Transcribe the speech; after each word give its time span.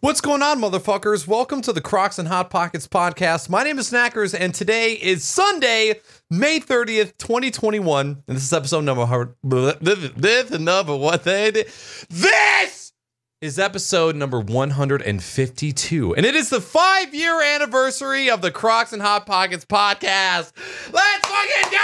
What's 0.00 0.20
going 0.20 0.42
on, 0.42 0.60
motherfuckers? 0.60 1.26
Welcome 1.26 1.60
to 1.62 1.72
the 1.72 1.80
Crocs 1.80 2.20
and 2.20 2.28
Hot 2.28 2.50
Pockets 2.50 2.86
podcast. 2.86 3.48
My 3.48 3.64
name 3.64 3.80
is 3.80 3.90
Snackers, 3.90 4.32
and 4.32 4.54
today 4.54 4.92
is 4.92 5.24
Sunday, 5.24 5.98
May 6.30 6.60
30th, 6.60 7.18
2021. 7.18 8.22
And 8.28 8.36
this 8.36 8.44
is 8.44 8.52
episode 8.52 8.84
number 8.84 9.04
this 9.42 10.52
is 10.52 10.60
number 10.60 10.94
what 10.94 11.24
they 11.24 11.50
did. 11.50 11.66
This 12.10 12.92
is 13.40 13.58
episode 13.58 14.14
number 14.14 14.38
152. 14.38 16.14
And 16.14 16.24
it 16.24 16.36
is 16.36 16.48
the 16.50 16.60
five-year 16.60 17.42
anniversary 17.42 18.30
of 18.30 18.40
the 18.40 18.52
Crocs 18.52 18.92
and 18.92 19.02
Hot 19.02 19.26
Pockets 19.26 19.64
podcast. 19.64 20.52
Let's 20.92 21.26
fucking 21.26 21.72
go! 21.72 21.80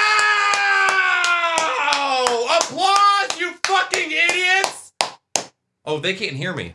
Applause, 2.61 3.41
you 3.41 3.55
fucking 3.65 4.13
idiots! 4.13 4.93
Oh, 5.85 5.99
they 5.99 6.15
can't 6.15 6.37
hear 6.37 6.55
me. 6.55 6.75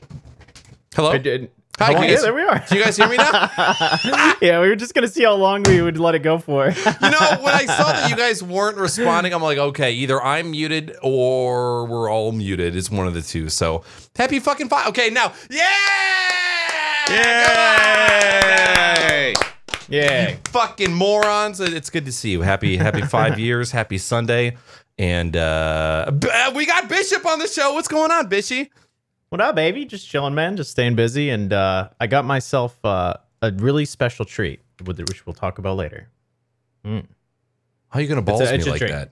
Hello? 1.00 1.12
I 1.12 1.18
did. 1.18 1.50
Hi, 1.80 1.86
How 1.86 1.94
long- 1.94 2.02
guys. 2.04 2.12
yeah, 2.12 2.22
there 2.24 2.34
we 2.34 2.42
are. 2.42 2.62
Do 2.70 2.78
you 2.78 2.84
guys 2.84 2.98
hear 2.98 3.08
me 3.08 3.16
now? 3.16 3.32
yeah, 4.42 4.60
we 4.60 4.68
were 4.68 4.76
just 4.76 4.94
gonna 4.94 5.08
see 5.08 5.24
how 5.24 5.36
long 5.36 5.64
we 5.64 5.82
would 5.82 5.98
let 5.98 6.14
it 6.14 6.20
go 6.20 6.38
for. 6.38 6.68
You 6.68 6.76
know, 6.76 7.38
when 7.42 7.54
I 7.56 7.66
saw 7.66 7.94
that 7.94 8.10
you 8.10 8.18
guys 8.18 8.44
weren't 8.44 8.76
responding, 8.76 9.34
I'm 9.34 9.42
like, 9.42 9.58
okay, 9.58 9.92
either 9.94 10.22
I'm 10.22 10.52
muted 10.52 10.98
or 11.02 11.86
we're 11.86 12.10
all 12.12 12.34
muted. 12.34 12.76
It's 12.76 12.92
one 12.92 13.08
of 13.08 13.14
the 13.14 13.22
two. 13.22 13.48
So 13.48 13.84
happy 14.18 14.40
fucking 14.40 14.68
five. 14.68 14.88
Okay, 14.90 15.10
now, 15.10 15.32
yeah! 15.50 15.66
Yay! 18.00 19.36
yeah. 19.88 20.36
Fucking 20.50 20.94
morons. 20.94 21.60
It's 21.62 21.90
good 21.90 22.06
to 22.06 22.12
see 22.12 22.32
you. 22.32 22.42
Happy, 22.42 22.76
happy 22.78 23.02
five 23.02 23.40
years. 23.46 23.72
Happy 23.72 23.98
Sunday. 23.98 24.58
And 24.98 25.38
uh 25.38 26.12
B- 26.20 26.28
we 26.56 26.66
got 26.66 26.90
Bishop 26.90 27.26
on 27.26 27.40
the 27.40 27.48
show. 27.48 27.74
What's 27.74 27.88
going 27.88 28.12
on, 28.12 28.30
Bishy? 28.30 28.70
What 29.30 29.42
up, 29.42 29.56
baby? 29.56 29.86
Just 29.86 30.08
chilling, 30.08 30.34
man. 30.34 30.58
Just 30.58 30.72
staying 30.72 30.96
busy, 30.96 31.30
and 31.30 31.54
uh, 31.54 31.90
I 32.00 32.08
got 32.08 32.26
myself 32.26 32.84
uh, 32.84 33.14
a 33.44 33.52
really 33.52 33.86
special 33.86 34.26
treat, 34.26 34.62
which 34.84 35.26
we'll 35.26 35.34
talk 35.36 35.60
about 35.60 35.78
later. 35.78 36.10
How 36.84 37.02
are 37.92 38.02
you 38.02 38.08
gonna 38.08 38.22
balls 38.24 38.42
a- 38.42 38.46
me 38.52 38.56
it's 38.58 38.66
a 38.68 38.72
like 38.72 38.80
drink. 38.80 38.94
that? 38.94 39.12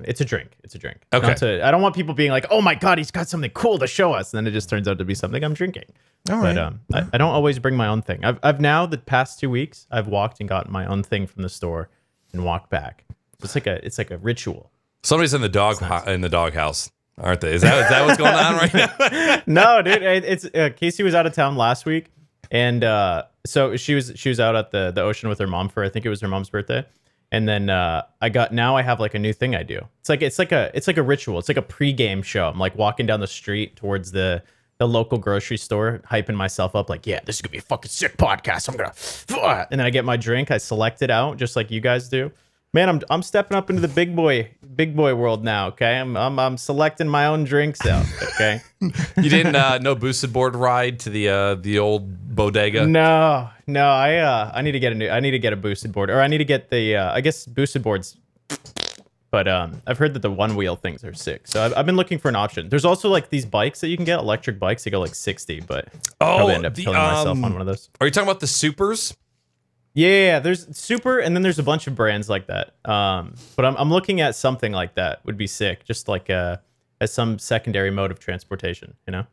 It's 0.00 0.20
a 0.20 0.24
drink. 0.24 0.50
It's 0.62 0.74
a 0.76 0.78
drink. 0.78 0.98
Okay. 1.12 1.34
To, 1.34 1.66
I 1.66 1.70
don't 1.72 1.82
want 1.82 1.94
people 1.94 2.14
being 2.14 2.30
like, 2.30 2.46
"Oh 2.50 2.60
my 2.60 2.74
god, 2.74 2.98
he's 2.98 3.10
got 3.10 3.28
something 3.28 3.50
cool 3.50 3.78
to 3.78 3.86
show 3.86 4.12
us," 4.12 4.32
and 4.32 4.38
then 4.38 4.46
it 4.50 4.54
just 4.54 4.68
turns 4.68 4.88
out 4.88 4.98
to 4.98 5.04
be 5.04 5.14
something 5.14 5.42
I'm 5.44 5.54
drinking. 5.54 5.84
All 6.30 6.40
But 6.40 6.58
um, 6.58 6.80
I, 6.92 7.06
I 7.12 7.18
don't 7.18 7.30
always 7.30 7.58
bring 7.60 7.76
my 7.76 7.86
own 7.88 8.02
thing. 8.02 8.24
I've, 8.24 8.38
I've 8.42 8.60
now 8.60 8.86
the 8.86 8.98
past 8.98 9.38
two 9.40 9.50
weeks 9.50 9.86
I've 9.90 10.08
walked 10.08 10.40
and 10.40 10.48
gotten 10.48 10.72
my 10.72 10.86
own 10.86 11.02
thing 11.04 11.26
from 11.28 11.42
the 11.42 11.48
store 11.48 11.90
and 12.32 12.44
walked 12.44 12.70
back. 12.70 13.04
So 13.40 13.44
it's 13.44 13.54
like 13.54 13.66
a 13.68 13.84
it's 13.86 13.98
like 13.98 14.10
a 14.10 14.18
ritual. 14.18 14.70
Somebody's 15.04 15.34
in 15.34 15.42
the 15.42 15.48
dog 15.48 15.78
ho- 15.78 16.10
in 16.10 16.20
the 16.22 16.28
doghouse, 16.28 16.90
aren't 17.20 17.40
they? 17.40 17.52
Is 17.54 17.62
that 17.62 17.82
is 17.84 17.88
that 17.90 18.06
what's 18.06 18.18
going 18.18 18.34
on 18.34 18.54
right 18.56 18.74
now? 18.74 19.42
no, 19.46 19.82
dude, 19.82 20.02
it- 20.02 20.24
it's 20.24 20.44
uh, 20.46 20.70
Casey 20.76 21.02
was 21.02 21.14
out 21.14 21.26
of 21.26 21.32
town 21.34 21.56
last 21.56 21.86
week, 21.86 22.10
and 22.50 22.82
uh, 22.84 23.24
so 23.46 23.76
she 23.76 23.94
was 23.94 24.12
she 24.16 24.28
was 24.28 24.40
out 24.40 24.56
at 24.56 24.70
the 24.70 24.90
the 24.90 25.02
ocean 25.02 25.28
with 25.28 25.38
her 25.38 25.46
mom 25.46 25.68
for 25.68 25.84
I 25.84 25.88
think 25.88 26.04
it 26.06 26.08
was 26.08 26.20
her 26.20 26.28
mom's 26.28 26.50
birthday, 26.50 26.84
and 27.32 27.48
then 27.48 27.70
uh, 27.70 28.02
I 28.20 28.28
got 28.28 28.52
now 28.52 28.76
I 28.76 28.82
have 28.82 29.00
like 29.00 29.14
a 29.14 29.18
new 29.18 29.32
thing 29.32 29.54
I 29.54 29.62
do. 29.62 29.80
It's 30.00 30.08
like 30.08 30.22
it's 30.22 30.38
like 30.38 30.52
a 30.52 30.70
it's 30.74 30.86
like 30.86 30.96
a 30.98 31.02
ritual. 31.02 31.38
It's 31.38 31.48
like 31.48 31.56
a 31.58 31.62
pregame 31.62 32.22
show. 32.24 32.48
I'm 32.48 32.58
like 32.58 32.76
walking 32.76 33.06
down 33.06 33.20
the 33.20 33.26
street 33.26 33.76
towards 33.76 34.12
the 34.12 34.42
the 34.78 34.86
local 34.86 35.18
grocery 35.18 35.56
store, 35.56 36.00
hyping 36.08 36.36
myself 36.36 36.76
up 36.76 36.88
like, 36.88 37.04
yeah, 37.04 37.18
this 37.24 37.36
is 37.36 37.42
gonna 37.42 37.50
be 37.50 37.58
a 37.58 37.62
fucking 37.62 37.90
sick 37.90 38.16
podcast. 38.16 38.68
I'm 38.68 38.76
gonna, 38.76 39.66
and 39.72 39.80
then 39.80 39.86
I 39.86 39.90
get 39.90 40.04
my 40.04 40.16
drink, 40.16 40.52
I 40.52 40.58
select 40.58 41.02
it 41.02 41.10
out 41.10 41.36
just 41.36 41.56
like 41.56 41.70
you 41.72 41.80
guys 41.80 42.08
do. 42.08 42.30
Man, 42.74 42.88
I'm 42.88 43.00
I'm 43.08 43.22
stepping 43.22 43.56
up 43.56 43.70
into 43.70 43.80
the 43.80 43.88
big 43.88 44.14
boy 44.14 44.50
big 44.76 44.94
boy 44.94 45.14
world 45.14 45.42
now. 45.42 45.68
Okay, 45.68 45.98
I'm 45.98 46.16
I'm, 46.16 46.38
I'm 46.38 46.56
selecting 46.58 47.08
my 47.08 47.26
own 47.26 47.44
drinks 47.44 47.84
out. 47.86 48.06
Okay. 48.34 48.60
You 49.20 49.28
didn't 49.28 49.56
uh, 49.56 49.78
no 49.78 49.96
boosted 49.96 50.32
board 50.32 50.54
ride 50.54 51.00
to 51.00 51.10
the 51.10 51.28
uh, 51.28 51.54
the 51.56 51.80
old 51.80 52.36
bodega. 52.36 52.86
No, 52.86 53.50
no, 53.66 53.88
I 53.88 54.18
uh 54.18 54.52
I 54.54 54.62
need 54.62 54.72
to 54.72 54.78
get 54.78 54.92
a 54.92 54.94
new 54.94 55.08
I 55.08 55.18
need 55.18 55.32
to 55.32 55.40
get 55.40 55.52
a 55.52 55.56
boosted 55.56 55.90
board 55.92 56.10
or 56.10 56.20
I 56.20 56.28
need 56.28 56.38
to 56.38 56.44
get 56.44 56.70
the 56.70 56.94
uh 56.94 57.12
I 57.12 57.20
guess 57.20 57.44
boosted 57.44 57.82
boards 57.82 58.16
but 59.30 59.48
um 59.48 59.82
I've 59.86 59.98
heard 59.98 60.14
that 60.14 60.22
the 60.22 60.30
one 60.30 60.54
wheel 60.54 60.76
things 60.76 61.02
are 61.04 61.14
sick. 61.14 61.48
So 61.48 61.64
I've, 61.64 61.74
I've 61.76 61.86
been 61.86 61.96
looking 61.96 62.18
for 62.18 62.28
an 62.28 62.36
option. 62.36 62.68
There's 62.68 62.84
also 62.84 63.08
like 63.08 63.30
these 63.30 63.44
bikes 63.44 63.80
that 63.80 63.88
you 63.88 63.96
can 63.96 64.04
get, 64.04 64.18
electric 64.20 64.58
bikes 64.58 64.84
that 64.84 64.90
go 64.90 65.00
like 65.00 65.14
60, 65.14 65.60
but 65.62 65.88
Oh, 66.20 66.36
probably 66.36 66.54
end 66.54 66.66
up 66.66 66.74
the, 66.74 66.84
killing 66.84 66.98
myself 66.98 67.28
um, 67.28 67.44
on 67.44 67.52
one 67.52 67.60
of 67.60 67.66
those. 67.66 67.90
Are 68.00 68.06
you 68.06 68.10
talking 68.10 68.28
about 68.28 68.40
the 68.40 68.46
supers? 68.46 69.16
Yeah, 69.94 70.08
yeah, 70.08 70.14
yeah, 70.14 70.38
there's 70.38 70.76
super 70.76 71.18
and 71.18 71.34
then 71.34 71.42
there's 71.42 71.58
a 71.58 71.62
bunch 71.62 71.86
of 71.86 71.94
brands 71.94 72.28
like 72.28 72.46
that. 72.46 72.74
Um 72.84 73.34
but 73.56 73.64
I'm 73.64 73.76
I'm 73.76 73.90
looking 73.90 74.20
at 74.20 74.34
something 74.34 74.72
like 74.72 74.94
that 74.94 75.24
would 75.24 75.36
be 75.36 75.46
sick, 75.46 75.84
just 75.84 76.08
like 76.08 76.30
uh 76.30 76.58
as 77.00 77.12
some 77.12 77.38
secondary 77.38 77.90
mode 77.90 78.10
of 78.10 78.18
transportation, 78.18 78.94
you 79.06 79.12
know? 79.12 79.26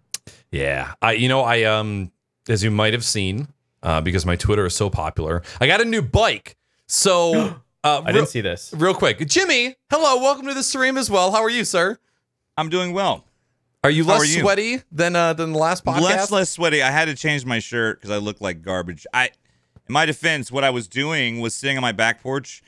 Yeah, 0.51 0.93
I 1.01 1.13
you 1.13 1.27
know 1.27 1.41
I 1.41 1.63
um 1.63 2.11
as 2.47 2.63
you 2.63 2.71
might 2.71 2.93
have 2.93 3.03
seen 3.03 3.47
uh, 3.83 4.01
because 4.01 4.25
my 4.25 4.35
Twitter 4.35 4.65
is 4.65 4.75
so 4.75 4.89
popular, 4.89 5.43
I 5.61 5.67
got 5.67 5.81
a 5.81 5.85
new 5.85 6.01
bike. 6.01 6.57
So 6.87 7.55
uh, 7.83 8.01
I 8.03 8.11
didn't 8.11 8.29
see 8.29 8.41
this. 8.41 8.73
real 8.75 8.95
quick, 8.95 9.19
Jimmy. 9.27 9.75
Hello, 9.91 10.21
welcome 10.21 10.47
to 10.47 10.53
the 10.53 10.63
stream 10.63 10.97
as 10.97 11.09
well. 11.09 11.31
How 11.31 11.43
are 11.43 11.49
you, 11.49 11.63
sir? 11.63 11.97
I'm 12.57 12.69
doing 12.69 12.93
well. 12.93 13.25
Are 13.83 13.91
you 13.91 14.03
less 14.03 14.21
are 14.21 14.25
you? 14.25 14.39
sweaty 14.39 14.81
than 14.91 15.15
uh, 15.15 15.33
than 15.33 15.53
the 15.53 15.59
last 15.59 15.85
podcast? 15.85 16.01
Less 16.01 16.31
less 16.31 16.49
sweaty. 16.49 16.81
I 16.81 16.89
had 16.89 17.05
to 17.05 17.15
change 17.15 17.45
my 17.45 17.59
shirt 17.59 17.99
because 17.99 18.09
I 18.09 18.17
look 18.17 18.41
like 18.41 18.63
garbage. 18.63 19.05
I, 19.13 19.29
in 19.87 19.93
my 19.93 20.05
defense, 20.05 20.51
what 20.51 20.63
I 20.63 20.69
was 20.69 20.87
doing 20.87 21.39
was 21.39 21.53
sitting 21.55 21.77
on 21.77 21.81
my 21.81 21.91
back 21.91 22.21
porch, 22.21 22.61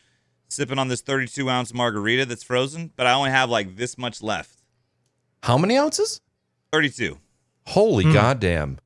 sipping 0.50 0.80
on 0.80 0.88
this 0.88 1.02
32 1.02 1.50
ounce 1.50 1.74
margarita 1.74 2.26
that's 2.26 2.44
frozen, 2.44 2.92
but 2.96 3.08
I 3.08 3.14
only 3.14 3.32
have 3.32 3.50
like 3.50 3.76
this 3.76 3.98
much 3.98 4.22
left. 4.22 4.62
How 5.44 5.58
many 5.58 5.78
ounces? 5.78 6.22
32. 6.72 7.18
Holy 7.68 8.04
Hmm. 8.06 8.14
goddamn! 8.14 8.80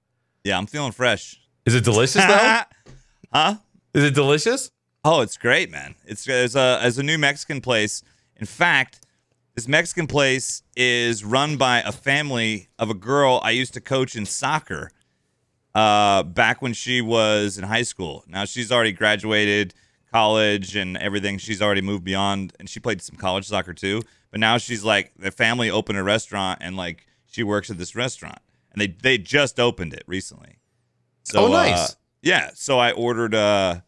Yeah, 0.44 0.58
I'm 0.58 0.66
feeling 0.66 0.92
fresh. 0.92 1.40
Is 1.66 1.76
it 1.76 1.84
delicious 1.84 2.26
though? 2.26 2.60
huh? 3.34 3.56
is 3.94 4.04
it 4.04 4.16
delicious? 4.16 4.72
Oh, 5.04 5.22
it's 5.22 5.38
great, 5.38 5.70
man. 5.72 5.96
It's 6.06 6.26
there's 6.26 6.56
a 6.56 6.80
as 6.82 6.98
a 6.98 7.04
new 7.04 7.18
Mexican 7.18 7.62
place. 7.62 8.04
In 8.38 8.46
fact, 8.48 9.06
this 9.56 9.68
Mexican 9.68 10.08
place 10.08 10.64
is 10.76 11.24
run 11.24 11.58
by 11.58 11.82
a 11.82 11.92
family 11.92 12.70
of 12.80 12.90
a 12.90 12.94
girl 12.96 13.40
I 13.44 13.52
used 13.52 13.74
to 13.76 13.82
coach 13.82 14.16
in 14.16 14.26
soccer 14.26 14.92
uh, 15.76 16.24
back 16.24 16.62
when 16.62 16.74
she 16.74 17.02
was 17.02 17.58
in 17.58 17.64
high 17.64 17.84
school. 17.84 18.24
Now 18.28 18.46
she's 18.46 18.72
already 18.72 18.92
graduated 18.92 19.74
college 20.12 20.76
and 20.76 20.98
everything. 20.98 21.38
She's 21.38 21.62
already 21.62 21.82
moved 21.82 22.04
beyond, 22.04 22.54
and 22.60 22.70
she 22.70 22.80
played 22.80 23.02
some 23.02 23.16
college 23.16 23.48
soccer 23.48 23.74
too. 23.74 24.02
But 24.30 24.40
now 24.40 24.58
she's 24.58 24.84
like 24.84 25.12
the 25.18 25.32
family 25.32 25.70
opened 25.70 25.98
a 25.98 26.04
restaurant, 26.04 26.60
and 26.62 26.76
like 26.78 27.06
she 27.28 27.44
works 27.44 27.70
at 27.70 27.78
this 27.78 27.96
restaurant, 27.96 28.40
and 28.72 28.82
they 28.82 28.88
they 28.88 29.18
just 29.18 29.60
opened 29.60 29.94
it 29.94 30.04
recently. 30.08 30.58
So, 31.24 31.46
Oh, 31.46 31.52
nice. 31.52 31.92
uh, 31.92 31.94
yeah. 32.22 32.50
So 32.54 32.80
I 32.80 32.92
ordered. 32.92 33.36
uh 33.36 33.82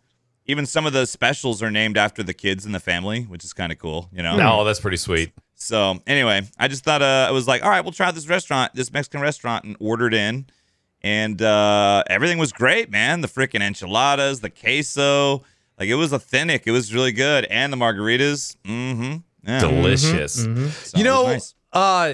Even 0.45 0.66
some 0.66 0.85
of 0.85 0.91
the 0.93 1.05
specials 1.05 1.63
are 1.63 1.72
named 1.72 1.97
after 1.97 2.22
the 2.23 2.33
kids 2.33 2.66
in 2.66 2.73
the 2.73 2.79
family, 2.79 3.23
which 3.23 3.43
is 3.45 3.53
kind 3.53 3.72
of 3.72 3.77
cool. 3.79 4.09
You 4.11 4.22
know. 4.23 4.35
No, 4.38 4.63
that's 4.66 4.79
pretty 4.81 4.97
sweet. 4.97 5.31
So 5.55 5.99
anyway, 6.05 6.41
I 6.59 6.67
just 6.67 6.83
thought 6.83 7.01
uh, 7.01 7.25
I 7.29 7.31
was 7.31 7.47
like, 7.47 7.63
all 7.63 7.69
right, 7.69 7.79
we'll 7.81 7.93
try 7.93 8.11
this 8.11 8.27
restaurant, 8.27 8.73
this 8.75 8.91
Mexican 8.91 9.22
restaurant, 9.22 9.63
and 9.63 9.77
ordered 9.79 10.13
in, 10.13 10.47
and 11.03 11.41
uh, 11.41 12.03
everything 12.09 12.38
was 12.38 12.52
great, 12.52 12.90
man. 12.90 13.22
The 13.22 13.28
freaking 13.28 13.62
enchiladas, 13.62 14.40
the 14.40 14.50
queso, 14.50 15.44
like 15.80 15.90
it 15.90 15.96
was 15.96 16.14
authentic. 16.14 16.64
It 16.66 16.72
was 16.72 16.94
really 16.94 17.12
good, 17.12 17.46
and 17.46 17.72
the 17.74 17.78
margaritas, 17.78 18.56
mm-hmm. 18.64 19.18
Yeah. 19.46 19.59
Delicious. 19.59 20.46
Mhm. 20.46 20.69
So 20.72 20.97
You 20.97 21.03
know, 21.03 21.24
nice. 21.25 21.53
uh, 21.74 22.14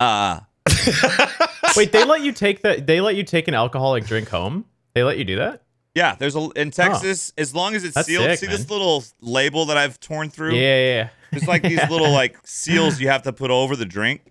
uh, 0.00 0.40
Wait, 1.76 1.92
they 1.92 2.04
let 2.04 2.22
you 2.22 2.32
take 2.32 2.62
the 2.62 2.82
they 2.84 3.00
let 3.00 3.16
you 3.16 3.22
take 3.22 3.48
an 3.48 3.54
alcoholic 3.54 4.06
drink 4.06 4.28
home? 4.28 4.64
They 4.94 5.02
let 5.02 5.18
you 5.18 5.24
do 5.24 5.36
that? 5.36 5.60
yeah, 5.94 6.16
there's 6.18 6.34
a 6.34 6.48
in 6.56 6.70
Texas, 6.72 7.32
as 7.38 7.54
long 7.54 7.74
as 7.76 7.84
it's 7.84 7.94
That's 7.94 8.08
sealed. 8.08 8.24
sick, 8.24 8.38
see 8.40 8.46
man. 8.46 8.56
this 8.56 8.68
little 8.70 9.04
label 9.20 9.66
that 9.66 9.76
I've 9.76 10.00
torn 10.00 10.28
through? 10.30 10.54
Yeah, 10.54 10.60
yeah, 10.60 10.94
yeah. 10.94 11.08
There's 11.30 11.46
like 11.46 11.62
these 11.62 11.88
little 11.88 12.10
like 12.22 12.36
seals 12.44 13.00
you 13.00 13.08
have 13.08 13.22
to 13.24 13.32
put 13.32 13.50
over 13.50 13.76
the 13.76 13.84
drink. 13.84 14.22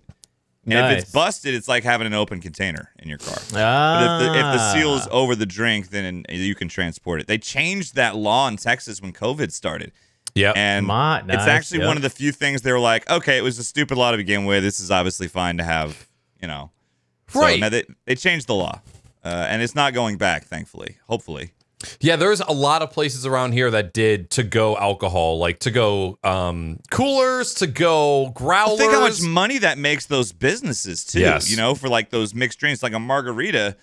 And 0.66 0.92
if 0.92 1.02
it's 1.02 1.12
busted, 1.12 1.54
it's 1.54 1.68
like 1.68 1.84
having 1.84 2.06
an 2.06 2.14
open 2.14 2.40
container 2.40 2.90
in 2.98 3.08
your 3.08 3.18
car. 3.18 3.36
Ah. 3.54 3.98
But 4.18 4.24
if 4.26 4.32
the, 4.32 4.38
if 4.38 4.44
the 4.44 4.72
seal 4.72 4.94
is 4.94 5.06
over 5.10 5.34
the 5.34 5.46
drink, 5.46 5.90
then 5.90 6.24
you 6.28 6.54
can 6.54 6.68
transport 6.68 7.20
it. 7.20 7.26
They 7.26 7.38
changed 7.38 7.94
that 7.96 8.16
law 8.16 8.48
in 8.48 8.56
Texas 8.56 9.00
when 9.02 9.12
COVID 9.12 9.52
started. 9.52 9.92
yeah. 10.34 10.52
And 10.56 10.86
Ma- 10.86 11.20
it's 11.28 11.46
actually 11.46 11.80
yep. 11.80 11.88
one 11.88 11.96
of 11.96 12.02
the 12.02 12.10
few 12.10 12.32
things 12.32 12.62
they 12.62 12.72
were 12.72 12.80
like, 12.80 13.08
okay, 13.10 13.36
it 13.38 13.42
was 13.42 13.58
a 13.58 13.64
stupid 13.64 13.98
law 13.98 14.10
to 14.10 14.16
begin 14.16 14.44
with. 14.46 14.62
This 14.62 14.80
is 14.80 14.90
obviously 14.90 15.28
fine 15.28 15.58
to 15.58 15.64
have, 15.64 16.08
you 16.40 16.48
know. 16.48 16.70
So, 17.28 17.40
Right. 17.40 17.60
no, 17.60 17.68
they, 17.68 17.84
they 18.06 18.14
changed 18.14 18.46
the 18.46 18.54
law. 18.54 18.80
Uh, 19.24 19.46
and 19.48 19.62
it's 19.62 19.74
not 19.74 19.94
going 19.94 20.16
back, 20.18 20.44
thankfully. 20.44 20.98
Hopefully. 21.08 21.52
Yeah, 22.00 22.16
there's 22.16 22.40
a 22.40 22.52
lot 22.52 22.82
of 22.82 22.90
places 22.90 23.24
around 23.26 23.52
here 23.52 23.70
that 23.70 23.92
did 23.92 24.30
to 24.30 24.42
go 24.42 24.76
alcohol, 24.76 25.38
like 25.38 25.58
to 25.60 25.70
go 25.70 26.18
um, 26.24 26.80
coolers, 26.90 27.54
to 27.54 27.66
go 27.66 28.30
growlers. 28.34 28.78
Think 28.78 28.92
how 28.92 29.00
much 29.00 29.22
money 29.22 29.58
that 29.58 29.78
makes 29.78 30.06
those 30.06 30.32
businesses 30.32 31.04
too. 31.04 31.20
Yes. 31.20 31.50
You 31.50 31.56
know, 31.56 31.74
for 31.74 31.88
like 31.88 32.10
those 32.10 32.34
mixed 32.34 32.58
drinks, 32.58 32.82
like 32.82 32.92
a 32.92 32.98
margarita. 32.98 33.76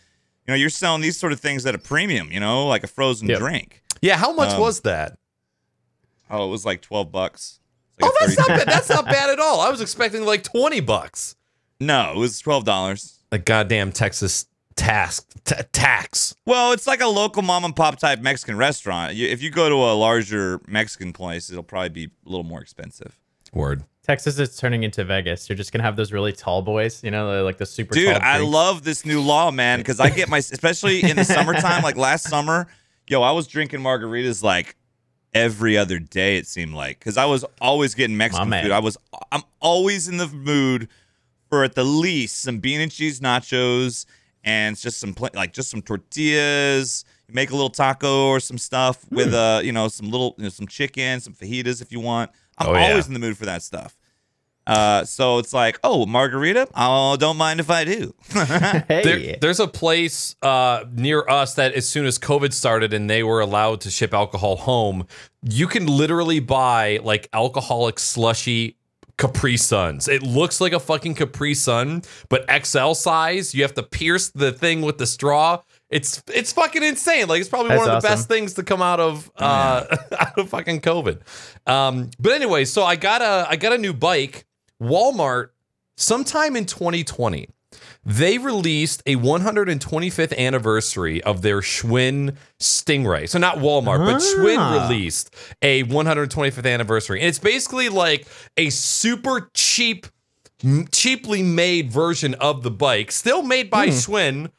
You 0.48 0.52
know, 0.54 0.56
you're 0.56 0.70
selling 0.70 1.02
these 1.02 1.18
sort 1.18 1.34
of 1.34 1.40
things 1.40 1.66
at 1.66 1.76
a 1.76 1.78
premium. 1.78 2.32
You 2.32 2.40
know, 2.40 2.68
like 2.68 2.84
a 2.84 2.88
frozen 2.88 3.28
Yep. 3.30 3.40
drink. 3.40 3.82
yeah, 4.02 4.18
how 4.18 4.34
much 4.34 4.52
Um, 4.54 4.60
was 4.62 4.82
that? 4.82 5.18
Oh, 6.30 6.46
it 6.48 6.50
was 6.50 6.66
like 6.66 6.82
twelve 6.82 7.12
bucks. 7.12 7.60
Like 8.00 8.10
Oh, 8.12 8.16
a 8.22 8.26
that's 8.28 8.38
not 8.40 8.48
bad. 8.48 8.68
That's 8.68 8.90
not 8.90 9.06
bad 9.06 9.30
at 9.30 9.40
all. 9.42 9.62
I 9.62 9.70
was 9.70 9.82
expecting 9.82 10.26
like 10.26 10.44
twenty 10.44 10.80
bucks. 10.80 11.36
No, 11.80 12.12
it 12.12 12.18
was 12.18 12.40
twelve 12.40 12.64
dollars. 12.66 13.20
The 13.30 13.38
goddamn 13.40 13.92
Texas 13.92 14.46
tax 14.76 15.26
t- 15.46 15.56
tax. 15.72 16.36
Well, 16.46 16.72
it's 16.72 16.88
like 16.88 17.02
a 17.02 17.08
local 17.08 17.42
mom 17.42 17.66
and 17.66 17.76
pop 17.76 17.98
type 17.98 18.22
Mexican 18.22 18.58
restaurant. 18.58 19.16
You, 19.16 19.28
if 19.28 19.42
you 19.42 19.50
go 19.50 19.70
to 19.70 19.76
a 19.76 19.94
larger 19.94 20.62
Mexican 20.68 21.14
place, 21.14 21.50
it'll 21.50 21.64
probably 21.64 21.90
be 21.90 22.06
a 22.06 22.30
little 22.30 22.44
more 22.44 22.62
expensive. 22.62 23.18
Word. 23.54 23.84
Texas 24.04 24.40
is 24.40 24.58
turning 24.58 24.84
into 24.84 25.04
Vegas. 25.04 25.48
You're 25.48 25.58
just 25.58 25.72
gonna 25.72 25.84
have 25.84 25.96
those 25.96 26.12
really 26.12 26.34
tall 26.34 26.62
boys, 26.62 27.04
you 27.04 27.12
know, 27.12 27.44
like 27.44 27.58
the 27.58 27.66
super 27.66 27.94
Dude, 27.94 28.16
tall 28.16 28.20
I 28.22 28.40
love 28.40 28.84
this 28.84 29.06
new 29.06 29.22
law, 29.22 29.52
man, 29.52 29.80
because 29.80 30.00
I 30.00 30.10
get 30.10 30.28
my, 30.30 30.38
especially 30.40 31.04
in 31.04 31.16
the 31.16 31.24
summertime, 31.24 31.84
like 31.84 31.98
last 31.98 32.28
summer, 32.28 32.68
yo, 33.08 33.22
I 33.22 33.32
was 33.32 33.48
drinking 33.48 33.82
margaritas 33.82 34.42
like 34.42 34.76
every 35.34 35.78
other 35.78 36.00
day. 36.00 36.38
It 36.38 36.48
seemed 36.48 36.74
like 36.74 36.98
because 37.00 37.18
I 37.18 37.26
was 37.26 37.46
always 37.60 37.94
getting 37.94 38.18
Mexican 38.18 38.50
man. 38.50 38.64
food. 38.64 38.72
I 38.72 38.80
was, 38.80 38.98
I'm 39.32 39.44
always 39.60 40.08
in 40.08 40.18
the 40.18 40.28
mood 40.28 40.88
for 41.50 41.64
at 41.64 41.76
the 41.76 41.84
least 41.84 42.42
some 42.42 42.60
bean 42.60 42.82
and 42.82 42.92
cheese 42.92 43.20
nachos 43.20 44.06
and 44.44 44.74
it's 44.74 44.82
just 44.82 45.00
some 45.00 45.14
pla- 45.14 45.30
like 45.34 45.54
just 45.54 45.70
some 45.70 45.82
tortillas. 45.82 47.06
You 47.28 47.36
Make 47.36 47.50
a 47.52 47.54
little 47.54 47.70
taco 47.70 48.28
or 48.28 48.40
some 48.40 48.58
stuff 48.58 49.04
Hmm. 49.10 49.16
with 49.16 49.34
uh, 49.34 49.62
you 49.64 49.72
know, 49.72 49.88
some 49.88 50.10
little, 50.12 50.36
you 50.38 50.44
know, 50.44 50.50
some 50.50 50.68
chicken, 50.68 51.20
some 51.20 51.34
fajitas 51.34 51.82
if 51.82 51.92
you 51.92 52.00
want. 52.00 52.32
I'm 52.58 52.68
Oh, 52.70 52.74
yeah. 52.74 52.90
always 52.90 53.08
in 53.08 53.14
the 53.14 53.20
mood 53.20 53.38
for 53.38 53.46
that 53.46 53.64
stuff. 53.64 53.96
Uh, 54.68 55.04
so 55.04 55.40
it's 55.40 55.54
like, 55.54 55.80
oh, 55.84 56.06
margarita. 56.06 56.68
Oh, 56.76 57.18
don't 57.18 57.36
mind 57.38 57.60
if 57.60 57.70
I 57.72 57.84
do. 57.84 58.14
Hey, 58.34 59.02
There, 59.04 59.36
there's 59.42 59.60
a 59.60 59.68
place 59.68 60.36
uh, 60.44 60.84
near 60.94 61.28
us 61.28 61.56
that 61.56 61.74
as 61.74 61.88
soon 61.88 62.06
as 62.06 62.20
COVID 62.20 62.54
started 62.54 62.94
and 62.94 63.10
they 63.10 63.24
were 63.24 63.40
allowed 63.42 63.82
to 63.82 63.90
ship 63.90 64.14
alcohol 64.14 64.58
home, 64.58 65.08
you 65.42 65.68
can 65.68 65.88
literally 65.88 66.40
buy 66.40 67.00
like 67.04 67.28
alcoholic 67.34 67.98
slushy 68.00 68.78
Capri 69.22 69.56
Suns. 69.56 70.08
It 70.08 70.24
looks 70.24 70.60
like 70.60 70.74
a 70.74 70.80
fucking 70.80 71.14
Capri 71.14 71.54
Sun, 71.54 72.02
but 72.28 72.44
XL 72.66 72.94
size. 72.94 73.54
You 73.54 73.62
have 73.62 73.76
to 73.76 73.84
pierce 73.84 74.30
the 74.30 74.52
thing 74.52 74.82
with 74.82 74.98
the 74.98 75.06
straw. 75.06 75.62
It's 75.92 76.24
it's 76.34 76.52
fucking 76.52 76.82
insane. 76.82 77.28
Like 77.28 77.40
it's 77.40 77.50
probably 77.50 77.70
That's 77.70 77.80
one 77.86 77.90
of 77.90 78.02
the 78.02 78.08
awesome. 78.08 78.18
best 78.18 78.28
things 78.28 78.56
to 78.56 78.64
come 78.64 78.82
out 78.82 79.00
of 79.00 79.30
uh, 79.38 79.86
out 80.20 80.40
of 80.40 80.50
fucking 80.50 80.82
COVID. 80.82 81.20
Um, 81.68 82.10
but 82.20 82.32
anyway, 82.32 82.66
so 82.66 82.84
I 82.84 82.96
got 82.96 83.22
a 83.22 83.46
I 83.48 83.58
got 83.58 83.74
a 83.74 83.78
new 83.78 83.94
bike. 83.94 84.48
Walmart 84.82 85.50
sometime 85.98 86.56
in 86.56 86.66
2020 86.66 87.48
they 88.04 88.38
released 88.40 89.04
a 89.06 89.16
125th 89.16 90.36
anniversary 90.38 91.22
of 91.24 91.44
their 91.44 91.62
Schwinn 91.62 92.36
Stingray. 92.60 93.30
So 93.30 93.38
not 93.38 93.58
Walmart, 93.58 94.06
but 94.06 94.18
Schwinn 94.22 94.58
Ah. 94.58 94.88
released 94.90 95.34
a 95.62 95.84
125th 95.84 96.66
anniversary. 96.66 97.20
And 97.20 97.30
it's 97.30 97.38
basically 97.40 97.90
like 97.90 98.26
a 98.58 98.72
super 98.72 99.52
cheap, 99.54 100.08
cheaply 100.92 101.44
made 101.44 101.92
version 101.92 102.34
of 102.36 102.64
the 102.64 102.72
bike, 102.72 103.12
still 103.12 103.44
made 103.44 103.70
by 103.70 103.88
Schwinn 103.90 104.50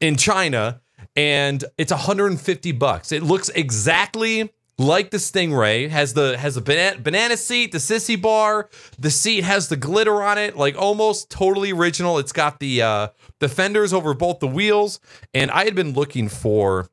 in 0.00 0.16
China, 0.16 0.80
and 1.16 1.64
it's 1.76 1.92
150 1.92 2.72
bucks. 2.72 3.10
It 3.10 3.22
looks 3.24 3.48
exactly 3.50 4.52
like 4.78 5.10
the 5.10 5.18
Stingray. 5.18 5.88
Has 5.88 6.14
the 6.14 6.36
has 6.36 6.56
a 6.56 6.60
banana, 6.60 6.98
banana 7.00 7.36
seat, 7.36 7.72
the 7.72 7.78
sissy 7.78 8.20
bar. 8.20 8.68
The 8.98 9.10
seat 9.10 9.44
has 9.44 9.68
the 9.68 9.76
glitter 9.76 10.22
on 10.22 10.38
it, 10.38 10.56
like 10.56 10.76
almost 10.76 11.30
totally 11.30 11.72
original. 11.72 12.18
It's 12.18 12.32
got 12.32 12.58
the 12.60 12.82
uh, 12.82 13.08
the 13.40 13.48
fenders 13.48 13.92
over 13.92 14.14
both 14.14 14.40
the 14.40 14.48
wheels, 14.48 15.00
and 15.32 15.50
I 15.50 15.64
had 15.64 15.74
been 15.74 15.92
looking 15.92 16.28
for 16.28 16.88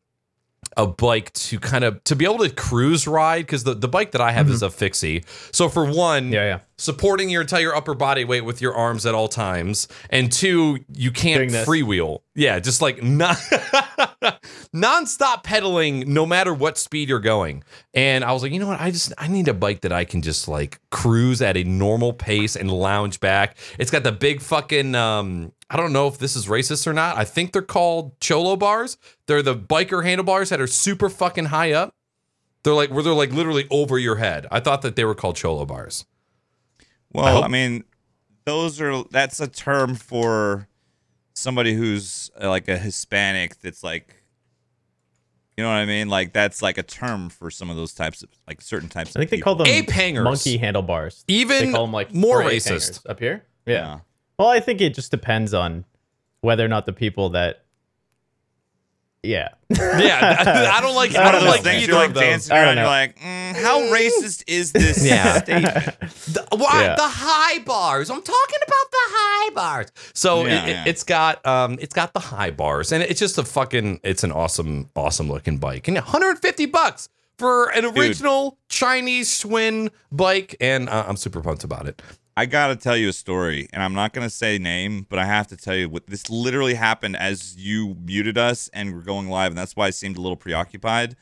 a 0.78 0.88
bike 0.88 1.33
to 1.33 1.60
kind 1.60 1.83
of 1.83 2.01
to 2.06 2.16
be 2.16 2.24
able 2.24 2.38
to 2.38 2.50
cruise 2.50 3.06
ride 3.07 3.45
because 3.45 3.63
the, 3.66 3.74
the 3.74 3.88
bike 3.89 4.12
that 4.12 4.22
I 4.22 4.31
have 4.31 4.50
is 4.50 4.62
a 4.62 4.69
fixie. 4.69 5.24
So 5.51 5.68
for 5.68 5.83
one, 5.92 6.31
Yeah, 6.31 6.45
yeah. 6.45 6.60
supporting 6.78 7.30
your 7.30 7.42
entire 7.42 7.75
upper 7.75 7.94
body 7.94 8.24
weight 8.24 8.45
with 8.45 8.62
your 8.62 8.74
arms 8.74 9.06
at 9.06 9.13
all 9.13 9.28
times, 9.28 9.88
and 10.10 10.31
two, 10.31 10.78
you 10.94 11.12
can't 11.12 11.50
freewheel. 11.51 12.19
Yeah, 12.36 12.60
just 12.60 12.81
like 12.81 13.04
non 13.04 13.36
nonstop 14.74 15.44
pedaling, 15.44 16.13
no 16.13 16.25
matter 16.25 16.53
what 16.53 16.77
speed 16.77 17.09
you're 17.09 17.19
going. 17.19 17.63
And 17.94 18.24
I 18.24 18.31
was 18.31 18.44
like, 18.44 18.51
you 18.51 18.59
know 18.59 18.68
what? 18.68 18.81
I 18.81 18.92
just 18.92 19.13
I 19.18 19.27
need 19.27 19.48
a 19.48 19.53
bike 19.53 19.81
that 19.81 19.92
I 19.92 20.06
can 20.06 20.21
just 20.21 20.48
like 20.48 20.80
cruise 20.89 21.42
at 21.42 21.57
a 21.57 21.63
normal 21.63 22.13
pace 22.13 22.56
and 22.56 22.71
lounge 22.71 23.19
back. 23.19 23.57
It's 23.80 23.92
got 23.92 24.03
the 24.03 24.12
big 24.12 24.42
fucking 24.42 24.95
um. 24.95 25.53
I 25.69 25.77
don't 25.77 25.94
know 25.94 26.07
if 26.07 26.18
this 26.18 26.36
is 26.36 26.48
racist 26.48 26.86
or 26.86 26.92
not. 26.92 27.18
I 27.18 27.24
think 27.24 27.53
they're 27.53 27.62
called 27.62 28.19
cholo 28.19 28.57
bars. 28.57 28.98
They're 29.27 29.42
the 29.42 29.56
biker 29.56 30.04
handlebars 30.04 30.50
that 30.50 30.59
are 30.59 30.68
super 30.68 31.09
fucking 31.09 31.45
high 31.45 31.71
up. 31.71 31.95
They're 32.63 32.74
like 32.74 32.92
where 32.92 33.04
they're 33.04 33.13
like 33.13 33.31
literally 33.31 33.68
over 33.71 33.97
your 33.97 34.18
head. 34.18 34.47
I 34.51 34.59
thought 34.59 34.81
that 34.81 34.95
they 34.95 35.06
were 35.06 35.15
called 35.15 35.38
cholo 35.38 35.65
bars. 35.65 36.06
Well, 37.13 37.36
hope- 37.36 37.45
I, 37.45 37.47
mean, 37.47 37.86
those 38.45 38.81
are 38.81 39.04
that's 39.12 39.39
a 39.39 39.47
term 39.47 39.95
for 39.95 40.68
somebody 41.33 41.74
who's 41.74 42.30
uh, 42.42 42.50
like 42.50 42.68
a 42.68 42.78
Hispanic 42.78 43.60
that's 43.62 43.83
like 43.83 44.16
you 45.57 45.63
know 45.63 45.69
what 45.69 45.75
I 45.75 45.86
mean? 45.86 46.07
Like 46.07 46.33
that's 46.33 46.62
like 46.62 46.78
a 46.78 46.83
term 46.83 47.30
for 47.30 47.51
some 47.51 47.69
of 47.69 47.75
those 47.75 47.94
types 47.94 48.24
of 48.24 48.30
like 48.48 48.62
certain 48.62 48.89
types 48.89 49.16
I 49.16 49.19
think 49.19 49.25
of 49.28 49.30
they 49.31 49.38
people. 49.38 49.56
call 49.56 49.56
them 49.63 49.68
Ape 49.68 49.89
hangers. 49.89 50.24
monkey 50.24 50.57
handlebars. 50.57 51.24
Even 51.28 51.66
they 51.68 51.72
call 51.72 51.86
them 51.86 51.94
like 51.94 52.13
more 52.13 52.42
racist. 52.42 53.07
up 53.10 53.19
here. 53.19 53.45
Yeah. 53.66 53.74
Yeah. 53.74 54.00
Well, 54.39 54.48
I 54.48 54.60
think 54.60 54.81
it 54.81 54.95
just 54.95 55.12
depends 55.12 55.54
on 55.54 55.86
whether 56.39 56.66
or 56.66 56.69
not 56.69 56.86
the 56.86 56.94
people 56.94 57.30
that. 57.31 57.66
Yeah. 59.23 59.50
Yeah, 59.69 60.71
I 60.75 60.81
don't 60.81 60.95
like. 60.95 61.13
I 61.15 61.25
One 61.25 61.35
of 61.35 61.41
don't 61.41 61.50
like 61.50 61.62
things 61.62 61.83
either 61.83 61.91
you're 61.91 62.00
like 62.01 62.09
of 62.09 62.13
those. 62.15 62.23
dancing 62.23 62.53
I 62.53 62.65
don't 62.65 62.65
around. 62.65 62.77
You're 62.77 62.85
like, 62.88 63.19
mm, 63.19 63.56
how 63.62 63.79
racist 63.94 64.44
is 64.47 64.71
this 64.71 65.06
Yeah. 65.06 65.41
statement? 65.44 65.85
The, 66.33 66.47
why, 66.57 66.83
Yeah. 66.83 66.95
the 66.95 67.03
high 67.07 67.59
bars. 67.59 68.09
I'm 68.09 68.21
talking 68.21 68.59
about 68.65 68.91
the 68.91 68.97
high 69.12 69.50
bars. 69.53 69.88
So 70.13 70.45
Yeah, 70.45 70.65
it, 70.65 70.69
yeah. 70.69 70.81
it, 70.81 70.88
has 70.88 71.03
got 71.03 71.45
um, 71.45 71.77
it's 71.79 71.94
got 71.94 72.13
the 72.13 72.19
high 72.19 72.51
bars, 72.51 72.91
and 72.91 73.03
it's 73.03 73.19
just 73.19 73.38
a 73.38 73.44
fucking. 73.44 74.00
It's 74.03 74.23
an 74.23 74.31
awesome, 74.31 74.89
awesome 74.95 75.29
looking 75.29 75.57
bike, 75.57 75.88
and 75.88 75.95
150 75.97 76.65
bucks 76.65 77.07
for 77.38 77.69
an 77.71 77.85
original 77.85 78.57
Chinese 78.69 79.29
Schwinn 79.29 79.89
bike, 80.12 80.56
and 80.59 80.89
uh, 80.89 81.06
I'm 81.07 81.15
super 81.18 81.41
pumped 81.41 81.63
about 81.63 81.88
it. 81.88 82.01
I 82.36 82.45
gotta 82.45 82.78
tell 82.78 82.95
you 82.95 83.10
a 83.10 83.13
story, 83.13 83.68
and 83.74 83.83
I'm 83.83 83.94
not 83.94 84.13
gonna 84.13 84.30
say 84.30 84.57
name, 84.57 85.06
but 85.10 85.19
I 85.19 85.25
have 85.25 85.48
to 85.48 85.57
tell 85.57 85.75
you 85.75 85.89
what 85.89 86.07
this 86.07 86.30
literally 86.30 86.75
happened 86.75 87.18
as 87.18 87.57
you 87.57 87.95
muted 88.01 88.38
us 88.38 88.69
and 88.74 88.95
we're 88.95 89.01
going 89.01 89.28
live, 89.28 89.51
and 89.51 89.57
that's 89.57 89.75
why 89.75 89.88
I 89.88 89.89
seemed 89.89 90.16
a 90.18 90.22
little 90.22 90.38
preoccupied. 90.38 91.18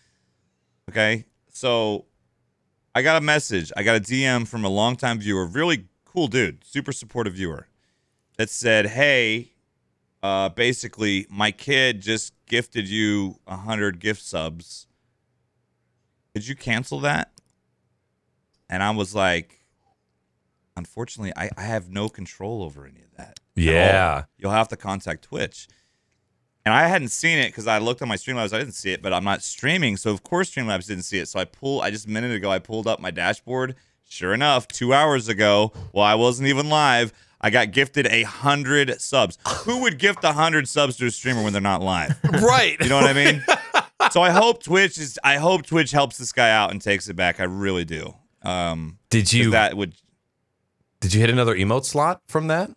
Okay, 0.90 1.26
so 1.52 2.06
I 2.94 3.02
got 3.02 3.18
a 3.18 3.26
message, 3.26 3.72
I 3.76 3.82
got 3.82 3.96
a 3.96 4.00
DM 4.00 4.48
from 4.48 4.64
a 4.64 4.70
longtime 4.70 5.20
viewer, 5.20 5.46
really 5.46 5.86
cool 6.06 6.28
dude, 6.28 6.64
super 6.64 6.92
supportive 6.92 7.34
viewer, 7.34 7.68
that 8.38 8.52
said, 8.52 8.88
"Hey, 8.88 9.54
uh, 10.22 10.50
basically, 10.50 11.26
my 11.30 11.50
kid 11.52 12.02
just 12.02 12.34
gifted 12.46 12.88
you 12.88 13.40
a 13.48 13.58
hundred 13.58 14.00
gift 14.00 14.22
subs. 14.22 14.86
Could 16.36 16.48
you 16.48 16.56
cancel 16.56 17.00
that?" 17.00 17.32
And 18.70 18.84
I 18.84 18.92
was 18.92 19.16
like 19.16 19.59
unfortunately, 20.80 21.32
I, 21.38 21.50
I 21.56 21.62
have 21.62 21.90
no 21.90 22.10
control 22.10 22.64
over 22.64 22.86
any 22.86 23.02
of 23.02 23.16
that. 23.18 23.40
Yeah. 23.56 24.24
You'll 24.38 24.52
have 24.52 24.70
to 24.70 24.76
contact 24.76 25.26
Twitch. 25.26 25.68
And 26.66 26.74
I 26.74 26.88
hadn't 26.88 27.10
seen 27.10 27.38
it 27.38 27.48
because 27.48 27.68
I 27.68 27.78
looked 27.78 28.02
on 28.02 28.08
my 28.08 28.16
Streamlabs. 28.16 28.54
I 28.54 28.60
didn't 28.60 28.74
see 28.74 28.92
it, 28.92 29.02
but 29.02 29.14
I'm 29.14 29.24
not 29.24 29.44
streaming. 29.44 29.98
So, 29.98 30.12
of 30.12 30.24
course, 30.24 30.52
Streamlabs 30.52 30.88
didn't 30.88 31.04
see 31.04 31.20
it. 31.20 31.28
So, 31.28 31.40
I 31.40 31.46
pull, 31.46 31.82
I 31.82 31.92
just 31.92 32.08
a 32.08 32.10
minute 32.10 32.32
ago, 32.32 32.52
I 32.52 32.60
pulled 32.60 32.88
up 32.88 33.00
my 33.00 33.12
dashboard. 33.12 33.76
Sure 34.08 34.34
enough, 34.34 34.68
two 34.68 34.92
hours 34.92 35.28
ago, 35.28 35.72
while 35.92 36.06
I 36.06 36.16
wasn't 36.16 36.48
even 36.50 36.68
live, 36.68 37.14
I 37.42 37.52
got 37.52 37.72
gifted 37.72 38.08
a 38.08 38.24
hundred 38.24 39.00
subs. 39.00 39.38
Who 39.66 39.82
would 39.82 40.00
gift 40.00 40.24
a 40.24 40.34
hundred 40.34 40.68
subs 40.68 40.98
to 40.98 41.06
a 41.06 41.12
streamer 41.12 41.44
when 41.44 41.54
they're 41.54 41.62
not 41.62 41.82
live? 41.82 42.18
Right. 42.42 42.78
You 42.82 42.90
know 42.90 42.96
what 42.96 43.10
I 43.10 43.14
mean? 43.14 43.44
so 44.12 44.22
I 44.22 44.32
hope 44.32 44.64
Twitch 44.64 44.98
is. 44.98 45.20
I 45.24 45.38
hope 45.38 45.66
Twitch 45.66 45.92
helps 45.92 46.18
this 46.18 46.32
guy 46.32 46.50
out 46.50 46.72
and 46.72 46.82
takes 46.82 47.08
it 47.08 47.16
back. 47.16 47.40
I 47.40 47.44
really 47.44 47.86
do. 47.86 48.16
Um, 48.44 48.98
Did 49.10 49.32
you 49.32 49.52
that 49.52 49.76
would 49.76 49.94
did 51.00 51.14
you 51.14 51.20
hit 51.22 51.30
another 51.30 51.56
emote 51.56 51.86
slot 51.86 52.22
from 52.28 52.48
that? 52.48 52.72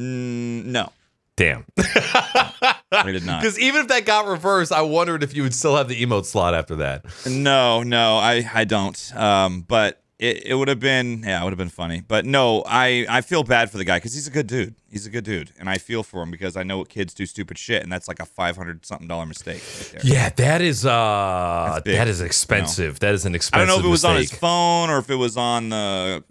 mm, 0.00 0.64
no. 0.64 0.90
Damn. 1.36 1.64
I 1.78 2.74
did 3.06 3.24
not. 3.24 3.40
Because 3.42 3.58
even 3.58 3.82
if 3.82 3.88
that 3.88 4.04
got 4.04 4.26
reversed, 4.26 4.70
I 4.70 4.82
wondered 4.82 5.22
if 5.22 5.34
you 5.34 5.42
would 5.44 5.54
still 5.54 5.76
have 5.76 5.88
the 5.88 6.00
emote 6.04 6.26
slot 6.26 6.54
after 6.54 6.76
that. 6.76 7.04
No, 7.26 7.82
no, 7.82 8.18
I 8.18 8.48
I 8.52 8.64
don't. 8.64 9.16
Um, 9.16 9.62
but 9.62 10.02
it, 10.18 10.44
it 10.46 10.54
would 10.54 10.68
have 10.68 10.78
been 10.78 11.22
yeah, 11.26 11.40
it 11.40 11.44
would 11.44 11.50
have 11.50 11.58
been 11.58 11.68
funny. 11.70 12.02
But 12.06 12.26
no, 12.26 12.62
I 12.66 13.06
I 13.08 13.22
feel 13.22 13.42
bad 13.44 13.70
for 13.70 13.78
the 13.78 13.84
guy 13.84 13.96
because 13.96 14.12
he's 14.14 14.26
a 14.26 14.30
good 14.30 14.46
dude. 14.46 14.74
He's 14.90 15.06
a 15.06 15.10
good 15.10 15.24
dude, 15.24 15.52
and 15.58 15.68
I 15.70 15.78
feel 15.78 16.02
for 16.02 16.22
him 16.22 16.30
because 16.30 16.56
I 16.56 16.62
know 16.62 16.78
what 16.78 16.90
kids 16.90 17.14
do 17.14 17.24
stupid 17.24 17.58
shit, 17.58 17.82
and 17.82 17.90
that's 17.90 18.06
like 18.08 18.20
a 18.20 18.26
five 18.26 18.56
hundred 18.56 18.84
something 18.84 19.08
dollar 19.08 19.26
mistake. 19.26 19.62
Right 19.78 19.90
there. 19.92 20.12
Yeah, 20.14 20.28
that 20.28 20.60
is 20.60 20.84
uh 20.84 21.80
that 21.84 22.08
is 22.08 22.20
expensive. 22.20 23.00
That 23.00 23.14
is 23.14 23.24
an 23.24 23.34
expensive. 23.34 23.62
I 23.62 23.66
don't 23.66 23.74
know 23.74 23.80
if 23.80 23.86
it 23.86 23.90
was 23.90 24.04
on 24.04 24.16
his 24.16 24.32
phone 24.32 24.90
or 24.90 24.98
if 24.98 25.10
it 25.10 25.16
was 25.16 25.36
on 25.36 25.70
the. 25.70 26.22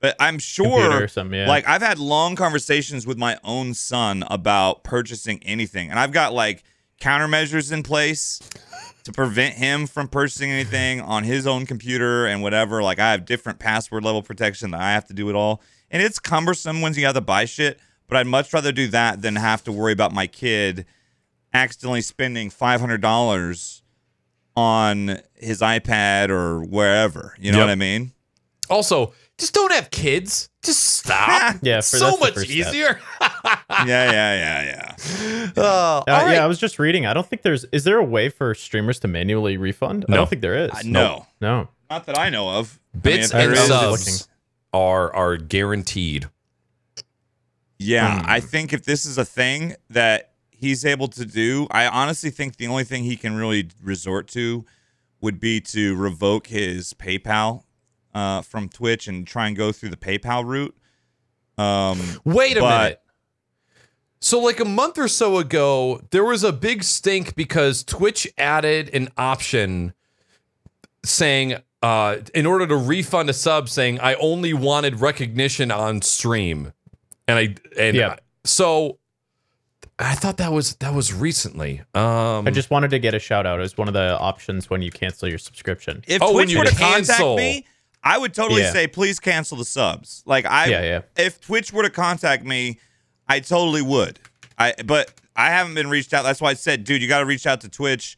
But 0.00 0.14
I'm 0.20 0.38
sure, 0.38 1.08
something, 1.08 1.38
yeah. 1.38 1.48
like 1.48 1.66
I've 1.66 1.82
had 1.82 1.98
long 1.98 2.36
conversations 2.36 3.06
with 3.06 3.16
my 3.18 3.38
own 3.42 3.72
son 3.74 4.24
about 4.30 4.84
purchasing 4.84 5.42
anything, 5.42 5.90
and 5.90 5.98
I've 5.98 6.12
got 6.12 6.32
like 6.34 6.62
countermeasures 7.00 7.72
in 7.72 7.82
place 7.82 8.40
to 9.04 9.12
prevent 9.12 9.54
him 9.54 9.86
from 9.86 10.08
purchasing 10.08 10.50
anything 10.50 11.00
on 11.00 11.24
his 11.24 11.46
own 11.46 11.64
computer 11.64 12.26
and 12.26 12.42
whatever. 12.42 12.82
Like 12.82 12.98
I 12.98 13.10
have 13.12 13.24
different 13.24 13.58
password 13.58 14.04
level 14.04 14.22
protection 14.22 14.70
that 14.72 14.80
I 14.80 14.92
have 14.92 15.06
to 15.06 15.14
do 15.14 15.28
it 15.30 15.34
all, 15.34 15.62
and 15.90 16.02
it's 16.02 16.18
cumbersome 16.18 16.82
when 16.82 16.92
you 16.94 17.06
have 17.06 17.14
to 17.14 17.20
buy 17.22 17.44
shit. 17.46 17.80
but 18.08 18.16
I'd 18.18 18.26
much 18.26 18.52
rather 18.52 18.72
do 18.72 18.86
that 18.88 19.22
than 19.22 19.36
have 19.36 19.64
to 19.64 19.72
worry 19.72 19.92
about 19.92 20.12
my 20.12 20.26
kid 20.26 20.84
accidentally 21.54 22.02
spending 22.02 22.50
five 22.50 22.80
hundred 22.80 23.00
dollars 23.00 23.82
on 24.54 25.18
his 25.34 25.60
iPad 25.60 26.28
or 26.28 26.60
wherever. 26.62 27.34
You 27.38 27.52
know 27.52 27.58
Yep. 27.58 27.66
what 27.66 27.72
I 27.72 27.76
mean? 27.76 28.12
Also, 28.68 29.12
just 29.38 29.52
don't 29.54 29.72
have 29.72 29.90
kids. 29.90 30.48
Just 30.62 30.82
stop. 30.82 31.56
Yeah, 31.62 31.78
for- 31.78 31.96
so 31.98 32.16
much 32.16 32.36
easier. 32.48 33.00
yeah, 33.20 33.84
yeah, 33.86 34.34
yeah, 34.34 34.62
yeah. 34.64 34.92
Uh, 35.56 35.98
Uh, 35.98 36.02
right. 36.08 36.34
Yeah, 36.34 36.44
I 36.44 36.46
was 36.46 36.58
just 36.58 36.78
reading. 36.78 37.06
I 37.06 37.14
don't 37.14 37.26
think 37.26 37.42
there's. 37.42 37.64
Is 37.72 37.84
there 37.84 37.98
a 37.98 38.04
way 38.04 38.28
for 38.28 38.54
streamers 38.54 38.98
to 39.00 39.08
manually 39.08 39.56
refund? 39.56 40.04
I 40.08 40.14
don't 40.14 40.28
think 40.28 40.42
there 40.42 40.56
is. 40.56 40.70
Uh, 40.70 40.80
no, 40.84 41.26
No. 41.40 41.68
not 41.90 42.06
that 42.06 42.18
I 42.18 42.30
know 42.30 42.48
of. 42.50 42.78
Bits 43.00 43.32
I 43.34 43.38
mean, 43.38 43.44
and 43.44 43.52
if 43.52 43.68
there 43.68 43.90
is- 43.92 44.04
subs 44.04 44.28
are 44.72 45.14
are 45.14 45.36
guaranteed. 45.36 46.28
Yeah, 47.78 48.20
Hmm. 48.22 48.26
I 48.30 48.40
think 48.40 48.72
if 48.72 48.84
this 48.84 49.04
is 49.04 49.18
a 49.18 49.24
thing 49.24 49.74
that 49.90 50.32
he's 50.50 50.84
able 50.84 51.08
to 51.08 51.24
do, 51.26 51.66
I 51.70 51.86
honestly 51.86 52.30
think 52.30 52.56
the 52.56 52.66
only 52.68 52.84
thing 52.84 53.04
he 53.04 53.16
can 53.16 53.36
really 53.36 53.68
resort 53.82 54.28
to 54.28 54.64
would 55.20 55.38
be 55.38 55.60
to 55.60 55.94
revoke 55.94 56.46
his 56.48 56.94
PayPal 56.94 57.64
uh, 58.16 58.40
from 58.40 58.68
Twitch 58.68 59.08
and 59.08 59.26
try 59.26 59.46
and 59.46 59.54
go 59.56 59.70
through 59.72 59.90
the 59.90 59.96
PayPal 59.96 60.44
route. 60.44 60.74
Um, 61.58 62.00
Wait 62.24 62.56
a 62.56 62.60
But- 62.60 62.82
minute. 62.82 63.00
So, 64.18 64.38
like 64.40 64.58
a 64.60 64.64
month 64.64 64.96
or 64.98 65.08
so 65.08 65.36
ago, 65.36 66.00
there 66.10 66.24
was 66.24 66.42
a 66.42 66.50
big 66.52 66.82
stink 66.82 67.36
because 67.36 67.84
Twitch 67.84 68.26
added 68.38 68.88
an 68.94 69.10
option 69.18 69.92
saying, 71.04 71.56
uh, 71.82 72.16
in 72.34 72.46
order 72.46 72.66
to 72.66 72.76
refund 72.76 73.28
a 73.28 73.34
sub, 73.34 73.68
saying 73.68 74.00
I 74.00 74.14
only 74.14 74.54
wanted 74.54 75.00
recognition 75.00 75.70
on 75.70 76.00
stream, 76.02 76.72
and 77.28 77.38
I 77.38 77.54
and 77.78 77.94
Yeah. 77.96 78.16
so 78.44 78.98
I 79.98 80.14
thought 80.14 80.38
that 80.38 80.50
was 80.52 80.74
that 80.76 80.94
was 80.94 81.12
recently. 81.12 81.82
Um, 81.94 82.48
I 82.48 82.50
just 82.50 82.70
wanted 82.70 82.90
to 82.90 82.98
get 82.98 83.12
a 83.14 83.18
shout 83.18 83.46
out 83.46 83.60
as 83.60 83.76
one 83.76 83.86
of 83.86 83.94
the 83.94 84.18
options 84.18 84.68
when 84.70 84.80
you 84.82 84.90
cancel 84.90 85.28
your 85.28 85.38
subscription. 85.38 86.02
if 86.08 86.22
Oh, 86.22 86.32
when 86.34 86.46
Twitch 86.46 86.52
you 86.52 86.58
were 86.60 86.64
to 86.64 86.74
cancel. 86.74 87.36
contact 87.36 87.36
me, 87.36 87.66
I 88.06 88.18
would 88.18 88.32
totally 88.32 88.62
Yeah. 88.62 88.72
say, 88.72 88.86
please 88.86 89.18
cancel 89.18 89.56
the 89.58 89.64
subs. 89.64 90.22
Like 90.26 90.46
I, 90.46 90.66
Yeah, 90.66 90.82
yeah. 90.82 91.00
if 91.16 91.40
Twitch 91.40 91.72
were 91.72 91.82
to 91.82 91.90
contact 91.90 92.44
me, 92.44 92.78
I 93.28 93.40
totally 93.40 93.82
would. 93.82 94.18
I, 94.58 94.74
but 94.84 95.12
I 95.34 95.50
haven't 95.50 95.74
been 95.74 95.88
reached 95.90 96.14
out. 96.14 96.22
That's 96.22 96.40
why 96.40 96.50
I 96.50 96.54
said, 96.54 96.84
dude, 96.84 97.02
you 97.02 97.08
got 97.08 97.18
to 97.18 97.26
reach 97.26 97.46
out 97.46 97.60
to 97.62 97.68
Twitch. 97.68 98.16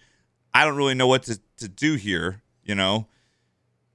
I 0.53 0.65
don't 0.65 0.77
really 0.77 0.95
know 0.95 1.07
what 1.07 1.23
to, 1.25 1.41
to 1.57 1.69
do 1.69 1.95
here. 1.95 2.43
You 2.65 2.75
know, 2.75 3.07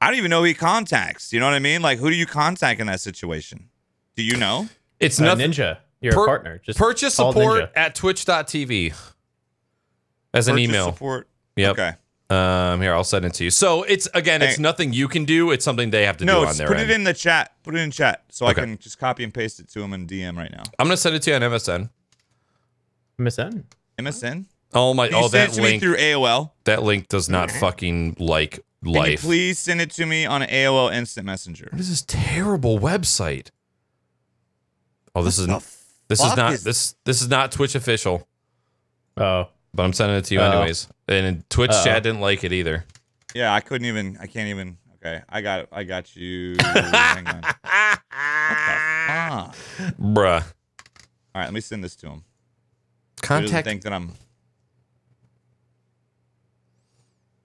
I 0.02 0.08
don't 0.08 0.18
even 0.18 0.32
know 0.32 0.40
who 0.40 0.46
he 0.46 0.54
contacts. 0.56 1.32
You 1.32 1.40
know 1.40 1.46
what 1.46 1.54
I 1.54 1.60
mean? 1.60 1.82
Like, 1.84 2.00
who 2.00 2.10
do 2.10 2.16
you 2.16 2.26
contact 2.26 2.80
in 2.82 2.88
that 2.88 3.00
situation? 3.00 3.70
Do 4.16 4.24
you 4.24 4.36
know? 4.38 4.68
it's 5.00 5.22
Uh, 5.22 5.26
nothing. 5.26 5.52
Ninja, 5.52 5.78
you're 6.02 6.14
Per- 6.14 6.24
a 6.24 6.26
partner. 6.26 6.58
Just 6.66 6.80
purchase 6.80 7.14
support 7.16 7.64
Ninja. 7.66 7.70
at 7.76 7.94
twitch.tv 7.96 8.94
as 10.34 10.48
an 10.48 10.56
Purchase 10.56 10.64
email. 10.70 10.86
support. 10.92 11.28
Yep. 11.56 11.72
Okay. 11.74 11.92
Um, 12.34 12.82
here 12.82 12.94
I'll 12.94 13.04
send 13.04 13.26
it 13.26 13.34
to 13.36 13.44
you. 13.44 13.50
So 13.52 13.84
it's 13.84 14.08
again, 14.14 14.42
it's 14.42 14.56
Hey. 14.56 14.62
nothing 14.62 14.94
you 14.94 15.08
can 15.08 15.26
do. 15.26 15.52
It's 15.52 15.64
something 15.66 15.90
they 15.92 16.06
have 16.06 16.18
to 16.18 16.26
No, 16.26 16.40
do 16.40 16.42
on 16.44 16.48
it's, 16.50 16.58
their 16.58 16.68
put 16.68 16.78
end. 16.78 16.90
it 16.90 16.94
in 16.94 17.04
the 17.04 17.14
chat. 17.14 17.52
Put 17.64 17.76
it 17.76 17.80
in 17.80 17.92
chat 17.92 18.24
so 18.30 18.48
Okay. 18.48 18.62
I 18.62 18.66
can 18.66 18.78
just 18.78 18.98
copy 18.98 19.24
and 19.24 19.34
paste 19.34 19.60
it 19.60 19.70
to 19.74 19.82
him 19.82 19.94
in 19.94 20.08
DM 20.08 20.38
right 20.38 20.52
now. 20.52 20.64
I'm 20.80 20.88
gonna 20.88 20.98
send 20.98 21.16
it 21.16 21.22
to 21.24 21.30
you 21.32 21.36
on 21.36 21.42
MSN. 21.44 21.90
MSN. 23.20 23.66
MSN. 24.00 24.46
Oh 24.74 24.94
my! 24.94 25.08
Can 25.08 25.18
you 25.18 25.24
Oh, 25.26 25.28
send 25.28 25.34
that 25.34 25.50
it 25.50 25.56
to 25.58 25.62
me 25.62 25.68
link. 25.70 25.84
through 25.84 25.98
AOL. 25.98 26.52
That 26.64 26.82
link 26.82 27.08
does 27.08 27.30
not 27.30 27.52
fucking 27.52 28.16
like 28.20 28.54
Can 28.84 28.94
you 28.94 29.00
life. 29.00 29.22
please 29.22 29.60
send 29.60 29.82
it 29.82 29.92
to 29.92 30.06
me 30.08 30.26
on 30.26 30.42
AOL 30.42 30.90
Instant 30.92 31.26
Messenger? 31.28 31.68
What 31.72 31.80
is 31.80 31.90
this 31.90 32.04
terrible 32.08 32.80
website? 32.80 33.50
Oh, 35.14 35.22
this 35.24 35.38
is 35.38 35.46
the 35.46 35.64
this 36.08 36.20
is 36.20 36.26
fuck 36.26 36.38
not 36.38 36.54
is- 36.54 36.64
this 36.64 36.96
this 37.06 37.22
is 37.22 37.28
not 37.30 37.52
Twitch 37.52 37.76
official, 37.76 38.28
Oh, 39.16 39.50
but 39.74 39.84
I'm 39.84 39.94
sending 39.94 40.18
it 40.18 40.26
to 40.26 40.34
you 40.36 40.42
anyways. 40.42 40.88
And 41.08 41.48
Twitch 41.50 41.72
Uh-oh. 41.72 41.84
chat 41.84 42.04
didn't 42.04 42.22
like 42.22 42.44
it 42.44 42.54
either. 42.54 42.86
Yeah, 43.34 43.54
I 43.54 43.60
couldn't 43.60 43.88
even. 43.88 44.18
I 44.20 44.28
can't 44.28 44.50
even. 44.50 44.78
Okay, 44.98 45.22
I 45.28 45.42
got. 45.42 45.68
I 45.72 45.84
got 45.84 46.16
you. 46.16 46.56
Hang 46.60 47.28
on. 47.28 47.42
What 47.42 47.56
the 48.60 49.54
fuck? 49.88 49.98
Bruh. 50.00 50.44
All 51.36 51.42
right, 51.42 51.46
let 51.46 51.54
me 51.54 51.62
send 51.62 51.84
this 51.84 51.96
to 51.98 52.08
him. 52.10 52.24
Contact. 53.22 53.66
think 53.66 53.82
that 53.84 53.94
I'm. 53.94 54.12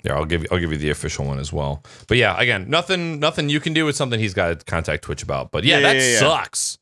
Yeah, 0.04 0.14
I'll 0.14 0.24
give 0.24 0.42
you 0.42 0.48
I'll 0.52 0.58
give 0.58 0.70
you 0.70 0.78
the 0.78 0.90
official 0.90 1.24
one 1.26 1.38
as 1.38 1.52
well. 1.52 1.82
But 2.06 2.18
yeah, 2.18 2.38
again, 2.38 2.70
nothing 2.70 3.18
nothing 3.18 3.48
you 3.48 3.58
can 3.60 3.72
do. 3.72 3.84
with 3.84 3.96
something 3.96 4.20
he's 4.20 4.34
got 4.34 4.58
to 4.60 4.64
contact 4.64 5.02
Twitch 5.04 5.22
about. 5.22 5.50
But 5.50 5.64
yeah, 5.64 5.76
Yeah, 5.78 5.80
that 5.92 5.96
yeah, 5.96 6.02
yeah. 6.12 6.18
sucks. 6.18 6.78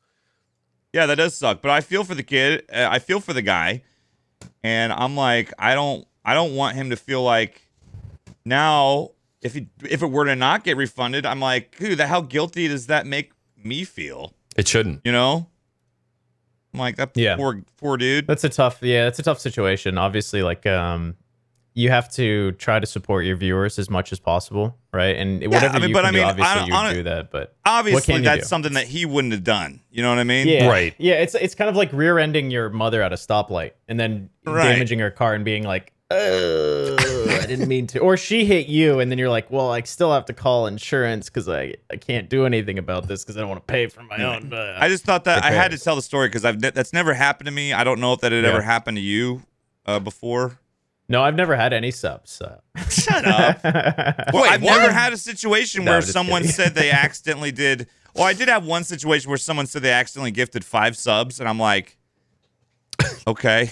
Yeah, 0.93 1.05
that 1.07 1.15
does 1.15 1.35
suck. 1.35 1.61
But 1.61 1.71
I 1.71 1.81
feel 1.81 2.03
for 2.03 2.13
the 2.15 2.23
kid. 2.23 2.65
Uh, 2.71 2.87
I 2.89 2.99
feel 2.99 3.19
for 3.19 3.33
the 3.33 3.41
guy, 3.41 3.83
and 4.63 4.91
I'm 4.93 5.15
like, 5.15 5.53
I 5.59 5.73
don't. 5.75 6.07
I 6.25 6.33
don't 6.33 6.55
want 6.55 6.75
him 6.75 6.89
to 6.89 6.97
feel 6.97 7.23
like 7.23 7.61
now 8.45 9.11
if 9.41 9.53
he 9.53 9.67
if 9.83 10.01
it 10.01 10.07
were 10.07 10.25
to 10.25 10.35
not 10.35 10.63
get 10.63 10.75
refunded, 10.77 11.25
I'm 11.25 11.39
like, 11.39 11.77
dude, 11.77 11.99
how 11.99 12.21
guilty 12.21 12.67
does 12.67 12.87
that 12.87 13.05
make 13.05 13.31
me 13.55 13.83
feel? 13.83 14.33
It 14.57 14.67
shouldn't. 14.67 15.01
You 15.05 15.11
know. 15.11 15.47
I'm 16.73 16.79
like 16.81 16.97
that 16.97 17.11
Yeah. 17.15 17.35
poor 17.37 17.63
poor 17.77 17.97
dude. 17.97 18.27
that's 18.27 18.43
a 18.43 18.49
tough. 18.49 18.79
Yeah, 18.81 19.05
that's 19.05 19.19
a 19.19 19.23
tough 19.23 19.39
situation. 19.39 19.97
Obviously, 19.97 20.43
like 20.43 20.65
um, 20.65 21.15
you 21.77 21.91
have 21.91 22.09
to 22.09 22.53
try 22.53 22.79
to 22.79 22.87
support 22.87 23.23
your 23.23 23.35
viewers 23.35 23.77
as 23.77 23.87
much 23.87 24.11
as 24.11 24.19
possible, 24.19 24.75
right? 24.91 25.15
And 25.15 25.45
whatever 25.45 25.75
I 25.75 25.79
mean, 25.79 25.89
you 25.89 25.93
but 25.93 26.05
can 26.05 26.07
I 26.07 26.11
mean, 26.11 26.21
do, 26.21 26.25
I 26.25 26.29
obviously 26.31 26.55
don't- 26.59 26.67
you 26.69 26.73
I 26.73 26.87
would 26.87 26.93
don't- 26.95 27.03
that. 27.03 27.31
But 27.31 27.55
Obviously, 27.65 28.13
can 28.15 28.23
you 28.23 28.29
that's 28.29 28.45
do? 28.45 28.47
something 28.47 28.73
that 28.73 28.87
he 28.87 29.05
wouldn't 29.05 29.31
have 29.33 29.43
done. 29.43 29.81
You 29.91 30.01
know 30.01 30.09
what 30.09 30.17
I 30.17 30.23
mean? 30.23 30.47
yeah, 30.47 30.67
Right. 30.67 30.95
Yeah, 30.97 31.15
it's 31.15 31.35
it's 31.35 31.53
kind 31.53 31.69
of 31.69 31.75
like 31.75 31.93
rear-ending 31.93 32.49
your 32.49 32.69
mother 32.71 33.03
at 33.03 33.13
a 33.13 33.15
stoplight 33.15 33.71
and 33.87 33.99
then 33.99 34.29
Right. 34.45 34.63
damaging 34.73 34.97
her 34.99 35.11
car 35.11 35.35
and 35.35 35.45
being 35.45 35.63
like, 35.65 35.93
"Oh, 36.09 36.95
I 37.41 37.45
didn't 37.45 37.67
mean 37.67 37.85
to," 37.87 37.99
or 37.99 38.17
she 38.17 38.45
hit 38.45 38.65
you 38.67 38.99
and 38.99 39.11
then 39.11 39.19
you're 39.19 39.29
like, 39.29 39.51
"Well, 39.51 39.71
I 39.71 39.81
still 39.81 40.11
have 40.13 40.25
to 40.25 40.33
call 40.33 40.65
insurance 40.67 41.29
because 41.29 41.47
I 41.47 41.75
I 41.91 41.97
can't 41.97 42.27
do 42.27 42.45
anything 42.47 42.79
about 42.79 43.07
this 43.07 43.23
because 43.23 43.37
I 43.37 43.41
don't 43.41 43.49
want 43.49 43.65
to 43.67 43.71
pay 43.71 43.85
for 43.87 44.01
my 44.01 44.23
own." 44.23 44.49
But 44.49 44.81
I 44.81 44.87
just 44.89 45.03
thought 45.05 45.25
that 45.25 45.43
I 45.43 45.51
had 45.51 45.69
to 45.71 45.77
tell 45.77 45.95
the 45.95 46.01
story 46.01 46.27
because 46.27 46.43
I've 46.43 46.59
ne- 46.59 46.71
that's 46.71 46.91
never 46.93 47.13
happened 47.13 47.45
to 47.45 47.51
me. 47.53 47.71
I 47.73 47.83
don't 47.83 47.99
know 47.99 48.13
if 48.13 48.21
that 48.21 48.31
had 48.31 48.43
Yeah. 48.43 48.49
ever 48.49 48.61
happened 48.61 48.97
to 48.97 49.01
you 49.03 49.43
uh, 49.85 49.99
before. 49.99 50.59
No, 51.09 51.23
I've 51.23 51.35
never 51.35 51.55
had 51.55 51.73
any 51.73 51.91
subs. 51.91 52.31
So. 52.31 52.59
Shut 52.89 53.25
up. 53.25 53.61
Well, 54.33 54.43
Wait, 54.43 54.51
I've 54.51 54.61
what? 54.63 54.77
never 54.77 54.91
had 54.91 55.13
a 55.13 55.17
situation 55.17 55.85
No, 55.85 55.91
where 55.91 56.01
someone 56.01 56.41
kidding. 56.41 56.53
said 56.55 56.75
they 56.75 56.91
accidentally 57.05 57.51
did. 57.51 57.87
Well, 58.13 58.25
I 58.25 58.33
did 58.33 58.49
have 58.49 58.65
one 58.65 58.83
situation 58.83 59.29
where 59.29 59.37
someone 59.37 59.67
said 59.67 59.81
they 59.83 59.91
accidentally 59.91 60.31
gifted 60.31 60.65
five 60.65 60.97
subs, 60.97 61.39
and 61.39 61.47
I'm 61.47 61.59
like, 61.59 61.97
okay. 63.27 63.69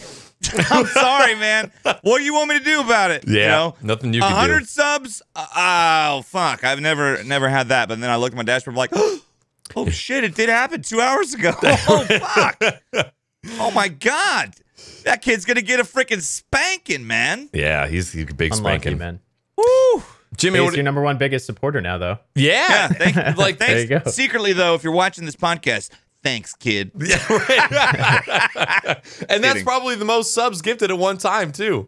I'm 0.70 0.86
sorry, 0.86 1.34
man. 1.36 1.72
What 2.04 2.20
do 2.20 2.24
you 2.24 2.34
want 2.34 2.50
me 2.50 2.60
to 2.60 2.64
do 2.64 2.80
about 2.82 3.10
it? 3.12 3.24
Yeah, 3.28 3.42
You 3.42 3.48
know? 3.48 3.76
nothing 3.82 4.14
you 4.14 4.20
A 4.20 4.24
can 4.24 4.32
do. 4.32 4.36
hundred 4.38 4.68
subs? 4.68 5.22
Uh, 5.36 5.46
oh 5.56 6.22
fuck! 6.24 6.64
I've 6.64 6.80
never 6.82 7.24
never 7.24 7.50
had 7.50 7.70
that. 7.70 7.88
But 7.90 8.00
then 8.00 8.10
I 8.12 8.18
looked 8.18 8.34
at 8.36 8.38
my 8.38 8.44
dashboard, 8.44 8.74
I'm 8.76 8.78
like, 8.78 8.92
oh 9.76 9.90
shit! 9.90 10.24
It 10.24 10.36
did 10.36 10.50
happen 10.50 10.84
two 10.84 11.02
hours 11.02 11.34
ago. 11.34 11.54
Oh 11.64 12.06
fuck! 12.06 13.12
oh 13.60 13.72
my 13.72 13.88
god! 13.88 14.54
That 15.04 15.22
kid's 15.22 15.46
gonna 15.46 15.62
get 15.62 15.80
a 15.80 15.84
freaking 15.84 16.22
spanking, 16.22 17.06
man. 17.08 17.50
Yeah, 17.54 17.88
he's, 17.88 18.12
he's 18.12 18.30
a 18.30 18.34
big 18.34 18.54
Unlucky, 18.54 18.80
spanking. 18.82 18.98
man. 18.98 19.20
Woo! 19.58 20.04
Jimmy, 20.38 20.60
He's 20.60 20.66
what, 20.66 20.76
your 20.76 20.84
number 20.84 21.02
one 21.02 21.18
biggest 21.18 21.46
supporter 21.46 21.80
now, 21.80 21.98
though. 21.98 22.20
yeah, 22.36 22.68
Yeah, 22.70 22.88
thank, 22.90 23.38
like 23.38 23.58
There 23.60 23.68
thanks. 23.70 23.90
you 23.90 24.00
go. 24.00 24.12
Secretly 24.12 24.52
though, 24.54 24.74
if 24.76 24.84
you're 24.84 24.92
watching 24.92 25.26
this 25.26 25.36
podcast, 25.38 25.92
thanks, 26.24 26.54
kid. 26.54 26.92
Yeah, 27.00 27.26
right. 27.30 29.02
and 29.30 29.42
that's 29.44 29.64
probably 29.64 29.96
the 29.96 30.04
most 30.06 30.34
subs 30.34 30.62
gifted 30.62 30.92
at 30.92 30.98
one 30.98 31.18
time 31.18 31.52
too. 31.54 31.88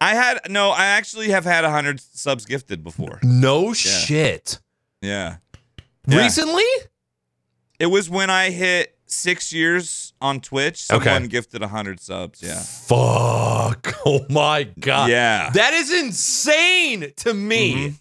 I 0.00 0.14
had 0.14 0.40
no. 0.48 0.70
I 0.70 0.86
actually 0.86 1.30
have 1.30 1.44
had 1.44 1.64
a 1.64 1.70
hundred 1.70 2.00
subs 2.00 2.44
gifted 2.44 2.82
before. 2.84 3.18
No 3.22 3.72
shit. 3.72 4.58
Yeah. 5.00 5.36
Yeah. 6.06 6.18
Recently? 6.22 6.62
It 7.78 7.86
was 7.86 8.08
when 8.10 8.30
I 8.30 8.50
hit 8.50 8.97
six 9.10 9.52
years 9.52 10.12
on 10.20 10.40
Twitch. 10.40 10.82
Someone 10.82 11.08
Okay. 11.08 11.26
gifted 11.28 11.62
a 11.62 11.68
hundred 11.68 12.00
subs. 12.00 12.42
Yeah. 12.42 12.60
Fuck. 12.60 13.94
Oh 14.06 14.24
my 14.30 14.64
god. 14.80 15.10
Yeah. 15.10 15.50
That 15.50 15.74
is 15.74 15.92
insane 15.92 17.12
to 17.16 17.34
me. 17.34 17.74
Mhm. 17.74 17.94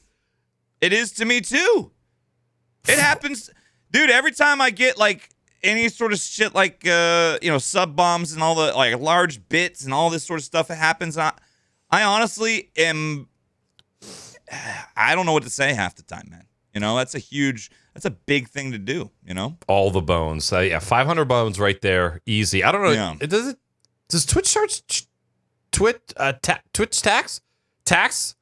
It 0.80 0.94
is 0.94 1.12
to 1.14 1.26
me 1.26 1.42
too. 1.42 1.92
It 2.88 2.98
happens, 3.00 3.50
dude. 3.92 4.10
Every 4.10 4.32
time 4.32 4.62
I 4.62 4.70
get 4.70 4.98
like 4.98 5.30
any 5.64 5.90
sort 5.90 6.14
of 6.14 6.20
shit, 6.20 6.54
like 6.56 6.88
uh, 6.88 7.40
you 7.42 7.50
know, 7.52 7.58
sub 7.58 7.96
bombs 7.96 8.32
and 8.32 8.42
all 8.44 8.56
the 8.56 8.72
like 8.74 8.98
large 9.00 9.48
bits 9.50 9.84
and 9.84 9.94
all 9.94 10.10
this 10.10 10.24
sort 10.24 10.40
of 10.40 10.46
stuff, 10.46 10.70
it 10.72 10.78
happens. 10.78 11.18
I, 11.18 11.34
I 11.90 12.04
honestly 12.04 12.70
am. 12.78 13.28
I 14.96 15.16
don't 15.16 15.26
know 15.26 15.34
what 15.34 15.44
to 15.44 15.50
say 15.50 15.74
half 15.74 15.96
the 15.96 16.04
time, 16.04 16.28
man. 16.30 16.46
You 16.74 16.80
know, 16.80 16.96
that's 16.96 17.16
a 17.16 17.20
huge, 17.20 17.72
that's 17.98 18.06
a 18.06 18.12
big 18.12 18.48
thing 18.48 18.72
to 18.74 18.78
do. 18.78 19.10
You 19.26 19.34
know, 19.34 19.58
All 19.68 19.90
the 19.90 20.02
bones. 20.02 20.46
So 20.46 20.60
yeah, 20.60 20.78
500 20.78 21.26
bones 21.26 21.60
right 21.60 21.82
there. 21.82 22.22
Easy. 22.28 22.64
I 22.64 22.72
don't 22.72 22.84
know. 22.84 22.92
Yeah. 22.92 23.16
It 23.20 23.30
Does 23.32 23.48
it 23.48 23.58
does 24.08 24.24
Twitch 24.24 24.54
charge 24.54 24.86
ch- 24.86 25.08
Twitch 25.72 26.00
uh 26.16 26.34
ta- 26.42 26.62
Twitch 26.74 27.02
tax? 27.02 27.42
Tax 27.86 28.36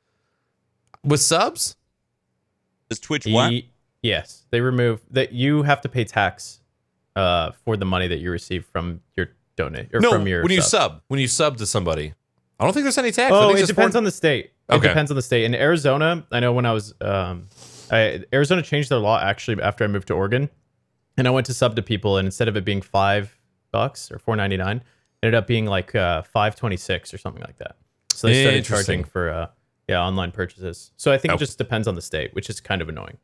with 1.06 1.22
subs? 1.22 1.78
does 2.90 3.00
Twitch 3.00 3.26
what? 3.28 3.52
Ye- 3.52 3.70
yes, 4.04 4.46
they 4.52 4.60
remove 4.62 5.02
that. 5.12 5.32
You 5.32 5.64
have 5.64 5.80
to 5.82 5.90
pay 5.90 6.04
tax 6.04 6.60
uh, 7.16 7.52
for 7.64 7.78
the 7.78 7.86
money 7.86 8.08
that 8.10 8.18
you 8.20 8.30
receive 8.32 8.66
from 8.66 9.02
your 9.16 9.30
donate 9.56 9.88
or 9.94 10.02
no, 10.02 10.12
from 10.12 10.28
your 10.28 10.44
when 10.44 10.52
you 10.52 10.62
sub. 10.62 10.92
sub, 10.92 11.02
when 11.08 11.20
you 11.22 11.28
sub 11.28 11.58
to 11.58 11.66
somebody, 11.66 12.14
I 12.60 12.64
don't 12.66 12.74
think 12.74 12.84
there's 12.84 12.98
any 12.98 13.12
tax. 13.12 13.32
Oh, 13.34 13.50
it 13.52 13.54
depends 13.66 13.72
foreign- 13.74 13.96
on 13.96 14.04
the 14.04 14.12
state. 14.12 14.52
It 14.70 14.74
Okay. 14.76 14.88
depends 14.90 15.12
on 15.12 15.16
the 15.16 15.22
state. 15.22 15.46
In 15.46 15.56
Arizona, 15.56 16.26
I 16.32 16.40
know 16.42 16.52
when 16.54 16.66
I 16.66 16.74
was 16.74 16.94
um, 17.00 17.48
I, 17.92 18.24
Arizona 18.34 18.62
changed 18.62 18.90
their 18.90 19.00
law 19.00 19.20
actually 19.20 19.62
after 19.62 19.84
I 19.84 19.88
moved 19.88 20.08
to 20.08 20.14
Oregon, 20.14 20.50
and 21.18 21.28
I 21.28 21.32
went 21.32 21.46
to 21.48 21.54
sub 21.54 21.76
to 21.76 21.82
people, 21.82 22.18
and 22.18 22.26
instead 22.26 22.48
of 22.48 22.58
it 22.58 22.66
being 22.66 22.82
five 22.82 23.38
bucks 23.72 24.12
or 24.12 24.20
four 24.20 24.36
ninety 24.36 24.58
nine, 24.58 24.82
ended 25.24 25.36
up 25.36 25.48
being 25.48 25.66
like 25.66 25.96
uh, 25.96 26.22
five 26.24 26.56
twenty 26.56 26.78
six 26.78 27.14
or 27.14 27.18
something 27.18 27.42
like 27.44 27.58
that. 27.58 27.76
So 28.14 28.28
they 28.28 28.42
started 28.44 28.66
charging 28.66 29.04
for 29.04 29.30
uh, 29.30 29.48
yeah 29.88 30.02
online 30.02 30.32
purchases. 30.32 30.92
So 30.98 31.12
I 31.12 31.18
think 31.18 31.32
Oh. 31.34 31.36
it 31.36 31.40
just 31.40 31.58
depends 31.58 31.88
on 31.88 31.96
the 31.96 32.02
state, 32.02 32.34
which 32.34 32.50
is 32.50 32.60
kind 32.62 32.82
of 32.82 32.90
annoying. 32.90 33.18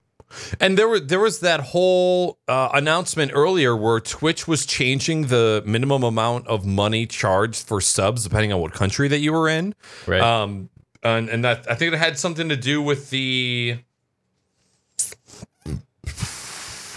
And 0.62 0.77
there 0.77 0.88
was 0.88 1.08
there 1.08 1.20
was 1.20 1.41
that 1.41 1.60
whole 1.60 2.39
uh, 2.48 2.70
announcement 2.74 3.32
earlier 3.34 3.75
where 3.75 4.00
Twitch 4.00 4.48
was 4.48 4.65
changing 4.65 5.27
the 5.27 5.62
minimum 5.65 6.03
amount 6.03 6.48
of 6.48 6.65
money 6.65 7.06
charged 7.06 7.65
for 7.68 7.82
subs 7.82 8.24
depending 8.24 8.53
on 8.53 8.62
what 8.62 8.72
country 8.72 9.10
that 9.10 9.20
you 9.20 9.34
were 9.34 9.50
in. 9.50 9.75
Right. 10.08 10.22
Um, 10.22 10.70
and, 11.03 11.27
and 11.30 11.44
that 11.44 11.70
I 11.70 11.75
think 11.75 11.91
it 11.94 11.98
had 11.98 12.18
something 12.18 12.48
to 12.48 12.56
do 12.56 12.82
with 12.82 13.10
the 13.10 13.80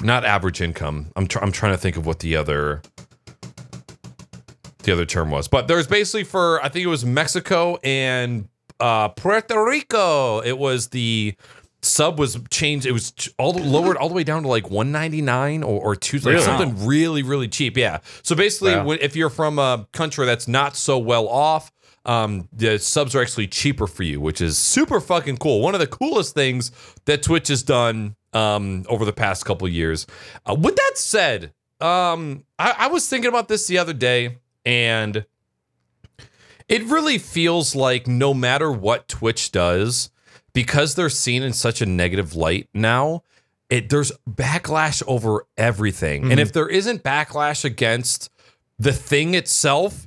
not 0.03 0.25
average 0.25 0.61
income. 0.61 1.13
I'm 1.17 1.27
tr- 1.27 1.39
I'm 1.41 1.53
trying 1.53 1.73
to 1.73 1.79
think 1.79 1.97
of 1.97 2.07
what 2.07 2.21
the 2.21 2.37
other 2.37 2.83
the 4.83 4.93
other 4.93 5.07
term 5.07 5.31
was, 5.31 5.49
but 5.49 5.67
there 5.69 5.77
was 5.77 5.87
basically 5.87 6.25
for 6.25 6.63
I 6.63 6.69
think 6.69 6.85
it 6.85 6.89
was 6.89 7.05
Mexico 7.05 7.79
and 7.83 8.49
uh, 8.81 9.09
Puerto 9.09 9.63
Rico. 9.65 10.41
It 10.41 10.59
was 10.59 10.89
the 10.89 11.35
sub 11.83 12.19
was 12.19 12.39
changed. 12.51 12.87
It 12.87 12.93
was 12.93 13.13
all 13.39 13.53
the, 13.53 13.63
lowered 13.63 13.97
all 13.97 14.09
the 14.09 14.15
way 14.15 14.25
down 14.25 14.43
to 14.43 14.49
like 14.49 14.71
199 14.71 15.63
or, 15.63 15.81
or 15.81 15.97
two, 15.97 16.19
like 16.19 16.27
Really? 16.27 16.43
something 16.43 16.87
really 16.87 17.23
really 17.23 17.49
cheap. 17.49 17.77
Yeah. 17.77 17.99
So 18.23 18.35
basically, 18.35 18.75
Wow. 18.75 18.85
when, 18.85 18.99
if 19.01 19.17
you're 19.17 19.31
from 19.31 19.59
a 19.59 19.87
country 19.93 20.27
that's 20.27 20.49
not 20.49 20.77
so 20.77 20.99
well 20.99 21.29
off, 21.29 21.73
um, 22.05 22.49
the 22.53 22.79
subs 22.79 23.15
are 23.15 23.23
actually 23.23 23.49
cheaper 23.49 23.87
for 23.87 24.03
you, 24.03 24.21
which 24.21 24.41
is 24.41 24.59
super 24.59 25.01
fucking 25.01 25.39
cool. 25.39 25.61
One 25.61 25.75
of 25.75 25.81
the 25.81 25.87
coolest 25.87 26.35
things 26.35 26.71
that 27.07 27.23
Twitch 27.23 27.49
has 27.49 27.63
done 27.63 28.17
um, 28.33 28.85
over 28.89 29.05
the 29.05 29.13
past 29.13 29.45
couple 29.45 29.67
years. 29.69 30.07
Uh, 30.49 30.55
with 30.55 30.77
that 30.77 30.93
said, 30.97 31.53
um, 31.81 32.45
I, 32.59 32.75
I 32.79 32.87
was 32.89 33.09
thinking 33.09 33.29
about 33.29 33.49
this 33.49 33.67
the 33.67 33.79
other 33.79 33.93
day, 33.93 34.39
and 34.65 35.25
it 36.69 36.85
really 36.85 37.19
feels 37.19 37.75
like 37.75 38.07
no 38.07 38.35
matter 38.35 38.71
what 38.71 39.09
Twitch 39.09 39.53
does, 39.53 40.11
because 40.53 40.95
they're 40.95 41.11
seen 41.11 41.43
in 41.43 41.53
such 41.53 41.81
a 41.81 41.87
negative 41.87 42.35
light 42.35 42.69
now, 42.73 43.23
it 43.71 43.89
there's 43.89 44.13
backlash 44.29 45.03
over 45.07 45.47
everything. 45.57 46.31
And 46.31 46.39
if 46.39 46.53
there 46.53 46.69
isn't 46.69 47.03
backlash 47.03 47.65
against 47.65 48.31
the 48.79 48.93
thing 48.93 49.35
itself, 49.35 50.07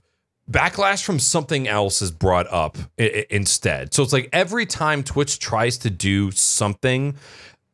backlash 0.49 1.03
from 1.03 1.19
something 1.19 1.67
else 1.67 2.01
is 2.01 2.11
brought 2.11 2.47
up 2.51 2.77
instead. 2.97 3.93
So 3.93 4.03
it's 4.03 4.13
like 4.13 4.29
every 4.31 4.65
time 4.65 5.03
Twitch 5.03 5.39
tries 5.39 5.77
to 5.79 5.89
do 5.89 6.31
something, 6.31 7.15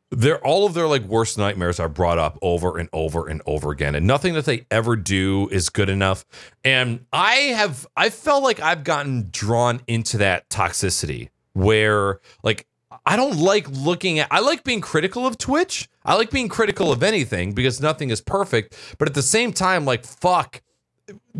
their 0.09 0.39
all 0.45 0.65
of 0.65 0.73
their 0.73 0.87
like 0.87 1.03
worst 1.03 1.37
nightmares 1.37 1.79
are 1.79 1.89
brought 1.89 2.19
up 2.19 2.37
over 2.41 2.77
and 2.77 2.87
over 2.93 3.27
and 3.27 3.41
over 3.45 3.71
again 3.71 3.95
and 3.95 4.05
nothing 4.05 4.35
that 4.35 4.45
they 4.45 4.65
ever 4.69 4.95
do 4.95 5.49
is 5.49 5.69
good 5.69 5.89
enough 5.89 6.23
and 6.63 7.03
i 7.11 7.33
have 7.33 7.87
i 7.97 8.11
felt 8.11 8.43
like 8.43 8.59
i've 8.59 8.83
gotten 8.83 9.27
drawn 9.31 9.81
into 9.87 10.17
that 10.17 10.47
toxicity 10.49 11.29
where 11.53 12.19
like 12.43 12.67
i 13.07 13.15
don't 13.15 13.37
like 13.37 13.67
looking 13.71 14.19
at 14.19 14.27
i 14.29 14.39
like 14.39 14.63
being 14.63 14.81
critical 14.81 15.25
of 15.25 15.35
twitch 15.37 15.89
i 16.05 16.13
like 16.13 16.29
being 16.29 16.47
critical 16.47 16.91
of 16.91 17.01
anything 17.01 17.51
because 17.51 17.81
nothing 17.81 18.11
is 18.11 18.21
perfect 18.21 18.77
but 18.99 19.07
at 19.07 19.15
the 19.15 19.21
same 19.21 19.51
time 19.51 19.83
like 19.83 20.05
fuck 20.05 20.61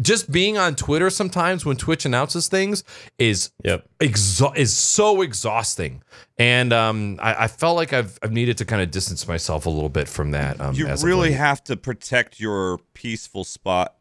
just 0.01 0.31
being 0.31 0.57
on 0.57 0.75
Twitter 0.75 1.09
sometimes 1.09 1.65
when 1.65 1.77
Twitch 1.77 2.05
announces 2.05 2.47
things 2.47 2.83
is 3.17 3.51
Yep. 3.63 3.87
exha- 3.99 4.57
is 4.57 4.73
so 4.73 5.21
exhausting, 5.21 6.03
and 6.37 6.73
um, 6.73 7.17
I, 7.21 7.45
I 7.45 7.47
felt 7.47 7.75
like 7.77 7.93
I've 7.93 8.19
I've 8.21 8.31
needed 8.33 8.57
to 8.57 8.65
kind 8.65 8.81
of 8.81 8.91
distance 8.91 9.27
myself 9.27 9.65
a 9.65 9.69
little 9.69 9.89
bit 9.89 10.07
from 10.07 10.31
that. 10.31 10.59
Um, 10.59 10.75
you 10.75 10.87
really 11.03 11.31
have 11.33 11.63
to 11.65 11.77
protect 11.77 12.39
your 12.39 12.79
peaceful 12.93 13.43
spot 13.43 13.95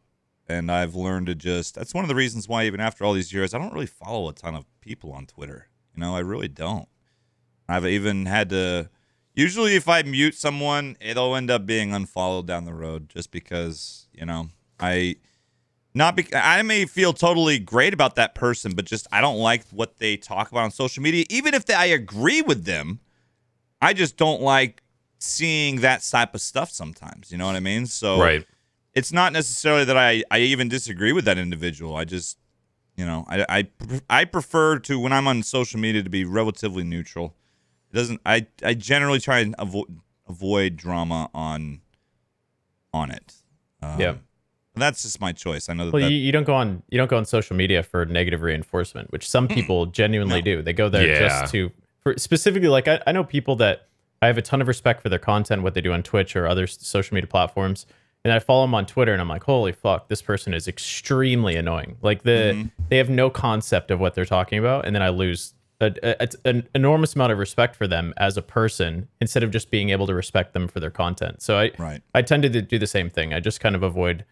and 0.49 0.69
i've 0.69 0.93
learned 0.93 1.27
to 1.27 1.33
just 1.33 1.73
that's 1.75 1.93
one 1.93 2.03
of 2.03 2.09
the 2.09 2.13
reasons 2.15 2.49
why 2.49 2.65
even 2.65 2.81
after 2.81 3.05
all 3.05 3.13
these 3.13 3.31
years 3.31 3.53
i 3.53 3.57
don't 3.57 3.71
really 3.73 3.85
follow 3.85 4.27
a 4.27 4.33
ton 4.33 4.55
of 4.55 4.65
people 4.81 5.13
on 5.13 5.25
twitter 5.25 5.69
you 5.95 6.01
know 6.01 6.13
i 6.13 6.19
really 6.19 6.49
don't 6.49 6.89
i've 7.69 7.85
even 7.87 8.25
had 8.25 8.49
to 8.49 8.89
usually 9.33 9.77
if 9.77 9.87
i 9.87 10.01
mute 10.01 10.35
someone 10.35 10.97
it'll 10.99 11.33
end 11.33 11.49
up 11.49 11.65
being 11.65 11.93
unfollowed 11.93 12.45
down 12.45 12.65
the 12.65 12.73
road 12.73 13.07
just 13.07 13.31
because 13.31 14.09
you 14.11 14.25
know 14.25 14.49
i 14.81 15.15
not 15.93 16.15
because 16.15 16.39
I 16.43 16.61
may 16.63 16.85
feel 16.85 17.13
totally 17.13 17.59
great 17.59 17.93
about 17.93 18.15
that 18.15 18.33
person, 18.35 18.73
but 18.73 18.85
just 18.85 19.07
I 19.11 19.21
don't 19.21 19.37
like 19.37 19.63
what 19.69 19.97
they 19.97 20.17
talk 20.17 20.51
about 20.51 20.63
on 20.63 20.71
social 20.71 21.03
media. 21.03 21.25
Even 21.29 21.53
if 21.53 21.69
I 21.69 21.85
agree 21.85 22.41
with 22.41 22.65
them, 22.65 22.99
I 23.81 23.93
just 23.93 24.17
don't 24.17 24.41
like 24.41 24.81
seeing 25.19 25.81
that 25.81 26.01
type 26.01 26.33
of 26.33 26.41
stuff 26.41 26.71
sometimes. 26.71 27.31
You 27.31 27.37
know 27.37 27.45
what 27.45 27.55
I 27.55 27.59
mean? 27.59 27.85
So 27.85 28.19
right. 28.19 28.45
it's 28.93 29.11
not 29.11 29.33
necessarily 29.33 29.85
that 29.85 29.97
I, 29.97 30.23
I 30.31 30.39
even 30.39 30.67
disagree 30.67 31.13
with 31.13 31.25
that 31.25 31.37
individual. 31.37 31.95
I 31.95 32.05
just, 32.05 32.39
you 32.95 33.05
know, 33.05 33.25
I, 33.27 33.45
I, 33.47 33.67
I 34.09 34.25
prefer 34.25 34.79
to, 34.79 34.99
when 34.99 35.13
I'm 35.13 35.27
on 35.27 35.43
social 35.43 35.79
media, 35.79 36.01
to 36.03 36.09
be 36.09 36.25
relatively 36.25 36.83
neutral. 36.83 37.35
It 37.91 37.95
doesn't, 37.95 38.21
I, 38.25 38.47
I 38.63 38.73
generally 38.73 39.19
try 39.19 39.39
and 39.39 39.55
avoid, 39.59 39.99
avoid 40.27 40.75
drama 40.75 41.29
on, 41.33 41.81
on 42.93 43.11
it. 43.11 43.35
Um, 43.81 43.99
Yeah. 43.99 44.15
That's 44.75 45.03
just 45.03 45.21
my 45.21 45.31
choice. 45.31 45.69
I 45.69 45.73
know 45.73 45.85
that, 45.85 45.93
Well, 45.93 46.01
that 46.01 46.11
you, 46.11 46.17
you 46.17 46.31
don't 46.31 46.45
go 46.45 46.55
on 46.55 46.83
you 46.89 46.97
don't 46.97 47.09
go 47.09 47.17
on 47.17 47.25
social 47.25 47.55
media 47.55 47.83
for 47.83 48.05
negative 48.05 48.41
reinforcement, 48.41 49.11
which 49.11 49.29
some 49.29 49.47
hmm. 49.47 49.53
people 49.53 49.85
genuinely 49.85 50.41
do. 50.41 50.61
They 50.61 50.73
go 50.73 50.89
there 50.89 51.07
Yeah. 51.07 51.19
just 51.19 51.51
to 51.53 51.71
for 52.01 52.17
specifically 52.17 52.69
like 52.69 52.87
I, 52.87 53.01
I 53.07 53.11
know 53.11 53.23
people 53.23 53.55
that 53.57 53.87
I 54.21 54.27
have 54.27 54.37
a 54.37 54.41
ton 54.41 54.61
of 54.61 54.67
respect 54.67 55.01
for 55.01 55.09
their 55.09 55.19
content, 55.19 55.63
what 55.63 55.73
they 55.73 55.81
do 55.81 55.91
on 55.91 56.01
Twitch 56.01 56.35
or 56.35 56.47
other 56.47 56.65
social 56.65 57.13
media 57.13 57.27
platforms, 57.27 57.85
and 58.23 58.31
I 58.33 58.39
follow 58.39 58.63
them 58.63 58.73
on 58.73 58.85
Twitter, 58.85 59.11
and 59.11 59.21
I'm 59.21 59.27
like, 59.27 59.43
holy 59.43 59.73
fuck, 59.73 60.07
this 60.07 60.21
person 60.21 60.53
is 60.53 60.67
extremely 60.67 61.55
annoying. 61.55 61.97
Like 62.01 62.23
the 62.23 62.53
mm-hmm. 62.55 62.67
they 62.89 62.97
have 62.97 63.09
no 63.09 63.29
concept 63.29 63.91
of 63.91 63.99
what 63.99 64.15
they're 64.15 64.25
talking 64.25 64.59
about, 64.59 64.85
and 64.85 64.95
then 64.95 65.01
I 65.01 65.09
lose 65.09 65.53
a, 65.81 65.93
a- 66.01 66.23
a- 66.23 66.49
an 66.49 66.67
enormous 66.73 67.15
amount 67.15 67.31
of 67.31 67.37
respect 67.37 67.75
for 67.75 67.87
them 67.87 68.13
as 68.17 68.37
a 68.37 68.41
person 68.41 69.09
instead 69.19 69.43
of 69.43 69.51
just 69.51 69.69
being 69.69 69.89
able 69.89 70.07
to 70.07 70.13
respect 70.13 70.53
them 70.53 70.67
for 70.67 70.79
their 70.79 70.91
content. 70.91 71.41
So 71.41 71.59
I 71.59 71.71
Right. 71.77 72.01
I 72.15 72.21
tend 72.21 72.43
to 72.43 72.61
do 72.61 72.79
the 72.79 72.87
same 72.87 73.09
thing. 73.09 73.33
I 73.33 73.39
just 73.39 73.59
kind 73.59 73.75
of 73.75 73.83
avoid 73.83 74.23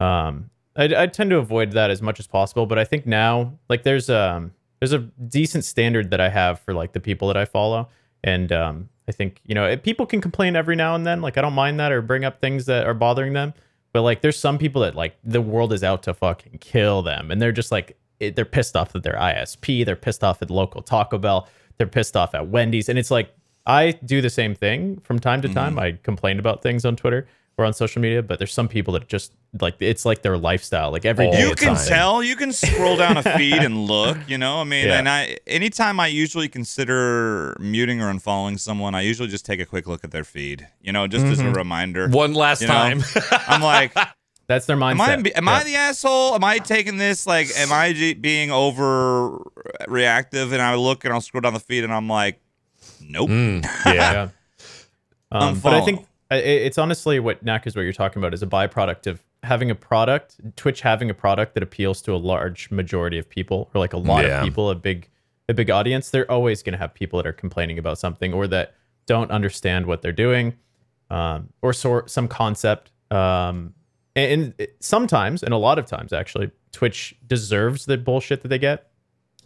um 0.00 0.50
I, 0.76 1.02
I 1.02 1.06
tend 1.06 1.30
to 1.30 1.36
avoid 1.38 1.72
that 1.72 1.90
as 1.90 2.02
much 2.02 2.18
as 2.18 2.26
possible 2.26 2.66
but 2.66 2.78
i 2.78 2.84
think 2.84 3.06
now 3.06 3.52
like 3.68 3.82
there's 3.82 4.10
um 4.10 4.52
there's 4.80 4.92
a 4.92 4.98
decent 4.98 5.64
standard 5.64 6.10
that 6.10 6.20
i 6.20 6.28
have 6.28 6.60
for 6.60 6.74
like 6.74 6.92
the 6.92 7.00
people 7.00 7.28
that 7.28 7.36
i 7.36 7.44
follow. 7.44 7.88
And 8.22 8.52
um 8.52 8.88
i 9.08 9.12
think 9.12 9.40
you 9.44 9.54
know 9.54 9.76
people 9.76 10.06
can 10.06 10.20
complain 10.20 10.56
every 10.56 10.76
now 10.76 10.94
and 10.94 11.06
then 11.06 11.20
like 11.20 11.36
i 11.38 11.40
don't 11.40 11.52
mind 11.52 11.78
that 11.80 11.92
or 11.92 12.02
bring 12.02 12.24
up 12.24 12.40
things 12.40 12.66
that 12.66 12.86
are 12.86 12.94
bothering 12.94 13.32
them. 13.32 13.54
But 13.92 14.02
like 14.02 14.22
there's 14.22 14.38
some 14.38 14.58
people 14.58 14.82
that 14.82 14.94
like 14.94 15.16
the 15.22 15.40
world 15.40 15.72
is 15.72 15.84
out 15.84 16.02
to 16.02 16.14
fucking 16.14 16.58
kill 16.58 17.00
them. 17.02 17.30
And 17.30 17.40
they're 17.40 17.52
just 17.52 17.70
like 17.70 17.96
it, 18.18 18.34
they're 18.34 18.44
pissed 18.44 18.76
off 18.76 18.94
at 18.94 19.02
their 19.04 19.14
isp 19.14 19.84
they're 19.86 19.96
pissed 19.96 20.24
off 20.24 20.42
at 20.42 20.50
local 20.50 20.82
taco 20.82 21.16
bell. 21.16 21.48
They're 21.78 21.86
pissed 21.86 22.16
off 22.16 22.34
at 22.34 22.48
wendy's. 22.48 22.88
And 22.88 22.98
it's 22.98 23.10
like 23.10 23.34
i 23.66 23.92
do 24.04 24.20
the 24.20 24.30
same 24.30 24.54
thing 24.54 24.98
from 25.04 25.18
time 25.18 25.40
to 25.42 25.48
time. 25.48 25.78
I 25.78 25.92
complain 26.02 26.38
about 26.38 26.62
things 26.62 26.84
on 26.84 26.96
twitter 26.96 27.26
or 27.56 27.64
on 27.64 27.72
social 27.72 28.02
media, 28.02 28.22
but 28.22 28.38
there's 28.38 28.52
some 28.52 28.68
people 28.68 28.92
that 28.94 29.08
just 29.08 29.32
like 29.60 29.76
it's 29.80 30.04
like 30.04 30.22
their 30.22 30.36
lifestyle. 30.36 30.90
Like 30.90 31.04
every 31.04 31.30
day 31.30 31.40
you 31.42 31.50
it's 31.52 31.60
can 31.60 31.74
time. 31.76 31.86
tell 31.86 32.22
you 32.22 32.34
can 32.36 32.52
scroll 32.52 32.96
down 32.96 33.16
a 33.16 33.22
feed 33.36 33.54
and 33.62 33.86
look 33.86 34.18
you 34.26 34.36
know 34.36 34.60
i 34.60 34.64
mean 34.64 34.88
Yeah. 34.88 34.98
and 34.98 35.08
i 35.08 35.36
anytime 35.46 36.00
i 36.00 36.08
usually 36.08 36.48
consider 36.48 37.56
muting 37.60 38.00
or 38.02 38.12
unfollowing 38.12 38.58
someone 38.58 38.94
i 38.96 39.00
usually 39.02 39.28
just 39.28 39.46
take 39.46 39.60
a 39.60 39.66
quick 39.66 39.86
look 39.86 40.02
at 40.02 40.10
their 40.10 40.24
feed 40.24 40.66
you 40.80 40.90
know 40.92 41.06
just 41.06 41.24
as 41.26 41.38
a 41.40 41.50
reminder 41.50 42.08
One 42.08 42.34
last 42.34 42.62
You 42.62 42.68
know? 42.68 42.74
time. 42.74 43.02
i'm 43.46 43.60
like 43.62 43.94
That's 44.48 44.66
their 44.66 44.76
am 44.76 44.82
i 44.82 44.94
mindset. 44.94 45.36
am 45.36 45.44
Yeah. 45.46 45.52
i 45.52 45.62
the 45.64 45.76
asshole 45.76 46.34
am 46.34 46.42
i 46.42 46.58
taking 46.58 46.96
this 46.96 47.26
like 47.26 47.48
am 47.56 47.72
i 47.72 47.92
being 48.20 48.50
over 48.50 49.40
reactive 49.86 50.52
and 50.52 50.60
i 50.62 50.74
look 50.74 51.04
and 51.04 51.12
i'll 51.14 51.20
scroll 51.20 51.42
down 51.42 51.54
the 51.54 51.60
feed 51.60 51.84
and 51.84 51.92
i'm 51.92 52.08
like 52.08 52.40
nope 53.00 53.28
yeah. 53.30 53.62
yeah. 53.86 54.28
Um, 55.30 55.58
but 55.60 55.74
I 55.74 55.80
think 55.84 56.06
I- 56.30 56.36
i- 56.36 56.38
it's 56.38 56.78
honestly 56.78 57.18
what 57.20 57.42
Knack 57.42 57.66
is 57.66 57.74
what 57.76 57.82
you're 57.82 57.92
talking 57.92 58.20
about 58.20 58.34
is 58.34 58.42
a 58.42 58.46
byproduct 58.46 59.06
of 59.08 59.20
having 59.44 59.70
a 59.70 59.74
product, 59.74 60.36
Twitch 60.56 60.80
having 60.80 61.10
a 61.10 61.14
product 61.14 61.54
that 61.54 61.62
appeals 61.62 62.02
to 62.02 62.12
a 62.14 62.16
large 62.16 62.70
majority 62.70 63.18
of 63.18 63.28
people 63.28 63.70
or 63.74 63.78
like 63.80 63.92
a 63.92 63.96
lot 63.98 64.24
Yeah. 64.24 64.38
of 64.38 64.44
people, 64.44 64.70
a 64.70 64.74
big 64.74 65.08
a 65.48 65.52
big 65.54 65.68
audience. 65.70 66.08
They're 66.10 66.30
always 66.30 66.62
going 66.62 66.72
to 66.72 66.78
have 66.78 66.94
people 66.94 67.18
that 67.18 67.26
are 67.26 67.32
complaining 67.32 67.78
about 67.78 67.98
something 67.98 68.32
or 68.32 68.46
that 68.48 68.74
don't 69.06 69.30
understand 69.30 69.84
what 69.84 70.00
they're 70.00 70.10
doing, 70.12 70.54
um, 71.10 71.50
or 71.60 71.74
sort 71.74 72.08
some 72.10 72.28
concept. 72.28 72.90
Um, 73.10 73.74
and, 74.16 74.54
and 74.58 74.68
sometimes, 74.80 75.42
and 75.42 75.52
a 75.52 75.58
lot 75.58 75.78
of 75.78 75.84
times 75.84 76.12
actually, 76.14 76.50
Twitch 76.72 77.14
deserves 77.26 77.84
the 77.84 77.98
bullshit 77.98 78.40
that 78.42 78.48
they 78.48 78.58
get 78.58 78.90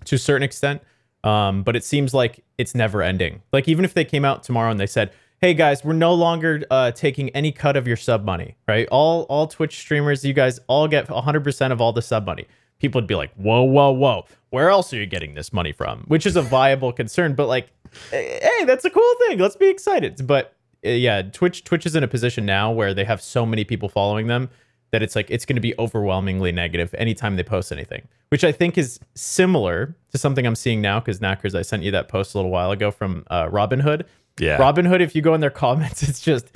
to 0.04 0.14
a 0.14 0.18
certain 0.18 0.44
extent. 0.44 0.82
Um, 1.24 1.64
but 1.64 1.74
it 1.74 1.82
seems 1.82 2.14
like 2.14 2.44
it's 2.58 2.76
never 2.76 3.02
ending. 3.02 3.42
Like 3.52 3.66
even 3.66 3.84
if 3.84 3.92
they 3.94 4.04
came 4.04 4.24
out 4.24 4.44
tomorrow 4.44 4.70
and 4.70 4.78
they 4.78 4.86
said, 4.86 5.10
hey 5.40 5.54
guys, 5.54 5.84
we're 5.84 5.92
no 5.92 6.14
longer 6.14 6.64
uh, 6.70 6.90
taking 6.90 7.30
any 7.30 7.52
cut 7.52 7.76
of 7.76 7.86
your 7.86 7.96
sub 7.96 8.24
money, 8.24 8.56
right? 8.66 8.88
All 8.90 9.22
all 9.24 9.46
Twitch 9.46 9.78
streamers, 9.78 10.24
you 10.24 10.32
guys 10.32 10.58
all 10.66 10.88
get 10.88 11.06
100% 11.08 11.72
of 11.72 11.80
all 11.80 11.92
the 11.92 12.02
sub 12.02 12.26
money. 12.26 12.46
People 12.78 13.00
would 13.00 13.08
be 13.08 13.14
like, 13.14 13.32
whoa, 13.34 13.62
whoa, 13.62 13.90
whoa, 13.90 14.24
where 14.50 14.70
else 14.70 14.92
are 14.92 14.96
you 14.96 15.06
getting 15.06 15.34
this 15.34 15.52
money 15.52 15.72
from? 15.72 16.04
Which 16.06 16.26
is 16.26 16.36
a 16.36 16.42
viable 16.42 16.92
concern, 16.92 17.34
but 17.34 17.46
like, 17.46 17.68
hey, 18.10 18.64
that's 18.66 18.84
a 18.84 18.90
cool 18.90 19.14
thing. 19.26 19.38
Let's 19.38 19.56
be 19.56 19.68
excited. 19.68 20.26
But 20.26 20.54
uh, 20.84 20.90
yeah, 20.90 21.22
Twitch 21.22 21.64
Twitch 21.64 21.86
is 21.86 21.96
in 21.96 22.04
a 22.04 22.08
position 22.08 22.44
now 22.46 22.70
where 22.70 22.94
they 22.94 23.04
have 23.04 23.20
so 23.22 23.46
many 23.46 23.64
people 23.64 23.88
following 23.88 24.26
them 24.26 24.50
that 24.90 25.02
it's 25.02 25.14
like 25.14 25.30
it's 25.30 25.44
going 25.44 25.56
to 25.56 25.60
be 25.60 25.74
overwhelmingly 25.78 26.50
negative 26.50 26.94
anytime 26.96 27.36
they 27.36 27.42
post 27.42 27.70
anything, 27.72 28.08
which 28.30 28.42
I 28.42 28.52
think 28.52 28.78
is 28.78 28.98
similar 29.14 29.94
to 30.10 30.18
something 30.18 30.46
I'm 30.46 30.56
seeing 30.56 30.80
now. 30.80 30.98
Because 31.00 31.20
Naaackers, 31.20 31.54
I 31.54 31.62
sent 31.62 31.82
you 31.82 31.90
that 31.90 32.08
post 32.08 32.34
a 32.34 32.38
little 32.38 32.50
while 32.50 32.70
ago 32.70 32.90
from 32.90 33.24
uh, 33.28 33.48
Robinhood. 33.48 34.04
Yeah. 34.38 34.58
Robinhood, 34.58 35.00
if 35.00 35.14
you 35.14 35.22
go 35.22 35.34
in 35.34 35.40
their 35.40 35.50
comments, 35.50 36.02
it's 36.08 36.20
just 36.20 36.50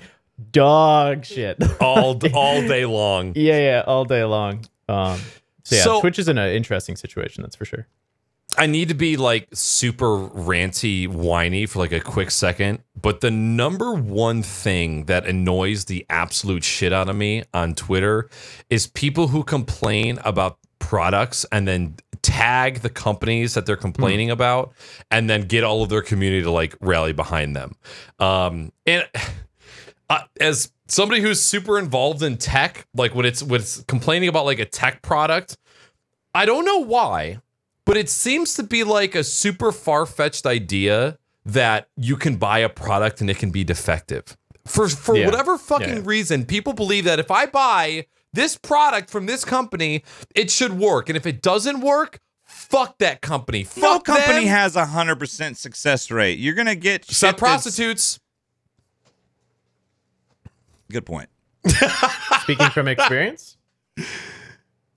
dog 0.50 1.24
shit. 1.24 1.58
all 1.80 2.18
all 2.34 2.60
day 2.66 2.84
long. 2.84 3.32
yeah, 3.36 3.58
yeah, 3.58 3.84
all 3.86 4.04
day 4.04 4.24
long. 4.24 4.64
Um, 4.88 5.18
so 5.64 5.76
yeah, 5.76 5.82
So- 5.82 6.00
Twitch 6.00 6.18
is 6.18 6.28
in 6.28 6.38
an 6.38 6.50
interesting 6.54 6.96
situation, 6.96 7.42
that's 7.42 7.56
for 7.56 7.64
sure. 7.64 7.86
I 8.58 8.66
need 8.66 8.88
to 8.88 8.94
be 8.94 9.16
like 9.16 9.48
super 9.54 10.04
ranty, 10.28 11.08
whiny 11.08 11.64
for 11.64 11.78
like 11.78 11.92
a 11.92 12.00
quick 12.00 12.30
second. 12.30 12.80
But 13.00 13.22
the 13.22 13.30
number 13.30 13.94
one 13.94 14.42
thing 14.42 15.06
that 15.06 15.24
annoys 15.24 15.86
the 15.86 16.04
absolute 16.10 16.62
shit 16.62 16.92
out 16.92 17.08
of 17.08 17.16
me 17.16 17.44
on 17.54 17.74
Twitter 17.74 18.28
is 18.68 18.86
people 18.88 19.28
who 19.28 19.42
complain 19.42 20.18
about 20.22 20.58
products 20.80 21.46
and 21.50 21.66
then 21.66 21.94
tag 22.22 22.80
the 22.80 22.90
companies 22.90 23.54
that 23.54 23.66
they're 23.66 23.76
complaining 23.76 24.30
about 24.30 24.72
and 25.10 25.28
then 25.28 25.42
get 25.42 25.64
all 25.64 25.82
of 25.82 25.88
their 25.88 26.02
community 26.02 26.42
to 26.42 26.50
like 26.50 26.76
rally 26.80 27.12
behind 27.12 27.56
them. 27.56 27.74
Um, 28.18 28.72
and 28.86 29.06
uh, 30.08 30.20
as 30.40 30.72
somebody 30.88 31.20
who's 31.20 31.42
super 31.42 31.78
involved 31.78 32.22
in 32.22 32.36
tech, 32.36 32.86
like 32.94 33.14
when 33.14 33.26
it's 33.26 33.42
when 33.42 33.60
it's 33.60 33.82
complaining 33.84 34.28
about 34.28 34.44
like 34.44 34.58
a 34.58 34.64
tech 34.64 35.02
product, 35.02 35.56
I 36.34 36.46
don't 36.46 36.64
know 36.64 36.78
why, 36.78 37.38
but 37.84 37.96
it 37.96 38.08
seems 38.08 38.54
to 38.54 38.62
be 38.62 38.84
like 38.84 39.14
a 39.14 39.24
super 39.24 39.72
far 39.72 40.06
fetched 40.06 40.46
idea 40.46 41.18
that 41.44 41.88
you 41.96 42.16
can 42.16 42.36
buy 42.36 42.60
a 42.60 42.68
product 42.68 43.20
and 43.20 43.28
it 43.28 43.36
can 43.38 43.50
be 43.50 43.64
defective. 43.64 44.36
For 44.64 44.88
for 44.88 45.16
Yeah. 45.16 45.26
whatever 45.26 45.58
fucking 45.58 45.88
Yeah. 45.96 46.02
reason, 46.04 46.44
people 46.46 46.72
believe 46.72 47.04
that 47.04 47.18
if 47.18 47.30
I 47.30 47.46
buy 47.46 48.06
this 48.32 48.56
product 48.56 49.10
from 49.10 49.26
this 49.26 49.44
company, 49.44 50.02
it 50.34 50.50
should 50.50 50.72
work, 50.72 51.08
and 51.08 51.16
if 51.16 51.26
it 51.26 51.42
doesn't 51.42 51.80
work, 51.80 52.18
fuck 52.44 52.98
that 52.98 53.20
company. 53.20 53.64
Fuck 53.64 53.82
No 53.82 53.98
company 54.00 54.40
them. 54.44 54.48
has 54.48 54.76
a 54.76 54.86
hundred 54.86 55.18
percent 55.18 55.56
success 55.58 56.10
rate. 56.10 56.38
You're 56.38 56.54
gonna 56.54 56.74
get 56.74 57.04
shit 57.04 57.10
Except 57.12 57.38
that's- 57.38 57.52
prostitutes. 57.64 58.18
Good 60.90 61.06
point. 61.06 61.28
Speaking 62.42 62.68
from 62.70 62.88
experience, 62.88 63.56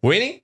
Weenie? 0.03 0.41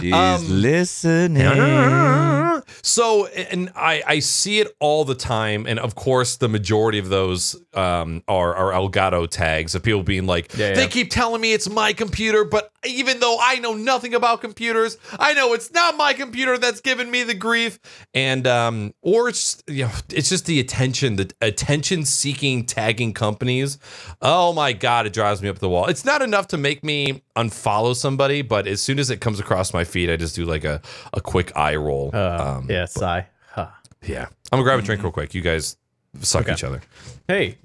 She's 0.00 0.12
Um, 0.12 0.44
listening. 0.48 2.62
So, 2.82 3.26
and 3.26 3.70
I, 3.74 4.02
I 4.06 4.18
see 4.20 4.60
it 4.60 4.68
all 4.80 5.04
the 5.04 5.14
time, 5.14 5.66
and 5.66 5.78
of 5.78 5.94
course, 5.94 6.36
the 6.36 6.48
majority 6.48 6.98
of 6.98 7.08
those 7.08 7.56
um, 7.74 8.22
are 8.28 8.54
are 8.54 8.72
Elgato 8.72 9.28
tags 9.28 9.74
of 9.74 9.82
people 9.82 10.02
being 10.02 10.26
like, 10.26 10.56
Yeah, 10.56 10.74
they 10.74 10.82
yeah. 10.82 10.88
keep 10.88 11.10
telling 11.10 11.40
me 11.40 11.52
it's 11.52 11.68
my 11.68 11.92
computer, 11.92 12.44
but 12.44 12.70
even 12.84 13.20
though 13.20 13.36
I 13.40 13.58
know 13.58 13.74
nothing 13.74 14.14
about 14.14 14.40
computers, 14.40 14.96
I 15.18 15.34
know 15.34 15.52
it's 15.54 15.72
not 15.72 15.96
my 15.96 16.12
computer 16.12 16.58
that's 16.58 16.80
giving 16.80 17.10
me 17.10 17.22
the 17.24 17.34
grief, 17.34 17.78
and 18.14 18.46
um, 18.46 18.94
or 19.02 19.28
it's 19.28 19.62
you 19.66 19.84
know, 19.84 19.90
it's 20.10 20.28
just 20.28 20.46
the 20.46 20.60
attention, 20.60 21.16
the 21.16 21.30
attention 21.40 22.04
seeking 22.04 22.64
tagging 22.64 23.12
companies. 23.12 23.78
Oh 24.20 24.52
my 24.52 24.72
god, 24.72 25.06
it 25.06 25.12
drives 25.12 25.42
me 25.42 25.48
up 25.48 25.58
the 25.58 25.68
wall. 25.68 25.86
It's 25.86 26.04
not 26.04 26.22
enough 26.22 26.48
to 26.48 26.58
make 26.58 26.84
me 26.84 27.22
unfollow 27.62 27.94
somebody, 27.96 28.42
but 28.42 28.66
as 28.66 28.80
soon 28.82 28.98
as 28.98 29.10
it 29.10 29.20
comes 29.20 29.40
across 29.40 29.72
my 29.72 29.84
feed, 29.84 30.10
I 30.10 30.16
just 30.16 30.34
do 30.36 30.44
like 30.44 30.64
a 30.64 30.80
a 31.12 31.20
quick 31.20 31.52
eye 31.56 31.76
roll. 31.76 32.10
uh, 32.12 32.56
Um, 32.58 32.66
yeah, 32.70 32.84
sigh. 32.86 33.26
Huh. 33.50 33.68
yeah. 34.06 34.26
I'm 34.50 34.58
gonna 34.58 34.62
grab 34.64 34.78
a 34.78 34.82
drink 34.82 35.02
real 35.02 35.12
quick. 35.12 35.34
You 35.34 35.40
guys 35.42 35.76
suck 36.20 36.42
Okay. 36.42 36.52
each 36.52 36.64
other. 36.64 36.80
Hey, 37.28 37.58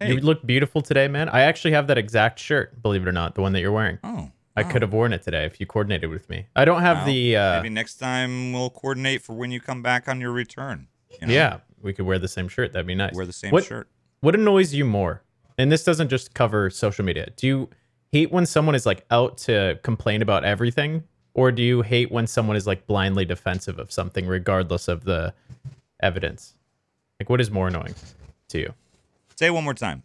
Hey. 0.00 0.08
you 0.14 0.20
look 0.20 0.44
beautiful 0.46 0.82
today, 0.82 1.08
man. 1.08 1.28
I 1.28 1.42
actually 1.42 1.72
have 1.72 1.86
that 1.88 1.98
exact 1.98 2.38
shirt, 2.38 2.82
believe 2.82 3.02
it 3.02 3.08
or 3.08 3.12
not, 3.12 3.34
the 3.34 3.40
one 3.42 3.52
that 3.52 3.60
you're 3.60 3.72
wearing. 3.72 3.98
Oh, 4.02 4.30
I 4.56 4.62
could 4.64 4.80
have 4.82 4.92
worn 4.92 5.12
it 5.12 5.22
today 5.22 5.44
if 5.44 5.60
you 5.60 5.66
coordinated 5.66 6.08
with 6.10 6.28
me. 6.30 6.46
I 6.56 6.64
don't 6.64 6.80
have 6.80 6.98
Well, 6.98 7.06
the. 7.06 7.36
Uh, 7.36 7.56
maybe 7.62 7.72
next 7.74 7.96
time 7.96 8.52
we'll 8.52 8.70
coordinate 8.70 9.22
for 9.22 9.34
when 9.34 9.50
you 9.50 9.60
come 9.60 9.82
back 9.82 10.08
on 10.08 10.20
your 10.20 10.32
return. 10.32 10.88
you 11.20 11.26
know? 11.28 11.32
yeah, 11.32 11.58
we 11.82 11.92
could 11.92 12.04
wear 12.06 12.18
the 12.18 12.28
same 12.28 12.48
shirt. 12.48 12.72
That'd 12.72 12.86
be 12.86 12.94
nice. 12.94 13.14
wear 13.14 13.26
the 13.26 13.32
same 13.32 13.50
what, 13.50 13.64
shirt. 13.64 13.88
What 14.20 14.34
annoys 14.34 14.74
you 14.74 14.84
more? 14.84 15.22
And 15.58 15.70
this 15.72 15.84
doesn't 15.84 16.08
just 16.08 16.34
cover 16.34 16.68
social 16.70 17.04
media. 17.04 17.28
Do 17.36 17.46
you 17.46 17.70
hate 18.16 18.32
when 18.32 18.46
someone 18.46 18.74
is 18.74 18.86
like 18.86 19.04
out 19.10 19.36
to 19.46 19.78
complain 19.82 20.22
about 20.22 20.42
everything, 20.44 21.04
or 21.34 21.52
do 21.52 21.62
you 21.62 21.82
hate 21.82 22.10
when 22.10 22.26
someone 22.26 22.56
is 22.56 22.66
like 22.66 22.86
blindly 22.86 23.24
defensive 23.24 23.78
of 23.78 23.92
something, 23.92 24.26
regardless 24.26 24.88
of 24.88 25.04
the 25.04 25.34
evidence? 26.00 26.54
Like, 27.20 27.28
what 27.30 27.40
is 27.40 27.50
more 27.50 27.68
annoying 27.68 27.94
to 28.48 28.58
you? 28.58 28.74
Say 29.36 29.46
it 29.46 29.50
one 29.50 29.64
more 29.64 29.74
time. 29.74 30.02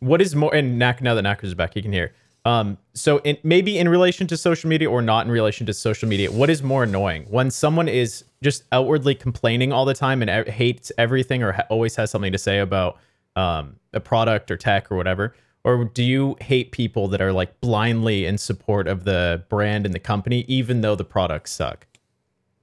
what 0.00 0.20
is 0.22 0.34
more 0.34 0.54
and 0.54 0.78
Knack 0.78 1.02
now 1.02 1.14
that 1.14 1.24
Naaackers 1.24 1.44
is 1.44 1.54
back, 1.54 1.74
he 1.74 1.82
can 1.82 1.92
hear. 1.92 2.12
Um, 2.44 2.78
so 2.94 3.18
in, 3.18 3.36
maybe 3.42 3.76
in 3.76 3.88
relation 3.88 4.26
to 4.28 4.36
social 4.36 4.68
media 4.70 4.88
or 4.88 5.02
not 5.02 5.26
in 5.26 5.32
relation 5.32 5.66
to 5.66 5.74
social 5.74 6.08
media, 6.08 6.30
what 6.30 6.48
is 6.48 6.62
more 6.62 6.84
annoying 6.84 7.26
when 7.28 7.50
someone 7.50 7.88
is 7.88 8.24
just 8.42 8.62
outwardly 8.70 9.14
complaining 9.14 9.72
all 9.72 9.84
the 9.84 9.94
time 9.94 10.22
and 10.22 10.48
hates 10.48 10.92
everything 10.96 11.42
or 11.42 11.52
ha- 11.52 11.66
always 11.68 11.96
has 11.96 12.10
something 12.10 12.32
to 12.32 12.38
say 12.38 12.60
about 12.60 12.98
um, 13.34 13.76
a 13.92 14.00
product 14.00 14.50
or 14.50 14.56
tech 14.56 14.92
or 14.92 14.96
whatever? 14.96 15.34
Or 15.66 15.84
do 15.84 16.02
you 16.04 16.36
hate 16.40 16.70
people 16.70 17.08
that 17.08 17.20
are 17.20 17.32
like 17.32 17.60
blindly 17.60 18.24
in 18.24 18.38
support 18.38 18.86
of 18.86 19.02
the 19.02 19.42
brand 19.48 19.84
and 19.84 19.92
the 19.92 19.98
company, 19.98 20.44
even 20.46 20.80
though 20.80 20.94
the 20.94 21.04
products 21.04 21.50
suck? 21.50 21.86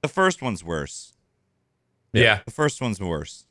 The 0.00 0.08
first 0.08 0.40
one's 0.40 0.64
worse. 0.64 1.12
Yeah. 2.14 2.40
The 2.46 2.50
first 2.50 2.80
one's 2.80 3.00
worse. 3.00 3.44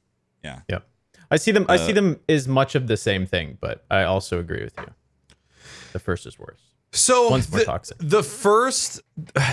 Yeah. 0.44 0.62
Yep. 0.70 0.88
I 1.30 1.38
see 1.38 1.52
them. 1.52 1.68
I 1.70 1.78
see 1.78 1.92
Uh, 1.92 1.96
them 1.96 2.20
as 2.28 2.48
much 2.48 2.74
of 2.74 2.88
the 2.88 2.98
same 2.98 3.28
thing, 3.28 3.58
but 3.62 3.86
I 3.92 4.04
also 4.04 4.40
agree 4.40 4.64
with 4.64 4.74
you. 4.78 4.88
The 5.92 6.00
first 6.00 6.26
is 6.26 6.40
worse. 6.40 6.60
So 6.92 7.30
One's 7.30 7.50
more 7.52 7.60
the, 7.60 7.66
toxic. 7.66 7.98
the 8.00 8.24
first 8.24 9.02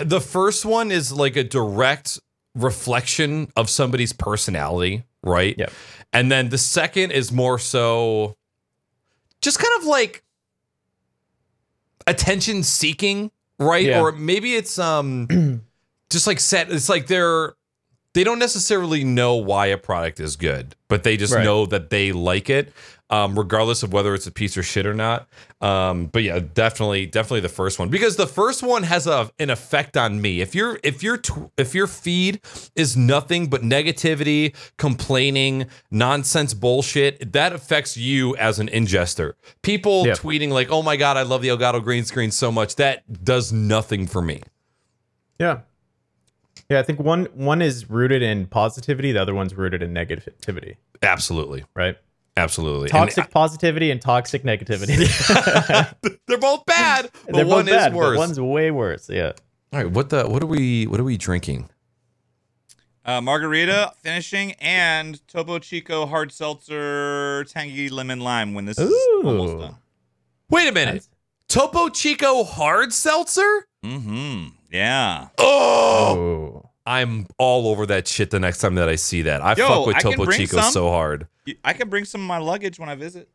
the 0.05 0.21
first 0.21 0.65
one 0.65 0.91
is 0.91 1.13
like 1.13 1.37
a 1.37 1.45
direct 1.45 2.19
reflection 2.55 3.51
of 3.57 3.69
somebody's 3.71 4.13
personality, 4.13 5.05
right? 5.23 5.55
Yep. 5.59 5.73
And 6.13 6.33
then 6.33 6.49
the 6.49 6.59
second 6.59 7.13
is 7.13 7.31
more 7.33 7.59
so 7.59 8.37
just 9.41 9.59
kind 9.59 9.73
of 9.81 9.87
like 9.87 10.23
attention 12.07 12.63
seeking, 12.63 13.31
right? 13.59 13.87
Yeah. 13.87 14.01
Or 14.01 14.13
maybe 14.13 14.55
it's 14.55 14.79
um 14.79 15.63
just 16.11 16.27
like 16.27 16.41
set 16.41 16.71
it's 16.71 16.89
like 16.89 17.07
they're 17.07 17.55
they 18.15 18.25
don't 18.25 18.41
necessarily 18.41 19.05
know 19.05 19.37
why 19.37 19.67
a 19.67 19.79
product 19.79 20.19
is 20.21 20.37
good, 20.37 20.75
but 20.89 21.05
they 21.05 21.17
just 21.17 21.33
Right. 21.35 21.45
know 21.45 21.67
that 21.67 21.91
they 21.91 22.11
like 22.13 22.51
it, 22.51 22.73
um, 23.11 23.39
regardless 23.39 23.83
of 23.83 23.93
whether 23.93 24.15
it's 24.15 24.27
a 24.27 24.31
piece 24.33 24.57
of 24.57 24.65
shit 24.65 24.87
or 24.87 24.95
not. 24.95 25.29
Um, 25.61 26.07
but 26.07 26.23
yeah, 26.23 26.39
definitely, 26.39 27.07
definitely 27.07 27.41
the 27.41 27.49
first 27.51 27.79
one 27.79 27.91
because 27.91 28.17
the 28.17 28.27
first 28.27 28.63
one 28.63 28.85
has 28.85 29.07
a 29.07 29.31
an 29.39 29.51
effect 29.51 29.97
on 29.97 30.21
me. 30.21 30.41
If 30.41 30.55
your 30.55 30.79
if 30.83 31.03
your 31.03 31.19
tw- 31.19 31.51
if 31.59 31.75
your 31.75 31.87
feed 31.87 32.41
is 32.77 32.97
nothing 32.97 33.49
but 33.49 33.63
negativity, 33.63 34.55
complaining, 34.79 35.67
nonsense 35.91 36.55
bullshit, 36.55 37.33
that 37.33 37.53
affects 37.53 37.97
you 37.97 38.37
as 38.37 38.59
an 38.59 38.69
ingester. 38.69 39.35
People 39.63 40.07
Yep. 40.07 40.19
tweeting 40.19 40.51
like, 40.51 40.71
"Oh 40.71 40.83
my 40.83 40.97
god, 40.97 41.17
I 41.17 41.23
love 41.23 41.43
the 41.43 41.49
Elgato 41.49 41.83
green 41.83 42.05
screen 42.05 42.31
so 42.31 42.51
much," 42.51 42.77
that 42.77 43.25
does 43.25 43.53
nothing 43.53 44.07
for 44.07 44.23
me. 44.23 44.41
Yeah. 45.39 45.61
Yeah, 46.69 46.79
I 46.79 46.83
think 46.85 47.01
one 47.01 47.27
one 47.35 47.61
is 47.61 47.91
rooted 47.91 48.23
in 48.23 48.47
positivity, 48.47 49.11
the 49.13 49.21
other 49.21 49.35
one's 49.35 49.55
rooted 49.55 49.83
in 49.83 49.93
negativity, 49.93 50.77
Absolutely, 51.03 51.65
right? 51.75 51.97
Absolutely. 52.43 52.83
And- 52.85 52.91
Toxic 52.91 53.31
positivity 53.31 53.91
and 53.91 54.01
toxic 54.01 54.43
negativity. 54.43 54.97
They're 56.27 56.39
both 56.39 56.65
bad, 56.67 57.11
but 57.27 57.35
They're 57.35 57.47
one 57.47 57.65
both 57.67 57.75
bad, 57.75 57.87
is 57.93 57.93
but 57.93 57.97
worse. 57.99 58.19
one's 58.19 58.41
way 58.41 58.71
worse. 58.71 59.09
Yeah. 59.09 59.33
All 59.73 59.79
right, 59.83 59.91
what 59.91 60.11
the 60.11 60.25
what 60.29 60.43
are 60.43 60.47
we 60.47 60.87
what 60.87 60.99
are 61.01 61.05
we 61.05 61.17
drinking? 61.17 61.69
Uh, 63.05 63.21
margarita 63.21 63.93
finishing 64.03 64.53
and 64.61 65.27
Topo 65.27 65.59
Chico 65.59 66.07
hard 66.07 66.33
seltzer 66.33 67.45
tangy 67.45 67.89
lemon 67.89 68.21
lime 68.21 68.53
when 68.55 68.67
this 68.67 68.79
is 68.79 68.93
almost 69.25 69.59
done. 69.59 69.77
Wait 70.51 70.69
a 70.69 70.73
minute. 70.73 71.09
Topo 71.49 71.89
Chico 71.89 72.45
hard 72.45 72.93
seltzer? 72.93 73.67
Mm-hmm. 73.85 74.49
Yeah. 74.71 75.29
Oh, 75.39 76.63
Oh. 76.65 76.70
I'm 76.87 77.27
all 77.39 77.69
over 77.69 77.87
that 77.87 78.09
shit 78.09 78.31
the 78.31 78.41
next 78.41 78.59
time 78.59 78.75
that 78.77 78.89
I 78.89 78.97
see 78.97 79.23
that. 79.23 79.43
I 79.43 79.55
Yo, 79.55 79.69
fuck 79.69 79.87
with 79.87 79.97
I 79.97 80.01
Topo 80.01 80.27
Chico 80.31 80.61
some. 80.61 80.73
so 80.73 80.89
hard. 80.89 81.29
I 81.65 81.73
can 81.73 81.89
bring 81.89 82.05
some 82.05 82.21
of 82.23 82.27
my 82.27 82.39
luggage 82.39 82.79
when 82.79 82.89
I 82.89 82.95
visit. 82.95 83.29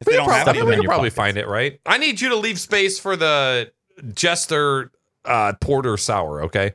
If 0.00 0.06
We 0.06 0.12
they 0.12 0.18
can 0.18 0.26
don't 0.26 0.34
have 0.34 0.44
probably, 0.44 0.60
them 0.60 0.66
we 0.68 0.72
in 0.74 0.76
can 0.78 0.82
your 0.84 0.90
probably 0.90 1.06
pockets. 1.10 1.16
find 1.16 1.36
it, 1.38 1.46
right? 1.46 1.80
I 1.86 1.98
need 1.98 2.20
you 2.20 2.28
to 2.30 2.36
leave 2.36 2.58
space 2.60 2.98
for 2.98 3.16
the 3.16 3.70
Jester 4.14 4.90
uh, 5.24 5.54
Porter 5.60 5.96
Sour, 5.96 6.42
okay? 6.44 6.74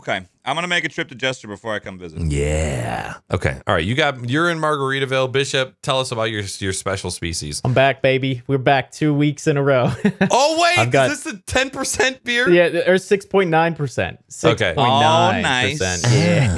Okay, 0.00 0.20
I'm 0.44 0.54
gonna 0.54 0.68
make 0.68 0.84
a 0.84 0.88
trip 0.88 1.08
to 1.08 1.14
Jester 1.14 1.48
before 1.48 1.74
I 1.74 1.80
come 1.80 1.98
visit. 1.98 2.20
Yeah. 2.22 3.14
Okay. 3.32 3.60
All 3.66 3.74
right. 3.74 3.84
You 3.84 3.94
got 3.94 4.28
you're 4.30 4.48
in 4.48 4.58
Margaritaville, 4.58 5.32
Bishop. 5.32 5.74
Tell 5.82 5.98
us 6.00 6.12
about 6.12 6.30
your 6.30 6.42
your 6.60 6.72
special 6.72 7.10
species. 7.10 7.60
I'm 7.64 7.74
back, 7.74 8.00
baby. 8.00 8.42
We're 8.46 8.58
back 8.58 8.92
two 8.92 9.12
weeks 9.12 9.46
in 9.46 9.56
a 9.56 9.62
row. 9.62 9.90
Oh 10.30 10.58
wait, 10.62 10.78
I've 10.78 10.90
got- 10.90 11.10
is 11.10 11.24
this 11.24 11.34
a 11.34 11.38
ten 11.46 11.70
percent 11.70 12.22
beer? 12.24 12.48
yeah, 12.50 12.88
or 12.90 12.98
six 12.98 13.24
point 13.26 13.50
nine 13.50 13.74
percent. 13.74 14.18
Six 14.28 14.60
Okay. 14.60 14.74
point 14.74 14.88
Oh, 14.90 15.00
nine 15.00 15.42
nice. 15.42 15.78
percent. 15.78 16.14
Yeah. 16.14 16.54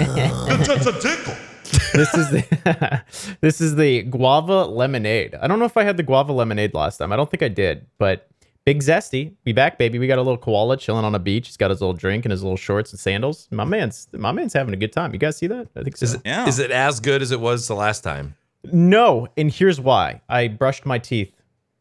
this 1.92 2.14
is 2.14 2.30
the 2.30 3.02
this 3.40 3.60
is 3.60 3.76
the 3.76 4.02
guava 4.02 4.64
lemonade. 4.66 5.34
I 5.34 5.46
don't 5.46 5.58
know 5.58 5.64
if 5.64 5.76
I 5.76 5.84
had 5.84 5.96
the 5.96 6.02
guava 6.02 6.32
lemonade 6.32 6.74
last 6.74 6.98
time. 6.98 7.12
I 7.12 7.16
don't 7.16 7.30
think 7.30 7.42
I 7.42 7.48
did, 7.48 7.86
but 7.98 8.28
big 8.72 8.82
zesty. 8.82 9.32
We 9.44 9.52
back, 9.52 9.78
baby. 9.78 9.98
We 9.98 10.06
got 10.06 10.18
a 10.18 10.22
little 10.22 10.38
koala 10.38 10.76
chilling 10.76 11.04
on 11.04 11.14
a 11.14 11.18
beach. 11.18 11.48
He's 11.48 11.56
got 11.56 11.70
his 11.70 11.80
little 11.80 11.94
drink 11.94 12.24
and 12.24 12.30
his 12.30 12.42
little 12.42 12.56
shorts 12.56 12.92
and 12.92 13.00
sandals. 13.00 13.48
My 13.50 13.64
man's 13.64 14.06
my 14.12 14.30
man's 14.32 14.52
having 14.52 14.72
a 14.74 14.76
good 14.76 14.92
time. 14.92 15.12
You 15.12 15.18
guys 15.18 15.36
see 15.36 15.48
that? 15.48 15.68
I 15.76 15.82
think 15.82 15.96
so. 15.96 16.04
Is 16.04 16.14
it, 16.14 16.20
Yeah. 16.24 16.46
is 16.46 16.58
it 16.58 16.70
as 16.70 17.00
good 17.00 17.20
as 17.22 17.32
it 17.32 17.40
was 17.40 17.66
the 17.66 17.74
last 17.74 18.02
time? 18.04 18.36
No, 18.72 19.26
and 19.36 19.50
here's 19.50 19.80
why. 19.80 20.20
I 20.28 20.48
brushed 20.48 20.86
my 20.86 20.98
teeth 20.98 21.32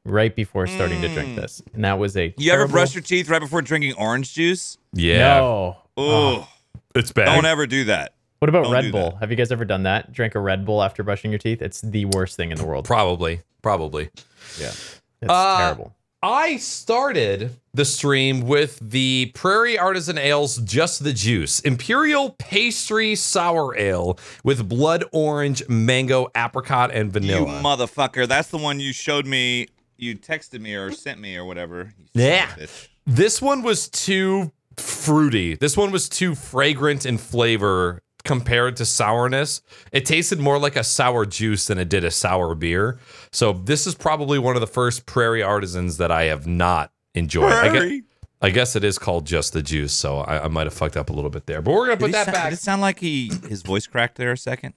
right 0.06 0.36
before 0.36 0.65
starting 0.65 1.02
to 1.02 1.10
drink 1.10 1.36
this, 1.36 1.62
and 1.73 1.84
that 1.84 1.99
was 1.99 2.15
a 2.17 2.34
You 2.38 2.52
ever 2.52 2.60
terrible- 2.62 2.71
brush 2.71 2.95
your 2.95 3.04
teeth 3.04 3.30
right 3.30 3.41
before 3.41 3.62
drinking 3.62 3.93
orange 3.97 4.34
juice? 4.34 4.78
Yeah. 4.93 5.38
No. 5.39 5.78
Oh, 5.97 6.47
It's 6.95 7.12
bad. 7.12 7.25
don't 7.25 7.45
ever 7.45 7.67
do 7.67 7.84
that. 7.86 8.13
What 8.39 8.47
about 8.49 8.63
Don't 8.63 8.73
Red 8.73 8.91
Bull? 8.93 9.12
that. 9.12 9.19
Have 9.19 9.30
you 9.32 9.36
guys 9.36 9.52
ever 9.52 9.65
done 9.65 9.84
that? 9.84 10.13
Drink 10.13 10.34
a 10.34 10.39
Red 10.39 10.65
Bull 10.65 10.82
after 10.82 11.04
brushing 11.04 11.30
your 11.32 11.38
teeth? 11.39 11.62
It's 11.62 11.82
the 11.82 12.06
worst 12.06 12.38
thing 12.38 12.52
in 12.52 12.58
the 12.58 12.65
world. 12.65 12.86
Probably. 12.86 13.41
Probably. 13.62 14.10
Yeah, 14.58 14.67
it's 14.67 15.30
Uh, 15.30 15.58
terrible. 15.58 15.93
I 16.21 16.58
started 16.58 17.55
the 17.73 17.86
stream 17.86 18.41
with 18.41 18.77
the 18.82 19.32
Prairie 19.36 19.79
Artisan 19.79 20.17
Ales 20.17 20.58
Just 20.58 21.01
the 21.01 21.13
Juice 21.13 21.62
Imperial 21.62 22.32
Pastry 22.32 23.15
Sour 23.15 23.77
Ale 23.77 24.19
with 24.43 24.67
blood 24.67 25.05
orange, 25.13 25.63
mango, 25.69 26.27
apricot, 26.36 26.91
and 26.91 27.10
vanilla. 27.13 27.58
You 27.58 27.63
motherfucker. 27.63 28.27
That's 28.27 28.49
the 28.49 28.58
one 28.58 28.82
you 28.82 28.91
showed 28.91 29.25
me. 29.25 29.67
You 29.95 30.17
texted 30.17 30.60
me 30.60 30.75
or 30.75 30.91
sent 30.91 31.21
me 31.21 31.38
or 31.38 31.45
whatever. 31.45 31.93
Yeah. 32.13 32.51
of 32.51 32.60
a 32.60 32.62
bitch. 32.63 32.88
this 33.05 33.41
one 33.41 33.62
was 33.62 33.88
too 33.88 34.51
fruity. 34.75 35.55
This 35.55 35.77
one 35.77 35.91
was 35.91 36.10
too 36.10 36.36
fragrant 36.36 37.05
in 37.05 37.17
flavor 37.17 38.01
compared 38.23 38.75
to 38.77 38.86
sourness. 38.86 39.62
It 39.91 40.05
tasted 40.05 40.39
more 40.39 40.60
like 40.60 40.75
a 40.75 40.84
sour 40.84 41.25
juice 41.25 41.67
than 41.67 41.77
it 41.77 41.89
did 41.89 42.03
a 42.03 42.12
sour 42.12 42.53
beer. 42.55 42.99
So 43.32 43.53
this 43.53 43.88
is 43.88 43.95
probably 43.95 44.39
one 44.39 44.55
of 44.55 44.62
the 44.62 44.67
first 44.67 45.05
Prairie 45.05 45.43
Artisans 45.43 45.97
that 45.97 46.12
I 46.12 46.23
have 46.25 46.45
not 46.47 46.91
enjoyed. 47.15 47.51
I 47.53 47.63
guess, 47.69 47.71
Prairie. 47.77 48.03
I 48.41 48.49
guess 48.51 48.75
it 48.75 48.84
is 48.84 48.97
called 48.97 49.25
just 49.25 49.53
the 49.53 49.62
juice, 49.62 49.91
so 49.93 50.19
I, 50.19 50.45
I 50.45 50.47
might 50.47 50.65
have 50.65 50.73
fucked 50.73 50.95
up 50.97 51.10
a 51.10 51.13
little 51.13 51.29
bit 51.29 51.45
there. 51.45 51.62
But 51.62 51.73
we're 51.73 51.86
gonna 51.88 51.97
Did, 51.97 52.05
put 52.05 52.12
that 52.13 52.25
sound, 52.25 52.36
back. 52.36 52.43
did 52.51 52.53
it 52.53 52.62
sound 52.62 52.82
like 52.82 52.99
he 52.99 53.32
his 53.47 53.62
voice 53.63 53.86
cracked 53.88 54.15
there 54.17 54.32
a 54.32 54.38
second? 54.38 54.73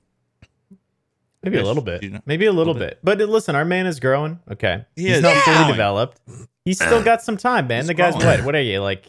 Maybe 1.44 1.58
a 1.58 1.64
little 1.64 1.82
bit. 1.82 2.02
you 2.04 2.10
know- 2.10 2.20
Maybe 2.24 2.46
a 2.46 2.52
little 2.52 2.74
bit. 2.74 3.00
But 3.02 3.20
uh, 3.20 3.24
listen, 3.24 3.56
our 3.56 3.64
man 3.64 3.86
is 3.86 3.98
growing. 3.98 4.38
Okay. 4.50 4.84
He 4.94 5.08
He's 5.08 5.16
is 5.16 5.22
not 5.22 5.36
fully 5.44 5.72
developed. 5.72 6.20
He's 6.64 6.76
still 6.78 7.02
got 7.02 7.20
some 7.22 7.36
time, 7.36 7.66
man. 7.66 7.78
He's 7.80 7.88
the 7.88 7.94
guy's 7.94 8.14
growing. 8.14 8.38
what? 8.38 8.44
What 8.46 8.54
are 8.54 8.60
you, 8.62 8.80
like 8.80 9.06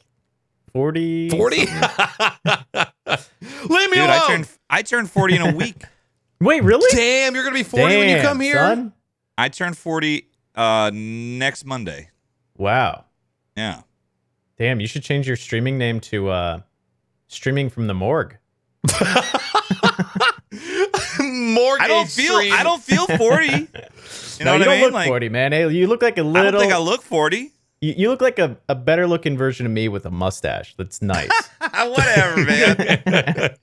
40? 0.73 1.29
40? 1.29 1.65
Leave 3.69 3.89
me 3.89 3.97
Dude, 3.97 4.05
alone. 4.05 4.09
I 4.09 4.27
turned 4.27 4.47
I 4.69 4.81
turned 4.81 5.09
40 5.09 5.35
in 5.35 5.41
a 5.41 5.55
week. 5.55 5.83
Wait, 6.41 6.63
really? 6.63 6.87
Damn, 6.91 7.35
you're 7.35 7.43
gonna 7.43 7.53
be 7.55 7.63
40 7.63 7.83
when 7.97 8.09
you 8.09 8.21
come 8.21 8.39
here. 8.39 8.55
son. 8.55 8.93
I 9.37 9.49
turned 9.49 9.77
40 9.77 10.27
uh 10.55 10.91
next 10.93 11.65
Monday. 11.65 12.09
Wow. 12.57 13.05
Yeah. 13.57 13.81
Damn, 14.57 14.79
you 14.79 14.87
should 14.87 15.03
change 15.03 15.27
your 15.27 15.35
streaming 15.37 15.77
name 15.77 15.99
to 16.01 16.29
uh 16.29 16.61
streaming 17.27 17.69
from 17.69 17.87
the 17.87 17.93
morgue. 17.93 18.37
Mortgage 21.19 21.83
I 21.83 21.87
don't 21.87 22.09
feel 22.09 22.35
stream. 22.35 22.53
I 22.53 22.63
don't 22.63 22.81
feel 22.81 23.05
40. 23.07 23.45
You 23.47 24.45
no, 24.45 24.45
know 24.45 24.53
you 24.53 24.59
what 24.59 24.65
don't 24.65 24.67
I 24.67 24.67
mean? 24.75 24.81
look 24.81 24.93
Like 24.93 25.07
40, 25.07 25.29
man. 25.29 25.51
Hey, 25.51 25.69
you 25.71 25.87
look 25.87 26.01
like 26.01 26.17
a 26.17 26.23
little 26.23 26.47
I 26.47 26.51
don't 26.51 26.59
think 26.59 26.73
I 26.73 26.77
look 26.77 27.01
40. 27.01 27.51
You, 27.83 27.93
you 27.97 28.09
look 28.09 28.21
like 28.21 28.39
a, 28.39 28.57
a 28.69 28.75
better 28.75 29.05
looking 29.07 29.37
version 29.37 29.65
of 29.65 29.71
me 29.71 29.89
with 29.89 30.05
a 30.05 30.11
mustache 30.11 30.73
that's 30.77 31.01
nice. 31.01 31.29
Whatever, 31.59 32.45
man. 32.45 32.77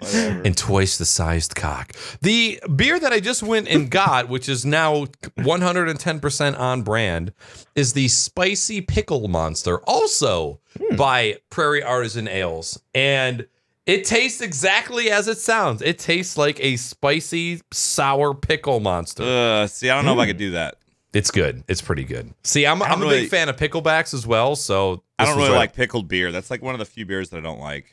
Whatever. 0.00 0.42
and 0.44 0.56
twice 0.56 0.98
the 0.98 1.04
sized 1.04 1.54
cock. 1.54 1.92
The 2.20 2.60
beer 2.74 2.98
that 2.98 3.12
I 3.12 3.20
just 3.20 3.42
went 3.42 3.68
and 3.68 3.88
got, 3.88 4.28
which 4.28 4.48
is 4.48 4.66
now 4.66 5.06
110% 5.38 6.58
on 6.58 6.82
brand, 6.82 7.32
is 7.76 7.92
the 7.92 8.08
Spicy 8.08 8.80
Pickle 8.80 9.28
Monster, 9.28 9.78
also 9.84 10.60
by 10.96 11.36
Prairie 11.48 11.82
Artisan 11.82 12.26
Ales. 12.26 12.80
And 12.94 13.46
it 13.86 14.04
tastes 14.04 14.40
exactly 14.40 15.10
as 15.10 15.28
it 15.28 15.38
sounds. 15.38 15.82
It 15.82 16.00
tastes 16.00 16.36
like 16.36 16.58
a 16.60 16.76
spicy, 16.76 17.60
sour 17.72 18.34
pickle 18.34 18.80
monster. 18.80 19.22
Uh, 19.22 19.66
see, 19.66 19.88
I 19.88 19.94
don't 19.94 20.04
know 20.04 20.14
if 20.14 20.18
I 20.18 20.26
could 20.26 20.36
do 20.36 20.50
that. 20.52 20.78
It's 21.18 21.30
good. 21.30 21.64
It's 21.68 21.82
pretty 21.82 22.04
good. 22.04 22.32
See, 22.44 22.64
I'm, 22.66 22.80
I 22.82 22.86
don't 22.86 22.92
I'm 22.94 23.02
a 23.02 23.04
really- 23.06 23.20
big 23.22 23.30
fan 23.30 23.48
of 23.48 23.56
picklebacks 23.56 24.14
as 24.14 24.26
well. 24.26 24.54
So 24.56 25.02
I 25.18 25.24
don't 25.24 25.36
really 25.36 25.50
right- 25.50 25.56
like 25.56 25.74
pickled 25.74 26.08
beer. 26.08 26.30
That's 26.32 26.50
like 26.50 26.62
one 26.62 26.74
of 26.74 26.78
the 26.78 26.84
few 26.84 27.04
beers 27.04 27.30
that 27.30 27.38
I 27.38 27.40
don't 27.40 27.60
like. 27.60 27.86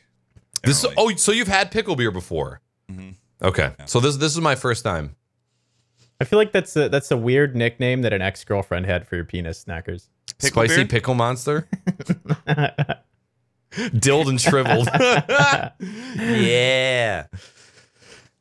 this. 0.64 0.82
generally. 0.84 1.14
Oh, 1.14 1.16
so 1.18 1.32
you've 1.32 1.48
had 1.48 1.72
pickle 1.72 1.96
beer 1.96 2.12
before? 2.12 2.62
Mhm. 2.92 3.16
Okay, 3.42 3.72
so 3.86 4.00
this 4.00 4.16
this 4.18 4.32
is 4.34 4.40
my 4.42 4.56
first 4.56 4.84
time. 4.84 5.16
I 6.22 6.24
feel 6.24 6.40
like 6.40 6.52
that's 6.54 6.76
a 6.78 6.88
that's 6.88 7.12
a 7.12 7.18
weird 7.18 7.56
nickname 7.56 8.02
that 8.04 8.14
an 8.14 8.22
ex 8.22 8.44
girlfriend 8.46 8.86
had 8.86 9.06
for 9.08 9.16
your 9.18 9.26
penis 9.26 9.64
snackers. 9.66 10.08
Pickle 10.40 10.64
Spicy 10.64 10.76
beer? 10.78 10.86
pickle 10.88 11.14
monster. 11.16 11.68
Dilled 14.00 14.30
and 14.30 14.40
shriveled. 14.40 14.88
yeah. 16.16 17.26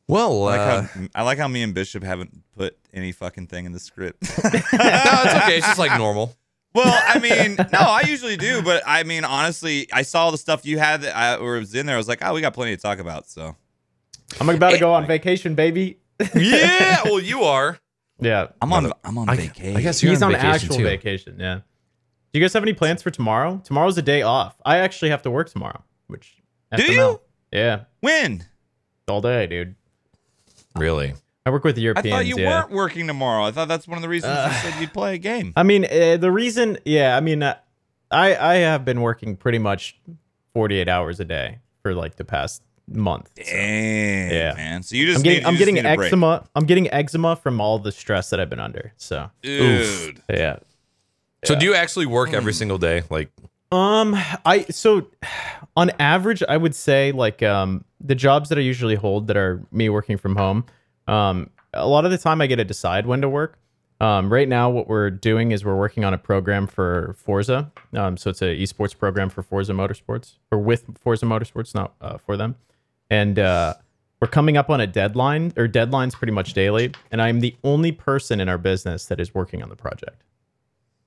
Well, 0.07 0.47
I 0.47 0.57
like, 0.57 0.59
uh, 0.59 0.81
how, 0.83 1.07
I 1.15 1.21
like 1.23 1.37
how 1.39 1.47
me 1.47 1.63
and 1.63 1.73
Bishop 1.73 2.03
haven't 2.03 2.43
put 2.55 2.77
any 2.93 3.11
fucking 3.11 3.47
thing 3.47 3.65
in 3.65 3.71
the 3.71 3.79
script. 3.79 4.21
no, 4.43 4.49
it's 4.53 5.33
okay. 5.35 5.57
It's 5.57 5.65
just 5.65 5.79
like 5.79 5.97
normal. 5.97 6.35
well, 6.75 7.01
I 7.07 7.19
mean, 7.19 7.55
no, 7.55 7.79
I 7.79 8.01
usually 8.05 8.37
do, 8.37 8.61
but 8.61 8.83
I 8.85 9.03
mean, 9.03 9.23
honestly, 9.23 9.87
I 9.91 10.03
saw 10.03 10.29
the 10.29 10.37
stuff 10.37 10.65
you 10.65 10.77
had 10.77 11.01
that 11.01 11.15
I, 11.15 11.35
or 11.37 11.57
was 11.59 11.73
in 11.73 11.85
there. 11.85 11.95
I 11.95 11.97
was 11.97 12.07
like, 12.07 12.19
oh, 12.23 12.33
we 12.33 12.41
got 12.41 12.53
plenty 12.53 12.75
to 12.75 12.81
talk 12.81 12.99
about. 12.99 13.27
So 13.29 13.55
I'm 14.39 14.49
about 14.49 14.71
to 14.71 14.79
go 14.79 14.93
on 14.93 15.05
vacation, 15.07 15.55
baby. 15.55 15.99
Yeah. 16.35 17.01
Well, 17.03 17.19
you 17.19 17.43
are. 17.43 17.77
Yeah. 18.21 18.47
I'm 18.61 18.71
on, 18.71 18.91
I'm 19.03 19.17
on 19.17 19.27
I, 19.27 19.35
vacation. 19.35 19.75
I 19.75 19.81
guess 19.81 20.01
you're 20.01 20.11
He's 20.11 20.21
on, 20.21 20.31
vacation 20.31 20.49
actual 20.51 20.75
too. 20.77 20.83
vacation, 20.83 21.37
yeah. 21.39 21.55
Do 21.55 22.39
you 22.39 22.41
guys 22.41 22.53
have 22.53 22.63
any 22.63 22.73
plans 22.73 23.01
for 23.01 23.11
tomorrow? 23.11 23.61
Tomorrow's 23.63 23.97
a 23.97 24.01
day 24.01 24.21
off. 24.21 24.55
I 24.65 24.77
actually 24.77 25.09
have 25.09 25.21
to 25.23 25.31
work 25.31 25.49
tomorrow, 25.49 25.83
which 26.07 26.41
Do 26.75 26.83
FML. 26.83 26.89
you? 26.93 27.21
Yeah. 27.51 27.83
when? 28.01 28.45
All 29.07 29.21
day, 29.21 29.47
dude. 29.47 29.75
Really? 30.75 31.13
I 31.45 31.51
work 31.51 31.63
with 31.63 31.77
European. 31.77 32.13
I 32.13 32.21
Europeans. 32.21 32.35
thought 32.35 32.39
you 32.39 32.43
yeah. 32.43 32.59
weren't 32.61 32.71
working 32.71 33.07
tomorrow. 33.07 33.45
I 33.45 33.51
thought 33.51 33.67
that's 33.67 33.87
one 33.87 33.97
of 33.97 34.01
the 34.01 34.09
reasons 34.09 34.35
you 34.35 34.71
said 34.71 34.81
you'd 34.81 34.93
play 34.93 35.15
a 35.15 35.17
game. 35.17 35.53
I 35.55 35.63
mean, 35.63 35.85
uh, 35.85 36.17
the 36.17 36.31
reason, 36.31 36.77
yeah, 36.85 37.15
I 37.15 37.19
mean, 37.19 37.43
uh, 37.43 37.55
I 38.09 38.35
I 38.35 38.55
have 38.55 38.83
been 38.83 39.01
working 39.01 39.35
pretty 39.37 39.59
much 39.59 39.99
48 40.53 40.87
hours 40.89 41.19
a 41.19 41.25
day 41.25 41.59
for 41.83 41.93
like 41.93 42.15
the 42.15 42.25
past 42.25 42.63
month. 42.87 43.29
so. 43.37 43.43
Damn, 43.43 44.31
Yeah. 44.31 44.53
man. 44.55 44.83
So 44.83 44.95
you 44.95 45.05
just 45.05 45.17
I'm 45.17 45.23
getting 45.23 45.37
need, 45.37 45.41
you 45.43 45.47
I'm 45.47 45.53
just 45.55 45.59
getting 45.59 45.75
need 45.75 45.85
eczema. 45.85 46.47
I'm 46.55 46.65
getting 46.65 46.91
eczema 46.91 47.35
from 47.35 47.61
all 47.61 47.77
the 47.79 47.91
stress 47.91 48.29
that 48.31 48.39
I've 48.39 48.49
been 48.49 48.59
under. 48.59 48.93
So 48.97 49.29
Dude. 49.41 50.21
yeah. 50.29 50.57
So 51.43 51.55
do 51.57 51.65
you 51.65 51.75
actually 51.75 52.07
work 52.07 52.33
every 52.33 52.53
single 52.53 52.79
day? 52.79 53.03
Like, 53.11 53.29
Um, 53.75 54.15
I 54.45 54.65
so 54.69 55.07
on 55.75 55.91
average, 55.99 56.41
I 56.47 56.57
would 56.57 56.75
say 56.75 57.11
like 57.11 57.43
um 57.43 57.83
the 57.99 58.15
jobs 58.15 58.49
that 58.49 58.57
I 58.57 58.61
usually 58.61 58.95
hold 58.95 59.27
that 59.27 59.37
are 59.37 59.61
me 59.71 59.89
working 59.89 60.17
from 60.17 60.35
home. 60.35 60.65
Um, 61.07 61.49
a 61.73 61.87
lot 61.87 62.05
of 62.05 62.11
the 62.11 62.17
time 62.17 62.41
I 62.41 62.47
get 62.47 62.55
to 62.57 62.63
decide 62.63 63.05
when 63.05 63.21
to 63.21 63.29
work. 63.29 63.59
Um, 64.01 64.31
right 64.31 64.47
now, 64.47 64.69
what 64.69 64.87
we're 64.89 65.09
doing 65.09 65.51
is 65.51 65.63
we're 65.63 65.75
working 65.77 66.03
on 66.03 66.13
a 66.13 66.17
program 66.17 66.67
for 66.67 67.15
Forza. 67.17 67.71
Um, 67.93 68.17
so 68.17 68.29
it's 68.29 68.41
a 68.41 68.45
esports 68.45 68.97
program 68.97 69.29
for 69.29 69.41
Forza 69.41 69.71
Motorsports 69.73 70.33
or 70.51 70.59
with 70.59 70.83
Forza 71.01 71.25
Motorsports, 71.25 71.73
not 71.73 71.93
uh, 72.01 72.17
for 72.17 72.35
them. 72.35 72.55
And 73.09 73.39
uh, 73.39 73.75
we're 74.19 74.27
coming 74.27 74.57
up 74.57 74.69
on 74.69 74.81
a 74.81 74.87
deadline 74.87 75.53
or 75.55 75.67
deadlines 75.67 76.13
pretty 76.13 76.33
much 76.33 76.53
daily. 76.53 76.91
And 77.09 77.21
I'm 77.21 77.39
the 77.39 77.55
only 77.63 77.93
person 77.93 78.41
in 78.41 78.49
our 78.49 78.57
business 78.57 79.05
that 79.05 79.19
is 79.19 79.33
working 79.33 79.63
on 79.63 79.69
the 79.69 79.75
project. 79.77 80.23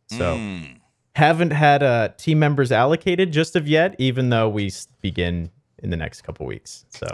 So 0.08 0.36
Mm. 0.36 0.80
Haven't 1.18 1.50
had 1.50 1.82
uh, 1.82 2.08
team 2.16 2.38
members 2.38 2.70
allocated 2.72 3.32
just 3.32 3.56
of 3.56 3.66
yet, 3.66 3.94
even 3.98 4.30
though 4.30 4.48
we 4.48 4.70
begin 5.00 5.50
in 5.82 5.90
the 5.90 5.96
next 5.96 6.22
couple 6.22 6.46
weeks. 6.46 6.84
So 6.90 7.06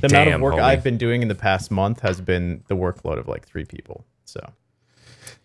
the 0.00 0.08
amount 0.08 0.30
of 0.30 0.40
work 0.40 0.54
homie. 0.54 0.62
I've 0.62 0.82
been 0.82 0.98
doing 0.98 1.22
in 1.22 1.28
the 1.28 1.34
past 1.34 1.70
month 1.70 2.00
has 2.00 2.20
been 2.20 2.64
the 2.68 2.74
workload 2.74 3.18
of 3.18 3.28
like 3.28 3.46
three 3.46 3.64
people. 3.64 4.04
So 4.24 4.40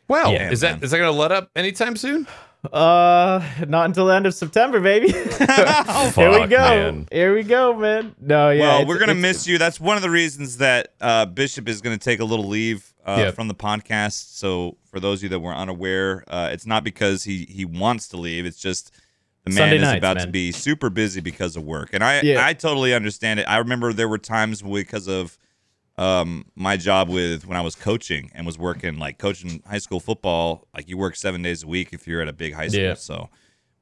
well, 0.08 0.32
Yeah, 0.34 0.52
is 0.52 0.62
that 0.62 0.76
man. 0.78 0.84
is 0.84 0.92
that 0.92 0.98
going 0.98 1.12
to 1.14 1.18
let 1.20 1.32
up 1.32 1.52
anytime 1.56 1.96
soon? 1.96 2.28
uh 2.74 3.40
not 3.68 3.86
until 3.86 4.08
the 4.08 4.16
end 4.16 4.26
of 4.26 4.34
September, 4.34 4.80
baby. 4.82 5.12
Here 6.16 6.32
we 6.32 6.48
go. 6.48 6.58
man. 6.58 7.08
Here 7.12 7.34
we 7.36 7.44
go, 7.44 7.78
man. 7.78 8.16
No, 8.20 8.50
yeah. 8.50 8.62
well, 8.62 8.76
it's- 8.78 8.88
we're 8.88 8.98
gonna 9.00 9.12
it's- 9.12 9.22
miss 9.22 9.48
you. 9.48 9.58
That's 9.60 9.80
one 9.80 9.96
of 9.96 10.02
the 10.02 10.10
reasons 10.10 10.58
that 10.58 10.94
uh, 11.00 11.28
Bishop 11.28 11.70
is 11.70 11.82
gonna 11.82 12.00
take 12.00 12.20
a 12.20 12.26
little 12.26 12.48
leave 12.48 12.94
uh, 13.08 13.16
Yep. 13.18 13.36
from 13.36 13.48
the 13.48 13.56
podcast. 13.56 14.38
So 14.38 14.78
for 14.92 15.00
those 15.00 15.20
of 15.20 15.24
you 15.24 15.30
that 15.30 15.40
were 15.40 15.54
unaware, 15.56 16.24
uh, 16.28 16.50
it's 16.52 16.66
not 16.66 16.84
because 16.84 17.24
he 17.24 17.46
he 17.50 17.66
wants 17.66 18.08
to 18.10 18.18
leave. 18.18 18.46
It's 18.46 18.60
just 18.60 18.92
the 19.46 19.52
man 19.52 19.58
Sunday 19.58 19.76
is 19.78 19.82
nights, 19.84 19.98
about 20.00 20.20
to 20.20 20.28
be 20.28 20.52
super 20.52 20.90
busy 20.90 21.22
because 21.22 21.56
of 21.56 21.64
work, 21.64 21.90
and 21.94 22.04
I 22.04 22.22
Yeah. 22.22 22.46
I 22.46 22.54
totally 22.54 22.94
understand 22.94 23.40
it. 23.40 23.44
I 23.48 23.58
remember 23.58 23.94
there 23.94 24.10
were 24.10 24.18
times 24.18 24.62
because 24.62 25.08
of 25.08 25.38
um 25.98 26.46
my 26.56 26.78
job 26.78 27.10
with 27.10 27.48
when 27.48 27.58
I 27.58 27.62
was 27.62 27.74
coaching 27.76 28.30
and 28.36 28.46
was 28.46 28.58
working 28.60 29.00
like 29.00 29.18
coaching 29.18 29.64
high 29.68 29.80
school 29.80 30.00
football. 30.00 30.68
Like 30.76 30.88
you 30.90 30.98
work 30.98 31.16
seven 31.16 31.42
days 31.42 31.64
a 31.64 31.68
week 31.68 31.90
if 31.94 32.08
you're 32.08 32.22
at 32.22 32.28
a 32.28 32.34
big 32.34 32.54
high 32.54 32.68
school. 32.68 32.82
Yeah. 32.84 32.94
So 32.96 33.30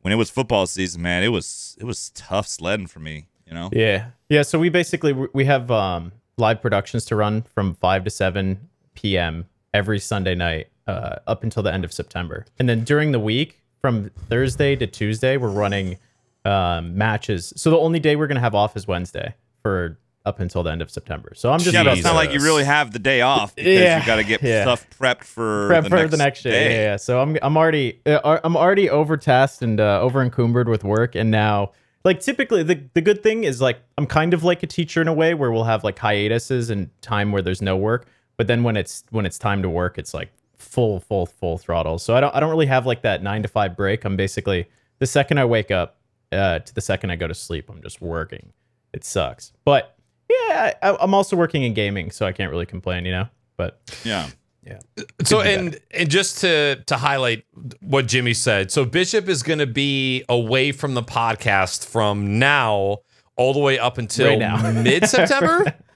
when 0.02 0.14
it 0.14 0.18
was 0.18 0.30
football 0.30 0.68
season, 0.68 1.02
man, 1.02 1.24
it 1.24 1.30
was 1.30 1.76
it 1.80 1.84
was 1.84 2.12
tough 2.12 2.48
sledding 2.48 2.88
for 2.88 3.00
me. 3.00 3.28
You 3.48 3.54
know. 3.54 3.70
Yeah. 3.74 4.12
Yeah. 4.30 4.44
So 4.44 4.60
we 4.60 4.70
basically 4.70 5.14
we 5.14 5.46
have 5.46 5.70
um, 5.72 6.12
live 6.38 6.62
productions 6.62 7.06
to 7.06 7.16
run 7.16 7.42
from 7.42 7.74
five 7.76 8.04
to 8.06 8.10
seven 8.10 8.70
p.m. 8.96 9.46
every 9.74 10.00
Sunday 10.00 10.36
night 10.36 10.68
uh, 10.88 11.18
up 11.28 11.44
until 11.44 11.62
the 11.64 11.74
end 11.74 11.84
of 11.86 11.94
September, 11.94 12.46
and 12.60 12.68
then 12.70 12.84
during 12.84 13.12
the 13.12 13.20
week 13.20 13.62
from 13.82 14.10
Thursday 14.30 14.76
to 14.76 14.88
Tuesday 14.88 15.38
we're 15.38 15.50
running 15.50 15.98
um, 16.44 16.98
matches. 16.98 17.54
So 17.56 17.70
the 17.70 17.78
only 17.78 18.00
day 18.00 18.16
we're 18.16 18.28
gonna 18.28 18.40
have 18.40 18.56
off 18.56 18.76
is 18.76 18.88
Wednesday 18.88 19.36
for 19.62 19.98
up 20.26 20.40
until 20.40 20.64
the 20.64 20.72
end 20.72 20.82
of 20.82 20.90
September. 20.90 21.34
So 21.36 21.52
I'm 21.52 21.60
just 21.60 21.72
Yeah, 21.74 21.84
it's 21.92 22.04
not 22.04 22.16
like 22.16 22.32
you 22.32 22.40
really 22.40 22.64
have 22.64 22.92
the 22.92 22.98
day 23.00 23.22
off 23.22 23.56
because 23.56 23.72
Yeah, 23.72 24.00
you 24.00 24.06
got 24.08 24.16
to 24.16 24.24
get 24.24 24.42
yeah. 24.42 24.64
stuff 24.64 24.88
prepped 25.00 25.24
for 25.24 25.68
prep 25.68 25.84
the 25.84 25.90
for 25.92 25.96
next 25.98 26.12
the 26.12 26.18
next 26.18 26.42
day. 26.44 26.50
day. 26.50 26.74
Yeah, 26.76 26.82
yeah. 26.92 26.96
So 26.96 27.22
I'm 27.22 27.38
I'm 27.44 27.56
already 27.58 28.02
uh, 28.08 28.40
I'm 28.44 28.58
already 28.58 28.90
overtasked 28.90 29.62
and 29.62 29.80
uh, 29.80 30.02
over 30.02 30.24
encumbered 30.24 30.68
with 30.68 30.84
work, 30.84 31.14
and 31.14 31.30
now 31.30 31.74
like 32.04 32.22
typically 32.22 32.64
the 32.64 32.82
the 32.96 33.02
good 33.02 33.22
thing 33.22 33.44
is 33.44 33.62
like 33.62 33.78
I'm 34.00 34.08
kind 34.08 34.34
of 34.34 34.44
like 34.44 34.64
a 34.64 34.68
teacher 34.68 35.00
in 35.00 35.08
a 35.08 35.14
way 35.14 35.36
where 35.36 35.52
we'll 35.52 35.64
have 35.66 35.84
like 35.84 36.00
hiatuses 36.00 36.72
and 36.72 36.90
time 37.02 37.32
where 37.32 37.44
there's 37.44 37.62
no 37.62 37.78
work, 37.78 38.08
but 38.38 38.48
then 38.48 38.64
when 38.64 38.78
it's 38.78 39.04
when 39.10 39.26
it's 39.26 39.38
time 39.38 39.62
to 39.62 39.70
work, 39.70 39.98
it's 39.98 40.14
like 40.14 40.32
full 40.58 41.00
full 41.00 41.26
full 41.26 41.58
throttle. 41.58 42.00
So 42.00 42.16
I 42.16 42.22
don't 42.22 42.36
I 42.36 42.40
don't 42.40 42.50
really 42.50 42.66
have 42.66 42.86
like 42.86 43.02
that 43.04 43.24
nine 43.24 43.42
to 43.44 43.48
five 43.48 43.76
break. 43.76 44.06
I'm 44.06 44.16
basically 44.16 44.68
the 45.00 45.08
second 45.08 45.40
I 45.40 45.46
wake 45.46 45.72
up 45.72 45.98
uh, 46.32 46.60
to 46.60 46.74
the 46.74 46.82
second 46.82 47.12
I 47.12 47.16
go 47.16 47.28
to 47.28 47.34
sleep, 47.34 47.70
I'm 47.70 47.82
just 47.82 48.02
working. 48.02 48.52
It 48.94 49.04
sucks, 49.04 49.52
but 49.66 49.96
yeah, 50.30 50.74
I, 50.82 50.98
I'm 51.00 51.14
also 51.14 51.36
working 51.36 51.64
in 51.64 51.74
gaming, 51.74 52.12
so 52.12 52.26
I 52.26 52.32
can't 52.32 52.50
really 52.52 52.66
complain, 52.66 53.06
you 53.06 53.12
know. 53.12 53.28
But 53.58 53.80
Yeah. 54.04 54.30
Yeah. 54.66 54.80
So 55.24 55.44
be 55.44 55.50
and 55.50 55.80
and 55.92 56.10
just 56.10 56.40
to 56.40 56.78
to 56.88 56.98
highlight 56.98 57.46
what 57.82 58.08
Jimmy 58.08 58.34
said, 58.34 58.72
so 58.72 58.84
Bishop 58.84 59.30
is 59.30 59.44
going 59.44 59.60
to 59.60 59.68
be 59.68 60.24
away 60.28 60.72
from 60.72 60.96
the 60.96 61.04
podcast 61.04 61.86
from 61.86 62.40
now 62.40 63.00
all 63.36 63.54
the 63.54 63.60
way 63.60 63.78
up 63.78 63.98
until 63.98 64.40
Right 64.40 64.74
mid 64.74 65.08
September. 65.08 65.76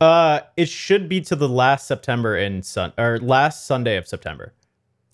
Uh, 0.00 0.40
it 0.56 0.68
should 0.68 1.08
be 1.08 1.20
to 1.20 1.36
the 1.36 1.48
last 1.48 1.86
September 1.86 2.36
in 2.36 2.62
sun 2.62 2.92
or 2.96 3.18
last 3.18 3.66
Sunday 3.66 3.96
of 3.96 4.06
September. 4.06 4.54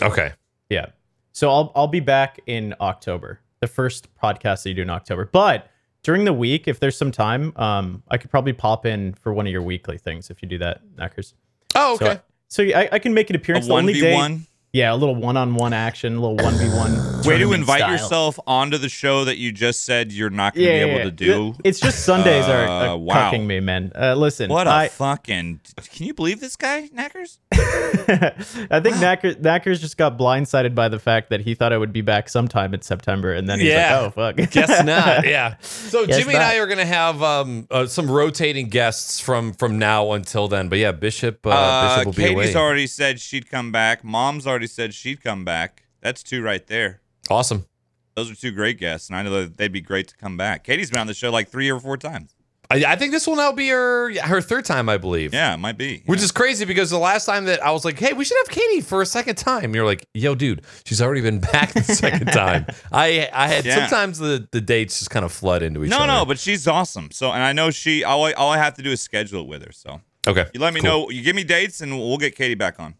okay. 0.02 0.32
Yeah. 0.68 0.86
So 1.32 1.50
I'll 1.50 1.72
I'll 1.74 1.88
be 1.88 2.00
back 2.00 2.40
in 2.46 2.74
October. 2.80 3.40
The 3.60 3.66
first 3.66 4.08
podcast 4.16 4.62
that 4.62 4.70
you 4.70 4.74
do 4.74 4.82
in 4.82 4.90
October. 4.90 5.28
But 5.30 5.68
during 6.02 6.24
the 6.24 6.32
week, 6.32 6.66
if 6.66 6.80
there's 6.80 6.96
some 6.96 7.12
time, 7.12 7.52
um, 7.56 8.02
I 8.08 8.18
could 8.18 8.30
probably 8.30 8.52
pop 8.52 8.86
in 8.86 9.14
for 9.14 9.32
one 9.32 9.46
of 9.46 9.52
your 9.52 9.62
weekly 9.62 9.98
things 9.98 10.30
if 10.30 10.42
you 10.42 10.48
do 10.48 10.58
that, 10.58 10.80
Naaackers. 10.96 11.34
Oh, 11.74 11.94
okay. 11.94 12.20
so 12.48 12.62
I, 12.64 12.88
I 12.92 12.98
can 12.98 13.14
make 13.14 13.30
an 13.30 13.36
A 13.36 13.38
appearance. 13.38 13.66
The 13.66 13.72
one 13.72 13.84
only 13.84 14.00
day, 14.00 14.14
one. 14.14 14.46
Yeah, 14.74 14.94
a 14.94 14.96
little 14.96 15.14
one-on-one 15.14 15.74
action, 15.74 16.16
a 16.16 16.20
little 16.20 16.36
one 16.36 16.54
v 16.54 16.66
one. 16.70 17.22
Way 17.24 17.36
to 17.36 17.52
invite 17.52 17.90
yourself 17.90 18.40
onto 18.46 18.78
the 18.78 18.88
show 18.88 19.26
that 19.26 19.36
you 19.36 19.52
just 19.52 19.84
said 19.84 20.10
you're 20.12 20.30
not 20.30 20.54
going 20.54 20.66
to 20.66 20.72
Yeah, 20.72 20.84
be 20.84 20.90
able 20.90 20.98
yeah, 21.00 21.04
to 21.04 21.10
do. 21.10 21.54
It's 21.62 21.78
just 21.78 22.06
Sundays 22.06 22.46
are, 22.46 22.66
Uh, 22.66 22.86
are 22.88 22.96
wow. 22.96 23.30
cucking 23.30 23.44
me, 23.46 23.60
man. 23.60 23.92
Uh, 23.94 24.14
listen, 24.14 24.48
What 24.48 24.66
a 24.66 24.70
I, 24.70 24.88
fucking! 24.88 25.60
Can 25.94 26.06
you 26.06 26.14
believe 26.14 26.40
this 26.40 26.56
guy, 26.56 26.88
Naaackers? 26.88 27.36
I 27.52 28.80
think 28.80 28.96
Naaacker, 28.96 29.34
Naaackers 29.42 29.78
just 29.78 29.98
got 29.98 30.18
blindsided 30.18 30.74
by 30.74 30.88
the 30.88 30.98
fact 30.98 31.28
that 31.28 31.42
he 31.42 31.54
thought 31.54 31.74
I 31.74 31.76
would 31.76 31.92
be 31.92 32.00
back 32.00 32.30
sometime 32.30 32.72
in 32.72 32.80
September, 32.80 33.30
and 33.34 33.46
then 33.48 33.60
he's 33.60 33.68
Yeah. 33.68 33.98
like, 34.00 34.06
"Oh 34.06 34.10
fuck, 34.10 34.36
Guess 34.52 34.84
not. 34.86 35.26
Yeah. 35.26 35.56
So 35.60 36.06
Guess 36.06 36.16
Jimmy 36.18 36.32
and 36.34 36.42
I 36.42 36.56
are 36.56 36.66
going 36.66 36.78
to 36.78 36.86
have 36.86 37.22
um 37.22 37.66
uh, 37.70 37.84
some 37.84 38.10
rotating 38.10 38.68
guests 38.70 39.20
from 39.20 39.52
from 39.52 39.78
now 39.78 40.12
until 40.12 40.48
then. 40.48 40.70
But 40.70 40.78
yeah, 40.78 40.92
Bishop 40.92 41.46
uh, 41.46 41.50
Uh, 41.50 41.88
Bishop 41.96 42.06
will 42.06 42.12
be 42.14 42.22
Katie's 42.34 42.54
away. 42.54 42.62
already 42.64 42.86
said 42.86 43.20
she'd 43.20 43.50
come 43.50 43.70
back. 43.70 44.02
Mom's 44.02 44.46
already 44.46 44.61
said 44.66 44.94
she'd 44.94 45.22
come 45.22 45.44
back. 45.44 45.84
That's 46.00 46.22
two 46.22 46.42
right 46.42 46.66
there. 46.66 47.00
awesome. 47.30 47.66
Those 48.14 48.30
are 48.30 48.34
two 48.34 48.50
great 48.50 48.78
guests, 48.78 49.08
and 49.08 49.16
I 49.16 49.22
know 49.22 49.30
that 49.30 49.56
they'd 49.56 49.72
be 49.72 49.80
great 49.80 50.06
to 50.08 50.16
come 50.18 50.36
back. 50.36 50.64
Katie's 50.64 50.90
been 50.90 51.00
on 51.00 51.06
the 51.06 51.14
show 51.14 51.30
like 51.30 51.48
three 51.48 51.70
or 51.70 51.80
four 51.80 51.96
times. 51.96 52.34
I, 52.70 52.84
I 52.86 52.96
think 52.96 53.10
this 53.12 53.26
will 53.26 53.36
now 53.36 53.52
be 53.52 53.68
her 53.68 54.12
her 54.22 54.40
third 54.42 54.64
time, 54.66 54.88
I 54.90 54.98
believe. 54.98 55.32
Yeah, 55.32 55.54
it 55.54 55.56
might 55.58 55.78
be. 55.78 56.02
Which 56.06 56.20
yeah. 56.20 56.24
is 56.24 56.32
crazy 56.32 56.64
because 56.66 56.90
the 56.90 56.98
last 56.98 57.24
time 57.24 57.46
that 57.46 57.62
I 57.64 57.70
was 57.70 57.84
like, 57.86 57.98
"Hey, 57.98 58.12
we 58.12 58.24
should 58.24 58.36
have 58.38 58.48
Katie 58.48 58.82
for 58.82 59.00
a 59.00 59.06
second 59.06 59.36
time," 59.36 59.74
you're 59.74 59.84
like, 59.86 60.06
"Yo, 60.12 60.34
dude, 60.34 60.62
she's 60.84 61.00
already 61.00 61.22
been 61.22 61.40
back 61.40 61.72
the 61.72 61.82
second 61.82 62.26
time." 62.32 62.66
I 62.92 63.30
I 63.32 63.48
had 63.48 63.64
Yeah. 63.64 63.86
sometimes 63.86 64.18
the 64.18 64.46
the 64.52 64.60
dates 64.60 64.98
just 64.98 65.10
kind 65.10 65.24
of 65.24 65.32
flood 65.32 65.62
into 65.62 65.82
each 65.82 65.90
no, 65.90 65.98
other. 65.98 66.06
no, 66.06 66.18
no, 66.18 66.24
but 66.26 66.38
she's 66.38 66.68
awesome. 66.68 67.10
So, 67.12 67.30
and 67.32 67.42
I 67.42 67.52
know 67.52 67.70
she. 67.70 68.04
All 68.04 68.24
I, 68.26 68.32
all 68.32 68.50
I 68.50 68.58
have 68.58 68.74
to 68.74 68.82
do 68.82 68.90
is 68.90 69.00
schedule 69.00 69.40
it 69.42 69.46
with 69.48 69.64
her. 69.64 69.72
So, 69.72 70.00
okay, 70.26 70.46
you 70.54 70.60
let 70.60 70.72
me 70.74 70.80
cool. 70.80 70.88
know. 70.90 71.10
You 71.10 71.22
give 71.22 71.34
me 71.36 71.44
dates, 71.44 71.80
and 71.80 71.98
we'll 71.98 72.18
get 72.18 72.36
Katie 72.36 72.54
back 72.54 72.78
on. 72.78 72.94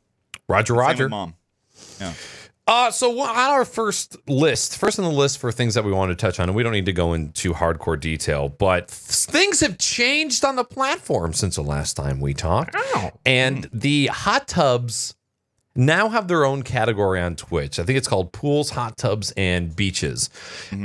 Roger, 0.49 0.73
Same 0.75 0.79
Roger. 0.81 1.09
Mom. 1.11 1.35
Yeah. 2.03 2.13
Uh, 2.67 2.91
so 2.93 3.19
on 3.21 3.37
our 3.37 3.65
first 3.65 4.17
list, 4.29 4.79
first 4.79 4.99
on 4.99 5.05
the 5.05 5.11
list 5.11 5.39
for 5.39 5.51
things 5.51 5.75
that 5.75 5.85
we 5.85 5.91
want 5.91 6.11
to 6.11 6.15
touch 6.15 6.39
on, 6.39 6.49
and 6.49 6.55
we 6.55 6.63
don't 6.63 6.73
need 6.73 6.87
to 6.87 6.93
go 6.93 7.13
into 7.13 7.53
hardcore 7.53 7.99
detail, 7.99 8.49
but 8.49 8.87
th- 8.87 8.99
things 9.01 9.59
have 9.61 9.79
changed 9.79 10.45
on 10.45 10.55
the 10.55 10.63
platform 10.65 11.33
since 11.33 11.57
the 11.57 11.63
last 11.63 11.95
time 11.95 12.21
we 12.21 12.35
talked. 12.35 12.77
And 13.27 13.69
the 13.73 14.07
hot 14.07 14.47
tubs 14.47 15.17
now 15.75 16.09
have 16.11 16.29
their 16.29 16.45
own 16.45 16.63
category 16.63 17.21
on 17.21 17.35
Twitch. 17.35 17.81
I 17.81 17.83
think 17.83 17.99
it's 17.99 18.07
called 18.07 18.33
pools, 18.33 18.71
hot 18.71 18.97
tubs, 18.97 19.33
and 19.37 19.75
beaches. 19.75 20.31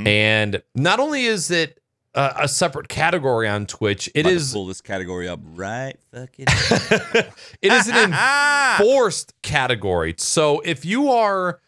And 0.06 0.60
not 0.74 0.98
only 0.98 1.26
is 1.26 1.50
it 1.52 1.78
uh, 2.14 2.32
a 2.36 2.48
separate 2.48 2.88
category 2.88 3.48
on 3.48 3.66
Twitch, 3.66 4.10
it 4.14 4.24
to 4.24 4.52
pull 4.52 4.66
this 4.66 4.80
category 4.80 5.28
up 5.28 5.40
right 5.42 5.96
fucking. 6.12 6.46
it 7.62 7.72
is 7.72 7.88
an 7.88 8.12
enforced 8.80 9.34
category. 9.42 10.14
So 10.18 10.60
if 10.60 10.84
you 10.84 11.10
are 11.10 11.60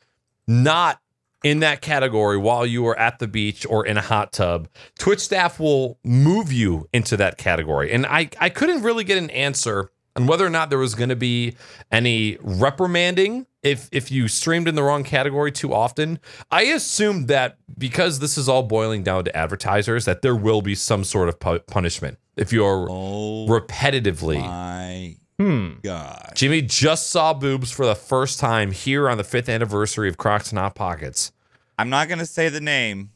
not 0.46 1.00
in 1.42 1.60
that 1.60 1.80
category 1.80 2.36
while 2.36 2.66
you 2.66 2.86
are 2.86 2.98
at 2.98 3.18
the 3.18 3.28
beach 3.28 3.64
or 3.68 3.86
in 3.86 3.96
a 3.96 4.02
hot 4.02 4.32
tub, 4.32 4.68
Twitch 4.98 5.20
staff 5.20 5.58
will 5.58 5.98
move 6.04 6.52
you 6.52 6.88
into 6.92 7.16
that 7.16 7.38
category. 7.38 7.92
And 7.92 8.06
I, 8.06 8.30
I 8.38 8.48
couldn't 8.48 8.82
really 8.82 9.04
get 9.04 9.18
an 9.18 9.30
answer 9.30 9.90
on 10.20 10.26
whether 10.26 10.46
or 10.46 10.50
not 10.50 10.70
there 10.70 10.78
was 10.78 10.94
going 10.94 11.08
to 11.08 11.16
be 11.16 11.56
any 11.90 12.36
reprimanding 12.40 13.46
if 13.62 13.88
if 13.92 14.10
you 14.10 14.28
streamed 14.28 14.68
in 14.68 14.74
the 14.74 14.82
wrong 14.82 15.02
category 15.02 15.50
too 15.50 15.72
often. 15.72 16.18
I 16.50 16.62
assumed 16.62 17.28
that 17.28 17.58
because 17.78 18.18
this 18.18 18.36
is 18.36 18.48
all 18.48 18.62
boiling 18.62 19.02
down 19.02 19.24
to 19.24 19.36
advertisers 19.36 20.04
that 20.04 20.22
there 20.22 20.36
will 20.36 20.62
be 20.62 20.74
some 20.74 21.04
sort 21.04 21.28
of 21.28 21.40
pu- 21.40 21.60
punishment 21.60 22.18
if 22.36 22.52
you're 22.52 22.86
oh 22.90 23.46
repetitively 23.48 24.40
my 24.40 25.16
hmm." 25.38 25.72
god! 25.82 26.32
Jimmy 26.34 26.62
just 26.62 27.08
saw 27.08 27.34
boobs 27.34 27.70
for 27.70 27.86
the 27.86 27.94
first 27.94 28.38
time 28.38 28.72
here 28.72 29.08
on 29.08 29.18
the 29.18 29.24
fifth 29.24 29.48
anniversary 29.48 30.08
of 30.08 30.18
Crocs 30.18 30.52
Not 30.52 30.74
Pockets. 30.74 31.32
I'm 31.78 31.88
not 31.88 32.08
gonna 32.08 32.26
say 32.26 32.48
the 32.50 32.60
name. 32.60 33.10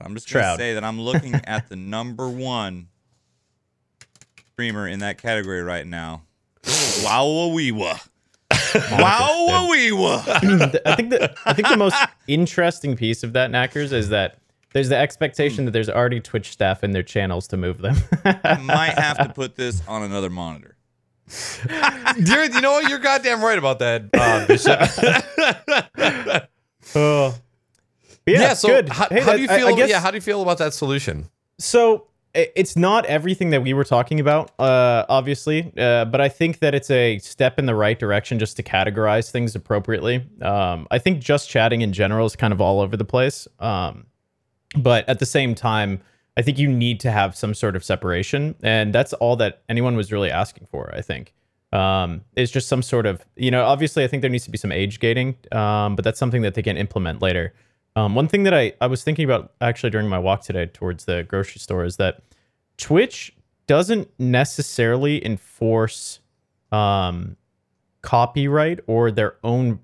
I'm 0.00 0.14
just 0.14 0.32
gonna 0.32 0.56
say 0.56 0.74
that 0.74 0.84
I'm 0.84 1.00
looking 1.00 1.34
at 1.44 1.68
the 1.68 1.76
number 1.76 2.28
one 2.28 2.88
streamer 4.60 4.86
in 4.86 4.98
that 4.98 5.16
category 5.16 5.62
right 5.62 5.86
now. 5.86 6.20
Wow 7.02 7.46
wee 7.54 7.72
wa. 7.72 7.96
Wow 8.92 9.68
wee 9.70 9.90
wa. 9.90 10.22
I 10.26 10.94
think 10.96 11.08
the 11.10 11.34
I 11.46 11.54
think 11.54 11.68
the 11.68 11.78
most 11.78 11.96
interesting 12.28 12.94
piece 12.94 13.22
of 13.22 13.32
that 13.32 13.50
Naaackers 13.50 13.90
is 13.92 14.10
that 14.10 14.36
there's 14.74 14.90
the 14.90 14.98
expectation 14.98 15.64
that 15.64 15.70
there's 15.70 15.88
already 15.88 16.20
Twitch 16.20 16.50
staff 16.50 16.84
in 16.84 16.90
their 16.90 17.02
channels 17.02 17.48
to 17.48 17.56
move 17.56 17.78
them. 17.78 17.96
I 18.24 18.58
might 18.62 18.98
have 18.98 19.16
to 19.18 19.30
put 19.30 19.56
this 19.56 19.80
on 19.88 20.02
another 20.02 20.28
monitor. 20.28 20.76
You're, 22.18 22.44
you 22.44 22.60
know 22.60 22.72
what? 22.72 22.90
You're 22.90 22.98
goddamn 22.98 23.42
right 23.42 23.56
about 23.58 23.78
that, 23.78 24.10
uh, 24.12 24.46
Bishop. 24.46 24.78
oh. 26.94 27.34
Yeah, 28.26 28.40
yeah. 28.40 28.54
So, 28.54 28.68
good. 28.68 28.88
How, 28.90 29.08
Hey, 29.08 29.20
how 29.20 29.32
do 29.32 29.40
you 29.42 29.48
I- 29.48 29.54
I 29.54 29.58
feel? 29.58 29.76
guess- 29.76 29.88
yeah. 29.90 30.00
How 30.00 30.10
do 30.10 30.16
you 30.18 30.20
feel 30.20 30.42
about 30.42 30.58
that 30.58 30.74
solution? 30.74 31.30
So 31.58 31.96
i- 31.96 32.09
it's 32.34 32.76
not 32.76 33.04
everything 33.06 33.50
that 33.50 33.62
we 33.62 33.72
were 33.72 33.84
talking 33.84 34.20
about, 34.20 34.52
uh, 34.60 35.04
obviously, 35.08 35.72
uh, 35.76 36.04
but 36.04 36.20
I 36.20 36.28
think 36.28 36.60
that 36.60 36.74
it's 36.74 36.90
a 36.90 37.18
step 37.18 37.58
in 37.58 37.66
the 37.66 37.74
right 37.74 37.98
direction 37.98 38.38
just 38.38 38.56
to 38.58 38.62
categorize 38.62 39.30
things 39.30 39.56
appropriately. 39.56 40.24
Um, 40.40 40.86
I 40.90 40.98
think 40.98 41.20
just 41.20 41.48
chatting 41.48 41.80
in 41.80 41.92
general 41.92 42.26
is 42.26 42.36
kind 42.36 42.52
of 42.52 42.60
all 42.60 42.80
over 42.80 42.96
the 42.96 43.04
place, 43.04 43.48
um, 43.58 44.06
but 44.76 45.08
at 45.08 45.18
the 45.18 45.26
same 45.26 45.54
time, 45.54 46.00
I 46.36 46.42
think 46.42 46.58
you 46.58 46.68
need 46.68 47.00
to 47.00 47.10
have 47.10 47.36
some 47.36 47.52
sort 47.54 47.74
of 47.74 47.84
separation, 47.84 48.54
and 48.62 48.94
that's 48.94 49.12
all 49.14 49.36
that 49.36 49.62
anyone 49.68 49.96
was 49.96 50.12
really 50.12 50.30
asking 50.30 50.68
for. 50.70 50.94
I 50.94 51.00
think 51.00 51.34
um, 51.72 52.22
is 52.36 52.50
just 52.50 52.68
some 52.68 52.82
sort 52.82 53.06
of 53.06 53.24
you 53.36 53.50
know 53.50 53.64
obviously 53.64 54.04
I 54.04 54.06
think 54.06 54.20
there 54.22 54.30
needs 54.30 54.44
to 54.44 54.50
be 54.50 54.58
some 54.58 54.72
age 54.72 55.00
gating, 55.00 55.36
um, 55.52 55.96
but 55.96 56.04
that's 56.04 56.18
something 56.18 56.42
that 56.42 56.54
they 56.54 56.62
can 56.62 56.76
implement 56.76 57.20
later. 57.20 57.52
Um, 57.96 58.14
one 58.14 58.28
thing 58.28 58.44
that 58.44 58.54
I, 58.54 58.72
I 58.80 58.86
was 58.86 59.02
thinking 59.02 59.24
about 59.24 59.52
actually 59.60 59.90
during 59.90 60.08
my 60.08 60.18
walk 60.18 60.42
today 60.42 60.66
towards 60.66 61.04
the 61.04 61.24
grocery 61.24 61.58
store 61.58 61.84
is 61.84 61.96
that 61.96 62.22
Twitch 62.76 63.34
doesn't 63.66 64.08
necessarily 64.18 65.24
enforce 65.24 66.20
um, 66.72 67.36
copyright 68.02 68.80
or 68.86 69.10
their 69.10 69.36
own 69.42 69.80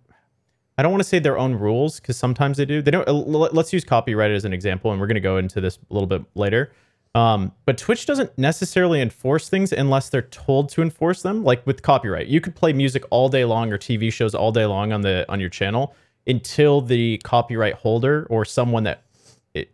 I 0.78 0.82
don't 0.82 0.92
want 0.92 1.02
to 1.02 1.08
say 1.08 1.18
their 1.18 1.38
own 1.38 1.54
rules 1.54 2.00
because 2.00 2.18
sometimes 2.18 2.58
they 2.58 2.66
do. 2.66 2.82
They 2.82 2.90
don't. 2.90 3.08
Let's 3.08 3.72
use 3.72 3.82
copyright 3.82 4.30
as 4.30 4.44
an 4.44 4.52
example, 4.52 4.90
and 4.92 5.00
we're 5.00 5.06
going 5.06 5.14
to 5.14 5.20
go 5.20 5.38
into 5.38 5.60
this 5.60 5.78
a 5.90 5.94
little 5.94 6.06
bit 6.06 6.22
later. 6.34 6.70
Um, 7.14 7.52
but 7.64 7.78
Twitch 7.78 8.04
doesn't 8.04 8.36
necessarily 8.36 9.00
enforce 9.00 9.48
things 9.48 9.72
unless 9.72 10.10
they're 10.10 10.20
told 10.20 10.68
to 10.70 10.82
enforce 10.82 11.22
them. 11.22 11.44
Like 11.44 11.66
with 11.66 11.80
copyright, 11.80 12.26
you 12.26 12.42
could 12.42 12.54
play 12.54 12.74
music 12.74 13.04
all 13.08 13.30
day 13.30 13.46
long 13.46 13.72
or 13.72 13.78
TV 13.78 14.12
shows 14.12 14.34
all 14.34 14.52
day 14.52 14.66
long 14.66 14.92
on 14.92 15.00
the 15.00 15.24
on 15.30 15.40
your 15.40 15.48
channel 15.48 15.94
until 16.26 16.80
the 16.80 17.18
copyright 17.18 17.74
holder 17.74 18.26
or 18.30 18.44
someone 18.44 18.84
that 18.84 19.02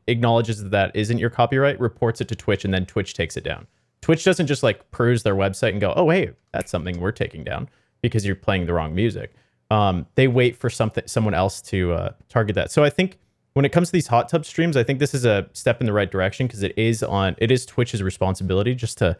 acknowledges 0.07 0.62
that, 0.62 0.70
that 0.70 0.94
isn't 0.94 1.18
your 1.18 1.30
copyright 1.30 1.78
reports 1.80 2.20
it 2.20 2.28
to 2.28 2.36
Twitch, 2.36 2.64
and 2.64 2.72
then 2.72 2.86
Twitch 2.86 3.14
takes 3.14 3.36
it 3.36 3.44
down. 3.44 3.66
Twitch 4.00 4.24
doesn't 4.24 4.46
just 4.46 4.62
like 4.62 4.90
peruse 4.90 5.22
their 5.22 5.34
website 5.34 5.70
and 5.70 5.80
go, 5.80 5.92
"Oh, 5.96 6.11
hey, 6.11 6.30
that's 6.53 6.70
something 6.70 7.00
we're 7.00 7.12
taking 7.12 7.44
down 7.44 7.68
because 8.00 8.26
you're 8.26 8.36
playing 8.36 8.66
the 8.66 8.72
wrong 8.72 8.94
music." 8.94 9.32
Um, 9.70 10.07
they 10.16 10.28
wait 10.28 10.57
for 10.57 10.68
something 10.68 11.05
someone 11.07 11.34
else 11.34 11.62
to 11.62 11.92
uh, 11.92 12.12
target 12.28 12.55
that. 12.57 12.70
So 12.70 12.84
I 12.84 12.90
think 12.90 13.18
when 13.55 13.64
it 13.64 13.70
comes 13.70 13.88
to 13.88 13.92
these 13.92 14.07
hot 14.07 14.28
tub 14.28 14.44
streams, 14.44 14.76
I 14.76 14.82
think 14.82 14.98
this 14.98 15.14
is 15.14 15.24
a 15.24 15.48
step 15.53 15.80
in 15.80 15.86
the 15.86 15.92
right 15.92 16.11
direction 16.11 16.46
because 16.46 16.62
it 16.62 16.76
is 16.76 17.03
on 17.03 17.36
it 17.38 17.50
is 17.50 17.64
Twitch's 17.64 18.03
responsibility 18.03 18.74
just 18.74 18.98
to 18.98 19.16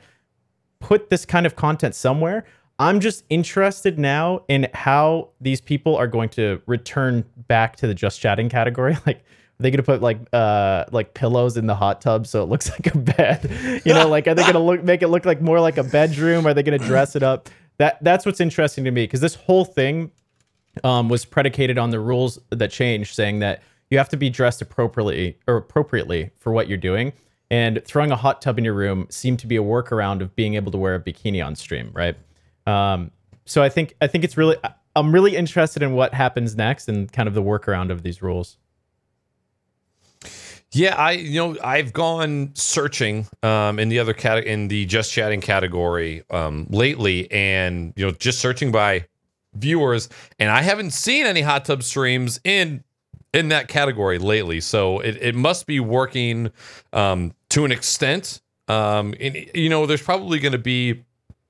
put 0.81 1.11
this 1.11 1.25
kind 1.25 1.47
of 1.47 1.57
content 1.57 1.95
somewhere. 1.95 2.45
I'm 2.83 2.99
just 2.99 3.25
interested 3.31 3.97
now 3.97 4.43
in 4.49 4.69
how 4.75 5.29
these 5.41 5.61
people 5.61 5.95
are 5.97 6.09
going 6.09 6.31
to 6.31 6.61
return 6.67 7.25
back 7.47 7.77
to 7.77 7.87
the 7.87 7.95
just 7.95 8.21
chatting 8.21 8.49
category. 8.49 8.97
Like, 9.07 9.19
are 9.19 9.63
they 9.63 9.71
gonna 9.71 9.83
put 9.85 10.01
like 10.01 10.19
uh 10.33 10.87
like 10.91 11.15
pillows 11.15 11.57
in 11.57 11.67
the 11.67 11.75
hot 11.75 12.01
tub 12.01 12.27
so 12.27 12.43
it 12.43 12.47
looks 12.47 12.71
like 12.73 12.93
a 12.93 12.99
bed? 12.99 13.83
You 13.85 13.95
know, 13.95 14.09
like 14.09 14.27
are 14.27 14.35
they 14.35 14.43
gonna 14.43 14.59
look 14.59 14.83
make 14.83 15.03
it 15.03 15.09
look 15.09 15.25
like 15.25 15.41
more 15.41 15.61
like 15.61 15.77
a 15.77 15.85
bedroom? 15.85 16.47
Are 16.47 16.55
they 16.55 16.63
gonna 16.65 16.79
dress 16.79 17.15
it 17.15 17.23
up? 17.23 17.49
That 17.79 18.03
that's 18.03 18.27
what's 18.27 18.41
interesting 18.41 18.85
to 18.85 18.91
me 18.91 19.05
because 19.05 19.21
this 19.21 19.37
whole 19.37 19.65
thing 19.65 20.11
um, 20.83 21.09
was 21.09 21.25
predicated 21.25 21.79
on 21.79 21.91
the 21.91 22.01
rules 22.01 22.39
that 22.51 22.71
changed, 22.73 23.15
saying 23.15 23.39
that 23.41 23.63
you 23.91 23.99
have 23.99 24.09
to 24.09 24.17
be 24.17 24.31
dressed 24.31 24.61
appropriately 24.63 25.39
or 25.47 25.57
appropriately 25.57 26.31
for 26.39 26.53
what 26.53 26.69
you're 26.69 26.79
doing. 26.79 27.13
And 27.51 27.85
throwing 27.85 28.11
a 28.11 28.17
hot 28.17 28.41
tub 28.41 28.59
in 28.59 28.65
your 28.65 28.75
room 28.75 29.07
seemed 29.11 29.39
to 29.41 29.47
be 29.47 29.57
a 29.57 29.63
workaround 29.63 30.23
of 30.23 30.35
being 30.35 30.55
able 30.55 30.73
to 30.73 30.79
wear 30.79 30.95
a 30.95 31.01
bikini 31.01 31.45
on 31.45 31.55
stream, 31.55 31.91
right? 31.93 32.17
Um, 32.67 33.11
so 33.45 33.63
I 33.63 33.69
think 33.69 33.95
I 34.01 34.07
think 34.07 34.25
it's 34.25 34.37
really 34.37 34.57
I'm 34.95 35.13
really 35.13 35.37
interested 35.37 35.83
in 35.83 35.93
what 35.93 36.15
happens 36.15 36.57
next 36.57 36.89
and 36.89 37.11
kind 37.13 37.29
of 37.29 37.35
the 37.35 37.43
workaround 37.43 37.91
of 37.91 38.03
these 38.03 38.23
rules. 38.23 38.59
Yeah, 40.73 40.95
I 40.97 41.13
you 41.13 41.39
know 41.39 41.57
I've 41.63 41.93
gone 41.93 42.53
searching 42.55 43.27
um, 43.43 43.79
in 43.79 43.89
the 43.89 43.99
other 43.99 44.15
cat 44.15 44.45
in 44.45 44.69
the 44.69 44.87
just 44.87 45.13
chatting 45.13 45.41
category 45.41 46.23
um, 46.31 46.67
lately, 46.71 47.31
and 47.31 47.93
you 47.97 48.07
know 48.07 48.13
just 48.13 48.39
searching 48.39 48.73
by 48.73 49.07
viewers, 49.55 50.09
and 50.39 50.51
I 50.51 50.63
haven't 50.63 50.93
seen 50.93 51.27
any 51.27 51.43
hot 51.43 51.65
tub 51.65 51.83
streams 51.83 52.41
in 52.45 52.85
in 53.33 53.49
that 53.49 53.69
category 53.69 54.19
lately. 54.19 54.61
So 54.61 55.01
it, 55.01 55.17
it 55.21 55.35
must 55.35 55.67
be 55.67 55.81
working 55.81 56.51
um, 56.93 57.35
to 57.51 57.65
an 57.65 57.73
extent. 57.73 58.41
Um, 58.69 59.15
and 59.21 59.37
you 59.55 59.69
know, 59.69 59.87
there's 59.87 60.03
probably 60.03 60.39
going 60.39 60.53
to 60.53 60.59
be, 60.59 61.05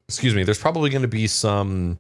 excuse 0.08 0.34
me, 0.34 0.44
there's 0.44 0.58
probably 0.60 0.90
going 0.90 1.02
to 1.02 1.08
be 1.08 1.26
some 1.26 1.98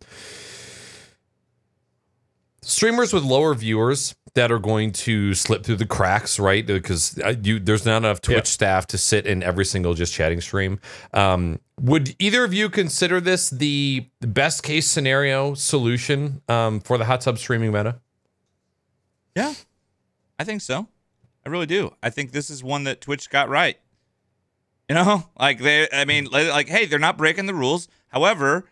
streamers 2.62 3.12
with 3.12 3.24
lower 3.24 3.54
viewers 3.54 4.14
that 4.34 4.50
are 4.50 4.58
going 4.58 4.92
to 4.92 5.34
slip 5.34 5.62
through 5.64 5.76
the 5.76 5.86
cracks, 5.86 6.38
right? 6.38 6.66
Because 6.66 7.18
uh, 7.18 7.34
you 7.42 7.58
there's 7.58 7.84
not 7.84 7.98
enough 7.98 8.20
Twitch 8.20 8.36
Yeah. 8.36 8.42
staff 8.44 8.86
to 8.88 8.98
sit 8.98 9.26
in 9.26 9.42
every 9.42 9.64
single 9.64 9.94
just 9.94 10.12
chatting 10.14 10.40
stream. 10.40 10.80
Um, 11.12 11.58
would 11.80 12.14
either 12.18 12.44
of 12.44 12.54
you 12.54 12.70
consider 12.70 13.20
this 13.20 13.50
the 13.50 14.06
the 14.20 14.26
best 14.26 14.62
case 14.62 14.86
scenario 14.88 15.54
solution 15.54 16.40
um, 16.48 16.80
for 16.80 16.96
the 16.96 17.04
hot 17.04 17.20
tub 17.20 17.38
streaming 17.38 17.72
meta? 17.72 18.00
Yeah, 19.34 19.54
I 20.38 20.44
think 20.44 20.62
so. 20.62 20.86
I 21.44 21.48
really 21.48 21.66
do. 21.66 21.94
I 22.02 22.08
think 22.10 22.32
this 22.32 22.48
is 22.50 22.62
one 22.62 22.84
that 22.84 23.00
Twitch 23.00 23.28
got 23.28 23.48
right. 23.48 23.78
You 24.92 25.02
know, 25.02 25.24
like 25.40 25.58
they, 25.58 25.88
I 25.90 26.04
mean, 26.04 26.26
like, 26.26 26.68
hey, 26.68 26.84
they're 26.84 26.98
not 26.98 27.16
breaking 27.16 27.46
the 27.46 27.54
rules. 27.54 27.88
However, 28.08 28.66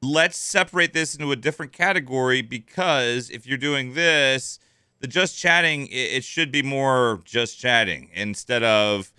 let's 0.00 0.38
separate 0.38 0.94
this 0.94 1.14
into 1.14 1.30
a 1.32 1.36
different 1.36 1.72
category 1.72 2.40
because 2.40 3.28
if 3.28 3.46
you're 3.46 3.58
doing 3.58 3.92
this, 3.92 4.58
the 5.00 5.06
just 5.06 5.38
chatting, 5.38 5.86
it, 5.88 6.16
it 6.16 6.24
should 6.24 6.50
be 6.50 6.62
more 6.62 7.20
just 7.26 7.58
chatting 7.58 8.08
instead 8.14 8.62
of 8.62 9.12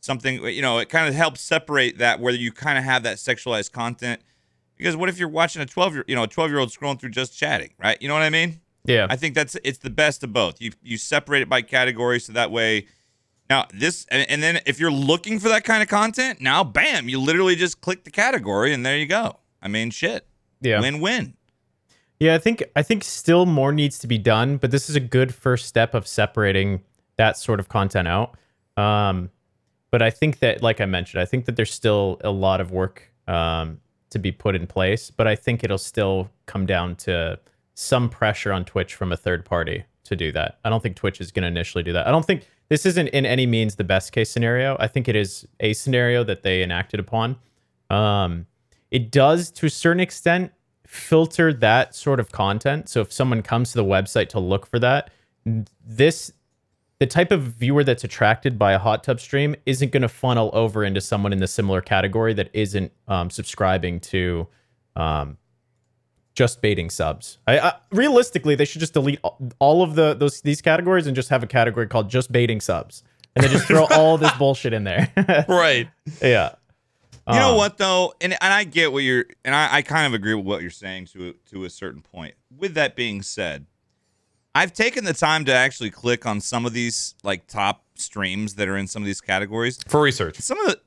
something, 0.00 0.44
you 0.44 0.62
know, 0.62 0.78
it 0.78 0.88
kind 0.88 1.08
of 1.08 1.14
helps 1.14 1.40
separate 1.40 1.98
that 1.98 2.20
where 2.20 2.32
you 2.32 2.52
kind 2.52 2.78
of 2.78 2.84
have 2.84 3.02
that 3.02 3.16
sexualized 3.16 3.72
content. 3.72 4.20
Because 4.76 4.94
what 4.94 5.08
if 5.08 5.18
you're 5.18 5.28
watching 5.28 5.60
a 5.60 5.66
12 5.66 5.94
year, 5.94 6.04
you 6.06 6.14
know, 6.14 6.22
a 6.22 6.28
12 6.28 6.50
year 6.52 6.60
old 6.60 6.68
scrolling 6.68 7.00
through 7.00 7.10
just 7.10 7.36
chatting, 7.36 7.70
right? 7.82 8.00
You 8.00 8.06
know 8.06 8.14
what 8.14 8.22
I 8.22 8.30
mean? 8.30 8.60
Yeah. 8.84 9.08
I 9.10 9.16
think 9.16 9.34
that's 9.34 9.56
it's 9.64 9.78
the 9.78 9.90
best 9.90 10.22
of 10.22 10.32
both. 10.32 10.60
You 10.60 10.70
you 10.84 10.98
separate 10.98 11.42
it 11.42 11.48
by 11.48 11.62
category 11.62 12.20
so 12.20 12.32
that 12.34 12.52
way. 12.52 12.86
Now 13.50 13.66
this 13.72 14.06
and, 14.10 14.28
and 14.30 14.42
then 14.42 14.60
if 14.66 14.80
you're 14.80 14.90
looking 14.90 15.38
for 15.38 15.48
that 15.48 15.64
kind 15.64 15.82
of 15.82 15.88
content, 15.88 16.40
now 16.40 16.64
bam, 16.64 17.08
you 17.08 17.20
literally 17.20 17.56
just 17.56 17.80
click 17.80 18.04
the 18.04 18.10
category 18.10 18.72
and 18.72 18.84
there 18.84 18.96
you 18.96 19.06
go. 19.06 19.38
I 19.60 19.68
mean, 19.68 19.90
shit, 19.90 20.26
yeah. 20.60 20.80
win 20.80 21.00
win. 21.00 21.34
Yeah, 22.20 22.34
I 22.34 22.38
think 22.38 22.62
I 22.74 22.82
think 22.82 23.04
still 23.04 23.44
more 23.44 23.72
needs 23.72 23.98
to 24.00 24.06
be 24.06 24.18
done, 24.18 24.56
but 24.56 24.70
this 24.70 24.88
is 24.88 24.96
a 24.96 25.00
good 25.00 25.34
first 25.34 25.66
step 25.66 25.94
of 25.94 26.06
separating 26.06 26.82
that 27.16 27.36
sort 27.36 27.60
of 27.60 27.68
content 27.68 28.08
out. 28.08 28.36
Um, 28.76 29.30
but 29.90 30.02
I 30.02 30.10
think 30.10 30.40
that, 30.40 30.62
like 30.62 30.80
I 30.80 30.86
mentioned, 30.86 31.20
I 31.20 31.24
think 31.24 31.44
that 31.44 31.56
there's 31.56 31.72
still 31.72 32.20
a 32.24 32.30
lot 32.30 32.60
of 32.60 32.72
work 32.72 33.12
um, 33.28 33.80
to 34.10 34.18
be 34.18 34.32
put 34.32 34.56
in 34.56 34.66
place. 34.66 35.10
But 35.10 35.28
I 35.28 35.36
think 35.36 35.62
it'll 35.62 35.78
still 35.78 36.30
come 36.46 36.66
down 36.66 36.96
to 36.96 37.38
some 37.74 38.08
pressure 38.08 38.52
on 38.52 38.64
Twitch 38.64 38.94
from 38.94 39.12
a 39.12 39.16
third 39.16 39.44
party 39.44 39.84
to 40.04 40.16
do 40.16 40.32
that. 40.32 40.58
I 40.64 40.70
don't 40.70 40.82
think 40.82 40.96
Twitch 40.96 41.20
is 41.20 41.32
going 41.32 41.42
to 41.42 41.48
initially 41.48 41.82
do 41.82 41.92
that. 41.92 42.06
I 42.06 42.10
don't 42.10 42.24
think 42.24 42.46
this 42.68 42.86
isn't 42.86 43.08
in 43.08 43.26
any 43.26 43.46
means 43.46 43.76
the 43.76 43.84
best 43.84 44.12
case 44.12 44.30
scenario. 44.30 44.76
I 44.78 44.86
think 44.86 45.08
it 45.08 45.16
is 45.16 45.46
a 45.60 45.72
scenario 45.72 46.24
that 46.24 46.42
they 46.42 46.62
enacted 46.62 47.00
upon. 47.00 47.36
Um, 47.90 48.46
it 48.90 49.10
does, 49.10 49.50
to 49.52 49.66
a 49.66 49.70
certain 49.70 50.00
extent, 50.00 50.52
filter 50.86 51.52
that 51.52 51.94
sort 51.94 52.20
of 52.20 52.30
content. 52.30 52.88
So 52.88 53.00
if 53.00 53.12
someone 53.12 53.42
comes 53.42 53.72
to 53.72 53.78
the 53.78 53.84
website 53.84 54.28
to 54.30 54.40
look 54.40 54.66
for 54.66 54.78
that, 54.78 55.10
this 55.84 56.32
the 57.00 57.06
type 57.06 57.32
of 57.32 57.42
viewer 57.42 57.82
that's 57.82 58.04
attracted 58.04 58.58
by 58.58 58.72
a 58.72 58.78
hot 58.78 59.02
tub 59.02 59.20
stream 59.20 59.56
isn't 59.66 59.90
going 59.90 60.02
to 60.02 60.08
funnel 60.08 60.50
over 60.52 60.84
into 60.84 61.00
someone 61.00 61.32
in 61.32 61.40
the 61.40 61.48
similar 61.48 61.80
category 61.80 62.32
that 62.34 62.48
isn't 62.52 62.92
um, 63.08 63.28
subscribing 63.30 63.98
to 63.98 64.46
um, 64.94 65.36
just 66.34 66.60
baiting 66.60 66.90
subs. 66.90 67.38
I, 67.46 67.58
I, 67.58 67.72
realistically, 67.92 68.54
they 68.54 68.64
should 68.64 68.80
just 68.80 68.92
delete 68.94 69.20
all- 69.58 69.82
of 69.82 69.94
the 69.94 70.14
those 70.14 70.40
these 70.40 70.60
categories 70.60 71.06
and 71.06 71.14
just 71.14 71.28
have 71.30 71.42
a 71.42 71.46
category 71.46 71.86
called 71.86 72.08
just 72.10 72.32
baiting 72.32 72.60
subs, 72.60 73.02
and 73.36 73.44
then 73.44 73.50
just 73.52 73.66
throw 73.66 73.84
all 73.90 74.18
this 74.18 74.32
bullshit 74.32 74.72
in 74.72 74.84
there. 74.84 75.12
Right. 75.48 75.88
yeah. 76.22 76.54
You 77.26 77.36
know 77.36 77.52
Um, 77.52 77.56
what 77.56 77.78
though, 77.78 78.12
and 78.20 78.32
and 78.40 78.52
I 78.52 78.64
get 78.64 78.92
what 78.92 79.02
you're, 79.02 79.24
and 79.44 79.54
I, 79.54 79.76
I 79.76 79.82
kind 79.82 80.06
of 80.06 80.12
agree 80.12 80.34
with 80.34 80.44
what 80.44 80.60
you're 80.60 80.70
saying 80.70 81.06
to 81.06 81.28
a- 81.30 81.50
to 81.50 81.64
a 81.64 81.70
certain 81.70 82.02
point. 82.02 82.34
With 82.54 82.74
that 82.74 82.96
being 82.96 83.22
said, 83.22 83.66
I've 84.54 84.72
taken 84.74 85.04
the 85.04 85.14
time 85.14 85.44
to 85.46 85.52
actually 85.54 85.90
click 85.90 86.26
on 86.26 86.40
some 86.40 86.66
of 86.66 86.72
these 86.74 87.14
like 87.22 87.46
top 87.46 87.84
streams 87.94 88.54
that 88.56 88.68
are 88.68 88.76
in 88.76 88.86
some 88.88 89.02
of 89.02 89.06
these 89.06 89.20
categories. 89.20 89.78
For 89.88 90.02
research. 90.02 90.38
some 90.40 90.58
of 90.60 90.66
the 90.66 90.80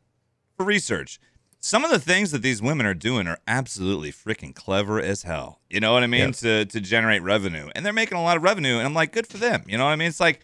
for 0.57 0.65
research 0.65 1.19
some 1.59 1.83
of 1.83 1.91
the 1.91 1.99
things 1.99 2.31
that 2.31 2.41
these 2.41 2.61
women 2.61 2.85
are 2.85 2.93
doing 2.93 3.27
are 3.27 3.39
absolutely 3.47 4.11
freaking 4.11 4.53
clever 4.53 5.01
as 5.01 5.23
hell. 5.23 5.59
You 5.69 5.79
know 5.79 5.93
what 5.93 6.03
i 6.03 6.07
mean? 6.07 6.27
Yep. 6.27 6.35
to 6.35 6.65
to 6.65 6.81
generate 6.81 7.21
revenue. 7.23 7.69
And 7.75 7.85
they're 7.85 7.93
making 7.93 8.17
a 8.17 8.23
lot 8.23 8.37
of 8.37 8.43
revenue 8.43 8.77
and 8.77 8.85
i'm 8.85 8.93
like 8.93 9.11
good 9.11 9.27
for 9.27 9.37
them. 9.37 9.63
You 9.67 9.77
know 9.77 9.85
what 9.85 9.91
i 9.91 9.95
mean? 9.95 10.07
It's 10.07 10.19
like 10.19 10.41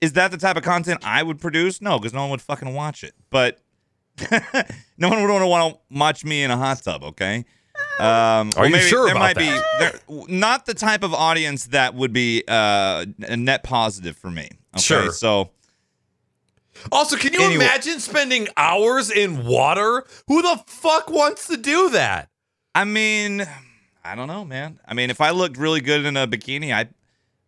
is 0.00 0.14
that 0.14 0.30
the 0.30 0.36
type 0.36 0.56
of 0.56 0.62
content 0.62 1.00
i 1.04 1.22
would 1.22 1.40
produce? 1.40 1.80
No 1.80 1.98
because 1.98 2.12
no 2.12 2.22
one 2.22 2.30
would 2.30 2.42
fucking 2.42 2.74
watch 2.74 3.04
it. 3.04 3.14
But 3.30 3.58
no 4.98 5.08
one 5.08 5.22
would 5.22 5.30
want 5.30 5.74
to 5.74 5.80
watch 5.96 6.24
me 6.24 6.42
in 6.42 6.50
a 6.50 6.56
hot 6.56 6.82
tub 6.82 7.02
okay? 7.04 7.44
Um 7.98 8.50
Are 8.56 8.64
or 8.64 8.66
you 8.66 8.78
sure 8.78 9.06
there 9.06 9.14
about 9.14 9.36
might 9.36 9.36
be 9.36 9.60
there, 9.78 9.92
not 10.28 10.66
the 10.66 10.74
type 10.74 11.02
of 11.02 11.14
audience 11.14 11.66
that 11.66 11.94
would 11.94 12.12
be 12.12 12.42
uh 12.46 13.06
a 13.20 13.36
net 13.36 13.62
positive 13.62 14.16
for 14.16 14.30
me 14.30 14.48
okay? 14.74 14.82
Sure. 14.82 15.12
so 15.12 15.50
Also, 16.92 17.16
can 17.16 17.32
you 17.32 17.40
Anyway. 17.42 17.64
imagine 17.64 18.00
spending 18.00 18.48
hours 18.56 19.10
in 19.10 19.44
water? 19.46 20.04
Who 20.28 20.42
the 20.42 20.62
fuck 20.66 21.10
wants 21.10 21.46
to 21.48 21.56
do 21.56 21.90
that? 21.90 22.28
I 22.74 22.84
mean, 22.84 23.46
I 24.04 24.14
don't 24.14 24.28
know, 24.28 24.44
man. 24.44 24.80
I 24.86 24.94
mean, 24.94 25.10
if 25.10 25.20
I 25.20 25.30
looked 25.30 25.56
really 25.56 25.80
good 25.80 26.04
in 26.04 26.16
a 26.16 26.26
bikini, 26.26 26.72
I, 26.72 26.80
I 26.80 26.88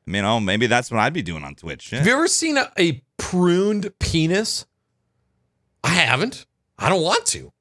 mean, 0.07 0.24
oh, 0.24 0.39
maybe 0.41 0.66
that's 0.66 0.91
what 0.91 1.01
I'd 1.01 1.12
be 1.12 1.22
doing 1.22 1.43
on 1.45 1.55
Twitch. 1.55 1.83
Shit. 1.83 1.99
Have 1.99 2.07
you 2.07 2.12
ever 2.14 2.29
seen 2.29 2.57
a, 2.57 2.70
a 2.79 3.03
pruned 3.16 3.93
penis? 3.99 4.66
I 5.83 5.91
haven't. 5.91 6.47
I 6.79 6.89
don't 6.89 7.03
want 7.03 7.27
to. 7.27 7.53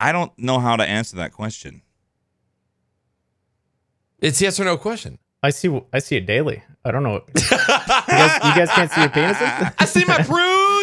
I 0.00 0.12
don't 0.12 0.36
know 0.38 0.58
how 0.58 0.76
to 0.76 0.84
answer 0.84 1.16
that 1.16 1.32
question. 1.32 1.82
It's 4.20 4.40
yes 4.40 4.58
or 4.58 4.64
no 4.64 4.76
question. 4.76 5.18
I 5.42 5.50
see. 5.50 5.80
I 5.92 5.98
see 5.98 6.16
it 6.16 6.26
daily. 6.26 6.62
I 6.84 6.90
don't 6.90 7.02
know. 7.02 7.22
you, 7.36 7.42
guys, 7.58 8.34
you 8.44 8.54
guys 8.54 8.70
can't 8.70 8.90
see 8.90 9.00
your 9.02 9.10
penises. 9.10 9.74
I 9.78 9.84
see 9.84 10.04
my 10.06 10.22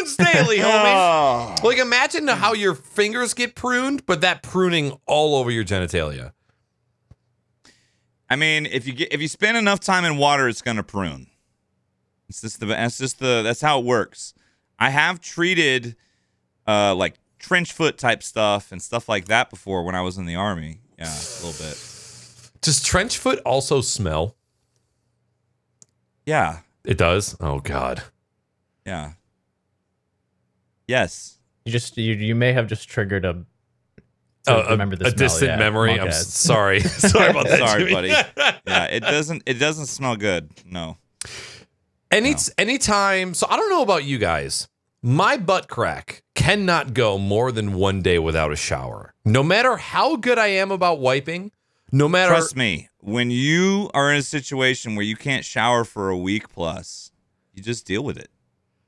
prunes 0.03 0.15
daily, 0.17 0.57
homie. 0.57 0.93
Oh. 0.95 1.55
Like 1.63 1.77
imagine 1.77 2.27
how 2.27 2.53
your 2.53 2.75
fingers 2.75 3.33
get 3.33 3.55
pruned, 3.55 4.05
but 4.05 4.21
that 4.21 4.43
pruning 4.43 4.97
all 5.05 5.35
over 5.35 5.51
your 5.51 5.63
genitalia. 5.63 6.33
I 8.29 8.35
mean, 8.35 8.65
if 8.65 8.87
you 8.87 8.93
get 8.93 9.11
if 9.13 9.21
you 9.21 9.27
spend 9.27 9.57
enough 9.57 9.79
time 9.79 10.05
in 10.05 10.17
water, 10.17 10.47
it's 10.47 10.61
gonna 10.61 10.83
prune. 10.83 11.27
It's 12.29 12.41
just 12.41 12.59
the 12.59 12.67
that's 12.67 12.97
just 12.97 13.19
the 13.19 13.41
that's 13.43 13.61
how 13.61 13.79
it 13.79 13.85
works. 13.85 14.33
I 14.79 14.89
have 14.89 15.19
treated 15.19 15.95
uh 16.67 16.95
like 16.95 17.15
trench 17.39 17.73
foot 17.73 17.97
type 17.97 18.23
stuff 18.23 18.71
and 18.71 18.81
stuff 18.81 19.09
like 19.09 19.25
that 19.25 19.49
before 19.49 19.83
when 19.83 19.95
I 19.95 20.01
was 20.01 20.17
in 20.17 20.25
the 20.25 20.35
army. 20.35 20.79
Yeah, 20.97 21.11
a 21.13 21.45
little 21.45 21.65
bit. 21.65 21.77
Does 22.61 22.81
trench 22.83 23.17
foot 23.17 23.39
also 23.45 23.81
smell? 23.81 24.35
Yeah, 26.25 26.59
It 26.85 26.97
does. 26.97 27.35
Oh 27.39 27.59
God. 27.59 28.03
yeah. 28.85 29.13
Yes. 30.87 31.37
You 31.65 31.71
just 31.71 31.97
you 31.97 32.13
you 32.15 32.35
may 32.35 32.53
have 32.53 32.67
just 32.67 32.89
triggered 32.89 33.25
a. 33.25 33.45
Oh, 34.47 34.61
to 34.63 34.67
a- 34.67 34.71
remember 34.71 34.95
the 34.95 35.05
a 35.05 35.09
smell, 35.11 35.17
distant 35.29 35.51
yeah, 35.51 35.57
memory. 35.57 35.91
I'm 35.91 36.07
monkheads. 36.07 36.09
s- 36.09 36.33
sorry. 36.33 36.79
sorry 36.81 37.29
about 37.29 37.47
that. 37.47 37.59
Sorry, 37.59 37.81
Jimmy. 37.83 37.93
buddy. 37.93 38.09
Yeah, 38.65 38.85
it 38.85 39.01
doesn't 39.01 39.43
it 39.45 39.55
doesn't 39.55 39.85
smell 39.87 40.15
good. 40.15 40.49
No. 40.65 40.97
Any 42.09 42.35
anytime. 42.57 43.33
So 43.33 43.47
I 43.49 43.55
don't 43.57 43.69
know 43.69 43.83
about 43.83 44.03
you 44.03 44.17
guys. 44.17 44.67
My 45.03 45.37
butt 45.37 45.67
crack 45.67 46.23
cannot 46.35 46.93
go 46.93 47.17
more 47.17 47.51
than 47.51 47.73
one 47.73 48.01
day 48.01 48.19
without 48.19 48.51
a 48.51 48.55
shower. 48.55 49.13
No 49.25 49.41
matter 49.43 49.77
how 49.77 50.15
good 50.15 50.37
I 50.37 50.47
am 50.47 50.71
about 50.71 50.99
wiping, 50.99 51.51
no 51.91 52.07
matter 52.07 52.29
Trust 52.33 52.55
me, 52.55 52.89
when 52.99 53.31
you 53.31 53.89
are 53.93 54.11
in 54.11 54.17
a 54.17 54.23
situation 54.23 54.95
where 54.95 55.05
you 55.05 55.15
can't 55.15 55.43
shower 55.45 55.83
for 55.83 56.09
a 56.09 56.17
week 56.17 56.49
plus, 56.49 57.11
you 57.53 57.63
just 57.63 57.85
deal 57.85 58.03
with 58.03 58.17
it. 58.17 58.29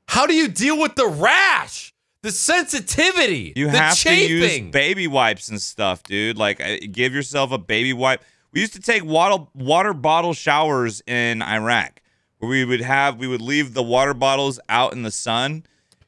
How 0.06 0.26
do 0.26 0.34
you 0.34 0.48
deal 0.48 0.78
with 0.78 0.94
the 0.96 1.06
rash, 1.06 1.92
the 2.22 2.30
sensitivity, 2.30 3.52
You 3.56 3.70
the 3.70 3.78
have 3.78 3.96
chafing. 3.96 4.28
to 4.28 4.34
use 4.64 4.72
baby 4.72 5.06
wipes 5.06 5.48
and 5.48 5.60
stuff, 5.60 6.02
dude. 6.02 6.38
Like, 6.38 6.60
uh, 6.60 6.76
give 6.90 7.14
yourself 7.14 7.52
a 7.52 7.58
baby 7.58 7.92
wipe. 7.92 8.22
We 8.52 8.60
used 8.60 8.74
to 8.74 8.80
take 8.80 9.04
water 9.04 9.44
water 9.54 9.92
bottle 9.92 10.32
showers 10.32 11.02
in 11.06 11.42
Iraq, 11.42 12.00
where 12.38 12.48
we 12.48 12.64
would 12.64 12.80
have 12.80 13.18
we 13.18 13.26
would 13.26 13.40
leave 13.42 13.74
the 13.74 13.82
water 13.82 14.14
bottles 14.14 14.60
out 14.68 14.92
in 14.92 15.02
the 15.02 15.10
sun. 15.10 15.64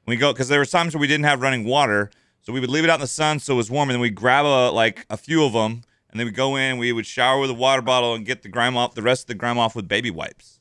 We 0.07 0.17
go 0.17 0.33
because 0.33 0.49
there 0.49 0.61
were 0.61 0.67
times 0.67 0.95
where 0.95 1.01
we 1.01 1.09
didn't 1.09 1.25
have 1.25 1.43
running 1.43 1.65
water, 1.65 2.11
so 2.43 2.53
we 2.53 2.61
would 2.61 2.71
leave 2.71 2.85
it 2.85 2.91
out 2.91 2.97
in 2.97 3.01
the 3.01 3.07
sun 3.09 3.41
so 3.41 3.55
it 3.55 3.57
was 3.57 3.71
warm, 3.71 3.89
and 3.89 3.95
then 3.97 4.01
we'd 4.01 4.15
grab 4.15 4.45
a 4.47 4.71
like 4.71 5.05
a 5.11 5.17
few 5.17 5.45
of 5.45 5.53
them, 5.55 5.83
and 6.11 6.21
then 6.21 6.27
we 6.27 6.31
go 6.31 6.55
in. 6.57 6.79
We 6.79 6.93
would 6.93 7.07
shower 7.07 7.41
with 7.41 7.51
a 7.51 7.55
water 7.55 7.83
bottle 7.83 8.15
and 8.15 8.25
get 8.25 8.43
the 8.43 8.49
grime 8.49 8.77
off, 8.77 8.95
the 8.95 9.03
rest 9.03 9.23
of 9.25 9.27
the 9.29 9.35
grime 9.35 9.59
off 9.59 9.75
with 9.75 9.89
baby 9.89 10.11
wipes. 10.13 10.56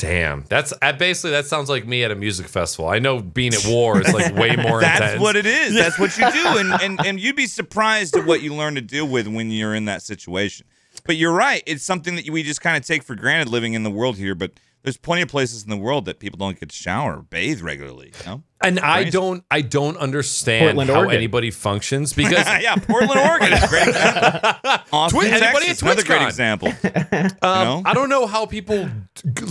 Damn, 0.00 0.46
that's 0.48 0.72
uh, 0.80 0.92
basically 0.94 1.32
that 1.32 1.44
sounds 1.44 1.68
like 1.68 1.86
me 1.86 2.04
at 2.04 2.10
a 2.10 2.14
music 2.14 2.48
festival. 2.48 2.88
I 2.88 3.00
know 3.00 3.20
being 3.20 3.52
at 3.52 3.66
war 3.66 4.00
is 4.00 4.10
like 4.14 4.34
way 4.34 4.56
more 4.56 4.80
intense. 4.80 4.80
That's 4.80 5.00
intense. 5.00 5.20
what 5.20 5.36
it 5.36 5.44
is. 5.44 5.74
That's 5.74 5.98
what 5.98 6.16
you 6.16 6.32
do, 6.32 6.58
and, 6.58 6.72
and 6.82 7.06
and 7.06 7.20
you'd 7.20 7.36
be 7.36 7.46
surprised 7.46 8.16
at 8.16 8.24
what 8.24 8.40
you 8.40 8.54
learn 8.54 8.76
to 8.76 8.80
deal 8.80 9.06
with 9.06 9.28
when 9.28 9.50
you're 9.50 9.74
in 9.74 9.84
that 9.84 10.00
situation. 10.00 10.66
But 11.04 11.16
you're 11.16 11.34
right; 11.34 11.62
it's 11.66 11.84
something 11.84 12.16
that 12.16 12.30
we 12.30 12.42
just 12.42 12.62
kind 12.62 12.78
of 12.78 12.86
take 12.86 13.02
for 13.02 13.14
granted 13.14 13.50
living 13.50 13.74
in 13.74 13.82
the 13.82 13.90
world 13.90 14.16
here. 14.16 14.34
But 14.34 14.52
there's 14.82 14.96
plenty 14.96 15.22
of 15.22 15.28
places 15.28 15.62
in 15.62 15.70
the 15.70 15.76
world 15.76 16.06
that 16.06 16.18
people 16.18 16.38
don't 16.38 16.58
get 16.58 16.70
to 16.70 16.76
shower, 16.76 17.18
or 17.18 17.22
bathe 17.22 17.60
regularly. 17.60 18.12
You 18.20 18.26
know? 18.26 18.42
And 18.62 18.80
I 18.80 19.04
don't, 19.04 19.44
I 19.50 19.62
don't 19.62 19.96
understand 19.96 20.64
Portland, 20.64 20.90
how 20.90 20.98
Oregon. 21.00 21.16
anybody 21.16 21.50
functions 21.50 22.12
because 22.14 22.46
yeah, 22.60 22.76
Portland, 22.76 23.20
Oregon 23.20 23.52
is 23.52 23.62
a 23.62 23.68
great 23.68 23.88
example. 23.88 24.60
Austin, 24.92 25.20
Twi- 25.20 25.28
anybody 25.28 25.66
Texas, 25.66 25.82
another 25.82 26.04
great 26.04 26.22
example. 26.22 26.68
um, 26.84 27.38
know? 27.42 27.82
I 27.84 27.94
don't 27.94 28.08
know 28.08 28.26
how 28.26 28.46
people 28.46 28.88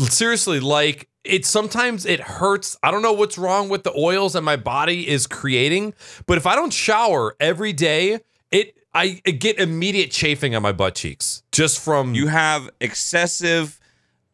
seriously 0.09 0.59
like 0.59 1.09
it. 1.23 1.45
Sometimes 1.45 2.05
it 2.05 2.19
hurts. 2.19 2.77
I 2.83 2.91
don't 2.91 3.01
know 3.01 3.13
what's 3.13 3.37
wrong 3.37 3.69
with 3.69 3.83
the 3.83 3.93
oils 3.97 4.33
that 4.33 4.41
my 4.41 4.55
body 4.55 5.07
is 5.07 5.27
creating, 5.27 5.93
but 6.25 6.37
if 6.37 6.45
I 6.45 6.55
don't 6.55 6.73
shower 6.73 7.35
every 7.39 7.73
day, 7.73 8.19
it 8.51 8.75
I 8.93 9.07
get 9.07 9.59
immediate 9.59 10.11
chafing 10.11 10.55
on 10.55 10.63
my 10.63 10.71
butt 10.71 10.95
cheeks 10.95 11.43
just 11.51 11.79
from 11.79 12.15
You 12.15 12.27
have 12.27 12.69
excessive 12.81 13.78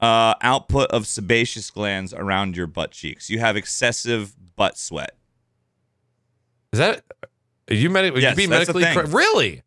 uh, 0.05 0.35
output 0.41 0.91
of 0.91 1.07
sebaceous 1.07 1.71
glands 1.71 2.13
around 2.13 2.55
your 2.55 2.67
butt 2.67 2.91
cheeks. 2.91 3.29
You 3.29 3.39
have 3.39 3.57
excessive 3.57 4.35
butt 4.55 4.77
sweat. 4.77 5.15
Is 6.71 6.79
that 6.79 7.03
are 7.69 7.73
you 7.73 7.89
medi- 7.89 8.21
Yes, 8.21 8.37
you 8.37 8.47
be 8.47 8.47
medically 8.47 8.83
correct? 8.83 9.09
Really? 9.09 9.63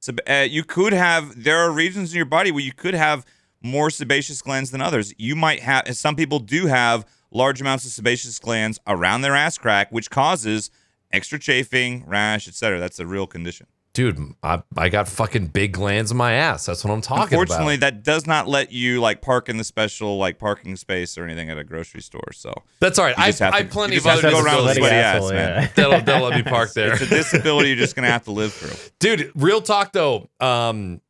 So 0.00 0.12
uh, 0.28 0.46
you 0.48 0.64
could 0.64 0.92
have 0.92 1.42
there 1.42 1.58
are 1.58 1.70
regions 1.70 2.12
in 2.12 2.16
your 2.16 2.26
body 2.26 2.50
where 2.50 2.62
you 2.62 2.72
could 2.72 2.94
have 2.94 3.26
more 3.62 3.90
sebaceous 3.90 4.40
glands 4.40 4.70
than 4.70 4.80
others. 4.80 5.12
You 5.18 5.36
might 5.36 5.60
have 5.60 5.96
some 5.96 6.16
people 6.16 6.38
do 6.38 6.66
have 6.66 7.04
large 7.30 7.60
amounts 7.60 7.84
of 7.84 7.90
sebaceous 7.92 8.38
glands 8.38 8.78
around 8.86 9.20
their 9.22 9.34
ass 9.34 9.58
crack, 9.58 9.90
which 9.90 10.10
causes 10.10 10.70
extra 11.12 11.38
chafing, 11.38 12.04
rash, 12.06 12.48
etc. 12.48 12.78
That's 12.78 12.98
a 12.98 13.06
real 13.06 13.26
condition. 13.26 13.66
Dude, 13.94 14.18
I, 14.42 14.60
I 14.76 14.88
got 14.88 15.06
fucking 15.08 15.46
big 15.46 15.72
glands 15.72 16.10
in 16.10 16.16
my 16.16 16.32
ass. 16.32 16.66
That's 16.66 16.84
what 16.84 16.92
I'm 16.92 17.00
talking 17.00 17.22
Unfortunately, 17.38 17.44
about. 17.44 17.60
Unfortunately, 17.60 17.76
that 17.76 18.02
does 18.02 18.26
not 18.26 18.48
let 18.48 18.72
you 18.72 19.00
like 19.00 19.22
park 19.22 19.48
in 19.48 19.56
the 19.56 19.62
special 19.64 20.18
like 20.18 20.38
parking 20.40 20.74
space 20.74 21.16
or 21.16 21.22
anything 21.24 21.48
at 21.48 21.58
a 21.58 21.64
grocery 21.64 22.02
store. 22.02 22.32
So 22.32 22.52
That's 22.80 22.98
all 22.98 23.04
right. 23.04 23.16
I 23.16 23.26
just 23.28 23.38
have 23.38 23.54
I 23.54 23.58
to- 23.58 23.62
have 23.64 23.72
plenty 23.72 23.96
of 23.96 24.02
just 24.02 24.20
have 24.20 24.24
other 24.34 24.36
to 24.36 24.42
go 24.42 24.44
around 24.44 24.64
with 24.64 24.74
disabilities. 24.74 24.88
sweaty 24.88 24.96
asshole, 24.96 25.28
ass, 25.28 25.32
man. 25.32 25.62
yeah. 25.62 25.68
That'll, 25.76 26.00
that'll 26.04 26.28
let 26.28 26.36
me 26.36 26.42
park 26.50 26.72
there. 26.72 26.92
it's 26.94 27.02
a 27.02 27.06
disability 27.06 27.68
you're 27.68 27.78
just 27.78 27.94
gonna 27.94 28.08
have 28.10 28.24
to 28.24 28.32
live 28.32 28.52
through. 28.52 28.90
Dude, 28.98 29.30
real 29.36 29.60
talk 29.60 29.92
though. 29.92 30.28
Um, 30.40 31.00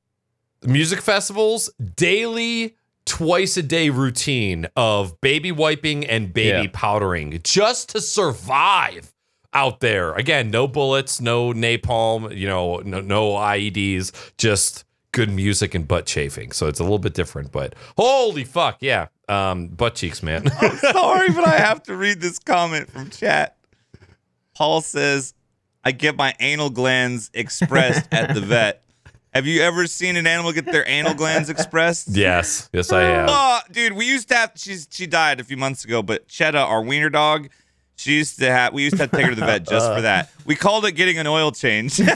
music 0.62 1.00
festivals, 1.00 1.70
daily, 1.96 2.76
twice 3.06 3.56
a 3.56 3.62
day 3.62 3.88
routine 3.88 4.66
of 4.76 5.18
baby 5.22 5.52
wiping 5.52 6.04
and 6.04 6.34
baby 6.34 6.64
Yeah. 6.64 6.70
powdering 6.70 7.40
just 7.42 7.88
to 7.90 8.02
survive 8.02 9.13
out 9.54 9.80
there. 9.80 10.12
Again, 10.14 10.50
no 10.50 10.66
bullets, 10.66 11.20
no 11.20 11.52
napalm, 11.52 12.36
you 12.36 12.46
know, 12.46 12.78
no, 12.78 13.00
no 13.00 13.32
IEDs, 13.32 14.12
just 14.36 14.84
good 15.12 15.30
music 15.30 15.74
and 15.74 15.86
butt 15.86 16.06
chafing. 16.06 16.52
So 16.52 16.66
it's 16.66 16.80
a 16.80 16.82
little 16.82 16.98
bit 16.98 17.14
different, 17.14 17.52
but 17.52 17.74
holy 17.96 18.44
fuck, 18.44 18.78
yeah. 18.80 19.06
Um, 19.28 19.68
butt 19.68 19.94
cheeks, 19.94 20.22
man. 20.22 20.50
Sorry, 20.78 21.30
but 21.30 21.46
I 21.46 21.56
have 21.58 21.82
to 21.84 21.96
read 21.96 22.20
this 22.20 22.38
comment 22.38 22.90
from 22.90 23.10
chat. 23.10 23.56
Paul 24.54 24.80
says, 24.80 25.34
I 25.84 25.92
get 25.92 26.16
my 26.16 26.34
anal 26.40 26.70
glands 26.70 27.30
expressed 27.32 28.12
at 28.12 28.34
the 28.34 28.40
vet. 28.40 28.82
Have 29.32 29.46
you 29.46 29.62
ever 29.62 29.86
seen 29.88 30.16
an 30.16 30.26
animal 30.28 30.52
get 30.52 30.64
their 30.66 30.88
anal 30.88 31.14
glands 31.14 31.50
expressed? 31.50 32.08
yes, 32.10 32.70
yes, 32.72 32.92
I 32.92 33.02
have. 33.02 33.28
Oh, 33.30 33.60
dude, 33.72 33.94
we 33.94 34.06
used 34.06 34.28
to 34.28 34.34
have 34.36 34.52
she's 34.54 34.86
she 34.90 35.08
died 35.08 35.40
a 35.40 35.44
few 35.44 35.56
months 35.56 35.84
ago, 35.84 36.02
but 36.02 36.28
Chetta, 36.28 36.64
our 36.64 36.82
wiener 36.82 37.10
dog, 37.10 37.48
she 37.96 38.12
used 38.14 38.38
to 38.40 38.50
have 38.50 38.72
we 38.72 38.82
used 38.84 38.96
to 38.96 39.02
have 39.02 39.10
to 39.10 39.16
take 39.16 39.26
her 39.26 39.30
to 39.34 39.40
the 39.40 39.46
vet 39.46 39.66
just 39.68 39.86
for 39.92 40.00
that. 40.02 40.30
We 40.46 40.54
called 40.56 40.84
it 40.84 40.92
getting 40.92 41.16
an 41.16 41.26
oil 41.26 41.52
change. 41.52 41.98
like, 41.98 42.10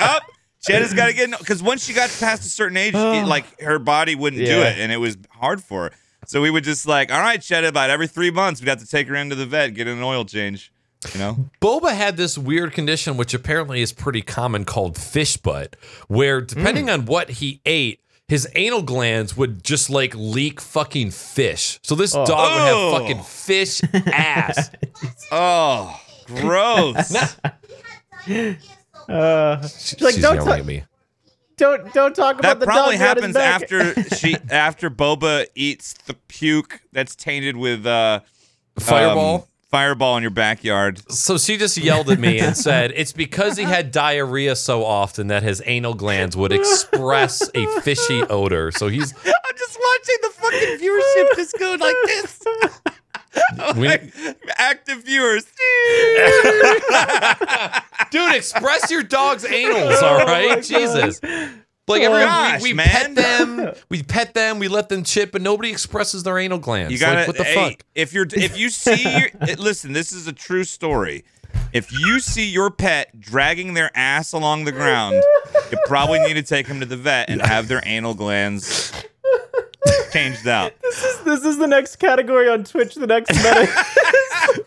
up, 0.00 0.22
Chetta's 0.66 0.92
got 0.94 1.06
to 1.06 1.12
get 1.12 1.30
because 1.38 1.62
once 1.62 1.84
she 1.84 1.92
got 1.92 2.10
past 2.18 2.42
a 2.44 2.48
certain 2.48 2.76
age, 2.76 2.94
it, 2.94 3.26
like 3.28 3.60
her 3.60 3.78
body 3.78 4.14
wouldn't 4.14 4.44
do 4.44 4.60
it, 4.62 4.78
and 4.78 4.90
it 4.92 4.96
was 4.96 5.16
hard 5.30 5.62
for 5.62 5.84
her. 5.84 5.90
So 6.26 6.42
we 6.42 6.50
would 6.50 6.64
just 6.64 6.86
like, 6.86 7.12
all 7.12 7.20
right, 7.20 7.40
Chetta, 7.40 7.68
about 7.68 7.90
every 7.90 8.06
three 8.08 8.30
months, 8.30 8.60
we'd 8.60 8.68
have 8.68 8.80
to 8.80 8.86
take 8.86 9.06
her 9.08 9.14
into 9.14 9.34
the 9.34 9.46
vet, 9.46 9.74
get 9.74 9.86
an 9.86 10.02
oil 10.02 10.24
change. 10.24 10.72
You 11.14 11.20
know, 11.20 11.36
Boba 11.60 11.92
had 11.94 12.16
this 12.16 12.36
weird 12.36 12.72
condition, 12.72 13.16
which 13.16 13.32
apparently 13.32 13.80
is 13.80 13.92
pretty 13.92 14.20
common, 14.22 14.64
called 14.64 14.98
fish 14.98 15.36
butt, 15.36 15.76
where 16.08 16.40
depending 16.40 16.86
Hmm. 16.86 16.90
on 16.90 17.04
what 17.06 17.30
he 17.30 17.60
ate, 17.64 18.00
his 18.28 18.46
anal 18.54 18.82
glands 18.82 19.36
would 19.36 19.64
just 19.64 19.88
like 19.90 20.14
leak 20.14 20.60
fucking 20.60 21.10
fish. 21.10 21.80
So 21.82 21.94
this 21.94 22.12
dog 22.12 22.28
would 22.28 22.34
Oh. 22.36 22.92
have 22.92 23.00
fucking 23.02 23.22
fish 23.24 23.80
ass. 24.12 24.70
oh, 25.32 25.98
gross. 26.26 27.14
Uh, 29.08 29.62
she's 29.62 30.00
like, 30.02 30.14
She's 30.14 30.22
don't, 30.22 30.34
yelling 30.34 30.48
ta- 30.50 30.52
at 30.56 30.66
me. 30.66 30.84
don't 31.56 31.94
don't 31.94 32.14
talk 32.14 32.38
about 32.38 32.42
that 32.42 32.60
the 32.60 32.66
probably 32.66 32.98
dog 32.98 33.16
behind 33.16 33.34
his 33.34 33.36
happens 33.36 33.70
back. 33.70 34.02
after 34.02 34.16
she 34.16 34.36
after 34.50 34.90
Boba 34.90 35.46
eats 35.54 35.94
the 35.94 36.12
puke 36.12 36.82
that's 36.92 37.16
tainted 37.16 37.56
with 37.56 37.86
uh 37.86 38.20
Fireball. 38.78 39.34
um, 39.36 39.42
fireball 39.70 40.16
in 40.16 40.22
your 40.22 40.30
backyard. 40.30 41.00
so 41.12 41.36
she 41.38 41.56
just 41.56 41.76
yelled 41.76 42.10
at 42.10 42.18
me 42.18 42.38
and 42.40 42.56
said 42.66 42.92
it's 42.96 43.12
because 43.12 43.56
he 43.56 43.64
had 43.64 43.90
diarrhea 43.92 44.56
so 44.56 44.84
often 44.84 45.26
that 45.28 45.42
his 45.42 45.62
anal 45.66 45.94
glands 45.94 46.36
would 46.36 46.52
express 46.52 47.48
a 47.54 47.66
fishy 47.82 48.22
odor. 48.24 48.70
So 48.72 48.88
he's 48.88 49.12
I'm 49.12 49.56
just 49.56 49.78
watching 49.78 50.16
the 50.22 50.30
fucking 50.30 50.78
viewership 50.78 51.36
just 51.36 51.58
go 51.58 51.76
like 51.78 51.96
this. 52.06 52.40
we, 53.76 53.88
Like, 53.88 54.12
active 54.56 55.04
viewers. 55.04 55.44
dude, 58.10 58.34
express 58.34 58.90
your 58.90 59.02
dog's 59.02 59.44
anals, 59.44 60.02
all 60.02 60.24
right? 60.24 60.58
Oh 60.58 60.60
Jesus. 60.60 61.20
Like 61.88 62.02
every 62.02 62.20
Gosh, 62.20 62.62
we, 62.62 62.70
we 62.70 62.74
man. 62.74 62.86
pet 62.86 63.14
them, 63.14 63.72
we 63.88 64.02
pet 64.02 64.34
them, 64.34 64.58
we 64.58 64.68
let 64.68 64.88
them 64.88 65.04
chip, 65.04 65.32
but 65.32 65.42
nobody 65.42 65.70
expresses 65.70 66.22
their 66.22 66.38
anal 66.38 66.58
glands. 66.58 66.92
You 66.92 66.98
gotta. 66.98 67.20
like, 67.20 67.26
what 67.28 67.36
the 67.36 67.44
hey, 67.44 67.54
fuck? 67.54 67.84
If 67.94 68.12
you're, 68.12 68.26
if 68.30 68.58
you 68.58 68.68
see, 68.70 69.02
your, 69.18 69.28
listen, 69.58 69.92
this 69.92 70.12
is 70.12 70.26
a 70.26 70.32
true 70.32 70.64
story. 70.64 71.24
If 71.72 71.90
you 71.92 72.20
see 72.20 72.48
your 72.48 72.70
pet 72.70 73.18
dragging 73.18 73.74
their 73.74 73.90
ass 73.94 74.32
along 74.32 74.64
the 74.64 74.72
ground, 74.72 75.22
you 75.70 75.78
probably 75.86 76.18
need 76.20 76.34
to 76.34 76.42
take 76.42 76.68
them 76.68 76.80
to 76.80 76.86
the 76.86 76.96
vet 76.96 77.30
and 77.30 77.40
have 77.40 77.68
their 77.68 77.82
anal 77.84 78.14
glands 78.14 78.92
changed 80.10 80.46
out. 80.46 80.72
this 80.82 81.04
is 81.04 81.20
this 81.24 81.44
is 81.44 81.58
the 81.58 81.66
next 81.66 81.96
category 81.96 82.48
on 82.48 82.64
Twitch. 82.64 82.94
The 82.94 83.06
next 83.06 83.34
meta. 83.34 83.68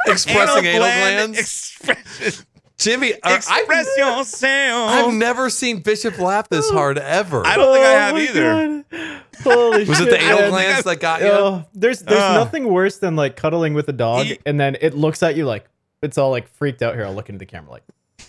Expressing 0.07 0.65
anal, 0.65 0.79
gland 0.79 1.33
glands. 1.33 1.39
expression. 1.39 2.45
Jimmy, 2.81 3.13
uh, 3.13 3.17
I've, 3.23 3.35
Express 3.37 3.87
yourself. 3.97 4.91
I've 4.91 5.13
never 5.13 5.49
seen 5.49 5.79
Bishop 5.81 6.17
laugh 6.19 6.49
this 6.49 6.69
hard 6.69 6.97
ever. 6.97 7.45
I 7.45 7.55
don't 7.55 7.73
think 7.73 7.85
I 7.85 7.93
Oh 7.93 7.97
have 7.99 8.13
my 8.15 8.21
either. 8.21 8.83
God. 8.91 9.21
Holy 9.43 9.85
Was 9.85 9.99
it 10.01 10.09
the 10.09 10.19
anal 10.21 10.39
man. 10.41 10.49
glands 10.49 10.83
that 10.83 10.99
got 10.99 11.21
you? 11.21 11.27
Oh, 11.27 11.65
there's 11.73 11.99
there's 12.01 12.19
Ugh. 12.19 12.35
nothing 12.35 12.65
worse 12.67 12.97
than 12.97 13.15
like 13.15 13.35
cuddling 13.35 13.73
with 13.73 13.87
a 13.89 13.93
dog 13.93 14.25
He- 14.25 14.39
and 14.45 14.59
then 14.59 14.77
it 14.81 14.93
looks 14.95 15.23
at 15.23 15.35
you 15.35 15.45
like 15.45 15.65
it's 16.03 16.17
all 16.17 16.29
like 16.31 16.47
freaked 16.47 16.81
out 16.81 16.95
here. 16.95 17.05
I'll 17.05 17.13
look 17.13 17.29
into 17.29 17.39
the 17.39 17.45
camera 17.45 17.71
like 17.71 17.83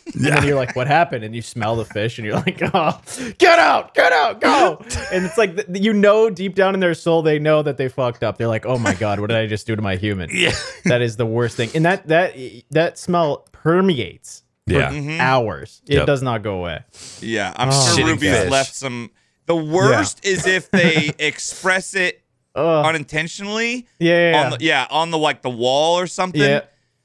and 0.07 0.25
then 0.25 0.47
you're 0.47 0.57
like, 0.57 0.75
what 0.77 0.87
happened? 0.87 1.25
And 1.25 1.35
you 1.35 1.43
smell 1.43 1.77
the 1.77 1.85
fish 1.85 2.19
and 2.19 2.27
you're 2.27 2.37
like, 2.37 2.61
oh, 2.75 3.01
get 3.39 3.59
out, 3.59 3.95
get 3.95 4.13
out, 4.13 4.41
go. 4.41 4.79
And 5.13 5.25
it's 5.25 5.39
like, 5.39 5.55
th- 5.57 5.69
you 5.83 5.93
know, 5.93 6.31
deep 6.31 6.55
down 6.55 6.75
in 6.75 6.81
their 6.81 6.95
soul, 6.95 7.23
they 7.23 7.39
know 7.39 7.63
that 7.63 7.77
they 7.77 7.89
fucked 7.89 8.23
up. 8.25 8.39
They're 8.39 8.49
like, 8.49 8.67
oh 8.67 8.79
my 8.79 8.95
God, 8.95 9.21
what 9.21 9.29
did 9.29 9.37
I 9.39 9.47
just 9.47 9.67
do 9.67 9.77
to 9.77 9.83
my 9.83 9.97
human? 9.97 10.31
Yeah. 10.33 10.53
That 10.87 11.03
is 11.03 11.17
the 11.17 11.27
worst 11.27 11.57
thing. 11.57 11.71
And 11.75 11.85
that, 11.85 12.09
that, 12.09 12.35
that 12.71 12.99
smell 12.99 13.47
permeates 13.53 14.43
for 14.67 14.75
Yeah. 14.75 14.91
Mhm. 14.91 15.19
hours. 15.19 15.83
It 15.87 15.95
Yep. 15.97 16.07
does 16.07 16.23
not 16.23 16.43
go 16.43 16.59
away. 16.59 16.81
Yeah, 17.21 17.53
I'm 17.57 17.69
Oh. 17.71 17.73
sure 17.97 18.05
Shitting 18.05 18.09
Ruby's 18.09 18.31
fish. 18.31 18.51
left 18.51 18.75
some. 18.75 19.11
The 19.47 19.57
worst 19.57 20.25
is 20.25 20.47
if 20.47 20.71
they 20.71 21.13
express 21.19 21.95
it 21.95 22.19
Oh, 22.55 22.83
unintentionally 22.83 23.87
yeah, 23.99 24.15
yeah, 24.15 24.31
yeah. 24.33 24.45
on 24.45 24.51
the 24.51 24.57
yeah 24.61 24.87
on 24.91 25.11
the 25.11 25.17
like 25.19 25.41
the 25.43 25.49
wall 25.51 25.99
or 25.99 26.07
something. 26.07 26.41
yeah. 26.41 26.61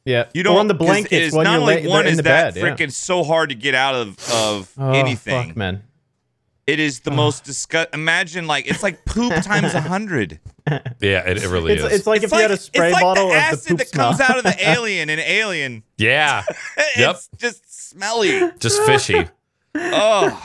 Yeah. 0.07 0.25
You 0.33 0.41
Or 0.41 0.43
don't 0.45 0.57
on 0.59 0.67
the 0.67 0.73
blankets 0.73 1.11
It 1.13 1.21
is 1.21 1.33
when 1.33 1.43
not 1.43 1.53
you're 1.53 1.61
only 1.61 1.75
lay- 1.83 1.87
one 1.87 2.05
in 2.07 2.11
is 2.13 2.17
the 2.17 2.23
that 2.23 2.53
bed. 2.53 2.63
yeah. 2.63 2.63
freaking 2.75 2.91
so 2.93 3.23
hard 3.23 3.49
to 3.49 3.55
get 3.55 3.75
out 3.75 3.93
of 3.95 4.17
of 4.31 4.71
Oh, 4.77 4.91
anything. 4.93 5.47
Fuck, 5.49 5.57
man. 5.57 5.83
It 6.65 6.79
is 6.79 6.99
the 7.01 7.11
most 7.11 7.43
disgust. 7.45 7.89
Imagine 7.93 8.47
like 8.47 8.67
it's 8.67 8.83
like 8.83 9.05
poop 9.05 9.33
times 9.43 9.73
a 9.73 9.81
hundred. 9.81 10.39
Yeah, 10.99 11.27
it, 11.29 11.41
it 11.43 11.47
really 11.49 11.73
It's, 11.73 11.83
is. 11.83 11.91
it's 11.93 12.07
like 12.07 12.23
if 12.23 12.31
you 12.31 12.37
had 12.39 12.51
a 12.51 12.57
spray 12.57 12.87
it's 12.87 12.93
like 12.93 13.03
bottle 13.03 13.29
the 13.29 13.35
of 13.35 13.41
the 13.41 13.45
acid 13.45 13.67
poop 13.69 13.77
that 13.79 13.87
smell. 13.89 14.09
comes 14.09 14.21
out 14.21 14.37
of 14.37 14.43
the 14.43 14.55
alien 14.69 15.09
in 15.09 15.19
Alien. 15.19 15.83
yeah, 15.97 16.43
it's 16.77 16.97
Yep. 16.97 17.19
just 17.37 17.89
smelly. 17.91 18.51
just 18.59 18.81
fishy. 18.83 19.27
Oh, 19.75 20.43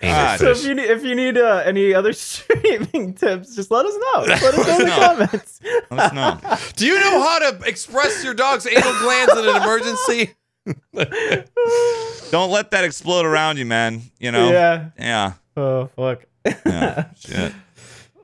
God. 0.00 0.38
So 0.40 0.50
if 0.50 0.64
you 0.64 0.74
need, 0.74 0.84
if 0.90 1.04
you 1.04 1.14
need 1.14 1.38
uh, 1.38 1.62
any 1.64 1.94
other 1.94 2.12
streaming 2.14 3.14
tips, 3.14 3.54
just 3.56 3.70
let 3.70 3.86
us 3.86 3.94
know. 3.94 4.22
Let 4.22 4.42
us 4.42 4.66
know 4.66 4.78
in 4.78 4.84
the 4.84 4.90
comments. 5.00 5.60
let 5.90 6.00
us 6.00 6.12
know. 6.12 6.58
Do 6.76 6.86
you 6.86 6.98
know 7.00 7.22
how 7.22 7.50
to 7.50 7.60
express 7.66 8.22
your 8.24 8.34
dog's 8.34 8.66
anal 8.66 8.98
glands 9.00 9.32
in 9.32 9.48
an 9.48 9.62
emergency? 9.62 10.34
Don't 12.30 12.50
let 12.50 12.70
that 12.72 12.84
explode 12.84 13.24
around 13.24 13.56
you, 13.58 13.66
man. 13.66 14.02
You 14.18 14.32
know. 14.32 14.50
Yeah. 14.50 14.90
Yeah. 14.98 15.32
Oh 15.56 15.86
fuck. 15.96 16.24
Yeah. 16.44 17.10
Shit. 17.18 17.52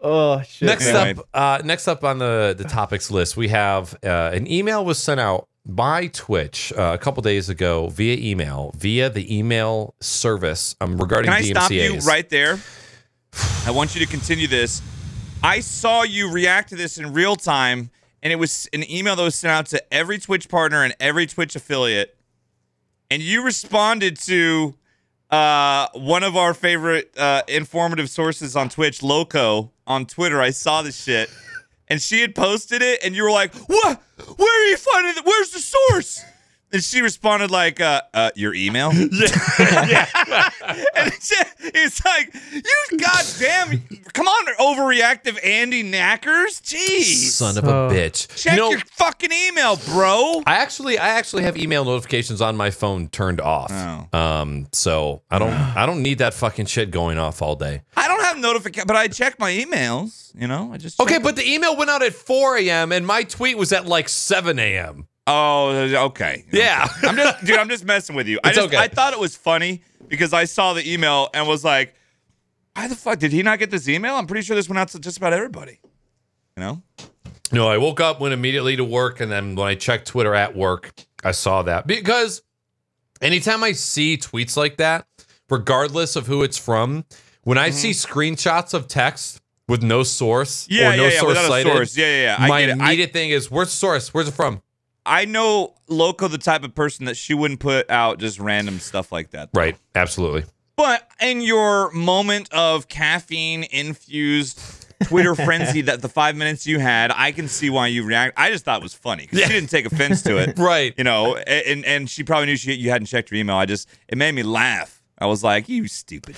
Oh 0.02 0.42
shit. 0.42 0.66
Next. 0.66 0.86
Anyway. 0.88 1.20
up, 1.32 1.60
uh, 1.60 1.62
next 1.64 1.88
up 1.88 2.04
on 2.04 2.18
the 2.18 2.54
the 2.56 2.64
topics 2.64 3.10
list, 3.10 3.36
we 3.36 3.48
have 3.48 3.96
uh, 4.04 4.30
an 4.32 4.50
email 4.50 4.84
was 4.84 4.98
sent 4.98 5.20
out 5.20 5.48
by 5.64 6.08
Twitch 6.08 6.72
uh, 6.72 6.92
a 6.94 6.98
couple 6.98 7.22
days 7.22 7.48
ago 7.48 7.88
via 7.88 8.16
email, 8.16 8.72
via 8.76 9.08
the 9.10 9.36
email 9.36 9.94
service 10.00 10.74
um, 10.80 10.96
regarding 10.96 11.30
Can 11.30 11.34
I 11.34 11.42
DMCA's. 11.42 11.50
stop 11.50 11.70
you 11.70 11.98
right 12.00 12.28
there? 12.28 12.58
I 13.66 13.70
want 13.70 13.94
you 13.94 14.04
to 14.04 14.10
continue 14.10 14.46
this. 14.46 14.82
I 15.42 15.60
saw 15.60 16.02
you 16.02 16.30
react 16.32 16.68
to 16.70 16.76
this 16.76 16.98
in 16.98 17.12
real 17.12 17.36
time, 17.36 17.90
and 18.22 18.32
it 18.32 18.36
was 18.36 18.68
an 18.72 18.88
email 18.90 19.16
that 19.16 19.22
was 19.22 19.34
sent 19.34 19.50
out 19.50 19.66
to 19.66 19.94
every 19.94 20.18
Twitch 20.18 20.48
partner 20.48 20.84
and 20.84 20.94
every 21.00 21.26
Twitch 21.26 21.56
affiliate. 21.56 22.16
And 23.10 23.22
you 23.22 23.44
responded 23.44 24.16
to 24.20 24.74
uh, 25.30 25.88
one 25.94 26.22
of 26.22 26.36
our 26.36 26.54
favorite 26.54 27.12
uh, 27.18 27.42
informative 27.48 28.08
sources 28.08 28.54
on 28.54 28.68
Twitch, 28.68 29.02
Loco, 29.02 29.72
on 29.86 30.06
Twitter. 30.06 30.40
I 30.40 30.50
saw 30.50 30.82
this 30.82 31.02
shit. 31.02 31.28
And 31.88 32.00
she 32.00 32.20
had 32.20 32.34
posted 32.34 32.80
it, 32.82 33.00
and 33.04 33.14
you 33.14 33.22
were 33.24 33.30
like, 33.30 33.54
What? 33.54 34.02
Where 34.36 34.66
are 34.66 34.68
you 34.68 34.76
finding 34.76 35.14
it? 35.16 35.26
Where's 35.26 35.50
the 35.50 35.58
source? 35.58 36.24
And 36.72 36.82
she 36.82 37.02
responded 37.02 37.50
like, 37.50 37.80
uh, 37.80 38.00
uh 38.14 38.30
your 38.34 38.54
email? 38.54 38.92
yeah. 38.94 40.06
and 40.96 41.08
it's, 41.08 41.32
it's 41.60 42.04
like, 42.04 42.34
you 42.52 42.98
goddamn, 42.98 43.82
come 44.12 44.26
on, 44.26 44.46
overreactive 44.58 45.38
Andy 45.44 45.82
Naaackers. 45.84 46.62
Jeez. 46.62 47.30
Son 47.30 47.58
of 47.58 47.64
a 47.64 47.72
Oh. 47.72 47.88
bitch. 47.90 48.28
Check 48.36 48.52
you 48.54 48.58
know, 48.58 48.70
your 48.70 48.80
fucking 48.80 49.30
email, 49.32 49.76
bro. 49.76 50.42
I 50.46 50.56
actually 50.56 50.98
I 50.98 51.08
actually 51.10 51.42
have 51.44 51.56
email 51.56 51.84
notifications 51.84 52.40
on 52.40 52.56
my 52.56 52.70
phone 52.70 53.08
turned 53.08 53.40
off. 53.40 53.70
Oh. 53.72 54.18
Um, 54.18 54.66
so 54.72 55.22
I 55.30 55.38
don't 55.38 55.52
I 55.76 55.86
don't 55.86 56.02
need 56.02 56.18
that 56.18 56.34
fucking 56.34 56.66
shit 56.66 56.90
going 56.90 57.18
off 57.18 57.42
all 57.42 57.56
day. 57.56 57.82
I 57.96 58.08
don't 58.08 58.22
have 58.22 58.38
notification, 58.38 58.86
but 58.86 58.96
I 58.96 59.08
check 59.08 59.38
my 59.38 59.52
emails. 59.52 60.32
You 60.38 60.46
know, 60.48 60.70
I 60.72 60.78
just 60.78 60.98
Okay, 61.00 61.14
check 61.14 61.22
but 61.22 61.36
the 61.36 61.46
email 61.46 61.76
went 61.76 61.90
out 61.90 62.02
at 62.02 62.14
4 62.14 62.56
a.m. 62.58 62.92
and 62.92 63.06
my 63.06 63.22
tweet 63.22 63.58
was 63.58 63.72
at 63.72 63.86
like 63.86 64.08
7 64.08 64.58
a.m. 64.58 65.06
Oh, 65.26 65.68
okay. 66.06 66.44
Yeah. 66.52 66.86
I'm 67.02 67.16
just, 67.16 67.44
dude. 67.44 67.56
I'm 67.58 67.68
just 67.68 67.84
messing 67.84 68.16
with 68.16 68.26
you. 68.26 68.40
I 68.44 68.52
just, 68.52 68.66
okay. 68.68 68.76
I 68.76 68.88
thought 68.88 69.12
it 69.12 69.18
was 69.20 69.36
funny 69.36 69.82
because 70.08 70.32
I 70.32 70.44
saw 70.44 70.72
the 70.74 70.90
email 70.92 71.28
and 71.32 71.46
was 71.46 71.64
like, 71.64 71.94
"Why 72.74 72.88
the 72.88 72.96
fuck 72.96 73.18
did 73.18 73.32
he 73.32 73.42
not 73.42 73.58
get 73.58 73.70
this 73.70 73.88
email?" 73.88 74.16
I'm 74.16 74.26
pretty 74.26 74.44
sure 74.44 74.56
this 74.56 74.68
went 74.68 74.78
out 74.80 74.88
to 74.88 74.98
just 74.98 75.18
about 75.18 75.32
everybody. 75.32 75.78
You 76.56 76.60
know? 76.62 76.82
No, 77.52 77.68
I 77.68 77.78
woke 77.78 78.00
up, 78.00 78.18
went 78.20 78.34
immediately 78.34 78.76
to 78.76 78.84
work, 78.84 79.20
and 79.20 79.30
then 79.30 79.54
when 79.54 79.68
I 79.68 79.74
checked 79.74 80.08
Twitter 80.08 80.34
at 80.34 80.56
work, 80.56 80.92
I 81.22 81.32
saw 81.32 81.62
that 81.62 81.86
because 81.86 82.42
anytime 83.20 83.62
I 83.62 83.72
see 83.72 84.16
tweets 84.16 84.56
like 84.56 84.78
that, 84.78 85.06
regardless 85.50 86.16
of 86.16 86.26
who 86.26 86.42
it's 86.42 86.58
from, 86.58 87.04
when 87.44 87.58
I 87.58 87.70
see 87.70 87.90
screenshots 87.90 88.74
of 88.74 88.88
text 88.88 89.40
with 89.68 89.82
no 89.82 90.02
source 90.02 90.64
Mm-hmm. 90.66 90.74
Yeah, 90.74 90.92
or 90.92 90.96
no 90.96 91.02
yeah, 91.04 91.10
yeah. 91.12 91.20
source 91.20 91.38
cited, 91.46 91.72
source. 91.72 91.96
Yeah, 91.96 92.06
yeah, 92.06 92.38
yeah. 92.40 92.48
My 92.48 92.60
it. 92.60 92.68
I- 92.70 92.72
immediate 92.72 93.12
thing 93.12 93.30
is, 93.30 93.50
"Where's 93.50 93.68
the 93.68 93.76
source? 93.76 94.12
Where's 94.12 94.28
it 94.28 94.34
from?" 94.34 94.62
I 95.04 95.24
know 95.24 95.74
Loco 95.88 96.28
the 96.28 96.38
type 96.38 96.62
of 96.64 96.74
person 96.74 97.06
that 97.06 97.16
she 97.16 97.34
wouldn't 97.34 97.60
put 97.60 97.90
out 97.90 98.18
just 98.18 98.38
random 98.38 98.78
stuff 98.78 99.10
like 99.12 99.30
that. 99.32 99.50
Right, 99.54 99.76
absolutely. 99.94 100.44
But 100.76 101.08
in 101.20 101.40
your 101.42 101.90
moment 101.92 102.52
of 102.52 102.88
caffeine 102.88 103.64
infused 103.70 104.60
Twitter 105.04 105.34
frenzy 105.44 105.82
that 105.82 106.00
the 106.02 106.08
five 106.08 106.36
minutes 106.36 106.66
you 106.66 106.78
had, 106.78 107.12
I 107.14 107.32
can 107.32 107.46
see 107.48 107.68
why 107.70 107.88
you 107.88 108.04
react. 108.04 108.38
I 108.38 108.50
just 108.50 108.64
thought 108.64 108.80
it 108.80 108.82
was 108.82 108.94
funny 108.94 109.26
'cause 109.26 109.38
Yeah. 109.40 109.46
she 109.48 109.52
didn't 109.54 109.70
take 109.70 109.86
offense 109.86 110.22
to 110.22 110.38
it. 110.38 110.58
Right. 110.58 110.94
You 110.96 111.04
know, 111.04 111.36
and 111.36 111.84
and 111.84 112.08
she 112.08 112.22
probably 112.24 112.46
knew 112.46 112.56
she, 112.56 112.72
you 112.74 112.90
hadn't 112.90 113.06
checked 113.06 113.30
your 113.30 113.38
email. 113.40 113.56
I 113.56 113.66
just 113.66 113.88
it 114.08 114.16
made 114.16 114.32
me 114.34 114.42
laugh. 114.42 115.02
I 115.18 115.26
was 115.26 115.44
like, 115.44 115.68
you 115.68 115.88
stupid. 115.88 116.36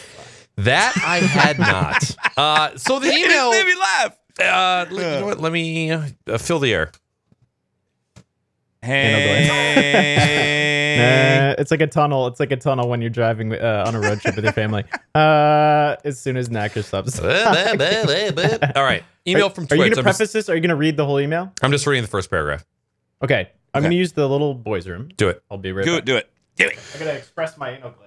That 0.57 0.95
I 1.05 1.19
had 1.19 1.59
not. 1.59 2.17
Uh, 2.37 2.77
so 2.77 2.99
the 2.99 3.07
It 3.07 3.27
email. 3.27 3.51
made 3.53 3.65
me 3.65 3.75
laugh. 3.77 4.19
Uh, 4.41 4.87
l- 4.91 4.97
you 4.97 5.01
know 5.21 5.27
what? 5.27 5.41
Let 5.41 5.53
me 5.53 5.93
uh, 5.93 6.09
fill 6.39 6.59
the 6.59 6.75
air. 6.75 6.91
Hey. 8.85 10.61
Nah, 10.95 11.55
it's 11.59 11.73
like 11.73 11.81
a 11.81 11.89
tunnel. 11.89 12.29
It's 12.29 12.39
like 12.39 12.53
a 12.53 12.57
tunnel 12.57 12.89
when 12.89 13.01
you're 13.01 13.11
driving 13.11 13.53
uh, 13.53 13.83
on 13.85 13.97
a 13.97 14.01
road 14.01 14.21
trip 14.21 14.37
with 14.37 14.45
your 14.45 14.53
family. 14.53 14.85
Uh, 15.17 15.95
as 16.05 16.21
soon 16.21 16.37
as 16.37 16.49
Naaacker 16.49 16.83
stops. 16.83 17.21
All 18.77 18.83
right. 18.85 19.05
Email 19.29 19.49
from 19.49 19.69
Are 19.71 19.77
you 19.77 19.83
gonna 19.83 19.91
just, 19.91 20.03
preface 20.03 20.33
this? 20.33 20.49
Are 20.49 20.57
you 20.57 20.61
gonna 20.61 20.75
read 20.75 20.97
the 20.97 21.05
whole 21.07 21.21
email? 21.21 21.53
I'm 21.63 21.71
just 21.71 21.87
reading 21.87 22.03
the 22.03 22.09
first 22.09 22.31
paragraph. 22.31 22.65
Okay, 23.23 23.49
I'm 23.73 23.79
Okay. 23.79 23.85
gonna 23.87 23.95
use 23.95 24.13
the 24.13 24.29
little 24.29 24.55
boys' 24.55 24.89
room. 24.89 25.09
Do 25.17 25.29
it. 25.29 25.41
I'll 25.51 25.57
be 25.59 25.71
right 25.71 25.85
do 25.85 25.93
back. 25.93 25.99
it. 26.01 26.05
Do 26.05 26.17
it. 26.17 26.31
Do 26.57 26.67
it. 26.67 26.79
I'm 26.95 26.99
gonna 26.99 27.13
express 27.13 27.57
my 27.57 27.71
anal 27.71 27.91
gland. 27.91 28.04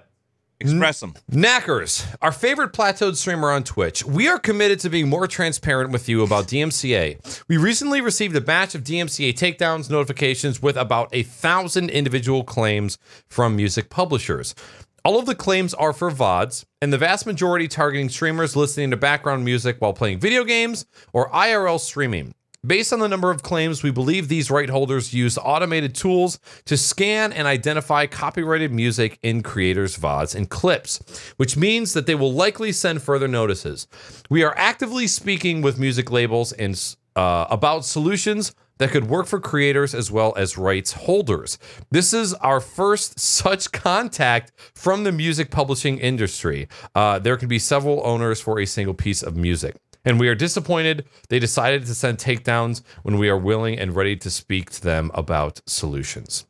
Express 0.60 0.98
them. 0.98 1.14
Naaackers, 1.30 2.04
our 2.20 2.32
favorite 2.32 2.72
plateaued 2.72 3.14
streamer 3.14 3.52
on 3.52 3.62
Twitch. 3.62 4.04
We 4.04 4.26
are 4.26 4.40
committed 4.40 4.80
to 4.80 4.90
being 4.90 5.08
more 5.08 5.28
transparent 5.28 5.92
with 5.92 6.08
you 6.08 6.24
about 6.24 6.48
DMCA. 6.48 7.44
We 7.46 7.56
recently 7.56 8.00
received 8.00 8.34
a 8.34 8.40
batch 8.40 8.74
of 8.74 8.82
DMCA 8.82 9.34
takedowns 9.34 9.88
notifications 9.88 10.60
with 10.60 10.76
about 10.76 11.10
a 11.12 11.22
thousand 11.22 11.90
individual 11.90 12.42
claims 12.42 12.98
from 13.28 13.54
music 13.54 13.88
publishers. 13.88 14.56
All 15.04 15.18
of 15.18 15.26
the 15.26 15.36
claims 15.36 15.74
are 15.74 15.92
for 15.92 16.10
VODs, 16.10 16.64
and 16.82 16.92
the 16.92 16.98
vast 16.98 17.24
majority 17.24 17.68
targeting 17.68 18.08
streamers 18.08 18.56
listening 18.56 18.90
to 18.90 18.96
background 18.96 19.44
music 19.44 19.76
while 19.78 19.92
playing 19.92 20.18
video 20.18 20.42
games 20.42 20.86
or 21.12 21.30
IRL 21.30 21.78
streaming. 21.78 22.34
Based 22.68 22.92
on 22.92 22.98
the 22.98 23.08
number 23.08 23.30
of 23.30 23.42
claims, 23.42 23.82
we 23.82 23.90
believe 23.90 24.28
these 24.28 24.50
right 24.50 24.68
holders 24.68 25.14
use 25.14 25.38
automated 25.38 25.94
tools 25.94 26.38
to 26.66 26.76
scan 26.76 27.32
and 27.32 27.48
identify 27.48 28.04
copyrighted 28.04 28.72
music 28.72 29.18
in 29.22 29.42
creators' 29.42 29.96
VODs 29.96 30.34
and 30.34 30.50
clips, 30.50 31.00
which 31.38 31.56
means 31.56 31.94
that 31.94 32.04
they 32.04 32.14
will 32.14 32.30
likely 32.30 32.70
send 32.72 33.00
further 33.00 33.26
notices. 33.26 33.88
We 34.28 34.42
are 34.42 34.52
actively 34.58 35.06
speaking 35.06 35.62
with 35.62 35.78
music 35.78 36.10
labels 36.10 36.52
and 36.52 36.78
uh, 37.16 37.46
about 37.48 37.86
solutions 37.86 38.54
that 38.76 38.90
could 38.90 39.08
work 39.08 39.26
for 39.26 39.40
creators 39.40 39.94
as 39.94 40.10
well 40.10 40.34
as 40.36 40.58
rights 40.58 40.92
holders. 40.92 41.58
This 41.90 42.12
is 42.12 42.34
our 42.34 42.60
first 42.60 43.18
such 43.18 43.72
contact 43.72 44.52
from 44.74 45.04
the 45.04 45.12
music 45.12 45.50
publishing 45.50 45.98
industry. 45.98 46.68
Uh, 46.94 47.18
there 47.18 47.38
can 47.38 47.48
be 47.48 47.58
several 47.58 48.06
owners 48.06 48.42
for 48.42 48.60
a 48.60 48.66
single 48.66 48.94
piece 48.94 49.22
of 49.22 49.36
music. 49.36 49.76
And 50.04 50.18
we 50.18 50.28
are 50.28 50.34
disappointed 50.34 51.06
they 51.28 51.38
decided 51.38 51.86
to 51.86 51.94
send 51.94 52.18
takedowns 52.18 52.82
when 53.02 53.18
we 53.18 53.28
are 53.28 53.38
willing 53.38 53.78
and 53.78 53.94
ready 53.94 54.16
to 54.16 54.30
speak 54.30 54.70
to 54.70 54.82
them 54.82 55.10
about 55.14 55.60
solutions. 55.66 56.46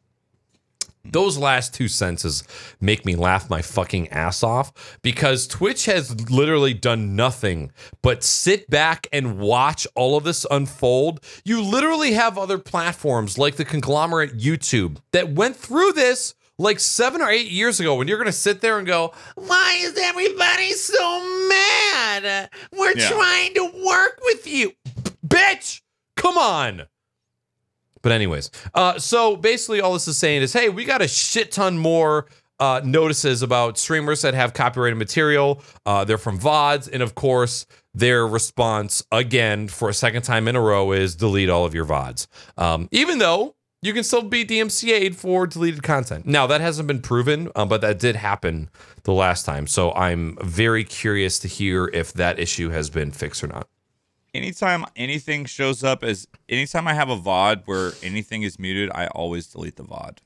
Those 1.05 1.39
last 1.39 1.75
two 1.75 1.89
sentences 1.89 2.45
make 2.81 3.07
me 3.07 3.17
laugh 3.17 3.49
my 3.49 3.63
fucking 3.63 4.09
ass 4.09 4.43
off 4.43 4.99
because 5.03 5.47
Twitch 5.47 5.87
has 5.87 6.31
literally 6.31 6.75
done 6.75 7.17
nothing 7.17 7.73
but 8.03 8.23
sit 8.23 8.69
back 8.69 9.07
and 9.13 9.39
watch 9.39 9.87
all 9.95 10.17
of 10.17 10.25
this 10.25 10.45
unfold. 10.51 11.25
You 11.45 11.63
literally 11.63 12.13
have 12.13 12.37
other 12.37 12.59
platforms 12.59 13.39
like 13.39 13.57
the 13.57 13.65
conglomerate 13.65 14.37
YouTube 14.37 14.99
that 15.13 15.31
went 15.31 15.57
through 15.57 15.93
this 15.93 16.35
like 16.59 16.81
seven 16.81 17.23
or 17.23 17.31
eight 17.31 17.51
years 17.51 17.79
ago 17.79 17.95
when 17.95 18.09
you're 18.09 18.19
gonna 18.19 18.33
sit 18.33 18.61
there 18.61 18.79
and 18.79 18.87
go, 18.87 19.13
Why 19.37 19.79
is 19.81 19.97
everybody 19.97 20.73
so 20.73 21.49
mad? 21.49 22.51
We're 22.95 23.01
Yeah. 23.01 23.09
trying 23.11 23.55
to 23.55 23.65
work 23.85 24.19
with 24.25 24.47
you. 24.47 24.73
Bitch, 25.27 25.81
come 26.17 26.39
on. 26.39 26.85
But 28.03 28.13
anyways, 28.13 28.51
uh, 28.75 28.99
so 28.99 29.37
basically 29.37 29.81
all 29.81 29.93
this 29.93 30.09
is 30.09 30.17
saying 30.17 30.43
is, 30.43 30.53
hey, 30.53 30.69
we 30.69 30.85
got 30.85 31.03
a 31.03 31.09
shit 31.09 31.53
ton 31.53 31.77
more 31.79 32.27
uh, 32.61 32.81
notices 32.85 33.43
about 33.43 33.79
streamers 33.79 34.23
that 34.23 34.35
have 34.35 34.53
copyrighted 34.55 34.99
material. 34.99 35.63
Uh, 35.87 36.05
they're 36.05 36.19
from 36.19 36.39
VODs, 36.39 36.89
and 36.93 37.03
of 37.03 37.15
course, 37.15 37.67
their 37.95 38.27
response 38.27 39.03
again 39.13 39.69
for 39.69 39.89
a 39.89 39.95
second 39.95 40.23
time 40.23 40.49
in 40.49 40.57
a 40.57 40.61
row 40.61 40.91
is 40.93 41.15
delete 41.15 41.49
all 41.51 41.65
of 41.65 41.75
your 41.75 41.85
VODs. 41.85 42.27
Um, 42.57 42.89
even 42.91 43.19
though 43.19 43.55
you 43.83 43.93
can 43.93 44.03
still 44.05 44.23
be 44.23 44.45
DMCA'd 44.45 45.17
for 45.17 45.47
deleted 45.47 45.83
content. 45.83 46.27
Now 46.27 46.47
that 46.49 46.61
hasn't 46.61 46.89
been 46.89 47.01
proven, 47.01 47.51
um, 47.55 47.69
but 47.69 47.81
that 47.81 47.99
did 47.99 48.17
happen 48.17 48.69
the 49.05 49.13
last 49.13 49.45
time. 49.47 49.67
So 49.67 49.93
I'm 49.93 50.37
very 50.43 50.85
curious 50.85 51.39
to 51.41 51.49
hear 51.49 51.87
if 51.93 52.13
that 52.15 52.39
issue 52.39 52.71
has 52.71 52.91
been 52.91 53.11
fixed 53.13 53.43
or 53.45 53.47
not. 53.47 53.69
anytime 54.35 54.85
anything 54.97 55.45
shows 55.45 55.83
up 55.83 56.03
as 56.05 56.27
anytime 56.49 56.87
I 56.87 56.95
have 56.95 57.09
a 57.09 57.17
VOD 57.17 57.63
where 57.67 57.93
anything 58.03 58.43
is 58.43 58.59
muted, 58.59 58.91
I 58.95 59.07
always 59.09 59.47
delete 59.47 59.77
the 59.77 59.85
VOD. 59.85 60.19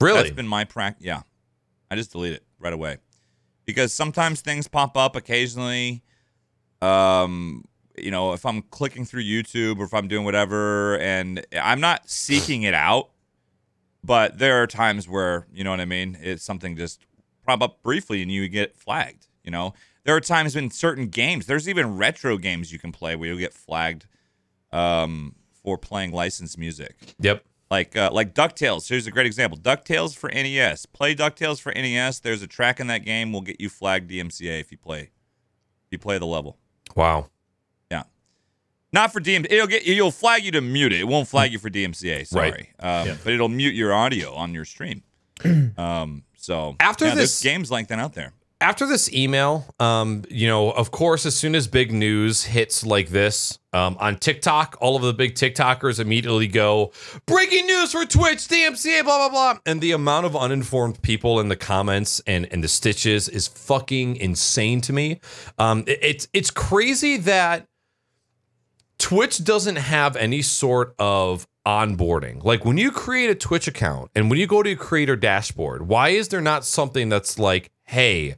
Really? 0.00 0.22
That's 0.22 0.34
been 0.34 0.46
my 0.48 0.64
practice. 0.64 1.04
Yeah, 1.04 1.22
I 1.90 1.96
just 1.96 2.12
delete 2.12 2.34
it 2.34 2.44
right 2.60 2.72
away 2.72 2.98
because 3.64 3.92
sometimes 3.92 4.40
things 4.40 4.68
pop 4.68 4.96
up 4.96 5.16
occasionally. 5.16 6.02
Um, 6.82 7.64
you 8.02 8.10
know, 8.10 8.32
if 8.32 8.44
I'm 8.44 8.62
clicking 8.62 9.04
through 9.04 9.22
YouTube 9.22 9.78
or 9.78 9.84
if 9.84 9.94
I'm 9.94 10.08
doing 10.08 10.24
whatever, 10.24 10.98
and 10.98 11.44
I'm 11.52 11.80
not 11.80 12.08
seeking 12.08 12.62
it 12.62 12.74
out, 12.74 13.10
but 14.02 14.38
there 14.38 14.62
are 14.62 14.66
times 14.66 15.08
where 15.08 15.46
you 15.52 15.64
know 15.64 15.70
what 15.70 15.80
I 15.80 15.84
mean. 15.84 16.18
It's 16.20 16.44
something 16.44 16.76
just 16.76 17.04
pop 17.46 17.62
up 17.62 17.82
briefly 17.82 18.22
and 18.22 18.30
you 18.30 18.48
get 18.48 18.76
flagged. 18.76 19.26
You 19.42 19.50
know, 19.50 19.74
there 20.04 20.14
are 20.14 20.20
times 20.20 20.56
in 20.56 20.70
certain 20.70 21.08
games. 21.08 21.46
There's 21.46 21.68
even 21.68 21.96
retro 21.96 22.38
games 22.38 22.72
you 22.72 22.78
can 22.78 22.92
play 22.92 23.16
where 23.16 23.28
you'll 23.28 23.38
get 23.38 23.54
flagged 23.54 24.06
um, 24.72 25.34
for 25.52 25.78
playing 25.78 26.12
licensed 26.12 26.58
music 26.58 26.96
yep. 27.18 27.44
like 27.70 27.96
uh, 27.96 28.10
like 28.12 28.34
Ducktales. 28.34 28.88
Here's 28.88 29.06
a 29.06 29.10
great 29.10 29.26
example. 29.26 29.58
Ducktales 29.58 30.16
for 30.16 30.30
NES. 30.30 30.86
Play 30.86 31.14
Ducktales 31.14 31.60
for 31.60 31.72
NES. 31.72 32.20
There's 32.20 32.42
a 32.42 32.46
track 32.46 32.80
in 32.80 32.86
that 32.88 33.04
game 33.04 33.32
will 33.32 33.40
get 33.40 33.60
you 33.60 33.68
flagged 33.68 34.10
DMCA 34.10 34.60
if 34.60 34.70
you 34.70 34.78
play 34.78 35.00
if 35.00 35.92
you 35.92 35.98
play 35.98 36.18
the 36.18 36.26
level. 36.26 36.58
Wow. 36.94 37.28
Yeah. 38.92 39.00
Not 39.00 39.12
for 39.12 39.20
DM. 39.20 39.46
It'll 39.50 39.66
get 39.66 39.84
you'll 39.86 40.10
flag 40.10 40.44
you 40.44 40.50
to 40.52 40.60
mute 40.60 40.92
it. 40.92 41.00
It 41.00 41.08
won't 41.08 41.28
flag 41.28 41.52
you 41.52 41.58
for 41.58 41.68
DMCA. 41.70 42.26
Sorry, 42.26 42.70
um, 42.80 43.18
but 43.24 43.32
it'll 43.32 43.48
mute 43.48 43.74
your 43.74 43.92
audio 43.92 44.32
on 44.34 44.54
your 44.54 44.64
stream. 44.64 45.02
um, 45.76 46.24
so 46.36 46.76
After 46.80 47.06
yeah, 47.06 47.14
this- 47.14 47.42
games 47.42 47.70
like 47.70 47.88
that 47.88 47.98
out 47.98 48.14
there. 48.14 48.32
after 48.60 48.86
this 48.86 49.12
email, 49.12 49.66
um, 49.78 50.24
you 50.30 50.48
know, 50.48 50.70
of 50.70 50.90
course, 50.90 51.26
as 51.26 51.36
soon 51.36 51.54
as 51.54 51.68
big 51.68 51.92
news 51.92 52.44
hits 52.44 52.84
like 52.84 53.10
this 53.10 53.58
um, 53.72 53.96
on 54.00 54.16
TikTok, 54.16 54.76
all 54.80 54.96
of 54.96 55.02
the 55.02 55.12
big 55.12 55.34
TikTokers 55.34 56.00
immediately 56.00 56.48
go, 56.48 56.90
breaking 57.26 57.66
news 57.66 57.92
for 57.92 58.04
Twitch, 58.04 58.48
DMCA, 58.48 59.04
blah, 59.04 59.18
blah, 59.18 59.28
blah. 59.28 59.60
And 59.66 59.80
the 59.80 59.92
amount 59.92 60.26
of 60.26 60.34
uninformed 60.34 61.02
people 61.02 61.38
in 61.38 61.48
the 61.48 61.56
comments 61.56 62.20
and, 62.26 62.48
and 62.50 62.64
the 62.64 62.68
stitches 62.68 63.28
is 63.28 63.46
fucking 63.46 64.16
insane 64.16 64.80
to 64.82 64.92
me. 64.92 65.20
Um, 65.58 65.84
it- 65.86 65.98
it's, 66.02 66.28
it's 66.32 66.50
crazy 66.50 67.16
that 67.18 67.66
Twitch 68.98 69.44
doesn't 69.44 69.76
have 69.76 70.16
any 70.16 70.42
sort 70.42 70.94
of 70.98 71.46
onboarding. 71.64 72.42
Like 72.42 72.64
when 72.64 72.78
you 72.78 72.90
create 72.90 73.30
a 73.30 73.34
Twitch 73.34 73.68
account 73.68 74.10
and 74.14 74.30
when 74.30 74.38
you 74.38 74.46
go 74.46 74.62
to 74.62 74.70
your 74.70 74.78
creator 74.78 75.16
dashboard, 75.16 75.86
why 75.88 76.10
is 76.10 76.28
there 76.28 76.40
not 76.40 76.64
something 76.64 77.08
that's 77.08 77.38
like, 77.38 77.70
hey, 77.84 78.36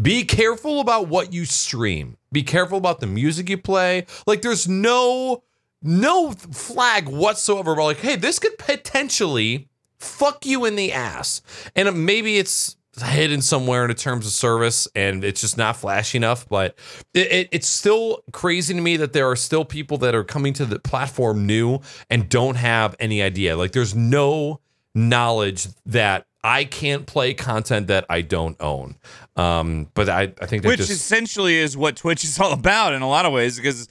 be 0.00 0.24
careful 0.24 0.80
about 0.80 1.08
what 1.08 1.32
you 1.32 1.44
stream. 1.44 2.16
Be 2.32 2.42
careful 2.42 2.78
about 2.78 3.00
the 3.00 3.06
music 3.06 3.50
you 3.50 3.58
play. 3.58 4.06
Like 4.26 4.42
there's 4.42 4.66
no 4.66 5.42
no 5.82 6.30
flag 6.32 7.08
whatsoever 7.08 7.72
about 7.72 7.84
like, 7.84 7.98
hey, 7.98 8.16
this 8.16 8.38
could 8.38 8.56
potentially 8.58 9.68
fuck 9.98 10.46
you 10.46 10.64
in 10.64 10.76
the 10.76 10.92
ass. 10.92 11.42
And 11.74 12.06
maybe 12.06 12.38
it's 12.38 12.76
hidden 13.00 13.40
somewhere 13.40 13.84
in 13.84 13.88
the 13.88 13.94
terms 13.94 14.26
of 14.26 14.32
service 14.32 14.86
and 14.94 15.24
it's 15.24 15.40
just 15.40 15.56
not 15.56 15.76
flashy 15.76 16.18
enough. 16.18 16.48
But 16.48 16.76
it, 17.14 17.32
it, 17.32 17.48
it's 17.52 17.68
still 17.68 18.22
crazy 18.32 18.74
to 18.74 18.80
me 18.80 18.96
that 18.98 19.12
there 19.12 19.30
are 19.30 19.36
still 19.36 19.64
people 19.64 19.98
that 19.98 20.14
are 20.14 20.24
coming 20.24 20.52
to 20.54 20.64
the 20.66 20.78
platform 20.78 21.46
new 21.46 21.80
and 22.10 22.28
don't 22.28 22.56
have 22.56 22.94
any 23.00 23.22
idea. 23.22 23.56
Like 23.56 23.72
there's 23.72 23.94
no 23.94 24.60
knowledge 24.94 25.68
that 25.86 26.26
I 26.44 26.64
can't 26.64 27.06
play 27.06 27.34
content 27.34 27.86
that 27.86 28.04
I 28.10 28.20
don't 28.20 28.56
own. 28.60 28.96
Um, 29.36 29.88
but 29.94 30.08
I, 30.08 30.32
I 30.40 30.46
think 30.46 30.64
Which 30.64 30.78
just 30.78 30.90
essentially 30.90 31.56
is 31.56 31.76
what 31.76 31.96
Twitch 31.96 32.24
is 32.24 32.38
all 32.40 32.52
about 32.52 32.92
in 32.92 33.02
a 33.02 33.08
lot 33.08 33.24
of 33.24 33.32
ways 33.32 33.56
because 33.56 33.88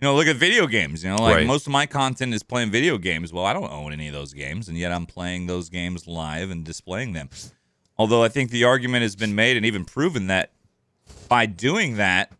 you 0.00 0.06
know, 0.08 0.14
look 0.14 0.26
at 0.26 0.36
video 0.36 0.66
games, 0.66 1.04
you 1.04 1.10
know, 1.10 1.16
like 1.16 1.36
Right. 1.36 1.46
most 1.46 1.66
of 1.66 1.72
my 1.72 1.84
content 1.84 2.32
is 2.32 2.42
playing 2.42 2.70
video 2.70 2.96
games. 2.96 3.34
Well, 3.34 3.44
I 3.44 3.52
don't 3.52 3.70
own 3.70 3.92
any 3.92 4.08
of 4.08 4.14
those 4.14 4.32
games 4.32 4.66
and 4.68 4.78
yet 4.78 4.92
I'm 4.92 5.04
playing 5.04 5.46
those 5.46 5.68
games 5.68 6.06
live 6.06 6.50
and 6.50 6.64
displaying 6.64 7.12
them. 7.12 7.28
Although 8.00 8.24
I 8.24 8.28
think 8.30 8.50
the 8.50 8.64
argument 8.64 9.02
has 9.02 9.14
been 9.14 9.34
made 9.34 9.58
and 9.58 9.66
even 9.66 9.84
proven 9.84 10.26
that 10.28 10.52
by 11.28 11.44
doing 11.44 11.96
that 11.96 12.32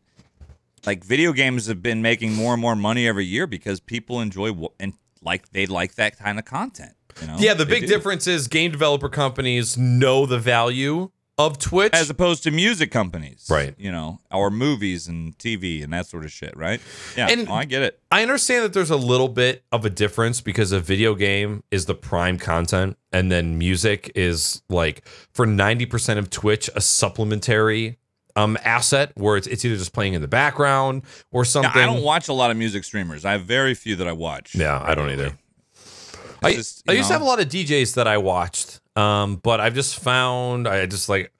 like 0.86 1.04
video 1.04 1.34
games 1.34 1.66
have 1.66 1.82
been 1.82 2.00
making 2.00 2.32
more 2.32 2.54
and 2.54 2.62
more 2.62 2.74
money 2.74 3.06
every 3.06 3.26
year 3.26 3.46
because 3.46 3.78
people 3.78 4.22
enjoy 4.22 4.52
and 4.80 4.94
like 5.20 5.50
they 5.52 5.66
like 5.66 5.96
that 5.96 6.18
kind 6.18 6.38
of 6.38 6.46
content, 6.46 6.92
you 7.20 7.26
know? 7.26 7.36
yeah, 7.38 7.52
the 7.52 7.66
They 7.66 7.72
big 7.80 7.82
do. 7.82 7.88
difference 7.88 8.26
is 8.26 8.48
game 8.48 8.70
developer 8.70 9.10
companies 9.10 9.76
know 9.76 10.24
the 10.24 10.38
value 10.38 11.10
of 11.46 11.58
Twitch. 11.58 11.92
as 11.94 12.10
opposed 12.10 12.42
to 12.44 12.50
music 12.50 12.90
companies, 12.90 13.46
Right. 13.50 13.74
You 13.78 13.90
know, 13.92 14.18
or 14.30 14.50
movies 14.50 15.08
and 15.08 15.36
TV 15.38 15.82
and 15.82 15.92
that 15.92 16.06
sort 16.06 16.24
of 16.24 16.32
shit, 16.32 16.56
right? 16.56 16.80
Yeah, 17.16 17.28
And- 17.30 17.48
oh, 17.48 17.54
I 17.54 17.64
get 17.64 17.82
it. 17.82 17.98
I 18.10 18.22
understand 18.22 18.64
that 18.64 18.72
there's 18.72 18.90
a 18.90 18.96
little 18.96 19.28
bit 19.28 19.64
of 19.72 19.84
a 19.84 19.90
difference 19.90 20.40
because 20.40 20.72
a 20.72 20.80
video 20.80 21.14
game 21.14 21.62
is 21.70 21.86
the 21.86 21.94
prime 21.94 22.38
content, 22.38 22.96
and 23.12 23.30
then 23.30 23.58
music 23.58 24.10
is 24.14 24.62
like 24.68 25.06
for 25.32 25.46
90% 25.46 26.18
of 26.18 26.30
Twitch 26.30 26.68
a 26.74 26.80
supplementary 26.80 27.96
um 28.36 28.56
asset 28.64 29.10
where 29.16 29.36
it's 29.36 29.48
it's 29.48 29.64
either 29.64 29.76
just 29.76 29.92
playing 29.92 30.14
in 30.14 30.22
the 30.22 30.28
background 30.28 31.02
or 31.32 31.40
Now, 31.40 31.44
something. 31.44 31.82
I 31.82 31.84
don't 31.86 32.02
watch 32.04 32.28
a 32.28 32.32
lot 32.32 32.52
of 32.52 32.56
music 32.56 32.84
streamers. 32.84 33.24
I 33.24 33.32
have 33.32 33.42
very 33.42 33.74
few 33.74 33.96
that 33.96 34.06
I 34.06 34.12
watch. 34.12 34.54
Yeah, 34.54 34.80
I 34.80 34.94
don't 34.94 35.10
either. 35.10 35.36
It's 35.74 36.38
I, 36.42 36.52
just, 36.54 36.82
I 36.88 36.92
you 36.92 36.98
used 36.98 37.08
to 37.08 37.14
have 37.14 37.22
a 37.22 37.24
lot 37.24 37.40
of 37.40 37.48
DJs 37.48 37.94
that 37.96 38.06
I 38.06 38.18
watched, 38.18 38.69
um, 39.00 39.36
but 39.36 39.60
I've 39.60 39.74
just 39.74 39.98
found 39.98 40.68
I 40.68 40.86
just 40.86 41.08
like 41.08 41.32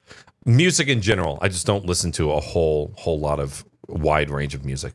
music 0.46 0.88
in 0.88 1.00
general. 1.00 1.38
I 1.42 1.48
just 1.48 1.66
don't 1.66 1.84
listen 1.84 2.12
to 2.12 2.32
a 2.32 2.40
whole 2.40 2.94
whole 2.96 3.18
lot 3.18 3.40
of 3.40 3.64
wide 3.88 4.30
range 4.30 4.54
of 4.54 4.64
music. 4.64 4.94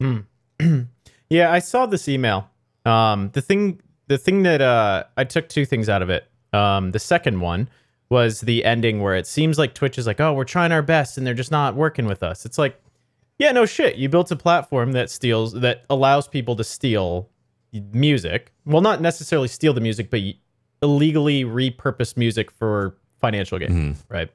Yeah, 1.30 1.52
I 1.52 1.60
saw 1.60 1.86
this 1.86 2.08
email. 2.08 2.50
Um, 2.84 3.30
the 3.32 3.40
thing, 3.40 3.80
the 4.08 4.18
thing 4.18 4.42
that 4.42 4.60
uh, 4.60 5.04
I 5.16 5.24
took 5.24 5.48
two 5.48 5.64
things 5.64 5.88
out 5.88 6.02
of 6.02 6.10
it. 6.10 6.28
Um, 6.52 6.90
the 6.90 6.98
second 6.98 7.40
one 7.40 7.70
was 8.08 8.40
the 8.40 8.64
ending 8.64 9.00
where 9.00 9.14
it 9.14 9.28
seems 9.28 9.56
like 9.56 9.72
Twitch 9.72 9.96
is 9.96 10.08
like, 10.08 10.20
oh, 10.20 10.32
we're 10.34 10.42
trying 10.42 10.72
our 10.72 10.82
best, 10.82 11.16
and 11.16 11.24
they're 11.24 11.32
just 11.32 11.52
not 11.52 11.76
working 11.76 12.06
with 12.06 12.24
us. 12.24 12.44
It's 12.44 12.58
like, 12.58 12.82
yeah, 13.38 13.52
no 13.52 13.64
shit. 13.64 13.94
You 13.94 14.08
built 14.08 14.32
a 14.32 14.36
platform 14.36 14.90
that 14.92 15.08
steals, 15.08 15.52
that 15.52 15.84
allows 15.88 16.26
people 16.26 16.56
to 16.56 16.64
steal 16.64 17.28
music. 17.72 18.52
Well, 18.66 18.82
not 18.82 19.00
necessarily 19.00 19.46
steal 19.46 19.72
the 19.72 19.80
music, 19.80 20.10
but 20.10 20.20
illegally 20.82 21.44
repurpose 21.44 22.16
music 22.16 22.50
for 22.50 22.96
financial 23.20 23.58
gain, 23.58 23.96
right? 24.08 24.30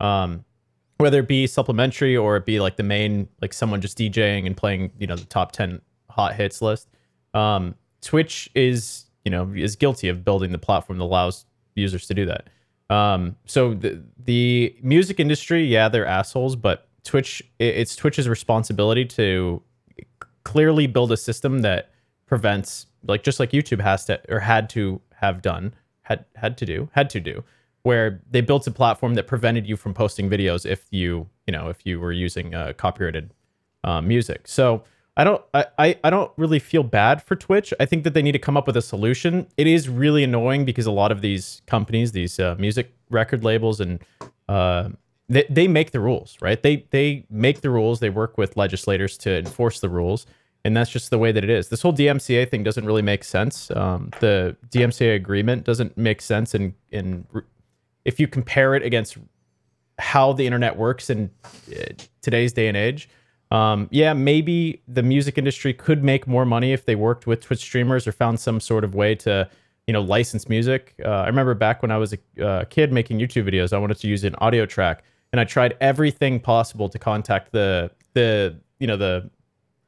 Um, 0.00 0.44
whether 0.98 1.20
it 1.20 1.28
be 1.28 1.46
supplementary 1.46 2.16
or 2.16 2.36
it 2.36 2.44
be 2.46 2.60
like 2.60 2.76
the 2.76 2.82
main 2.82 3.28
like 3.42 3.52
someone 3.52 3.80
just 3.80 3.98
DJing 3.98 4.46
and 4.46 4.56
playing 4.56 4.90
you 4.98 5.06
know 5.06 5.16
the 5.16 5.24
top 5.26 5.52
10 5.52 5.80
hot 6.08 6.34
hits 6.34 6.62
list 6.62 6.88
um 7.34 7.74
Twitch 8.00 8.48
is 8.54 9.06
you 9.24 9.30
know 9.30 9.52
is 9.56 9.74
guilty 9.74 10.08
of 10.08 10.24
building 10.24 10.52
the 10.52 10.58
platform 10.58 10.98
that 10.98 11.04
allows 11.04 11.46
users 11.74 12.06
to 12.06 12.14
do 12.14 12.24
that 12.26 12.48
um 12.90 13.34
so 13.44 13.74
the 13.74 14.00
the 14.24 14.74
music 14.82 15.18
industry 15.18 15.64
yeah 15.64 15.88
they're 15.88 16.06
assholes 16.06 16.54
but 16.54 16.86
Twitch 17.02 17.42
it- 17.58 17.76
it's 17.76 17.96
Twitch's 17.96 18.28
responsibility 18.28 19.04
to 19.04 19.60
clearly 20.44 20.86
build 20.86 21.10
a 21.10 21.16
system 21.16 21.60
that 21.62 21.90
prevents 22.26 22.86
like 23.06 23.22
just 23.24 23.40
like 23.40 23.50
YouTube 23.50 23.80
has 23.80 24.04
to 24.06 24.20
or 24.32 24.38
had 24.40 24.70
to 24.70 25.00
have 25.16 25.42
done 25.42 25.74
had 26.04 26.24
had 26.36 26.56
to 26.58 26.64
do 26.64 26.88
had 26.92 27.10
to 27.10 27.20
do 27.20 27.44
where 27.82 28.22
they 28.30 28.40
built 28.40 28.66
a 28.66 28.70
platform 28.70 29.14
that 29.14 29.26
prevented 29.26 29.66
you 29.66 29.76
from 29.76 29.92
posting 29.92 30.28
videos 30.28 30.64
if 30.64 30.86
you 30.90 31.28
you 31.46 31.52
know 31.52 31.68
if 31.68 31.84
you 31.84 32.00
were 32.00 32.12
using 32.12 32.54
uh, 32.54 32.72
copyrighted 32.76 33.30
uh, 33.84 34.00
music. 34.00 34.48
So 34.48 34.84
I 35.16 35.24
don't 35.24 35.42
I, 35.52 35.98
I 36.02 36.10
don't 36.10 36.32
really 36.36 36.58
feel 36.58 36.82
bad 36.82 37.22
for 37.22 37.36
Twitch. 37.36 37.72
I 37.78 37.86
think 37.86 38.04
that 38.04 38.14
they 38.14 38.22
need 38.22 38.32
to 38.32 38.38
come 38.38 38.56
up 38.56 38.66
with 38.66 38.76
a 38.76 38.82
solution. 38.82 39.46
It 39.56 39.66
is 39.66 39.88
really 39.88 40.24
annoying 40.24 40.64
because 40.64 40.86
a 40.86 40.90
lot 40.92 41.12
of 41.12 41.20
these 41.20 41.62
companies 41.66 42.12
these 42.12 42.40
uh, 42.40 42.56
music 42.58 42.92
record 43.10 43.44
labels 43.44 43.80
and 43.80 44.00
uh, 44.48 44.88
they, 45.28 45.46
they 45.48 45.68
make 45.68 45.92
the 45.92 46.00
rules 46.00 46.36
right? 46.40 46.62
They 46.62 46.86
they 46.90 47.26
make 47.30 47.60
the 47.60 47.70
rules. 47.70 48.00
They 48.00 48.10
work 48.10 48.38
with 48.38 48.56
legislators 48.56 49.16
to 49.18 49.38
enforce 49.38 49.80
the 49.80 49.88
rules 49.88 50.26
and 50.64 50.76
that's 50.76 50.90
just 50.90 51.10
the 51.10 51.18
way 51.18 51.30
that 51.30 51.44
it 51.44 51.50
is. 51.50 51.68
This 51.68 51.82
whole 51.82 51.92
DMCA 51.92 52.50
thing 52.50 52.62
doesn't 52.62 52.86
really 52.86 53.02
make 53.02 53.22
sense. 53.22 53.70
Um, 53.72 54.10
the 54.20 54.56
DMCA 54.70 55.14
agreement 55.14 55.64
doesn't 55.64 55.96
make 55.96 56.22
sense 56.22 56.54
in 56.54 56.74
in 56.90 57.26
if 58.04 58.18
you 58.18 58.26
compare 58.26 58.74
it 58.74 58.82
against 58.82 59.18
how 59.98 60.32
the 60.32 60.46
internet 60.46 60.76
works 60.76 61.10
in 61.10 61.30
uh, 61.44 61.92
today's 62.22 62.52
day 62.52 62.68
and 62.68 62.76
age. 62.76 63.08
Um, 63.50 63.88
yeah, 63.92 64.12
maybe 64.14 64.82
the 64.88 65.02
music 65.02 65.38
industry 65.38 65.72
could 65.72 66.02
make 66.02 66.26
more 66.26 66.44
money 66.44 66.72
if 66.72 66.86
they 66.86 66.96
worked 66.96 67.26
with 67.26 67.40
Twitch 67.40 67.60
streamers 67.60 68.06
or 68.06 68.12
found 68.12 68.40
some 68.40 68.58
sort 68.58 68.82
of 68.82 68.94
way 68.94 69.14
to, 69.16 69.48
you 69.86 69.92
know, 69.92 70.00
license 70.00 70.48
music. 70.48 70.94
Uh, 71.04 71.08
I 71.08 71.26
remember 71.26 71.54
back 71.54 71.80
when 71.80 71.92
I 71.92 71.98
was 71.98 72.14
a 72.14 72.44
uh, 72.44 72.64
kid 72.64 72.92
making 72.92 73.20
YouTube 73.20 73.48
videos, 73.48 73.72
I 73.72 73.78
wanted 73.78 73.98
to 73.98 74.08
use 74.08 74.24
an 74.24 74.34
audio 74.36 74.66
track, 74.66 75.04
and 75.32 75.40
I 75.40 75.44
tried 75.44 75.76
everything 75.80 76.40
possible 76.40 76.88
to 76.88 76.98
contact 76.98 77.52
the 77.52 77.90
the 78.14 78.56
you 78.80 78.86
know 78.86 78.96
the 78.96 79.30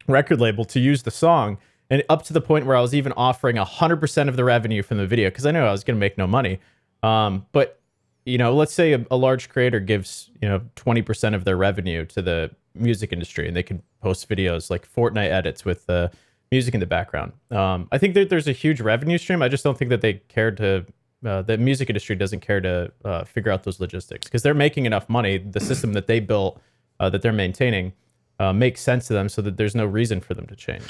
record 0.07 0.41
label 0.41 0.65
to 0.67 0.81
use 0.81 1.03
the 1.03 1.11
song, 1.11 1.59
and 1.91 2.03
up 2.09 2.25
to 2.25 2.33
the 2.33 2.41
point 2.41 2.67
where 2.67 2.77
I 2.77 2.81
was 2.81 2.95
even 2.95 3.13
offering 3.13 3.57
hundred 3.57 3.97
percent 3.97 4.29
of 4.29 4.37
the 4.37 4.45
revenue 4.45 4.83
from 4.83 4.99
the 4.99 5.07
video 5.07 5.29
because 5.31 5.47
I 5.47 5.51
knew 5.51 5.61
I 5.61 5.73
was 5.73 5.85
going 5.85 5.97
to 5.97 6.01
make 6.01 6.19
no 6.19 6.27
money. 6.27 6.61
Um, 7.03 7.47
but 7.53 7.81
you 8.27 8.39
know, 8.39 8.53
let's 8.55 8.75
say 8.75 8.93
a, 8.93 9.07
a 9.11 9.17
large 9.17 9.49
creator 9.49 9.81
gives, 9.81 10.31
you 10.43 10.49
know, 10.49 10.61
20% 10.75 11.35
of 11.35 11.45
their 11.45 11.57
revenue 11.57 12.05
to 12.07 12.21
the 12.21 12.51
music 12.75 13.13
industry 13.13 13.47
and 13.47 13.57
they 13.57 13.63
can 13.63 13.83
post 14.03 14.29
videos 14.29 14.69
like 14.69 14.87
Fortnite 14.93 15.31
edits 15.31 15.65
with 15.65 15.87
the 15.87 16.11
music 16.51 16.75
in 16.75 16.81
the 16.81 16.87
background. 16.87 17.33
Um, 17.51 17.89
I 17.93 17.99
think 17.99 18.15
that 18.15 18.29
there's 18.29 18.49
a 18.49 18.53
huge 18.53 18.81
revenue 18.81 19.17
stream. 19.17 19.43
I 19.43 19.49
just 19.49 19.65
don't 19.65 19.79
think 19.79 19.91
that 19.91 20.01
they 20.01 20.15
care 20.15 20.51
to, 20.51 20.85
uh, 21.25 21.43
the 21.43 21.57
music 21.57 21.89
industry 21.89 22.17
doesn't 22.17 22.41
care 22.41 22.61
to 22.61 22.93
uh, 23.05 23.25
figure 23.25 23.53
out 23.53 23.63
those 23.63 23.79
logistics 23.81 24.27
because 24.27 24.43
they're 24.43 24.55
making 24.55 24.87
enough 24.87 25.09
money. 25.09 25.39
The 25.39 25.61
system 25.61 25.93
that 25.93 26.09
they 26.09 26.19
built, 26.19 26.61
uh, 26.99 27.09
that 27.11 27.23
they're 27.23 27.33
maintaining, 27.33 27.93
uh, 28.39 28.53
makes 28.53 28.81
sense 28.81 29.07
to 29.09 29.13
them 29.13 29.29
so 29.29 29.43
that 29.43 29.57
there's 29.57 29.75
no 29.75 29.85
reason 29.87 30.21
for 30.21 30.35
them 30.35 30.47
to 30.47 30.57
change. 30.57 30.85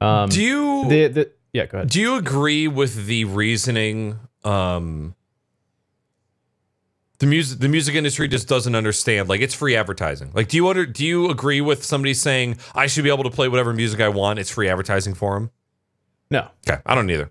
Um, 0.00 0.28
Do 0.28 0.42
you 0.42 0.88
the, 0.88 1.06
the, 1.08 1.30
yeah, 1.52 1.66
go 1.66 1.78
ahead. 1.78 1.90
do 1.90 2.00
you 2.00 2.16
agree 2.16 2.68
with 2.68 3.06
the 3.06 3.24
reasoning? 3.24 4.18
Um, 4.44 5.14
the 7.20 7.26
music 7.26 7.60
the 7.60 7.68
music 7.68 7.94
industry 7.94 8.26
just 8.28 8.48
doesn't 8.48 8.74
understand. 8.74 9.28
Like 9.28 9.40
it's 9.40 9.54
free 9.54 9.76
advertising. 9.76 10.30
Like 10.34 10.48
do 10.48 10.56
you 10.56 10.68
under 10.68 10.84
do 10.84 11.06
you 11.06 11.30
agree 11.30 11.60
with 11.60 11.84
somebody 11.84 12.12
saying 12.12 12.58
I 12.74 12.86
should 12.86 13.04
be 13.04 13.10
able 13.10 13.24
to 13.24 13.30
play 13.30 13.48
whatever 13.48 13.72
music 13.72 14.00
I 14.00 14.08
want? 14.08 14.38
It's 14.38 14.50
free 14.50 14.68
advertising 14.68 15.14
for 15.14 15.34
them. 15.34 15.50
No, 16.30 16.48
Okay, 16.68 16.80
I 16.84 16.94
don't 16.94 17.08
either. 17.10 17.30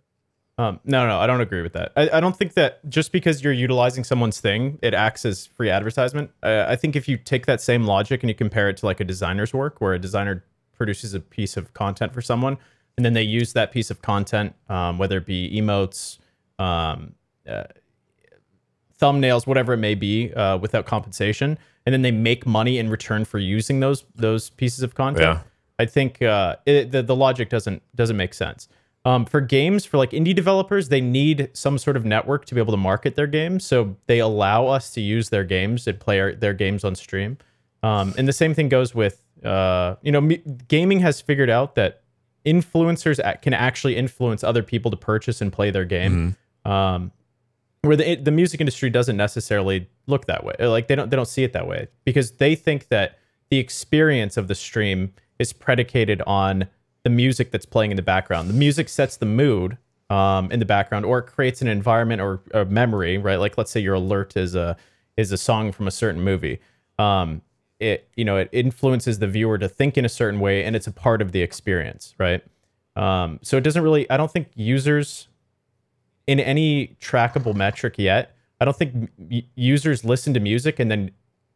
Um, 0.58 0.80
no, 0.86 1.08
no, 1.08 1.20
I 1.20 1.26
don't 1.26 1.42
agree 1.42 1.64
with 1.64 1.74
that. 1.74 1.92
I, 1.96 2.10
I 2.14 2.20
don't 2.20 2.38
think 2.38 2.54
that 2.54 2.88
just 2.88 3.12
because 3.12 3.44
you're 3.44 3.54
utilizing 3.54 4.04
someone's 4.04 4.40
thing, 4.40 4.78
it 4.84 4.94
acts 4.94 5.26
as 5.26 5.48
free 5.48 5.70
advertisement. 5.70 6.30
Uh, 6.44 6.66
I 6.68 6.76
think 6.76 6.96
if 6.96 7.08
you 7.08 7.18
take 7.18 7.48
that 7.48 7.60
same 7.60 7.86
logic 7.86 8.22
and 8.22 8.30
you 8.30 8.36
compare 8.36 8.70
it 8.70 8.78
to 8.78 8.86
like 8.86 9.00
a 9.00 9.04
designer's 9.04 9.54
work, 9.54 9.82
where 9.82 9.94
a 9.94 10.00
designer 10.00 10.44
produces 10.76 11.16
a 11.16 11.20
piece 11.20 11.58
of 11.58 11.74
content 11.74 12.14
for 12.14 12.22
someone, 12.22 12.58
and 12.98 13.06
then 13.06 13.14
they 13.14 13.24
use 13.24 13.54
that 13.54 13.72
piece 13.72 13.90
of 13.90 14.04
content, 14.04 14.54
um, 14.70 15.00
whether 15.00 15.18
it 15.18 15.26
be 15.26 15.50
emotes, 15.60 16.20
um, 16.60 17.16
uh, 17.50 17.64
thumbnails, 19.02 19.48
whatever 19.48 19.74
it 19.74 19.78
may 19.78 19.96
be, 19.96 20.32
uh, 20.34 20.58
without 20.58 20.86
compensation, 20.86 21.58
and 21.86 21.94
then 21.94 22.04
they 22.04 22.12
make 22.12 22.46
money 22.46 22.78
in 22.78 22.90
return 22.90 23.26
for 23.26 23.40
using 23.40 23.80
those 23.80 24.06
those 24.16 24.52
pieces 24.52 24.84
of 24.84 24.94
content. 24.94 25.40
Yeah. 25.40 25.40
I 25.80 25.86
think 25.86 26.22
uh, 26.22 26.58
it, 26.68 26.92
the 26.92 27.02
the 27.02 27.16
logic 27.16 27.50
doesn't 27.50 27.82
doesn't 27.96 28.18
make 28.18 28.36
sense. 28.36 28.68
Um, 29.06 29.26
for 29.26 29.42
games, 29.42 29.84
for 29.84 29.98
like 29.98 30.12
indie 30.12 30.34
developers, 30.34 30.88
they 30.88 31.02
need 31.02 31.50
some 31.54 31.78
sort 31.78 31.98
of 31.98 32.06
network 32.06 32.46
to 32.46 32.56
be 32.56 32.62
able 32.62 32.72
to 32.72 32.78
market 32.78 33.16
their 33.16 33.28
games. 33.28 33.66
So 33.66 33.98
they 34.08 34.20
allow 34.20 34.68
us 34.68 34.92
to 34.92 35.02
use 35.02 35.30
their 35.30 35.44
games 35.44 35.88
and 35.88 36.00
play 36.00 36.22
our, 36.22 36.34
their 36.34 36.54
games 36.54 36.86
on 36.86 36.96
stream. 36.96 37.38
Um, 37.82 38.14
and 38.18 38.28
the 38.30 38.34
same 38.34 38.54
thing 38.54 38.70
goes 38.70 38.96
with, 38.96 39.22
uh, 39.44 39.96
you 40.02 40.12
know, 40.12 40.22
me, 40.22 40.42
gaming 40.70 41.02
has 41.02 41.20
figured 41.20 41.50
out 41.50 41.76
that 41.76 42.04
influencers 42.46 43.42
can 43.42 43.54
actually 43.54 43.98
influence 43.98 44.42
other 44.42 44.64
people 44.64 44.90
to 44.92 44.98
purchase 44.98 45.42
and 45.42 45.52
play 45.52 45.70
their 45.70 45.86
game. 45.86 46.38
Um, 46.66 47.12
where 47.82 47.98
the 47.98 48.16
the 48.16 48.32
music 48.32 48.62
industry 48.62 48.90
doesn't 48.90 49.18
necessarily 49.18 49.90
look 50.08 50.26
that 50.28 50.46
way. 50.46 50.56
Like 50.60 50.88
they 50.88 50.96
don't 50.96 51.10
they 51.10 51.18
don't 51.18 51.28
see 51.28 51.44
it 51.44 51.52
that 51.54 51.68
way 51.68 51.90
because 52.06 52.32
they 52.32 52.56
think 52.56 52.88
that 52.88 53.20
the 53.50 53.58
experience 53.58 54.38
of 54.38 54.48
the 54.48 54.56
stream 54.56 55.14
is 55.38 55.52
predicated 55.52 56.22
on 56.26 56.70
the 57.04 57.10
music 57.10 57.52
that's 57.52 57.66
playing 57.66 57.92
in 57.92 57.98
the 57.98 58.04
background. 58.04 58.50
The 58.50 58.54
music 58.54 58.90
sets 58.90 59.18
the 59.18 59.26
mood 59.26 59.78
um, 60.10 60.52
in 60.52 60.60
the 60.60 60.66
background, 60.66 61.06
or 61.06 61.20
it 61.20 61.24
creates 61.24 61.62
an 61.62 61.68
environment 61.68 62.22
or 62.22 62.42
a 62.54 62.66
memory, 62.66 63.18
right? 63.18 63.38
Like 63.40 63.58
let's 63.58 63.72
say 63.72 63.80
your 63.80 63.96
alert 63.96 64.36
is 64.38 64.56
a 64.56 64.78
is 65.18 65.32
a 65.32 65.38
song 65.38 65.72
from 65.72 65.88
a 65.88 65.92
certain 65.92 66.22
movie. 66.22 66.60
Um, 66.98 67.42
it 67.80 68.08
you 68.16 68.24
know 68.24 68.38
it 68.38 68.50
influences 68.52 69.20
the 69.20 69.28
viewer 69.28 69.58
to 69.58 69.68
think 69.68 69.98
in 69.98 70.06
a 70.06 70.10
certain 70.10 70.40
way, 70.40 70.64
and 70.64 70.76
it's 70.76 70.88
a 70.88 70.92
part 70.92 71.22
of 71.22 71.32
the 71.32 71.42
experience, 71.42 72.16
right? 72.18 72.44
Um, 72.96 73.40
so 73.42 73.58
it 73.58 73.62
doesn't 73.62 73.84
really. 73.84 74.10
I 74.10 74.18
don't 74.18 74.32
think 74.32 74.50
users 74.56 75.28
in 76.28 76.40
any 76.40 76.96
trackable 77.02 77.54
metric 77.56 77.96
yet. 77.98 78.36
I 78.62 78.66
don't 78.66 78.78
think 78.78 79.10
m- 79.20 79.42
users 79.56 80.06
listen 80.06 80.34
to 80.36 80.40
music 80.40 80.80
and 80.80 80.90
then 80.90 81.12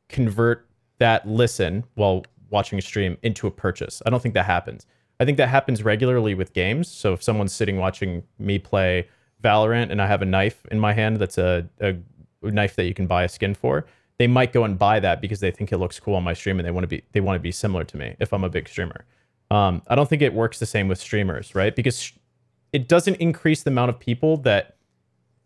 convert 0.10 0.68
that 0.98 1.28
listen 1.28 1.86
while 1.94 2.26
watching 2.50 2.80
a 2.80 2.82
stream 2.82 3.18
into 3.22 3.48
a 3.48 3.52
purchase. 3.52 4.02
I 4.06 4.10
don't 4.10 4.22
think 4.22 4.34
that 4.34 4.46
happens. 4.46 4.86
I 5.20 5.26
think 5.26 5.38
that 5.38 5.50
happens 5.50 5.84
regularly 5.84 6.36
with 6.36 6.54
games. 6.54 6.88
So 6.88 7.14
if 7.14 7.24
someone's 7.24 7.54
sitting 7.54 7.78
watching 7.78 8.24
me 8.38 8.60
play 8.60 9.08
Valorant 9.44 9.92
and 9.92 10.02
I 10.02 10.08
have 10.08 10.22
a 10.22 10.26
knife 10.26 10.66
in 10.72 10.80
my 10.80 10.94
hand 10.94 11.18
that's 11.18 11.38
a, 11.38 11.68
a 11.80 11.96
knife 12.42 12.76
that 12.76 12.86
you 12.86 12.94
can 12.94 13.08
buy 13.08 13.24
a 13.24 13.30
skin 13.30 13.54
for, 13.54 13.86
they 14.20 14.28
might 14.28 14.54
go 14.54 14.64
and 14.64 14.78
buy 14.78 15.00
that 15.00 15.22
because 15.22 15.40
they 15.40 15.52
think 15.52 15.72
it 15.72 15.78
looks 15.78 16.00
cool 16.00 16.16
on 16.16 16.24
my 16.24 16.34
stream 16.34 16.60
and 16.60 16.68
they 16.68 16.72
want 16.72 16.84
to 16.84 16.88
be 16.88 17.04
they 17.12 17.20
want 17.20 17.36
to 17.36 17.40
be 17.40 17.52
similar 17.52 17.84
to 17.84 17.98
me 17.98 18.16
if 18.20 18.34
I'm 18.34 18.44
a 18.44 18.50
big 18.50 18.68
streamer. 18.68 19.06
Um, 19.50 19.82
I 19.88 19.96
don't 19.96 20.10
think 20.10 20.22
it 20.22 20.34
works 20.34 20.60
the 20.60 20.66
same 20.66 20.88
with 20.88 21.00
streamers, 21.00 21.56
right? 21.56 21.76
Because 21.76 22.02
sh- 22.02 22.14
it 22.74 22.88
doesn't 22.88 23.16
increase 23.16 23.64
the 23.64 23.70
amount 23.70 23.90
of 23.90 24.00
people 24.00 24.38
that 24.38 24.76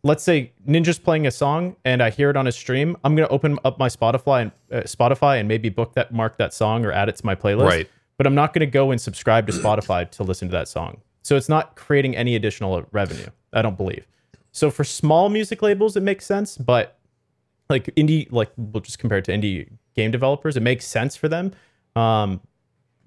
let's 0.03 0.23
say 0.23 0.51
Ninja's 0.67 0.97
playing 0.97 1.27
a 1.27 1.31
song 1.31 1.75
and 1.85 2.01
I 2.01 2.09
hear 2.09 2.29
it 2.29 2.37
on 2.37 2.45
his 2.45 2.55
stream, 2.55 2.97
I'm 3.03 3.15
gonna 3.15 3.27
open 3.27 3.59
up 3.63 3.77
my 3.77 3.87
Spotify 3.87 4.43
and 4.43 4.51
uh, 4.71 4.81
Spotify 4.87 5.39
and 5.39 5.47
maybe 5.47 5.69
book 5.69 5.93
that, 5.93 6.11
mark 6.13 6.37
that 6.37 6.53
song 6.53 6.85
or 6.85 6.91
add 6.91 7.09
it 7.09 7.17
to 7.17 7.25
my 7.25 7.35
playlist. 7.35 7.67
Right. 7.67 7.89
But 8.21 8.27
I'm 8.27 8.35
not 8.35 8.53
gonna 8.53 8.67
go 8.67 8.91
and 8.91 9.01
subscribe 9.01 9.47
to 9.47 9.51
Spotify 9.51 10.07
to 10.11 10.21
listen 10.21 10.47
to 10.49 10.51
that 10.51 10.67
song. 10.67 11.01
So 11.23 11.35
it's 11.37 11.49
not 11.49 11.75
creating 11.75 12.15
any 12.15 12.35
additional 12.35 12.85
revenue. 12.91 13.25
I 13.51 13.63
don't 13.63 13.75
believe. 13.75 14.05
So 14.51 14.69
for 14.69 14.83
small 14.83 15.27
music 15.29 15.63
labels, 15.63 15.97
it 15.97 16.03
makes 16.03 16.23
sense, 16.27 16.55
but 16.55 16.99
like 17.67 17.85
indie, 17.95 18.31
like 18.31 18.51
we'll 18.57 18.81
just 18.81 18.99
compare 18.99 19.17
it 19.17 19.25
to 19.25 19.31
indie 19.31 19.71
game 19.95 20.11
developers, 20.11 20.55
it 20.55 20.61
makes 20.61 20.85
sense 20.85 21.15
for 21.15 21.29
them. 21.29 21.51
Um, 21.95 22.41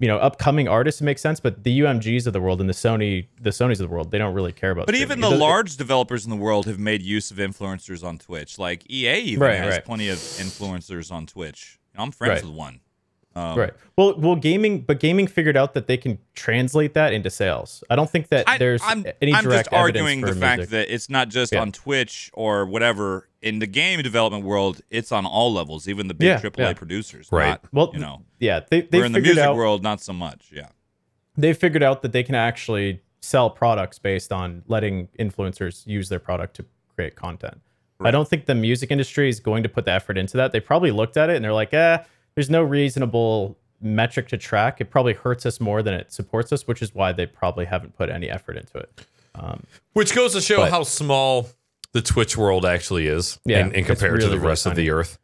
you 0.01 0.09
know, 0.09 0.19
upcoming 0.19 0.67
artists 0.67 1.01
it 1.01 1.05
makes 1.05 1.23
sense, 1.23 1.39
but 1.39 1.62
the 1.62 1.79
UMGs 1.79 2.27
of 2.27 2.33
the 2.33 2.41
world 2.41 2.61
and 2.61 2.69
the 2.69 2.75
Sony, 2.75 3.29
the 3.41 3.51
Sonys 3.51 3.75
of 3.75 3.79
the 3.89 3.95
world, 3.95 4.11
they 4.11 4.19
don't 4.19 4.35
really 4.35 4.51
care 4.51 4.73
about. 4.73 4.87
But 4.87 4.97
streaming. 4.97 5.19
even 5.19 5.31
the 5.31 5.37
large 5.37 5.77
developers 5.77 6.25
in 6.25 6.31
the 6.31 6.37
world 6.37 6.67
have 6.67 6.81
made 6.81 7.03
use 7.03 7.31
of 7.31 7.37
influencers 7.37 8.03
on 8.03 8.19
Twitch. 8.19 8.59
Like 8.59 8.91
EA 8.91 9.21
even 9.21 9.43
Right, 9.45 9.59
has 9.59 9.75
right. 9.75 9.85
plenty 9.85 10.09
of 10.09 10.19
influencers 10.19 11.12
on 11.12 11.27
Twitch. 11.27 11.79
I'm 11.95 12.11
friends 12.11 12.43
Right. 12.43 12.45
with 12.51 12.53
one. 12.59 12.81
Um, 13.37 13.59
right. 13.59 13.72
Well, 13.97 14.18
well, 14.18 14.37
gaming, 14.37 14.82
but 14.82 15.01
gaming 15.01 15.26
figured 15.26 15.57
out 15.57 15.74
that 15.74 15.87
they 15.89 15.97
can 15.97 16.18
translate 16.35 16.95
that 16.95 17.12
into 17.12 17.30
sales. 17.30 17.82
I 17.91 17.97
don't 17.97 18.09
think 18.09 18.28
that 18.28 18.49
I, 18.49 18.59
there's 18.59 18.80
I'm, 18.85 19.05
any 19.20 19.35
I'm 19.35 19.43
direct 19.45 19.70
just 19.70 19.72
arguing 19.74 20.18
evidence 20.22 20.28
the 20.28 20.35
for 20.35 20.41
fact 20.41 20.70
that 20.70 20.95
it's 20.95 21.11
not 21.11 21.28
just 21.30 21.53
Yeah. 21.53 21.61
on 21.61 21.72
Twitch 21.72 22.30
or 22.35 22.64
whatever. 22.66 23.28
In 23.43 23.59
the 23.59 23.66
game 23.66 24.01
development 24.03 24.45
world, 24.45 24.80
it's 24.91 25.11
on 25.12 25.26
all 25.26 25.53
levels, 25.53 25.89
even 25.89 26.09
the 26.09 26.14
big 26.14 26.28
Yeah, 26.28 26.41
AAA 26.41 26.59
yeah. 26.59 26.72
producers. 26.74 27.28
Right. 27.32 27.49
Not, 27.49 27.64
well, 27.72 27.91
you 27.93 27.99
know, 27.99 28.22
yeah, 28.39 28.61
they 28.70 28.82
they 28.82 28.99
we're 29.01 29.05
in 29.05 29.12
the 29.12 29.20
music 29.20 29.43
out 29.45 29.57
world, 29.57 29.82
not 29.82 30.01
so 30.01 30.12
much. 30.12 30.51
Yeah. 30.53 30.68
they 31.37 31.53
figured 31.53 31.82
out 31.82 32.03
that 32.03 32.12
they 32.12 32.22
can 32.22 32.37
actually 32.37 33.03
sell 33.20 33.51
products 33.51 33.99
based 33.99 34.32
on 34.32 34.62
letting 34.68 35.09
influencers 35.18 35.87
use 35.87 36.09
their 36.09 36.18
product 36.20 36.55
to 36.57 36.64
create 36.95 37.16
content. 37.16 37.61
I 38.01 38.11
don't 38.11 38.28
think 38.28 38.47
the 38.47 38.55
music 38.55 38.91
industry 38.91 39.28
is 39.28 39.41
going 39.41 39.62
to 39.62 39.68
put 39.68 39.85
the 39.87 39.93
effort 39.93 40.18
into 40.18 40.37
that. 40.37 40.53
They 40.53 40.61
probably 40.61 40.91
looked 40.91 41.16
at 41.16 41.30
it 41.30 41.37
and 41.37 41.45
they're 41.45 41.55
like, 41.55 41.72
eh, 41.72 41.99
there's 42.35 42.51
no 42.51 42.62
reasonable 42.62 43.57
metric 43.80 44.28
to 44.28 44.37
track. 44.39 44.80
It 44.80 44.87
probably 44.91 45.12
hurts 45.14 45.47
us 45.47 45.61
more 45.61 45.82
than 45.82 45.95
it 45.95 46.12
supports 46.12 46.53
us, 46.53 46.66
which 46.66 46.82
is 46.82 46.95
why 46.95 47.12
they 47.12 47.26
probably 47.26 47.64
haven't 47.66 47.97
put 47.97 48.09
any 48.11 48.28
effort 48.30 48.57
into 48.57 48.78
it. 48.78 49.07
Which 49.93 50.14
goes 50.14 50.32
to 50.35 50.41
show 50.41 50.59
But- 50.59 50.70
how 50.70 50.82
small 50.85 51.49
the 51.93 52.03
Twitch 52.03 52.37
world 52.37 52.64
actually 52.66 53.07
is 53.07 53.39
Yeah, 53.45 53.61
in, 53.61 53.72
in 53.72 53.85
compared 53.85 54.12
to 54.20 54.26
really, 54.26 54.30
the 54.30 54.37
really 54.37 54.49
rest 54.49 54.66
of 54.66 54.74
the 54.74 54.91
earth. 54.91 55.18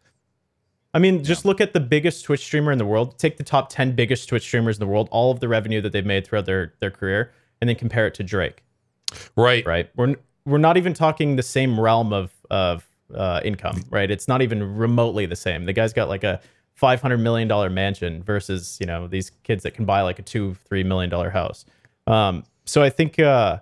I 0.93 0.99
mean, 0.99 1.23
just 1.25 1.45
look 1.45 1.61
at 1.61 1.73
the 1.73 1.81
biggest 1.81 2.25
Twitch 2.25 2.41
streamer 2.45 2.73
in 2.73 2.79
the 2.79 2.85
world. 2.87 3.19
Take 3.19 3.37
the 3.37 3.45
top 3.45 3.69
10 3.71 3.93
biggest 3.95 4.29
Twitch 4.29 4.43
streamers 4.43 4.77
in 4.77 4.81
the 4.81 4.87
world, 4.87 5.09
all 5.13 5.31
of 5.31 5.39
the 5.41 5.49
revenue 5.49 5.81
that 5.81 5.93
they've 5.93 6.05
made 6.07 6.27
throughout 6.27 6.47
their, 6.47 6.75
their 6.81 6.91
career, 6.91 7.33
and 7.61 7.69
then 7.69 7.77
compare 7.77 8.07
it 8.09 8.15
to 8.15 8.25
Drake, 8.25 8.63
Right. 9.37 9.65
right? 9.67 9.89
We're, 9.97 10.17
we're 10.45 10.59
not 10.59 10.77
even 10.77 10.93
talking 10.95 11.37
the 11.37 11.43
same 11.45 11.79
realm 11.79 12.13
of, 12.13 12.33
of 12.51 12.89
uh, 13.15 13.41
income, 13.45 13.85
right? 13.91 14.11
It's 14.11 14.27
not 14.29 14.43
even 14.43 14.77
remotely 14.77 15.27
the 15.27 15.37
same. 15.37 15.65
The 15.65 15.73
guy's 15.73 15.93
got 15.93 16.09
like 16.09 16.25
a 16.25 16.41
$500 16.81 17.21
million 17.21 17.75
mansion 17.75 18.23
versus, 18.23 18.79
you 18.81 18.87
know, 18.87 19.07
these 19.07 19.31
kids 19.43 19.63
that 19.65 19.75
can 19.75 19.85
buy 19.85 20.03
like 20.03 20.19
a 20.19 20.23
two, 20.23 20.57
$3 20.71 20.85
million 20.85 21.11
house. 21.31 21.65
Um, 22.07 22.45
so 22.65 22.83
I 22.83 22.91
think, 22.91 23.19
uh, 23.19 23.59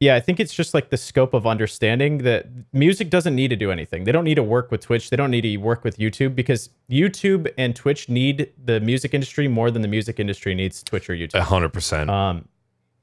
yeah, 0.00 0.16
I 0.16 0.20
think 0.20 0.40
it's 0.40 0.52
just 0.52 0.74
like 0.74 0.90
the 0.90 0.96
scope 0.96 1.32
of 1.32 1.46
understanding 1.46 2.18
that 2.18 2.46
music 2.72 3.08
doesn't 3.08 3.36
need 3.36 3.48
to 3.48 3.56
do 3.56 3.70
anything. 3.70 4.02
They 4.02 4.10
don't 4.10 4.24
need 4.24 4.34
to 4.34 4.42
work 4.42 4.70
with 4.70 4.80
Twitch. 4.80 5.10
They 5.10 5.16
don't 5.16 5.30
need 5.30 5.42
to 5.42 5.56
work 5.58 5.84
with 5.84 5.96
YouTube 5.96 6.34
because 6.34 6.70
YouTube 6.90 7.52
and 7.56 7.74
Twitch 7.76 8.08
need 8.08 8.52
the 8.64 8.80
music 8.80 9.14
industry 9.14 9.46
more 9.46 9.70
than 9.70 9.80
the 9.82 9.88
music 9.88 10.18
industry 10.18 10.56
needs 10.56 10.82
Twitch 10.82 11.08
or 11.08 11.14
YouTube. 11.14 11.38
hundred 11.38 11.72
percent. 11.72 12.10
Um, 12.10 12.48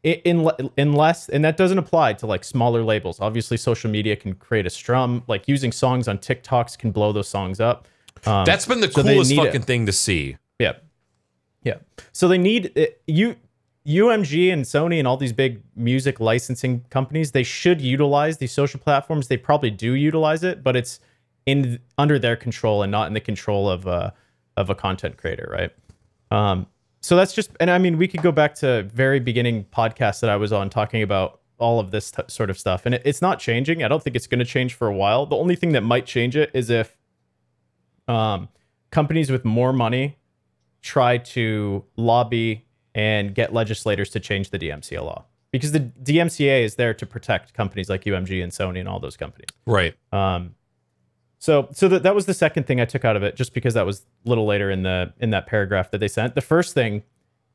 in, 0.03 0.49
unless, 0.77 1.29
and 1.29 1.43
that 1.43 1.57
doesn't 1.57 1.77
apply 1.77 2.13
to 2.13 2.25
like 2.25 2.43
smaller 2.43 2.83
labels. 2.83 3.19
Obviously, 3.19 3.57
social 3.57 3.89
media 3.89 4.15
can 4.15 4.33
create 4.33 4.65
a 4.65 4.69
strum. 4.69 5.23
Like 5.27 5.47
using 5.47 5.71
songs 5.71 6.07
on 6.07 6.17
TikToks 6.17 6.77
can 6.77 6.91
blow 6.91 7.11
those 7.11 7.27
songs 7.27 7.59
up. 7.59 7.87
Um, 8.25 8.45
That's 8.45 8.65
been 8.65 8.81
the 8.81 8.91
so 8.91 9.03
coolest 9.03 9.31
it. 9.31 9.35
fucking 9.35 9.61
thing 9.63 9.85
to 9.85 9.91
see. 9.91 10.37
yeah, 10.59 10.73
yeah. 11.63 11.75
So 12.11 12.27
they 12.27 12.37
need 12.37 12.77
uh, 12.77 12.85
you, 13.07 13.35
UMG 13.87 14.51
and 14.51 14.65
Sony 14.65 14.99
and 14.99 15.07
all 15.07 15.17
these 15.17 15.33
big 15.33 15.61
music 15.75 16.19
licensing 16.19 16.85
companies. 16.89 17.31
They 17.31 17.43
should 17.43 17.81
utilize 17.81 18.37
these 18.37 18.51
social 18.51 18.79
platforms. 18.79 19.27
They 19.27 19.37
probably 19.37 19.71
do 19.71 19.93
utilize 19.93 20.43
it, 20.43 20.63
but 20.63 20.75
it's 20.75 20.99
in 21.45 21.79
under 21.97 22.19
their 22.19 22.35
control 22.35 22.83
and 22.83 22.91
not 22.91 23.07
in 23.07 23.13
the 23.13 23.21
control 23.21 23.69
of 23.69 23.87
uh, 23.87 24.11
of 24.57 24.69
a 24.69 24.75
content 24.75 25.17
creator, 25.17 25.49
right? 25.51 25.71
Um, 26.31 26.67
so 27.01 27.15
that's 27.15 27.33
just, 27.33 27.51
and 27.59 27.71
I 27.71 27.77
mean, 27.77 27.97
we 27.97 28.07
could 28.07 28.21
go 28.21 28.31
back 28.31 28.53
to 28.55 28.83
very 28.83 29.19
beginning 29.19 29.65
podcast 29.65 30.19
that 30.19 30.29
I 30.29 30.35
was 30.35 30.51
on 30.51 30.69
talking 30.69 31.01
about 31.01 31.39
all 31.57 31.79
of 31.79 31.91
this 31.91 32.11
t- 32.11 32.21
sort 32.27 32.49
of 32.49 32.59
stuff, 32.59 32.85
and 32.85 32.95
it, 32.95 33.01
it's 33.05 33.21
not 33.21 33.39
changing. 33.39 33.83
I 33.83 33.87
don't 33.87 34.03
think 34.03 34.15
it's 34.15 34.27
going 34.27 34.39
to 34.39 34.45
change 34.45 34.73
for 34.73 34.87
a 34.87 34.93
while. 34.93 35.25
The 35.25 35.37
only 35.37 35.55
thing 35.55 35.71
that 35.71 35.81
might 35.81 36.05
change 36.05 36.35
it 36.35 36.51
is 36.53 36.69
if 36.69 36.97
um, 38.09 38.49
companies 38.91 39.31
with 39.31 39.45
more 39.45 39.71
money 39.71 40.17
try 40.81 41.17
to 41.17 41.85
lobby 41.95 42.65
and 42.95 43.35
get 43.35 43.53
legislators 43.53 44.09
to 44.09 44.19
change 44.19 44.49
the 44.49 44.59
DMCA 44.59 45.03
law 45.03 45.25
because 45.51 45.71
the 45.71 45.79
DMCA 45.79 46.63
is 46.63 46.75
there 46.75 46.93
to 46.93 47.05
protect 47.05 47.53
companies 47.53 47.89
like 47.89 48.03
UMG 48.03 48.43
and 48.43 48.51
Sony 48.51 48.79
and 48.79 48.89
all 48.89 48.99
those 48.99 49.17
companies. 49.17 49.49
Right. 49.65 49.95
Um, 50.11 50.55
so 51.37 51.69
so 51.71 51.87
that 51.87 52.03
that 52.03 52.13
was 52.13 52.25
the 52.25 52.33
second 52.33 52.67
thing 52.67 52.81
I 52.81 52.85
took 52.85 53.05
out 53.05 53.15
of 53.15 53.23
it, 53.23 53.35
just 53.35 53.53
because 53.53 53.73
that 53.73 53.85
was 53.85 54.05
a 54.25 54.29
little 54.29 54.45
later 54.45 54.69
in 54.69 54.83
the 54.83 55.13
in 55.19 55.29
that 55.29 55.47
paragraph 55.47 55.91
that 55.91 55.99
they 55.99 56.09
sent. 56.09 56.35
The 56.35 56.41
first 56.41 56.73
thing 56.73 57.03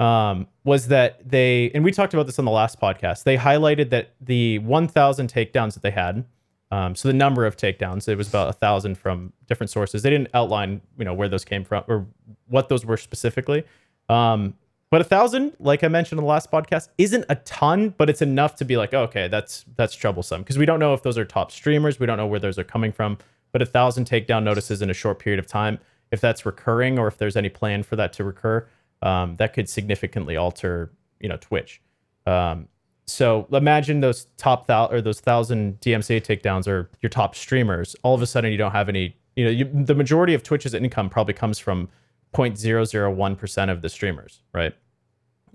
um, 0.00 0.48
was 0.64 0.88
that 0.88 1.28
they 1.28 1.70
and 1.74 1.84
we 1.84 1.92
talked 1.92 2.14
about 2.14 2.26
this 2.26 2.38
on 2.38 2.46
the 2.46 2.50
last 2.50 2.80
podcast. 2.80 3.24
They 3.24 3.36
highlighted 3.36 3.90
that 3.90 4.14
the 4.20 4.58
1,000 4.60 5.32
takedowns 5.32 5.74
that 5.74 5.82
they 5.82 5.90
had. 5.90 6.24
Um, 6.70 6.94
so 6.94 7.08
the 7.08 7.14
number 7.14 7.46
of 7.46 7.56
takedowns, 7.56 8.08
it 8.08 8.16
was 8.16 8.28
about 8.28 8.48
a 8.48 8.52
thousand 8.52 8.98
from 8.98 9.32
different 9.46 9.70
sources. 9.70 10.02
They 10.02 10.10
didn't 10.10 10.28
outline, 10.34 10.80
you 10.98 11.04
know, 11.04 11.14
where 11.14 11.28
those 11.28 11.44
came 11.44 11.64
from 11.64 11.84
or 11.86 12.06
what 12.48 12.68
those 12.68 12.84
were 12.84 12.96
specifically. 12.96 13.64
Um, 14.08 14.54
but 14.90 15.00
a 15.00 15.04
thousand, 15.04 15.54
like 15.58 15.82
I 15.82 15.88
mentioned 15.88 16.18
in 16.18 16.24
the 16.24 16.28
last 16.28 16.50
podcast, 16.50 16.88
isn't 16.98 17.24
a 17.28 17.36
ton, 17.36 17.94
but 17.96 18.08
it's 18.08 18.22
enough 18.22 18.56
to 18.56 18.64
be 18.64 18.76
like, 18.76 18.94
okay, 18.94 19.28
that's 19.28 19.64
that's 19.76 19.94
troublesome 19.94 20.42
because 20.42 20.58
we 20.58 20.66
don't 20.66 20.78
know 20.78 20.94
if 20.94 21.02
those 21.02 21.18
are 21.18 21.24
top 21.24 21.50
streamers. 21.50 21.98
We 21.98 22.06
don't 22.06 22.16
know 22.16 22.26
where 22.26 22.40
those 22.40 22.58
are 22.58 22.64
coming 22.64 22.92
from. 22.92 23.18
But 23.52 23.62
a 23.62 23.66
thousand 23.66 24.06
takedown 24.06 24.42
notices 24.42 24.82
in 24.82 24.90
a 24.90 24.94
short 24.94 25.18
period 25.18 25.38
of 25.38 25.46
time, 25.46 25.78
if 26.10 26.20
that's 26.20 26.44
recurring 26.46 26.98
or 26.98 27.08
if 27.08 27.18
there's 27.18 27.36
any 27.36 27.48
plan 27.48 27.82
for 27.82 27.96
that 27.96 28.12
to 28.14 28.24
recur, 28.24 28.66
um, 29.02 29.36
that 29.36 29.52
could 29.52 29.68
significantly 29.68 30.36
alter, 30.36 30.92
you 31.20 31.28
know, 31.28 31.36
Twitch. 31.36 31.80
Um, 32.26 32.68
so 33.06 33.46
imagine 33.52 34.00
those 34.00 34.26
top 34.36 34.66
thou- 34.66 34.86
or 34.86 35.00
those 35.00 35.20
thousand 35.20 35.80
DMCA 35.80 36.20
takedowns 36.22 36.66
are 36.66 36.90
your 37.02 37.10
top 37.10 37.34
streamers. 37.34 37.94
All 38.02 38.14
of 38.14 38.22
a 38.22 38.26
sudden, 38.26 38.50
you 38.50 38.58
don't 38.58 38.72
have 38.72 38.88
any. 38.88 39.16
You 39.36 39.44
know, 39.44 39.50
you, 39.50 39.64
the 39.64 39.94
majority 39.94 40.32
of 40.32 40.42
Twitch's 40.42 40.74
income 40.74 41.10
probably 41.10 41.34
comes 41.34 41.58
from 41.58 41.88
0.001 42.34 43.36
percent 43.36 43.70
of 43.70 43.82
the 43.82 43.88
streamers, 43.88 44.40
right? 44.52 44.74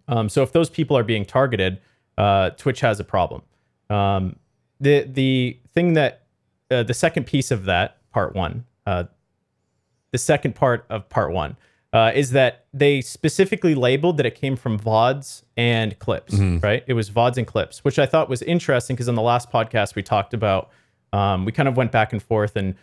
Um, 0.07 0.27
so 0.27 0.43
if 0.43 0.51
those 0.51 0.69
people 0.69 0.97
are 0.97 1.03
being 1.03 1.25
targeted, 1.25 1.79
uh, 2.17 2.51
Twitch 2.51 2.81
has 2.81 2.99
a 2.99 3.03
problem. 3.03 3.41
Um, 3.89 4.35
the 4.79 5.03
the 5.03 5.59
thing 5.73 5.93
that 5.93 6.23
uh, 6.69 6.83
the 6.83 6.93
second 6.93 7.25
piece 7.25 7.51
of 7.51 7.65
that 7.65 7.97
part 8.11 8.35
one, 8.35 8.65
uh, 8.85 9.05
the 10.11 10.17
second 10.17 10.55
part 10.55 10.85
of 10.89 11.09
part 11.09 11.31
one 11.31 11.55
uh, 11.91 12.11
is 12.13 12.31
that 12.31 12.65
they 12.73 13.01
specifically 13.01 13.73
labeled 13.73 14.17
that 14.17 14.25
it 14.25 14.35
came 14.35 14.55
from 14.55 14.79
VODs 14.79 15.43
and 15.57 15.97
clips, 15.99 16.33
right? 16.61 16.83
It 16.87 16.93
was 16.93 17.09
VODs 17.09 17.37
and 17.37 17.47
clips, 17.47 17.83
which 17.83 17.97
I 17.97 18.05
thought 18.05 18.29
was 18.29 18.41
interesting 18.43 18.95
because 18.95 19.09
on 19.09 19.15
the 19.15 19.21
last 19.23 19.51
podcast 19.51 19.95
we 19.95 20.03
talked 20.03 20.33
about, 20.33 20.69
um, 21.13 21.45
we 21.45 21.51
kind 21.51 21.67
of 21.67 21.75
went 21.77 21.91
back 21.91 22.13
and 22.13 22.21
forth, 22.21 22.55
and 22.55 22.75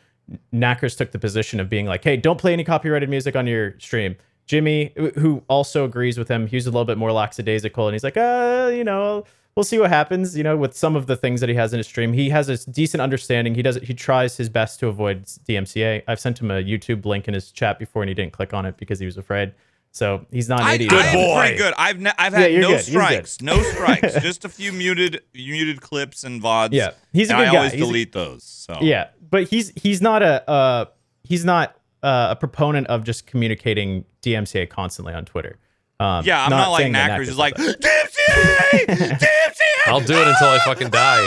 Naaackers 0.52 0.96
took 0.96 1.12
the 1.12 1.18
position 1.20 1.60
of 1.60 1.68
being 1.68 1.86
like, 1.86 2.02
hey, 2.02 2.16
don't 2.16 2.38
play 2.38 2.52
any 2.52 2.64
copyrighted 2.64 3.08
music 3.08 3.36
on 3.36 3.46
your 3.46 3.78
stream. 3.78 4.16
Jimmy, 4.46 4.92
who 5.16 5.42
also 5.48 5.84
agrees 5.84 6.18
with 6.18 6.28
him, 6.28 6.46
he's 6.48 6.66
a 6.66 6.70
little 6.70 6.84
bit 6.84 6.98
more 6.98 7.12
lackadaisical, 7.12 7.86
and 7.86 7.94
he's 7.94 8.04
like, 8.04 8.16
uh, 8.16 8.70
you 8.74 8.82
know, 8.84 9.24
we'll 9.56 9.64
see 9.64 9.78
what 9.78 9.88
happens. 9.90 10.36
You 10.36 10.44
know, 10.44 10.56
with 10.56 10.76
some 10.76 10.94
of 10.94 11.06
the 11.06 11.16
things 11.16 11.40
that 11.40 11.48
he 11.48 11.54
has 11.56 11.72
in 11.72 11.78
his 11.78 11.86
stream, 11.86 12.12
he 12.12 12.28
has 12.30 12.48
a 12.48 12.70
decent 12.70 13.00
understanding. 13.00 13.54
He 13.54 13.62
does, 13.62 13.76
he 13.82 13.94
tries 13.94 14.36
his 14.36 14.48
best 14.48 14.78
to 14.80 14.86
avoid 14.88 15.24
DMCA. 15.24 16.02
I've 16.06 16.20
sent 16.20 16.40
him 16.40 16.50
a 16.50 16.62
YouTube 16.62 17.04
link 17.06 17.26
in 17.26 17.34
his 17.34 17.50
chat 17.50 17.78
before, 17.78 18.02
and 18.02 18.08
he 18.08 18.14
didn't 18.14 18.32
click 18.32 18.54
on 18.54 18.66
it 18.66 18.76
because 18.76 18.98
he 19.00 19.06
was 19.06 19.16
afraid. 19.16 19.52
So 19.92 20.26
he's 20.30 20.46
not 20.48 20.60
an 20.60 20.66
I, 20.66 20.74
idiot. 20.74 20.92
I 20.92 20.96
about 20.96 21.06
am 21.06 21.14
boy. 21.14 21.40
pretty 21.40 21.56
good. 21.56 21.74
I've 21.78 22.00
ne- 22.00 22.12
I've 22.18 22.34
had 22.34 22.52
you're 22.52 22.60
no 22.60 22.68
good. 22.68 22.76
He's 22.80 22.86
good. 22.86 22.92
strikes, 22.92 23.40
no 23.40 23.62
strikes, 23.72 24.14
just 24.20 24.44
a 24.44 24.48
few 24.50 24.70
muted 24.72 25.22
muted 25.32 25.80
clips 25.80 26.22
and 26.22 26.42
vods. 26.42 26.68
Yeah, 26.72 26.90
he's 27.14 27.30
a 27.30 27.34
and 27.34 27.40
good 27.40 27.48
I 27.48 27.52
guy. 27.52 27.56
always 27.56 27.72
He's 27.72 27.80
a- 27.80 27.86
delete 27.86 28.12
those. 28.12 28.42
So 28.44 28.76
Yeah, 28.82 29.08
but 29.30 29.44
he's 29.48 29.70
he's 29.74 30.02
not 30.02 30.22
a 30.22 30.48
uh, 30.50 30.84
he's 31.24 31.46
not 31.46 31.76
uh, 32.02 32.28
a 32.32 32.36
proponent 32.36 32.88
of 32.88 33.04
just 33.04 33.26
communicating 33.26 34.04
DMCA 34.22 34.68
constantly 34.68 35.14
on 35.14 35.24
Twitter. 35.24 35.58
Um, 35.98 36.26
yeah, 36.26 36.44
I'm 36.44 36.50
not, 36.50 36.68
like 36.72 36.80
saying 36.82 36.92
that 36.92 37.12
Naaackers. 37.12 37.18
does 37.20 37.28
Is 37.30 37.38
like. 37.38 37.54
DMCA, 37.54 37.74
DMCA. 37.80 38.05
I'll 39.86 40.00
do 40.00 40.14
it 40.14 40.28
until 40.28 40.48
I 40.48 40.58
fucking 40.64 40.90
die. 40.90 41.26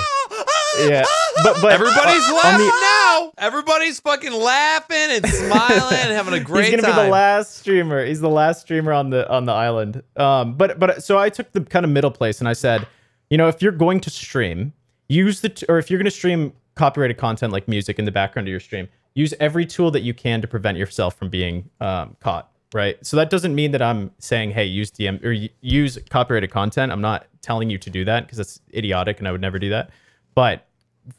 yeah, 0.88 1.04
but 1.44 1.62
but 1.62 1.72
Everybody's 1.72 2.28
uh, 2.30 2.36
laughing 2.36 2.66
the- 2.66 2.82
now. 2.82 3.32
Everybody's 3.38 4.00
fucking 4.02 4.34
laughing 4.34 4.98
and 5.12 5.26
smiling 5.28 5.98
and 5.98 6.12
having 6.12 6.34
a 6.34 6.40
great 6.40 6.64
time. 6.66 6.72
he's 6.74 6.82
gonna 6.82 6.94
time. 6.94 7.02
be 7.04 7.06
the 7.08 7.12
last 7.12 7.58
streamer. 7.58 8.06
He's 8.06 8.20
the 8.22 8.30
last 8.30 8.62
streamer 8.62 8.92
on 8.94 9.10
the 9.10 9.30
on 9.32 9.46
the 9.46 9.54
island. 9.54 10.04
Um, 10.18 10.56
but 10.56 10.78
but 10.80 11.04
so 11.04 11.18
I 11.18 11.30
took 11.30 11.52
the 11.54 11.62
kind 11.62 11.86
of 11.86 11.92
middle 11.92 12.12
place 12.12 12.40
and 12.40 12.48
I 12.50 12.54
said, 12.54 12.86
you 13.30 13.38
know, 13.38 13.48
if 13.48 13.62
you're 13.62 13.72
going 13.72 14.00
to 14.02 14.10
stream, 14.10 14.74
use 15.08 15.42
the 15.42 15.50
t- 15.50 15.66
or 15.70 15.78
if 15.80 15.90
you're 15.90 15.98
going 16.00 16.06
to 16.06 16.12
stream 16.12 16.54
copyrighted 16.76 17.18
content 17.18 17.52
like 17.54 17.68
music 17.68 17.98
in 18.00 18.06
the 18.06 18.12
background 18.12 18.48
of 18.48 18.52
your 18.52 18.60
stream, 18.60 18.88
use 19.16 19.34
every 19.40 19.66
tool 19.66 19.92
that 19.92 20.02
you 20.02 20.14
can 20.14 20.42
to 20.42 20.48
prevent 20.48 20.78
yourself 20.78 21.16
from 21.16 21.30
being 21.30 21.70
um, 21.82 22.16
caught. 22.20 22.52
Right. 22.74 23.04
So 23.04 23.18
that 23.18 23.32
doesn't 23.32 23.56
mean 23.56 23.72
that 23.72 23.82
I'm 23.82 24.12
saying, 24.20 24.52
hey, 24.52 24.66
use 24.66 24.92
DM 24.92 25.24
or 25.24 25.32
use 25.62 25.98
copyrighted 26.10 26.52
content. 26.52 26.92
I'm 26.92 27.02
not 27.02 27.26
telling 27.42 27.70
you 27.70 27.80
to 27.80 27.90
do 27.90 28.06
that 28.06 28.26
because 28.26 28.38
that's 28.38 28.62
idiotic 28.76 29.18
and 29.18 29.28
I 29.28 29.32
would 29.32 29.42
never 29.42 29.58
do 29.58 29.70
that. 29.70 29.90
But 30.36 30.68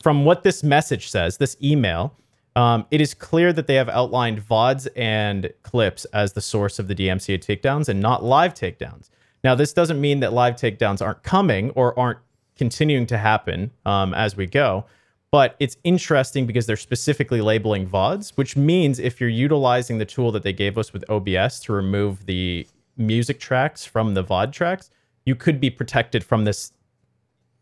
from 0.01 0.25
what 0.25 0.45
this 0.45 0.63
message 0.63 1.11
says, 1.11 1.39
this 1.39 1.57
email, 1.61 2.15
um, 2.57 2.87
it 2.91 3.01
is 3.01 3.15
clear 3.15 3.53
that 3.53 3.67
they 3.67 3.75
have 3.75 3.89
outlined 3.89 4.47
VODs 4.47 4.89
and 4.97 5.53
clips 5.63 6.05
as 6.07 6.33
the 6.33 6.41
source 6.41 6.79
of 6.79 6.89
the 6.89 6.95
DMCA 6.95 7.39
takedowns 7.39 7.89
and 7.89 8.01
not 8.01 8.23
live 8.23 8.55
takedowns. 8.55 9.09
Now, 9.43 9.55
this 9.55 9.73
doesn't 9.73 10.01
mean 10.01 10.21
that 10.21 10.33
live 10.33 10.55
takedowns 10.55 11.05
aren't 11.05 11.23
coming 11.23 11.71
or 11.71 11.99
aren't 11.99 12.19
continuing 12.57 13.07
to 13.07 13.19
happen 13.19 13.71
um, 13.87 14.13
as 14.15 14.37
we 14.37 14.47
go, 14.47 14.85
but 15.33 15.55
it's 15.61 15.77
interesting 15.85 16.47
because 16.47 16.67
they're 16.67 16.77
specifically 16.77 17.41
labeling 17.41 17.87
VODs, 17.89 18.31
which 18.37 18.57
means 18.57 18.99
if 18.99 19.21
you're 19.21 19.31
utilizing 19.31 19.99
the 19.99 20.05
tool 20.05 20.33
that 20.33 20.43
they 20.43 20.53
gave 20.53 20.77
us 20.77 20.93
with 20.93 21.05
OBS 21.09 21.61
to 21.61 21.73
remove 21.73 22.27
the 22.27 22.67
music 22.97 23.39
tracks 23.39 23.85
from 23.85 24.15
the 24.15 24.25
VOD 24.25 24.53
tracks, 24.53 24.91
you 25.25 25.35
could 25.37 25.61
be 25.61 25.71
protected 25.71 26.25
from 26.25 26.45
this 26.45 26.73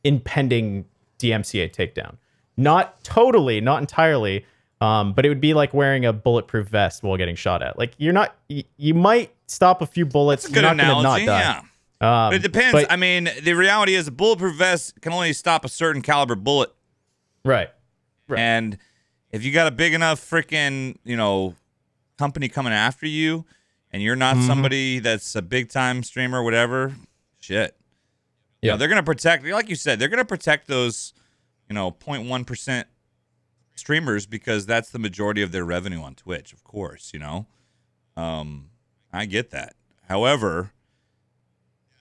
impending 0.04 0.84
DMCA 1.18 1.70
takedown. 1.72 2.16
Not 2.56 3.02
totally, 3.04 3.60
not 3.60 3.80
entirely, 3.80 4.44
um, 4.80 5.12
but 5.12 5.24
it 5.26 5.28
would 5.28 5.40
be 5.40 5.54
like 5.54 5.74
wearing 5.74 6.04
a 6.04 6.12
bulletproof 6.12 6.68
vest 6.68 7.02
while 7.02 7.16
getting 7.16 7.36
shot 7.36 7.62
at. 7.62 7.78
Like 7.78 7.92
you're 7.98 8.12
not, 8.12 8.34
you, 8.48 8.64
you 8.76 8.94
might 8.94 9.32
stop 9.46 9.82
a 9.82 9.86
few 9.86 10.06
bullets. 10.06 10.44
That's 10.44 10.52
a 10.52 10.54
good 10.54 10.64
you're 10.64 10.74
not 10.74 10.84
analogy. 11.02 11.26
not 11.26 11.38
Yeah. 11.40 11.52
die. 11.60 11.64
Um, 12.00 12.30
But 12.30 12.34
it 12.36 12.42
depends. 12.42 12.72
but- 12.72 12.90
I 12.92 12.96
mean, 12.96 13.28
the 13.42 13.54
reality 13.54 13.94
is 13.94 14.06
a 14.08 14.12
bulletproof 14.12 14.56
vest 14.56 15.00
can 15.02 15.12
only 15.12 15.32
stop 15.32 15.64
a 15.64 15.68
certain 15.68 16.00
caliber 16.02 16.36
bullet. 16.36 16.70
Right. 17.44 17.70
Right. 18.28 18.38
And 18.40 18.76
if 19.30 19.42
you 19.44 19.52
got 19.52 19.66
a 19.66 19.70
big 19.70 19.94
enough 19.94 20.20
freaking, 20.20 20.96
you 21.04 21.16
know, 21.16 21.54
company 22.18 22.48
coming 22.48 22.72
after 22.72 23.06
you 23.06 23.44
and 23.92 24.02
you're 24.02 24.16
not 24.16 24.36
Mm-hmm. 24.36 24.46
somebody 24.46 24.98
that's 24.98 25.34
a 25.34 25.40
big 25.42 25.70
time 25.70 26.02
streamer, 26.02 26.42
whatever, 26.42 26.94
shit. 27.40 27.74
Yeah. 28.60 28.72
Yeah. 28.72 28.76
they're 28.76 28.88
going 28.88 29.00
to 29.00 29.02
protect, 29.04 29.44
like 29.46 29.68
you 29.68 29.76
said, 29.76 29.98
they're 29.98 30.08
going 30.08 30.18
to 30.18 30.24
protect 30.26 30.66
those, 30.68 31.14
you 31.68 31.74
know, 31.74 31.90
0.1% 31.92 32.84
streamers 33.74 34.26
because 34.26 34.66
that's 34.66 34.90
the 34.90 34.98
majority 34.98 35.40
of 35.42 35.52
their 35.52 35.64
revenue 35.64 36.00
on 36.02 36.14
Twitch, 36.14 36.52
of 36.52 36.64
course, 36.64 37.12
you 37.14 37.18
know? 37.20 37.46
Um, 38.16 38.70
I 39.12 39.24
get 39.26 39.50
that. 39.52 39.74
However, 40.08 40.72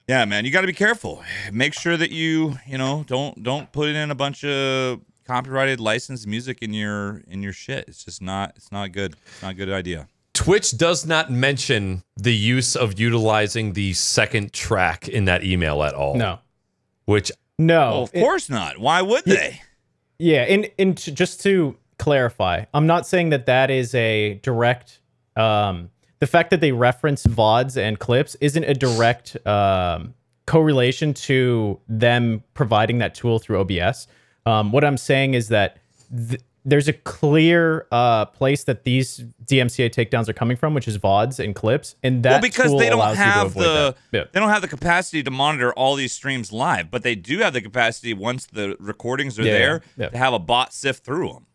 yeah, 0.08 0.26
man, 0.26 0.46
you 0.46 0.52
got 0.52 0.62
to 0.62 0.68
be 0.68 0.74
careful. 0.74 1.24
Make 1.52 1.74
sure 1.74 1.96
that 1.96 2.12
you, 2.12 2.56
you 2.66 2.78
know, 2.78 3.04
don't 3.08 3.44
don't 3.44 3.72
put 3.72 3.90
in 3.90 4.10
a 4.10 4.16
bunch 4.16 4.44
of 4.44 5.02
copyrighted 5.28 5.80
licensed 5.80 6.26
music 6.26 6.60
in 6.62 6.74
your 6.74 7.22
in 7.28 7.44
your 7.44 7.54
shit. 7.54 7.86
It's 7.88 8.04
just 8.06 8.22
not 8.22 8.54
it's 8.56 8.72
not 8.72 8.92
good. 8.94 9.16
It's 9.28 9.42
not 9.42 9.52
a 9.52 9.56
good 9.56 9.70
idea. 9.70 10.08
Twitch 10.34 10.78
does 10.78 11.06
not 11.06 11.32
mention 11.32 12.04
the 12.16 12.34
use 12.36 12.76
of 12.76 13.00
utilizing 13.00 13.74
the 13.74 13.94
second 13.94 14.54
track 14.54 15.08
in 15.08 15.26
that 15.26 15.44
email 15.44 15.84
at 15.84 15.94
all. 15.94 16.16
No. 16.16 16.40
Which 17.06 17.32
No, 17.58 17.90
Well, 17.92 18.04
of 18.04 18.12
it- 18.14 18.20
course 18.22 18.50
not. 18.50 18.78
Why 18.78 19.02
would 19.02 19.26
they? 19.26 19.62
Yeah, 20.20 20.44
and 20.44 20.70
and 20.80 20.98
to, 21.00 21.12
just 21.12 21.42
to 21.44 21.76
clarify, 22.00 22.66
I'm 22.74 22.88
not 22.88 23.06
saying 23.08 23.30
that 23.30 23.46
that 23.48 23.70
is 23.70 23.94
a 23.96 24.36
direct. 24.44 25.00
Um, 25.36 25.90
the 26.20 26.28
fact 26.28 26.50
that 26.50 26.62
they 26.62 26.72
reference 26.72 27.24
vods 27.26 27.78
and 27.78 28.00
clips 28.00 28.36
isn't 28.42 28.64
a 28.64 28.74
direct 28.74 29.38
um, 29.46 30.16
correlation 30.48 31.14
to 31.14 31.80
them 31.88 32.44
providing 32.56 32.98
that 33.00 33.14
tool 33.14 33.38
through 33.38 33.60
OBS. 33.60 34.08
Um, 34.48 34.72
what 34.72 34.84
I'm 34.84 34.98
saying 34.98 35.34
is 35.34 35.50
that 35.50 35.78
th- 36.30 36.42
there's 36.64 36.88
a 36.90 36.94
clear 36.94 37.88
uh, 37.92 38.26
place 38.26 38.66
that 38.66 38.84
these 38.84 39.24
DMCA 39.46 39.90
takedowns 39.90 40.28
are 40.28 40.34
coming 40.34 40.58
from, 40.58 40.74
which 40.74 40.88
is 40.88 40.98
vods 40.98 41.44
and 41.44 41.56
clips, 41.56 41.96
and 42.04 42.24
that 42.24 42.32
well, 42.32 42.42
because 42.42 42.78
they 42.78 42.90
don't 42.90 43.00
allows 43.00 43.18
you 43.18 43.24
to 43.24 43.30
have 43.30 43.54
the. 43.54 43.96
Yeah. 44.12 44.26
they 44.32 44.40
don't 44.40 44.50
have 44.50 44.62
the 44.62 44.68
capacity 44.68 45.24
to 45.24 45.32
monitor 45.32 45.72
all 45.74 45.96
these 45.96 46.12
streams 46.12 46.52
live, 46.52 46.92
but 46.92 47.04
they 47.04 47.16
do 47.16 47.40
have 47.40 47.54
the 47.54 47.62
capacity 47.62 48.14
once 48.14 48.46
the 48.46 48.76
recordings 48.80 49.40
are 49.40 49.44
Yeah, 49.44 49.52
yeah, 49.52 49.58
there 49.58 49.82
yeah. 49.98 50.10
to 50.10 50.18
have 50.18 50.34
a 50.34 50.40
bot 50.40 50.74
sift 50.74 51.06
through 51.06 51.30
them. 51.34 51.46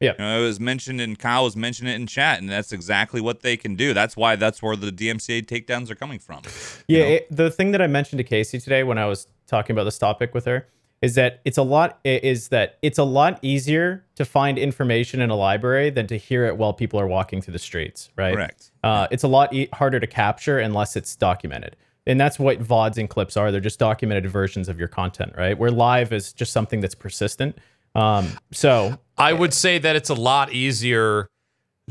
Yeah. 0.00 0.12
You 0.18 0.24
know, 0.24 0.40
it 0.40 0.46
was 0.46 0.58
mentioned 0.58 1.00
and 1.00 1.16
Kyle 1.16 1.44
was 1.44 1.54
mentioning 1.54 1.92
it 1.92 1.96
in 1.96 2.06
chat, 2.06 2.40
and 2.40 2.48
that's 2.48 2.72
exactly 2.72 3.20
what 3.20 3.42
they 3.42 3.56
can 3.56 3.76
do. 3.76 3.92
That's 3.94 4.16
why 4.16 4.36
that's 4.36 4.62
where 4.62 4.74
the 4.74 4.90
DMCA 4.90 5.46
takedowns 5.46 5.90
are 5.90 5.94
coming 5.94 6.18
from. 6.18 6.42
Yeah, 6.88 7.02
it, 7.02 7.28
the 7.30 7.50
thing 7.50 7.72
that 7.72 7.82
I 7.82 7.86
mentioned 7.86 8.18
to 8.18 8.24
Casey 8.24 8.58
today 8.58 8.82
when 8.84 8.98
I 8.98 9.06
was 9.06 9.28
talking 9.46 9.74
about 9.74 9.84
this 9.84 9.98
topic 9.98 10.34
with 10.34 10.46
her 10.46 10.66
is 11.02 11.16
that 11.16 11.40
it's 11.44 11.58
a 11.58 11.62
lot 11.62 11.98
is 12.04 12.48
that 12.48 12.78
it's 12.80 12.98
a 12.98 13.04
lot 13.04 13.38
easier 13.42 14.04
to 14.14 14.24
find 14.24 14.56
information 14.56 15.20
in 15.20 15.30
a 15.30 15.36
library 15.36 15.90
than 15.90 16.06
to 16.06 16.16
hear 16.16 16.46
it 16.46 16.56
while 16.56 16.72
people 16.72 16.98
are 16.98 17.08
walking 17.08 17.42
through 17.42 17.52
the 17.52 17.58
streets, 17.58 18.08
right? 18.16 18.34
Correct. 18.34 18.70
Uh, 18.84 19.08
it's 19.10 19.24
a 19.24 19.28
lot 19.28 19.52
e- 19.52 19.68
harder 19.74 19.98
to 19.98 20.06
capture 20.06 20.60
unless 20.60 20.96
it's 20.96 21.16
documented. 21.16 21.76
And 22.06 22.20
that's 22.20 22.38
what 22.38 22.60
VODs 22.60 22.98
and 22.98 23.08
clips 23.08 23.36
are. 23.36 23.52
They're 23.52 23.60
just 23.60 23.78
documented 23.78 24.28
versions 24.28 24.68
of 24.68 24.78
your 24.78 24.88
content, 24.88 25.34
right? 25.36 25.58
Where 25.58 25.70
live 25.70 26.12
is 26.12 26.32
just 26.32 26.52
something 26.52 26.80
that's 26.80 26.94
persistent. 26.94 27.58
Um, 27.94 28.28
so 28.52 28.98
I 29.18 29.32
would 29.32 29.52
say 29.52 29.78
that 29.78 29.96
it's 29.96 30.10
a 30.10 30.14
lot 30.14 30.52
easier 30.52 31.28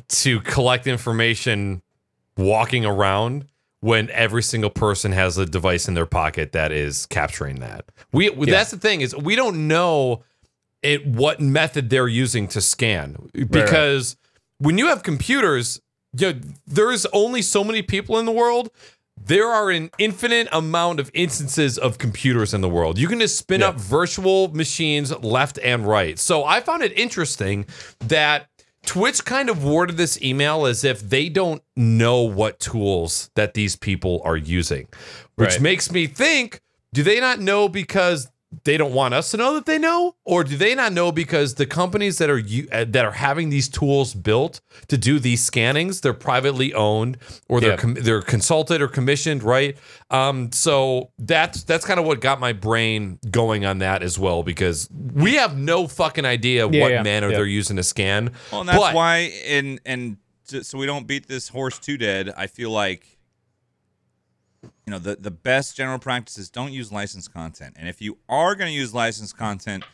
to 0.08 0.40
collect 0.42 0.88
information 0.88 1.82
walking 2.38 2.86
around 2.86 3.46
when 3.82 4.10
every 4.12 4.44
single 4.44 4.70
person 4.70 5.12
has 5.12 5.38
a 5.38 5.46
device 5.46 5.88
in 5.88 5.96
their 5.96 6.06
pocket 6.06 6.54
that 6.54 6.72
is 6.72 7.06
capturing 7.08 7.60
that. 7.60 7.86
We 8.12 8.30
that's 8.30 8.72
the 8.72 8.78
thing 8.78 9.02
is 9.02 9.16
we 9.16 9.36
don't 9.36 9.68
know 9.68 10.24
it 10.82 11.06
what 11.06 11.40
method 11.40 11.90
they're 11.90 12.08
using 12.08 12.48
to 12.50 12.62
scan 12.62 13.30
because 13.34 14.16
when 14.60 14.78
you 14.78 14.88
have 14.88 15.04
computers, 15.04 15.82
you 16.18 16.34
know, 16.34 16.40
there's 16.68 17.06
only 17.08 17.42
so 17.42 17.64
many 17.64 17.82
people 17.82 18.18
in 18.20 18.26
the 18.26 18.32
world. 18.32 18.70
There 19.24 19.48
are 19.48 19.70
an 19.70 19.92
infinite 20.00 20.48
amount 20.52 21.00
of 21.00 21.12
instances 21.14 21.78
of 21.78 22.00
computers 22.00 22.56
in 22.56 22.62
the 22.62 22.70
world. 22.70 22.98
You 22.98 23.08
can 23.08 23.20
just 23.20 23.38
spin 23.38 23.62
up 23.62 23.80
virtual 23.80 24.48
machines 24.54 25.16
left 25.24 25.60
and 25.60 25.88
right. 25.88 26.18
So 26.18 26.44
I 26.44 26.60
found 26.60 26.82
it 26.82 26.92
interesting 26.98 27.66
that 28.00 28.48
Twitch 28.86 29.24
kind 29.26 29.50
of 29.50 29.64
worded 29.64 29.98
this 29.98 30.22
email 30.22 30.66
as 30.66 30.84
if 30.84 31.02
they 31.02 31.30
don't 31.30 31.62
know 31.76 32.22
what 32.24 32.60
tools 32.60 33.30
that 33.36 33.54
these 33.54 33.76
people 33.76 34.22
are 34.26 34.38
using, 34.38 34.88
which 35.36 35.52
Right. 35.52 35.62
makes 35.62 35.92
me 35.92 36.08
think 36.08 36.62
do 36.94 37.04
they 37.04 37.20
not 37.22 37.40
know 37.40 37.70
because 37.70 38.28
they 38.64 38.76
don't 38.78 38.94
want 38.94 39.14
us 39.14 39.32
to 39.32 39.38
know 39.38 39.54
that 39.54 39.66
they 39.66 39.78
know 39.80 40.14
or 40.26 40.44
do 40.44 40.58
they 40.58 40.76
not 40.76 40.92
know 40.92 41.12
because 41.12 41.56
the 41.56 41.66
companies 41.66 42.18
that 42.18 42.30
are 42.30 42.42
uh, 42.72 42.86
that 42.88 43.06
are 43.06 43.14
having 43.14 43.50
these 43.50 43.70
tools 43.70 44.14
built 44.14 44.60
to 44.88 44.98
do 44.98 45.20
these 45.20 45.42
scannings 45.42 46.02
they're 46.02 46.14
privately 46.14 46.74
owned 46.74 47.18
or 47.48 47.62
they're 47.62 47.72
Yeah. 47.72 47.78
com- 47.78 47.94
they're 47.94 48.22
consulted 48.22 48.82
or 48.82 48.88
commissioned 48.90 49.42
right 49.42 49.78
um 50.10 50.52
so 50.52 51.12
that's 51.18 51.64
that's 51.64 51.86
kind 51.86 52.00
of 52.00 52.06
what 52.06 52.20
got 52.20 52.40
my 52.42 52.52
brain 52.54 53.20
going 53.30 53.66
on 53.66 53.80
that 53.80 54.04
as 54.04 54.20
well 54.20 54.44
because 54.44 54.90
we 54.92 55.36
have 55.36 55.58
no 55.58 55.88
fucking 55.88 56.26
idea 56.26 56.68
Yeah, 56.70 56.82
what 56.82 56.92
yeah, 56.92 57.04
manner 57.04 57.30
yeah. 57.30 57.38
they're 57.38 57.46
using 57.46 57.78
to 57.78 57.84
scan 57.84 58.32
Well, 58.52 58.62
and 58.62 58.70
that's 58.70 58.80
But- 58.80 58.96
why, 58.96 59.32
and 59.48 59.80
and 59.86 60.18
to, 60.50 60.64
so 60.66 60.78
we 60.78 60.86
don't 60.86 61.08
beat 61.08 61.28
this 61.28 61.48
horse 61.48 61.80
too 61.80 61.98
dead. 61.98 62.34
I 62.36 62.48
feel 62.48 62.72
like, 62.72 63.06
you 64.92 64.98
know, 64.98 65.00
the 65.00 65.16
the 65.16 65.32
best 65.32 65.78
general 65.78 66.00
practice 66.00 66.38
is 66.38 66.50
don't 66.50 66.74
use 66.74 66.92
licensed 66.92 67.34
content. 67.34 67.78
And 67.80 67.88
if 67.88 68.02
you 68.02 68.18
are 68.28 68.56
going 68.56 68.68
to 68.70 68.76
use 68.76 68.94
licensed 68.94 69.38
content, 69.38 69.86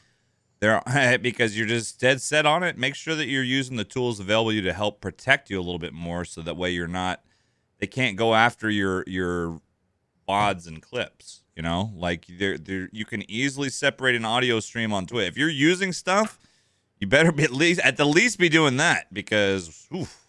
there 0.60 0.82
because 1.22 1.56
you're 1.56 1.68
just 1.68 2.00
dead 2.00 2.20
set 2.20 2.48
on 2.48 2.64
it, 2.64 2.80
make 2.80 2.96
sure 2.96 3.14
that 3.14 3.28
you're 3.28 3.44
using 3.44 3.78
the 3.78 3.84
tools 3.84 4.20
available 4.20 4.50
to 4.50 4.56
you 4.56 4.62
to 4.64 4.74
help 4.74 5.00
protect 5.00 5.52
you 5.52 5.60
a 5.60 5.62
little 5.62 5.78
bit 5.78 5.94
more, 5.94 6.26
so 6.26 6.42
that 6.42 6.58
way 6.58 6.72
you're 6.72 6.88
not, 6.88 7.22
they 7.78 7.86
can't 7.86 8.18
go 8.18 8.34
after 8.34 8.72
your 8.72 9.04
your 9.06 9.62
vods 10.28 10.66
and 10.66 10.82
clips. 10.82 11.44
You 11.56 11.62
know, 11.62 11.92
like 11.96 12.26
there 12.28 12.58
there 12.58 12.90
you 12.92 13.06
can 13.06 13.30
easily 13.30 13.70
separate 13.70 14.16
an 14.16 14.26
audio 14.26 14.60
stream 14.60 14.94
on 14.94 15.06
twitter 15.06 15.28
If 15.28 15.38
you're 15.38 15.50
using 15.50 15.94
stuff 15.94 16.40
you 17.00 17.06
better 17.06 17.32
be 17.32 17.44
at 17.44 17.52
least 17.52 17.80
at 17.82 17.98
the 17.98 18.06
least 18.06 18.40
be 18.40 18.50
doing 18.50 18.78
that 18.78 19.14
because 19.14 19.88
oof. 19.96 20.27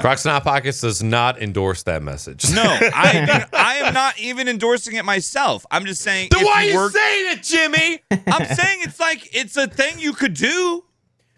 Crocs 0.00 0.24
and 0.24 0.32
Hot 0.32 0.44
Pockets 0.44 0.80
does 0.80 1.02
not 1.02 1.42
endorse 1.42 1.82
that 1.82 2.02
message 2.02 2.50
no, 2.54 2.62
I 2.64 3.46
I 3.52 3.74
am 3.76 3.92
not 3.92 4.18
even 4.18 4.48
endorsing 4.48 4.94
it 4.96 5.04
myself. 5.04 5.66
I'm 5.70 5.84
just 5.84 6.00
saying. 6.02 6.28
then 6.30 6.40
if 6.40 6.46
why 6.46 6.52
are 6.62 6.64
you 6.64 6.88
saying 6.90 7.32
it 7.32 7.42
Jimmy 7.42 7.98
I'm 8.32 8.46
saying 8.46 8.78
it's 8.82 8.98
like 8.98 9.28
it's 9.34 9.56
a 9.56 9.66
thing 9.66 9.98
you 10.00 10.14
could 10.14 10.32
do. 10.34 10.84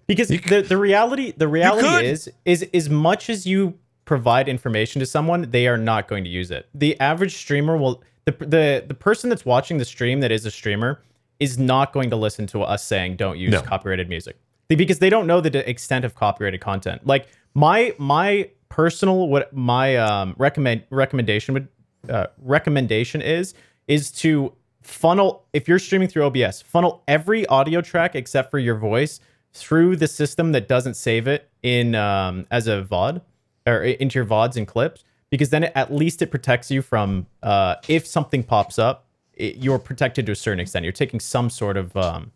because 0.06 0.28
the, 0.28 0.64
the 0.68 0.76
reality 0.76 1.32
the 1.36 1.48
reality 1.48 2.06
is 2.06 2.30
is 2.44 2.64
as 2.72 2.88
much 2.88 3.28
as 3.28 3.44
you 3.46 3.76
provide 4.04 4.48
information 4.48 5.00
to 5.00 5.06
someone 5.06 5.50
they 5.50 5.66
are 5.66 5.78
not 5.78 6.06
going 6.06 6.22
to 6.22 6.30
use 6.30 6.50
it 6.52 6.68
the 6.74 6.98
average 7.00 7.34
streamer 7.34 7.76
will 7.76 8.02
the 8.26 8.32
the, 8.38 8.84
the 8.86 8.94
person 8.94 9.30
that's 9.30 9.44
watching 9.44 9.78
the 9.78 9.84
stream 9.84 10.20
that 10.20 10.30
is 10.30 10.44
a 10.46 10.50
streamer 10.50 11.00
is 11.40 11.58
not 11.58 11.92
going 11.92 12.08
to 12.10 12.16
listen 12.16 12.46
to 12.46 12.62
us 12.62 12.84
saying 12.84 13.16
don't 13.16 13.38
use 13.38 13.50
No. 13.50 13.62
copyrighted 13.62 14.08
music 14.08 14.36
because 14.68 14.98
they 14.98 15.10
don't 15.10 15.26
know 15.26 15.40
the 15.40 15.68
extent 15.68 16.04
of 16.04 16.14
copyrighted 16.14 16.60
content 16.60 17.04
like 17.06 17.28
my 17.54 17.94
my 17.98 18.50
personal 18.68 19.28
what 19.28 19.52
my 19.52 19.96
um 19.96 20.34
recommend 20.38 20.82
recommendation 20.90 21.54
would 21.54 21.68
uh, 22.08 22.26
recommendation 22.38 23.22
is 23.22 23.54
is 23.86 24.10
to 24.10 24.52
funnel 24.82 25.46
if 25.52 25.66
you're 25.66 25.78
streaming 25.78 26.08
through 26.08 26.24
OBS, 26.24 26.62
funnel 26.62 27.02
every 27.08 27.46
audio 27.46 27.80
track 27.80 28.14
except 28.14 28.50
for 28.50 28.58
your 28.58 28.76
voice 28.76 29.20
through 29.52 29.96
the 29.96 30.08
system 30.08 30.52
that 30.52 30.68
doesn't 30.68 30.94
save 30.94 31.26
it 31.26 31.48
in 31.62 31.94
um, 31.94 32.46
as 32.50 32.66
a 32.66 32.82
VOD 32.82 33.20
or 33.66 33.82
into 33.82 34.18
your 34.18 34.26
VODs 34.26 34.56
and 34.56 34.66
clips, 34.66 35.04
because 35.30 35.48
then 35.50 35.64
it, 35.64 35.72
at 35.74 35.92
least 35.92 36.20
it 36.20 36.30
protects 36.30 36.70
you 36.70 36.82
from 36.82 37.26
uh, 37.42 37.76
if 37.88 38.06
something 38.06 38.42
pops 38.42 38.78
up, 38.78 39.06
it, 39.32 39.56
you're 39.56 39.78
protected 39.78 40.26
to 40.26 40.32
a 40.32 40.36
certain 40.36 40.60
extent. 40.60 40.84
You're 40.84 40.92
taking 40.92 41.20
some 41.20 41.48
sort 41.48 41.76
of 41.76 41.96
um, 41.96 42.32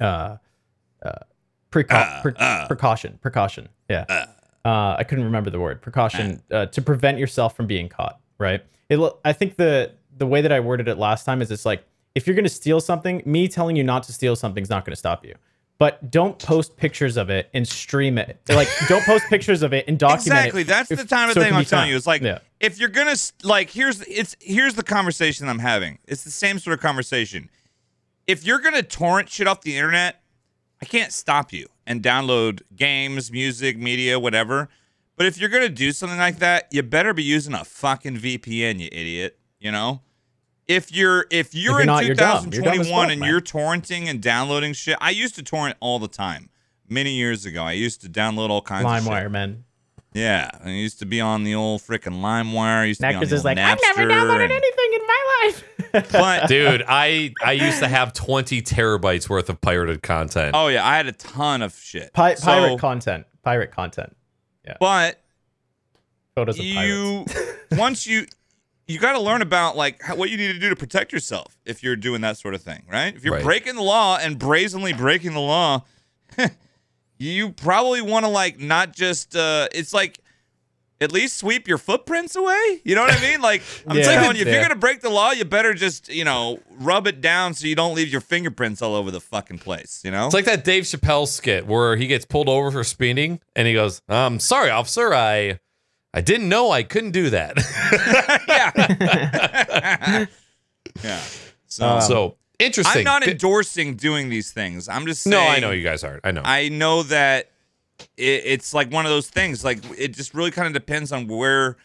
uh, 0.00 0.36
uh, 1.02 1.12
precau- 1.70 2.22
pre- 2.22 2.66
precaution, 2.66 3.18
precaution. 3.20 3.68
Yeah. 3.88 4.26
Uh, 4.64 4.96
I 4.98 5.04
couldn't 5.04 5.24
remember 5.24 5.50
the 5.50 5.60
word 5.60 5.80
precaution 5.80 6.42
uh, 6.50 6.66
to 6.66 6.82
prevent 6.82 7.18
yourself 7.18 7.56
from 7.56 7.66
being 7.66 7.88
caught. 7.88 8.20
Right. 8.38 8.62
It. 8.88 9.00
I 9.24 9.32
think 9.32 9.56
the 9.56 9.92
the 10.16 10.26
way 10.26 10.40
that 10.42 10.52
I 10.52 10.60
worded 10.60 10.88
it 10.88 10.98
last 10.98 11.24
time 11.24 11.40
is 11.42 11.50
it's 11.50 11.64
like 11.64 11.84
if 12.14 12.26
you're 12.26 12.34
going 12.36 12.44
to 12.44 12.50
steal 12.50 12.80
something, 12.80 13.22
me 13.24 13.48
telling 13.48 13.76
you 13.76 13.84
not 13.84 14.02
to 14.04 14.12
steal 14.12 14.34
something 14.36 14.62
is 14.62 14.68
not 14.70 14.84
going 14.84 14.92
to 14.92 14.96
stop 14.96 15.24
you. 15.24 15.34
But 15.78 16.10
don't 16.10 16.36
post 16.40 16.76
pictures 16.76 17.16
of 17.16 17.30
it 17.30 17.48
and 17.54 17.66
stream 17.68 18.18
it. 18.18 18.40
Like 18.48 18.66
don't 18.88 19.04
post 19.04 19.26
pictures 19.28 19.62
of 19.62 19.72
it 19.72 19.84
and 19.86 19.96
document 19.98 20.26
Exactly. 20.40 20.62
it. 20.62 20.66
That's 20.66 20.90
if- 20.90 20.98
the 20.98 21.06
kind 21.06 21.30
of 21.30 21.34
so 21.34 21.42
thing 21.42 21.52
I'm 21.52 21.64
telling 21.64 21.88
you. 21.90 21.96
It's 21.96 22.06
like 22.06 22.20
Yeah. 22.22 22.40
if 22.60 22.80
you're 22.80 22.88
gonna 22.88 23.14
like 23.44 23.70
here's 23.70 24.00
it's 24.02 24.36
here's 24.40 24.74
the 24.74 24.82
conversation 24.82 25.48
I'm 25.48 25.60
having. 25.60 25.98
It's 26.06 26.24
the 26.24 26.30
same 26.32 26.58
sort 26.58 26.74
of 26.74 26.80
conversation. 26.80 27.48
If 28.26 28.44
you're 28.44 28.58
gonna 28.58 28.82
torrent 28.82 29.28
shit 29.30 29.46
off 29.46 29.60
the 29.62 29.76
internet, 29.76 30.20
I 30.80 30.84
can't 30.84 31.12
stop 31.12 31.52
you 31.52 31.68
and 31.86 32.02
download 32.02 32.62
games, 32.76 33.32
music, 33.32 33.78
media, 33.78 34.18
whatever. 34.18 34.68
But 35.16 35.26
if 35.26 35.38
you're 35.38 35.48
gonna 35.48 35.68
do 35.68 35.90
something 35.92 36.18
like 36.18 36.38
that, 36.38 36.68
you 36.70 36.82
better 36.82 37.12
be 37.12 37.24
using 37.24 37.54
a 37.54 37.64
fucking 37.64 38.18
VPN, 38.18 38.78
you 38.80 38.88
idiot. 38.92 39.38
You 39.58 39.72
know. 39.72 40.02
If 40.68 40.92
you're 40.92 41.26
if 41.30 41.54
you're, 41.54 41.72
you're 41.72 41.80
in 41.80 41.86
not, 41.86 42.04
you're. 42.04 42.08
You're 42.08 42.14
dumb 42.16 42.36
as 42.36 42.44
2021 42.44 42.86
fuck, 42.86 43.10
and 43.12 43.24
you're 43.24 43.40
torrenting 43.40 44.06
and 44.06 44.22
downloading 44.22 44.74
shit, 44.74 44.98
I 45.00 45.10
used 45.10 45.34
to 45.36 45.42
torrent 45.42 45.76
all 45.80 45.98
the 45.98 46.08
time. 46.08 46.50
Many 46.90 47.12
years 47.12 47.44
ago, 47.44 47.64
I 47.64 47.72
used 47.72 48.00
to 48.02 48.08
download 48.08 48.48
all 48.50 48.62
kinds 48.62 48.84
of. 48.84 48.90
LimeWire, 49.12 49.30
man. 49.30 49.64
Yeah, 50.14 50.50
I 50.64 50.70
used 50.70 50.98
to 51.00 51.06
be 51.06 51.20
on 51.20 51.44
the 51.44 51.54
old 51.54 51.82
freaking 51.82 52.20
LimeWire. 52.22 52.82
I 52.82 52.84
used 52.84 53.00
to 53.00 53.08
be 53.08 53.14
on 53.14 53.22
Naaackers 53.22 53.28
the 53.28 53.34
is 53.34 53.40
old 53.40 53.44
like, 53.44 53.58
I've 53.58 53.78
never 53.82 54.10
downloaded 54.10 54.44
and- 54.44 54.52
anything 54.52 54.90
in 54.94 55.06
my 55.06 55.42
life. 55.44 55.64
But 55.92 56.48
Dude, 56.48 56.84
I 56.88 57.32
I 57.44 57.52
used 57.52 57.78
to 57.80 57.88
have 57.88 58.12
20 58.12 58.62
terabytes 58.62 59.28
worth 59.28 59.48
of 59.48 59.60
pirated 59.60 60.02
content. 60.02 60.54
oh 60.54 60.68
yeah, 60.68 60.86
I 60.86 60.96
had 60.96 61.06
a 61.06 61.12
ton 61.12 61.62
of 61.62 61.74
shit. 61.74 62.12
Pi- 62.12 62.34
So- 62.34 62.46
pirate 62.46 62.78
content. 62.80 63.26
Pirate 63.42 63.70
content. 63.72 64.16
Yeah. 64.66 64.76
But 64.80 65.20
Photos 66.34 66.58
of 66.58 66.64
pirates. 66.64 67.34
you 67.34 67.46
once 67.78 68.06
you 68.06 68.26
you 68.86 68.98
got 68.98 69.12
to 69.12 69.20
learn 69.20 69.42
about 69.42 69.76
like 69.76 70.00
how, 70.02 70.16
what 70.16 70.30
you 70.30 70.36
need 70.36 70.52
to 70.52 70.58
do 70.58 70.70
to 70.70 70.76
protect 70.76 71.12
yourself 71.12 71.58
if 71.66 71.82
you're 71.82 71.96
doing 71.96 72.20
that 72.22 72.36
sort 72.38 72.54
of 72.54 72.62
thing, 72.62 72.84
right? 72.90 73.14
If 73.14 73.24
you're 73.24 73.34
Right. 73.34 73.44
breaking 73.44 73.74
the 73.74 73.82
law 73.82 74.16
and 74.20 74.38
brazenly 74.38 74.92
breaking 74.94 75.32
the 75.34 75.40
law, 75.40 75.84
you 77.18 77.50
probably 77.52 78.00
want 78.00 78.24
to 78.24 78.30
like 78.30 78.58
not 78.60 78.92
just 78.94 79.34
uh 79.36 79.68
it's 79.72 79.92
like 79.92 80.18
at 81.00 81.12
least 81.12 81.36
sweep 81.38 81.68
your 81.68 81.78
footprints 81.78 82.34
away. 82.34 82.80
You 82.84 82.94
know 82.96 83.02
what 83.02 83.16
I 83.16 83.20
mean? 83.20 83.40
Like 83.40 83.62
I'm 83.86 83.96
Yeah. 83.96 84.02
telling 84.04 84.36
you, 84.36 84.42
if 84.42 84.48
Yeah. 84.48 84.54
you're 84.54 84.62
gonna 84.62 84.74
break 84.76 85.00
the 85.00 85.10
law, 85.10 85.30
you 85.30 85.44
better 85.44 85.74
just 85.74 86.08
you 86.08 86.24
know 86.24 86.60
rub 86.80 87.06
it 87.06 87.20
down 87.20 87.54
so 87.54 87.66
you 87.66 87.74
don't 87.74 87.94
leave 87.94 88.08
your 88.08 88.20
fingerprints 88.20 88.82
all 88.82 88.94
over 88.94 89.10
the 89.10 89.20
fucking 89.20 89.58
place. 89.58 90.00
You 90.04 90.10
know? 90.10 90.26
It's 90.26 90.34
like 90.34 90.44
that 90.46 90.64
Dave 90.64 90.84
Chappelle 90.84 91.26
skit 91.28 91.66
where 91.66 91.96
he 91.96 92.06
gets 92.06 92.24
pulled 92.24 92.48
over 92.48 92.70
for 92.70 92.84
speeding 92.84 93.40
and 93.54 93.66
he 93.68 93.74
goes, 93.74 94.02
"I'm 94.08 94.40
sorry, 94.40 94.70
officer, 94.70 95.14
I 95.14 95.60
I 96.14 96.20
didn't 96.20 96.48
know 96.48 96.70
I 96.70 96.82
couldn't 96.82 97.12
do 97.12 97.30
that." 97.30 97.56
yeah. 98.48 100.26
yeah. 101.02 101.20
So 101.66 101.86
Um, 101.86 102.00
so 102.00 102.36
interesting. 102.58 103.00
I'm 103.00 103.04
not 103.04 103.26
endorsing 103.26 103.94
doing 103.96 104.28
these 104.30 104.50
things. 104.50 104.88
I'm 104.88 105.06
just 105.06 105.22
saying. 105.22 105.30
no, 105.32 105.40
I 105.40 105.60
know 105.60 105.70
you 105.70 105.82
guys 105.84 106.02
aren't. 106.04 106.24
I 106.26 106.30
know. 106.32 106.42
I 106.44 106.68
know 106.70 107.02
that 107.04 107.50
it, 108.16 108.42
it's 108.44 108.72
like 108.74 108.90
one 108.92 109.04
of 109.06 109.10
those 109.10 109.28
things. 109.28 109.64
Like 109.64 109.78
it 109.98 110.08
just 110.14 110.34
really 110.34 110.50
kind 110.50 110.66
of 110.66 110.72
depends 110.72 111.12
on 111.12 111.26
where. 111.28 111.76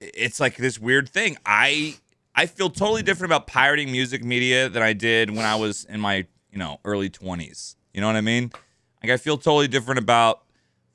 It's 0.00 0.40
like 0.40 0.56
this 0.56 0.80
weird 0.80 1.08
thing. 1.08 1.36
I 1.46 1.94
I 2.34 2.46
feel 2.46 2.70
totally 2.70 3.02
different 3.04 3.32
about 3.32 3.46
pirating 3.46 3.92
music 3.92 4.24
media 4.24 4.68
than 4.68 4.82
I 4.82 4.94
did 4.94 5.30
when 5.30 5.44
I 5.44 5.54
was 5.54 5.84
in 5.84 6.00
my 6.00 6.26
you 6.50 6.58
know 6.58 6.80
early 6.84 7.08
20s. 7.08 7.76
You 7.94 8.00
know 8.00 8.08
what 8.08 8.16
I 8.16 8.20
mean? 8.20 8.50
Like 9.00 9.12
I 9.12 9.16
feel 9.16 9.36
totally 9.38 9.68
different 9.68 10.00
about 10.00 10.42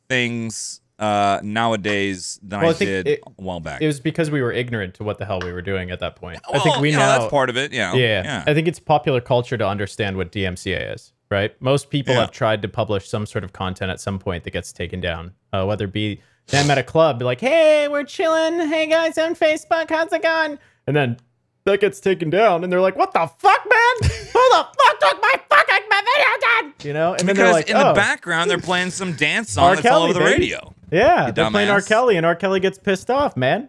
things 0.10 0.82
uh, 1.00 1.40
nowadays 1.44 2.40
than 2.42 2.60
Well, 2.62 2.70
I, 2.70 2.74
I 2.74 2.78
did 2.78 3.08
it- 3.08 3.24
a 3.26 3.42
while 3.42 3.60
back. 3.60 3.82
It 3.82 3.88
was 3.88 4.00
because 4.00 4.32
we 4.32 4.42
were 4.42 4.52
ignorant 4.52 4.96
to 4.96 5.04
what 5.04 5.20
the 5.20 5.26
hell 5.26 5.40
we 5.42 5.54
were 5.54 5.62
doing 5.62 5.92
at 5.92 6.00
that 6.00 6.16
point. 6.16 6.40
I 6.52 6.60
think 6.60 6.78
we 6.80 6.92
now 6.92 7.18
that's 7.20 7.30
part 7.32 7.50
of 7.50 7.58
it. 7.58 7.72
Yeah. 7.72 7.94
yeah, 7.94 8.24
Yeah. 8.24 8.44
I 8.48 8.54
think 8.54 8.68
it's 8.68 8.80
popular 8.80 9.22
culture 9.22 9.58
to 9.58 9.68
understand 9.68 10.18
what 10.18 10.32
DMCA 10.32 10.96
is, 10.96 11.14
right? 11.30 11.54
Most 11.62 11.90
people 11.90 12.14
Yeah. 12.14 12.22
have 12.22 12.32
tried 12.32 12.62
to 12.62 12.68
publish 12.68 13.08
some 13.08 13.26
sort 13.26 13.44
of 13.44 13.54
content 13.54 13.92
at 13.92 14.00
some 14.00 14.20
point 14.20 14.44
that 14.44 14.52
gets 14.52 14.72
taken 14.72 15.02
down, 15.02 15.34
uh, 15.54 15.66
whether 15.66 15.86
it 15.86 15.94
be 15.94 16.22
them 16.48 16.72
at 16.72 16.78
a 16.78 16.84
club, 16.84 17.22
like, 17.22 17.42
"Hey, 17.42 17.88
we're 17.90 18.04
chilling. 18.06 18.68
Hey 18.70 18.88
guys 18.88 19.18
on 19.18 19.36
Facebook, 19.36 19.90
how's 19.90 20.14
it 20.14 20.22
going?" 20.24 20.58
And 20.88 20.96
then 20.96 21.18
that 21.66 21.82
gets 21.82 22.00
taken 22.00 22.30
down, 22.30 22.64
and 22.64 22.72
they're 22.72 22.80
like, 22.80 22.96
"What 22.96 23.12
the 23.14 23.28
fuck, 23.40 23.66
man? 23.70 24.10
Who 24.10 24.40
the 24.52 24.66
fuck 24.78 25.00
took 25.02 25.22
my 25.22 25.34
fucking 25.50 25.86
my 25.90 26.02
video 26.16 26.40
down?" 26.42 26.74
You 26.84 26.94
know, 26.94 27.14
and 27.16 27.28
then 27.28 27.36
they're 27.36 27.46
because 27.48 27.54
like, 27.54 27.70
in 27.70 27.76
"Oh, 27.76 27.90
the 27.90 27.94
background 27.94 28.50
they're 28.50 28.58
playing 28.60 28.92
some 28.92 29.14
dance 29.14 29.52
song 29.52 29.66
R. 29.66 29.76
that's 29.76 29.88
all 29.88 30.04
over 30.04 30.14
the 30.14 30.20
baby. 30.20 30.32
radio. 30.54 30.74
yeah, 30.92 31.32
they're 31.32 31.52
playing 31.52 31.70
R. 31.70 31.82
Kelly, 31.82 32.16
and 32.16 32.26
R. 32.26 32.36
Kelly 32.36 32.62
gets 32.62 32.78
pissed 32.78 33.10
off, 33.10 33.36
man. 33.36 33.68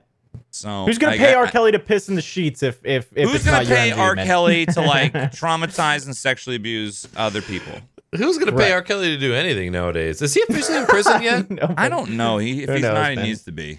So 0.58 0.84
Who's 0.86 0.98
gonna 0.98 1.12
I- 1.14 1.18
pay 1.18 1.32
I- 1.34 1.38
R. 1.38 1.46
Kelly 1.46 1.72
to 1.72 1.78
piss 1.78 2.08
in 2.08 2.14
the 2.14 2.22
sheets 2.22 2.62
if 2.62 2.78
if 2.84 3.08
if 3.14 3.28
Who's 3.28 3.36
it's 3.36 3.44
gonna 3.44 3.58
not 3.58 3.66
pay 3.66 3.90
MV, 3.90 3.98
R. 3.98 4.16
Kelly 4.16 4.66
to 4.66 4.80
like 4.94 5.12
traumatize 5.12 6.04
and 6.06 6.16
sexually 6.16 6.56
abuse 6.56 7.06
other 7.16 7.40
people? 7.42 7.72
Who's 8.16 8.38
gonna 8.38 8.52
pay 8.52 8.70
Right. 8.70 8.72
R. 8.72 8.82
Kelly 8.82 9.08
to 9.08 9.18
do 9.18 9.34
anything 9.34 9.70
nowadays? 9.72 10.20
Is 10.22 10.34
he 10.34 10.42
officially 10.48 10.78
in 10.78 10.86
prison 10.86 11.22
yet? 11.22 11.50
No, 11.50 11.74
I 11.76 11.88
don't 11.88 12.10
know. 12.12 12.38
He 12.38 12.62
if 12.62 12.70
he's 12.70 12.82
knows, 12.82 12.94
not, 12.94 13.10
he 13.10 13.16
man? 13.16 13.24
needs 13.26 13.42
to 13.44 13.52
be. 13.52 13.78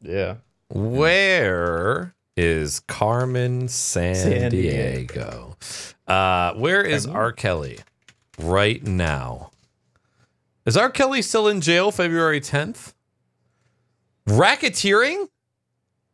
Yeah. 0.00 0.36
Where 0.70 2.14
is 2.36 2.80
Carmen 2.80 3.66
San, 3.68 4.14
San 4.14 4.50
Diego? 4.52 5.56
Uh, 6.06 6.54
where 6.54 6.82
is 6.82 7.06
R. 7.06 7.32
Kelly 7.32 7.80
right 8.38 8.82
now? 8.86 9.50
Is 10.64 10.76
R. 10.76 10.88
Kelly 10.90 11.20
still 11.22 11.48
in 11.48 11.60
jail 11.60 11.90
February 11.90 12.40
10th? 12.40 12.92
Racketeering? 14.28 15.28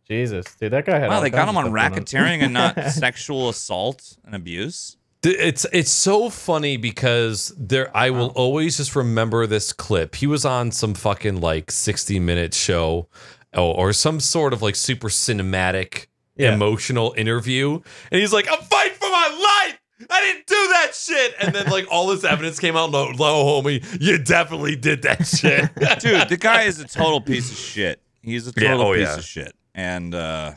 Jesus, 0.08 0.46
dude, 0.60 0.72
that 0.72 0.84
guy 0.84 0.98
had. 0.98 1.08
Wow, 1.08 1.16
all 1.16 1.22
they 1.22 1.30
got 1.30 1.48
him 1.48 1.56
on 1.56 1.64
stuff 1.64 1.74
going 1.74 1.92
racketeering 2.04 2.42
and 2.42 2.52
not 2.52 2.78
sexual 2.92 3.48
assault 3.48 4.16
and 4.24 4.34
abuse. 4.34 4.96
It's 5.22 5.64
it's 5.72 5.90
so 5.90 6.28
funny 6.28 6.76
because 6.76 7.54
there 7.56 7.90
I 7.96 8.10
will 8.10 8.28
always 8.34 8.76
just 8.76 8.94
remember 8.94 9.46
this 9.46 9.72
clip. 9.72 10.16
He 10.16 10.26
was 10.26 10.44
on 10.44 10.70
some 10.70 10.92
fucking 10.92 11.40
like 11.40 11.70
60 11.70 12.20
minute 12.20 12.52
show 12.52 13.08
or, 13.54 13.74
or 13.74 13.92
some 13.94 14.20
sort 14.20 14.52
of 14.52 14.60
like 14.60 14.76
super 14.76 15.08
cinematic 15.08 16.08
Yeah. 16.36 16.52
emotional 16.52 17.14
interview 17.16 17.80
and 18.10 18.20
he's 18.20 18.34
like 18.34 18.46
I'm 18.52 18.60
fighting 18.64 18.98
for 18.98 19.08
my 19.08 19.64
life. 19.70 19.80
I 20.10 20.20
didn't 20.20 20.46
do 20.46 20.54
that 20.72 20.90
shit. 20.94 21.34
And 21.40 21.54
then 21.54 21.70
like 21.70 21.86
all 21.90 22.08
this 22.08 22.24
evidence 22.24 22.58
came 22.58 22.76
out 22.76 22.90
no, 22.90 23.12
no 23.12 23.44
homie, 23.62 23.82
you 23.98 24.18
definitely 24.18 24.76
did 24.76 25.00
that 25.02 25.26
shit. 25.26 25.70
Dude, 26.00 26.28
the 26.28 26.36
guy 26.38 26.62
is 26.64 26.80
a 26.80 26.84
total 26.86 27.22
piece 27.22 27.50
of 27.50 27.56
shit. 27.56 28.02
He's 28.20 28.46
a 28.46 28.52
Yeah, 28.60 28.72
total 28.72 28.88
oh, 28.88 28.92
piece 28.94 29.08
yeah. 29.08 29.16
of 29.16 29.24
shit. 29.24 29.54
And 29.74 30.14
uh 30.14 30.52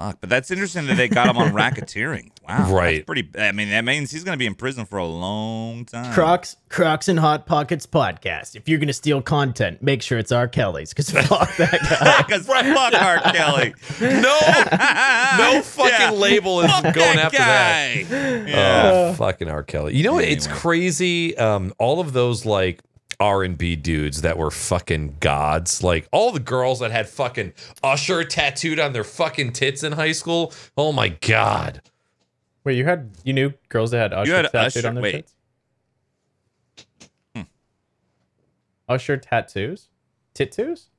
fuck, 0.00 0.18
but 0.20 0.28
that's 0.28 0.50
interesting 0.50 0.86
that 0.86 0.96
they 0.96 1.08
got 1.08 1.28
him 1.28 1.36
on 1.38 1.52
racketeering. 1.52 2.30
Wow. 2.46 2.70
Right. 2.74 3.06
Pretty 3.06 3.28
I 3.38 3.52
mean, 3.52 3.70
that 3.70 3.84
means 3.84 4.10
he's 4.10 4.22
gonna 4.22 4.36
be 4.36 4.46
in 4.46 4.54
prison 4.54 4.84
for 4.84 4.98
a 4.98 5.06
long 5.06 5.84
time. 5.86 6.12
Crocs, 6.12 6.56
Crocs 6.68 7.08
and 7.08 7.18
Hot 7.18 7.46
Pockets 7.46 7.86
podcast. 7.86 8.54
If 8.54 8.68
you're 8.68 8.78
gonna 8.78 8.92
steal 8.92 9.22
content, 9.22 9.82
make 9.82 10.02
sure 10.02 10.18
it's 10.18 10.30
R. 10.30 10.46
Kelly's, 10.46 10.90
because 10.90 11.10
fuck 11.26 11.56
that 11.56 11.80
guy. 11.80 12.22
Because 12.26 12.46
fuck 12.46 12.64
R. 12.94 13.32
Kelly. 13.32 13.74
no, 14.00 14.38
no 15.38 15.62
fucking 15.64 15.90
Yeah. 15.92 16.10
label 16.12 16.60
is 16.60 16.70
Fuck 16.70 16.94
going 16.94 17.16
that 17.16 17.24
after 17.34 17.38
that. 17.38 18.48
Yeah. 18.48 18.82
Oh, 18.92 19.14
fucking 19.14 19.48
R. 19.48 19.62
Kelly. 19.62 19.96
You 19.96 20.04
know 20.04 20.14
what? 20.14 20.24
It's 20.24 20.46
crazy. 20.46 21.36
Um, 21.38 21.72
all 21.78 22.00
of 22.00 22.12
those 22.12 22.44
like 22.44 22.80
R 23.24 23.42
and 23.42 23.56
B 23.56 23.74
dudes 23.74 24.20
that 24.20 24.36
were 24.36 24.50
fucking 24.50 25.16
gods, 25.20 25.82
like 25.82 26.06
all 26.12 26.30
the 26.30 26.40
girls 26.40 26.80
that 26.80 26.90
had 26.90 27.08
fucking 27.08 27.54
Usher 27.82 28.22
tattooed 28.22 28.78
on 28.78 28.92
their 28.92 29.02
fucking 29.02 29.52
tits 29.54 29.82
in 29.82 29.92
high 29.92 30.12
school. 30.12 30.52
Oh 30.76 30.92
my 30.92 31.08
god. 31.08 31.80
Wait, 32.64 32.76
you 32.76 32.84
had 32.84 33.12
you 33.24 33.32
knew 33.32 33.54
girls 33.70 33.92
that 33.92 33.98
had 33.98 34.12
Usher 34.12 34.36
had 34.36 34.52
tattooed 34.52 34.76
Usher- 34.84 34.88
on 34.88 34.94
their 34.96 35.02
wait. 35.02 35.12
tits? 35.12 35.34
Hmm. 37.34 37.42
Usher 38.90 39.16
tattoos, 39.16 39.88
tattoos. 40.34 40.90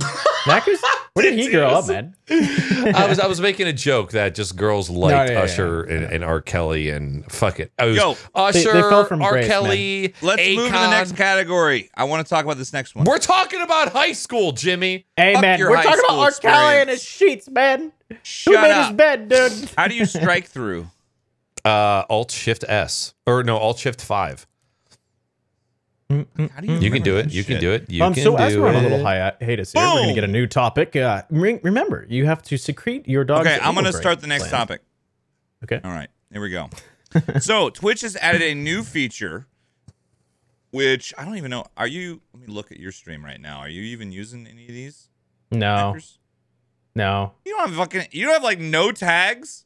Naaackers? 0.00 0.78
Where 1.16 1.22
did 1.30 1.38
he 1.38 1.50
grow 1.50 1.68
up, 1.68 1.88
man? 1.88 2.14
I 2.28 3.06
was 3.08 3.18
I 3.18 3.26
was 3.26 3.40
making 3.40 3.66
a 3.68 3.72
joke 3.72 4.10
that 4.10 4.34
just 4.34 4.54
girls 4.54 4.90
liked 4.90 5.30
yeah, 5.30 5.38
yeah, 5.38 5.44
Usher 5.44 5.82
And, 5.84 6.04
and 6.12 6.22
R. 6.22 6.42
Kelly 6.42 6.90
and 6.90 7.24
fucking 7.32 7.70
I 7.78 7.86
was 7.86 7.96
Yo, 7.96 8.16
Usher, 8.34 8.72
they 8.74 8.82
fell 8.82 9.06
from 9.06 9.22
R. 9.22 9.30
grace, 9.30 9.46
Kelly. 9.46 10.14
Let's 10.20 10.42
move 10.56 10.66
to 10.66 10.72
the 10.72 10.90
next 10.90 11.16
category. 11.16 11.88
I 11.94 12.04
want 12.04 12.26
to 12.26 12.28
talk 12.28 12.44
about 12.44 12.58
this 12.58 12.74
next 12.74 12.94
one. 12.94 13.06
We're 13.06 13.16
talking 13.16 13.62
about 13.62 13.92
high 13.92 14.12
school, 14.12 14.52
Jimmy. 14.52 15.06
Hey, 15.16 15.32
Fuck 15.32 15.40
man, 15.42 15.58
your 15.58 15.70
we're 15.70 15.82
talking 15.82 16.00
about 16.06 16.34
school 16.34 16.50
R. 16.50 16.54
Kelly 16.54 16.80
and 16.82 16.90
his 16.90 17.02
sheets, 17.02 17.48
man. 17.48 17.92
Who 18.10 18.16
Shut 18.22 18.60
made 18.60 18.72
up. 18.72 18.88
his 18.88 18.96
bed, 18.98 19.28
dude? 19.30 19.70
How 19.78 19.88
do 19.88 19.94
you 19.94 20.04
strike 20.04 20.46
through? 20.46 20.86
Uh, 21.64 22.04
Alt 22.08 22.30
Shift 22.30 22.64
S 22.68 23.12
or 23.26 23.42
no 23.42 23.56
Alt 23.56 23.78
Shift 23.80 24.00
Five. 24.00 24.46
How 26.08 26.60
do 26.60 26.72
You 26.72 26.90
can 26.90 27.02
do 27.02 27.16
it. 27.16 27.32
You 27.32 27.42
can 27.42 27.60
do 27.60 27.72
it. 27.72 27.90
You 27.90 28.04
um, 28.04 28.14
can 28.14 28.22
so 28.22 28.36
do 28.36 28.42
as 28.42 28.56
we're 28.56 28.68
on 28.68 28.76
a 28.76 28.80
little 28.80 29.00
it. 29.00 29.36
hiatus 29.40 29.72
here, 29.72 29.82
we're 29.82 30.02
gonna 30.02 30.14
get 30.14 30.24
a 30.24 30.28
new 30.28 30.46
topic. 30.46 30.94
Uh, 30.94 31.22
re- 31.30 31.58
remember, 31.64 32.06
you 32.08 32.26
have 32.26 32.42
to 32.44 32.56
secrete 32.56 33.08
your 33.08 33.24
dog. 33.24 33.40
Okay, 33.40 33.58
I'm 33.60 33.74
going 33.74 33.86
to 33.86 33.92
start 33.92 34.20
the 34.20 34.28
next 34.28 34.48
gland. 34.48 34.68
topic. 34.68 34.82
Okay. 35.64 35.80
All 35.82 35.90
right, 35.90 36.08
here 36.30 36.40
we 36.40 36.50
go. 36.50 36.70
so 37.40 37.70
Twitch 37.70 38.02
has 38.02 38.14
added 38.16 38.42
a 38.42 38.54
new 38.54 38.84
feature, 38.84 39.46
which 40.70 41.12
I 41.18 41.24
don't 41.24 41.38
even 41.38 41.50
know. 41.50 41.64
Are 41.76 41.88
you? 41.88 42.20
Let 42.32 42.46
me 42.46 42.54
look 42.54 42.70
at 42.70 42.78
your 42.78 42.92
stream 42.92 43.24
right 43.24 43.40
now. 43.40 43.58
Are 43.58 43.68
you 43.68 43.82
even 43.82 44.12
using 44.12 44.46
any 44.46 44.66
of 44.66 44.72
these? 44.72 45.08
No, 45.50 45.76
hackers? 45.76 46.18
no. 46.94 47.32
You 47.44 47.56
don't 47.56 47.68
have 47.70 47.76
fucking. 47.76 48.08
You 48.12 48.26
don't 48.26 48.34
have 48.34 48.44
like 48.44 48.60
no 48.60 48.92
tags. 48.92 49.64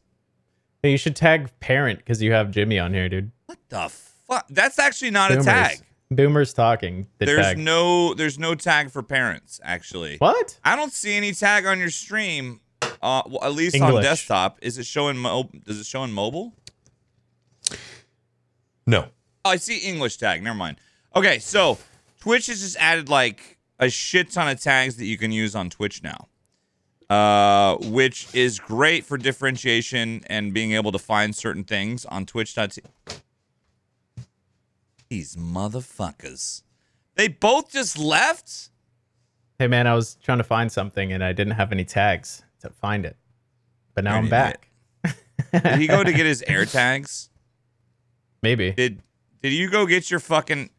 You 0.82 0.96
should 0.96 1.16
tag 1.16 1.50
parent 1.60 1.98
because 1.98 2.22
you 2.22 2.32
have 2.32 2.50
Jimmy 2.50 2.78
on 2.78 2.94
here, 2.94 3.10
dude. 3.10 3.30
What 3.44 3.58
the 3.68 3.90
fuck? 3.90 4.46
That's 4.48 4.78
actually 4.78 5.10
not 5.10 5.28
Boomers. 5.28 5.46
a 5.46 5.50
tag. 5.50 5.80
Boomers 6.10 6.52
talking. 6.52 7.06
The 7.18 7.26
There's 7.26 7.46
tag. 7.46 7.58
no. 7.58 8.14
There's 8.14 8.38
no 8.38 8.54
tag 8.54 8.90
for 8.90 9.02
parents. 9.02 9.60
Actually, 9.62 10.16
what? 10.18 10.58
I 10.64 10.74
don't 10.74 10.92
see 10.92 11.14
any 11.14 11.32
tag 11.32 11.66
on 11.66 11.78
your 11.78 11.90
stream. 11.90 12.60
Uh, 13.02 13.22
well, 13.26 13.44
at 13.44 13.54
least 13.54 13.80
on 13.80 14.02
desktop. 14.02 14.58
Is 14.60 14.76
it 14.76 14.86
showing? 14.86 15.16
Mo- 15.16 15.48
does 15.64 15.78
it 15.78 15.86
show 15.86 16.02
in 16.02 16.12
mobile? 16.12 16.52
No. 18.86 19.06
Oh, 19.44 19.50
I 19.50 19.56
see 19.56 19.78
English 19.78 20.16
tag. 20.16 20.42
Never 20.42 20.56
mind. 20.56 20.78
Okay, 21.14 21.38
so 21.38 21.78
Twitch 22.20 22.46
has 22.46 22.60
just 22.60 22.76
added 22.78 23.08
like 23.08 23.58
a 23.78 23.88
shit 23.88 24.30
ton 24.30 24.48
of 24.48 24.60
tags 24.60 24.96
that 24.96 25.06
you 25.06 25.16
can 25.16 25.32
use 25.32 25.54
on 25.54 25.70
Twitch 25.70 26.02
now, 26.02 26.28
uh, 27.08 27.76
which 27.86 28.26
is 28.34 28.58
great 28.58 29.04
for 29.04 29.16
differentiation 29.16 30.22
and 30.26 30.52
being 30.52 30.72
able 30.72 30.92
to 30.92 30.98
find 30.98 31.34
certain 31.34 31.64
things 31.64 32.04
on 32.04 32.26
Twitch. 32.26 32.54
These 35.10 35.34
motherfuckers. 35.36 36.62
They 37.16 37.28
both 37.28 37.70
just 37.72 37.98
left? 37.98 38.70
Hey, 39.58 39.66
man, 39.66 39.86
I 39.86 39.94
was 39.94 40.14
trying 40.22 40.38
to 40.38 40.44
find 40.44 40.70
something 40.70 41.12
and 41.12 41.22
I 41.22 41.32
didn't 41.32 41.54
have 41.54 41.72
any 41.72 41.84
tags 41.84 42.42
to 42.60 42.70
find 42.70 43.04
it, 43.04 43.16
but 43.94 44.04
now 44.04 44.16
I'm 44.16 44.28
back. 44.28 44.70
Did 45.52 45.80
he 45.80 45.88
go 45.88 46.04
to 46.04 46.12
get 46.12 46.26
his 46.26 46.42
air 46.46 46.64
tags? 46.64 47.28
Maybe. 48.42 48.70
Did 48.70 49.02
did 49.42 49.52
you 49.52 49.68
go 49.68 49.84
get 49.84 50.10
your 50.10 50.20
fucking 50.20 50.70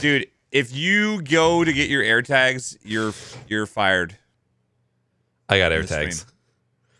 dude? 0.00 0.26
If 0.50 0.74
you 0.74 1.22
go 1.22 1.62
to 1.62 1.72
get 1.72 1.88
your 1.88 2.02
air 2.02 2.22
tags, 2.22 2.76
you're 2.82 3.12
you're 3.46 3.66
fired. 3.66 4.18
I 5.48 5.58
got 5.58 5.70
on 5.72 5.78
air 5.78 5.84
tags. 5.84 6.20
stream. 6.20 6.34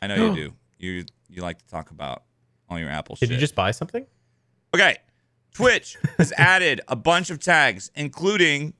I 0.02 0.06
know 0.06 0.32
you 0.32 0.34
do. 0.44 0.52
You 0.78 1.04
you 1.28 1.42
like 1.42 1.58
to 1.58 1.66
talk 1.66 1.90
about 1.90 2.22
all 2.70 2.78
your 2.78 2.90
Apple 2.90 3.16
Did 3.16 3.18
shit. 3.20 3.28
Did 3.30 3.34
you 3.34 3.40
just 3.40 3.56
buy 3.56 3.72
something? 3.72 4.06
okay? 4.72 4.98
Twitch 5.58 5.96
has 6.18 6.32
added 6.36 6.80
a 6.86 6.94
bunch 6.94 7.30
of 7.30 7.40
tags, 7.40 7.90
including 7.96 8.74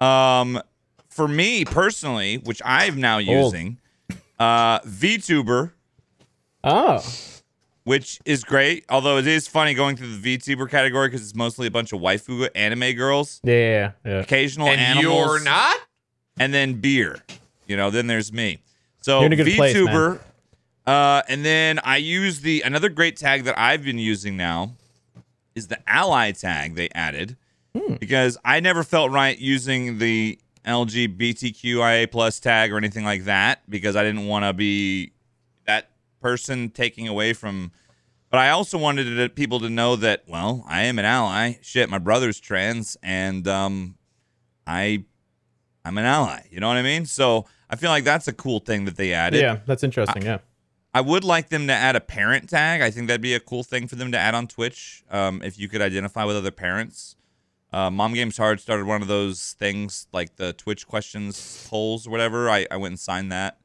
um 0.00 0.60
for 1.08 1.26
me 1.26 1.64
personally, 1.64 2.36
which 2.38 2.60
I'm 2.64 3.00
now 3.00 3.18
using, 3.18 3.78
uh, 4.38 4.80
VTuber, 4.80 5.72
Oh, 6.64 7.04
which 7.84 8.18
is 8.24 8.44
great. 8.44 8.84
Although 8.88 9.16
it 9.18 9.26
is 9.26 9.46
funny 9.48 9.74
going 9.74 9.96
through 9.96 10.16
the 10.16 10.38
VTuber 10.38 10.68
category 10.70 11.08
because 11.08 11.22
it's 11.22 11.34
mostly 11.34 11.66
a 11.66 11.70
bunch 11.70 11.92
of 11.92 12.00
waifu 12.00 12.48
anime 12.54 12.92
girls, 12.94 13.40
yeah, 13.42 13.52
yeah, 13.54 13.92
yeah. 14.04 14.12
occasional 14.20 14.68
and 14.68 14.80
animals, 14.80 15.26
you're 15.26 15.44
not? 15.44 15.76
and 16.38 16.52
then 16.52 16.74
beer. 16.74 17.16
You 17.66 17.76
know, 17.76 17.90
then 17.90 18.06
there's 18.06 18.32
me. 18.32 18.58
So 19.00 19.18
You're 19.20 19.26
in 19.26 19.32
a 19.32 19.36
good 19.36 19.54
place, 19.56 19.74
man. 19.74 19.86
VTuber, 19.86 20.20
uh, 20.86 21.22
and 21.28 21.44
then 21.44 21.78
I 21.84 21.96
use 21.96 22.40
the 22.40 22.62
another 22.62 22.88
great 22.88 23.16
tag 23.16 23.44
that 23.44 23.58
I've 23.58 23.82
been 23.84 23.98
using 23.98 24.36
now 24.36 24.74
is 25.54 25.68
the 25.68 25.78
ally 25.88 26.32
tag 26.32 26.74
they 26.74 26.88
added 26.94 27.36
Hmm. 27.74 27.94
because 27.94 28.36
I 28.44 28.60
never 28.60 28.82
felt 28.84 29.10
right 29.12 29.38
using 29.38 29.96
the 29.98 30.38
LGBTQIA 30.66 32.10
plus 32.10 32.38
tag 32.38 32.72
or 32.72 32.76
anything 32.76 33.04
like 33.04 33.24
that 33.24 33.62
because 33.68 33.96
I 33.96 34.02
didn't 34.02 34.26
want 34.26 34.44
to 34.44 34.52
be 34.52 35.12
that 35.66 35.90
person 36.20 36.70
taking 36.70 37.08
away 37.08 37.32
from. 37.32 37.72
But 38.30 38.40
I 38.40 38.50
also 38.50 38.78
wanted 38.78 39.34
people 39.34 39.60
to 39.60 39.68
know 39.70 39.96
that 39.96 40.24
well, 40.26 40.64
I 40.68 40.82
am 40.82 40.98
an 40.98 41.04
ally. 41.04 41.54
Shit, 41.62 41.88
my 41.90 41.98
brother's 41.98 42.40
trans, 42.40 42.96
and 43.02 43.46
um, 43.48 43.96
I 44.66 45.04
I'm 45.84 45.98
an 45.98 46.04
ally. 46.04 46.46
You 46.50 46.60
know 46.60 46.68
what 46.68 46.76
I 46.76 46.82
mean? 46.82 47.06
So 47.06 47.46
I 47.68 47.76
feel 47.76 47.90
like 47.90 48.04
that's 48.04 48.28
a 48.28 48.32
cool 48.32 48.60
thing 48.60 48.84
that 48.84 48.96
they 48.96 49.12
added. 49.12 49.40
Yeah, 49.40 49.58
that's 49.66 49.82
interesting. 49.82 50.22
Yeah. 50.22 50.38
I 50.94 51.00
would 51.00 51.24
like 51.24 51.48
them 51.48 51.66
to 51.68 51.72
add 51.72 51.96
a 51.96 52.00
parent 52.00 52.50
tag. 52.50 52.82
I 52.82 52.90
think 52.90 53.08
that'd 53.08 53.22
be 53.22 53.34
a 53.34 53.40
cool 53.40 53.62
thing 53.62 53.88
for 53.88 53.96
them 53.96 54.12
to 54.12 54.18
add 54.18 54.34
on 54.34 54.46
Twitch. 54.46 55.02
Um, 55.10 55.42
if 55.42 55.58
you 55.58 55.68
could 55.68 55.80
identify 55.80 56.24
with 56.24 56.36
other 56.36 56.50
parents. 56.50 57.16
Uh, 57.72 57.90
Mom 57.90 58.12
Games 58.12 58.36
Hard 58.36 58.60
started 58.60 58.86
one 58.86 59.00
of 59.00 59.08
those 59.08 59.56
things 59.58 60.06
like 60.12 60.36
the 60.36 60.52
Twitch 60.52 60.86
questions 60.86 61.66
polls 61.70 62.06
or 62.06 62.10
whatever. 62.10 62.50
I, 62.50 62.66
I 62.70 62.76
went 62.76 62.92
and 62.92 63.00
signed 63.00 63.32
that. 63.32 63.58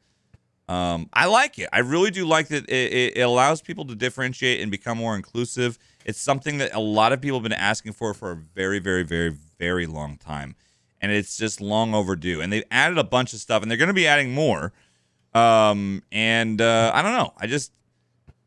Um, 0.69 1.09
I 1.13 1.25
like 1.27 1.59
it. 1.59 1.69
I 1.71 1.79
really 1.79 2.11
do 2.11 2.25
like 2.25 2.47
that. 2.49 2.69
It, 2.69 2.93
it, 2.93 3.17
it 3.17 3.21
allows 3.21 3.61
people 3.61 3.85
to 3.85 3.95
differentiate 3.95 4.61
and 4.61 4.71
become 4.71 4.97
more 4.97 5.15
inclusive. 5.15 5.77
It's 6.05 6.19
something 6.19 6.57
that 6.59 6.73
a 6.73 6.79
lot 6.79 7.11
of 7.11 7.21
people 7.21 7.39
have 7.39 7.43
been 7.43 7.53
asking 7.53 7.93
for 7.93 8.13
for 8.13 8.31
a 8.31 8.35
very, 8.35 8.79
very, 8.79 9.03
very, 9.03 9.35
very 9.59 9.85
long 9.85 10.17
time, 10.17 10.55
and 11.01 11.11
it's 11.11 11.37
just 11.37 11.59
long 11.59 11.93
overdue. 11.93 12.41
And 12.41 12.51
they've 12.51 12.63
added 12.71 12.97
a 12.97 13.03
bunch 13.03 13.33
of 13.33 13.39
stuff, 13.39 13.61
and 13.61 13.69
they're 13.69 13.77
going 13.77 13.89
to 13.89 13.93
be 13.93 14.07
adding 14.07 14.33
more. 14.33 14.71
Um, 15.33 16.03
and 16.11 16.61
uh, 16.61 16.91
I 16.93 17.01
don't 17.01 17.13
know. 17.13 17.33
I 17.37 17.47
just 17.47 17.71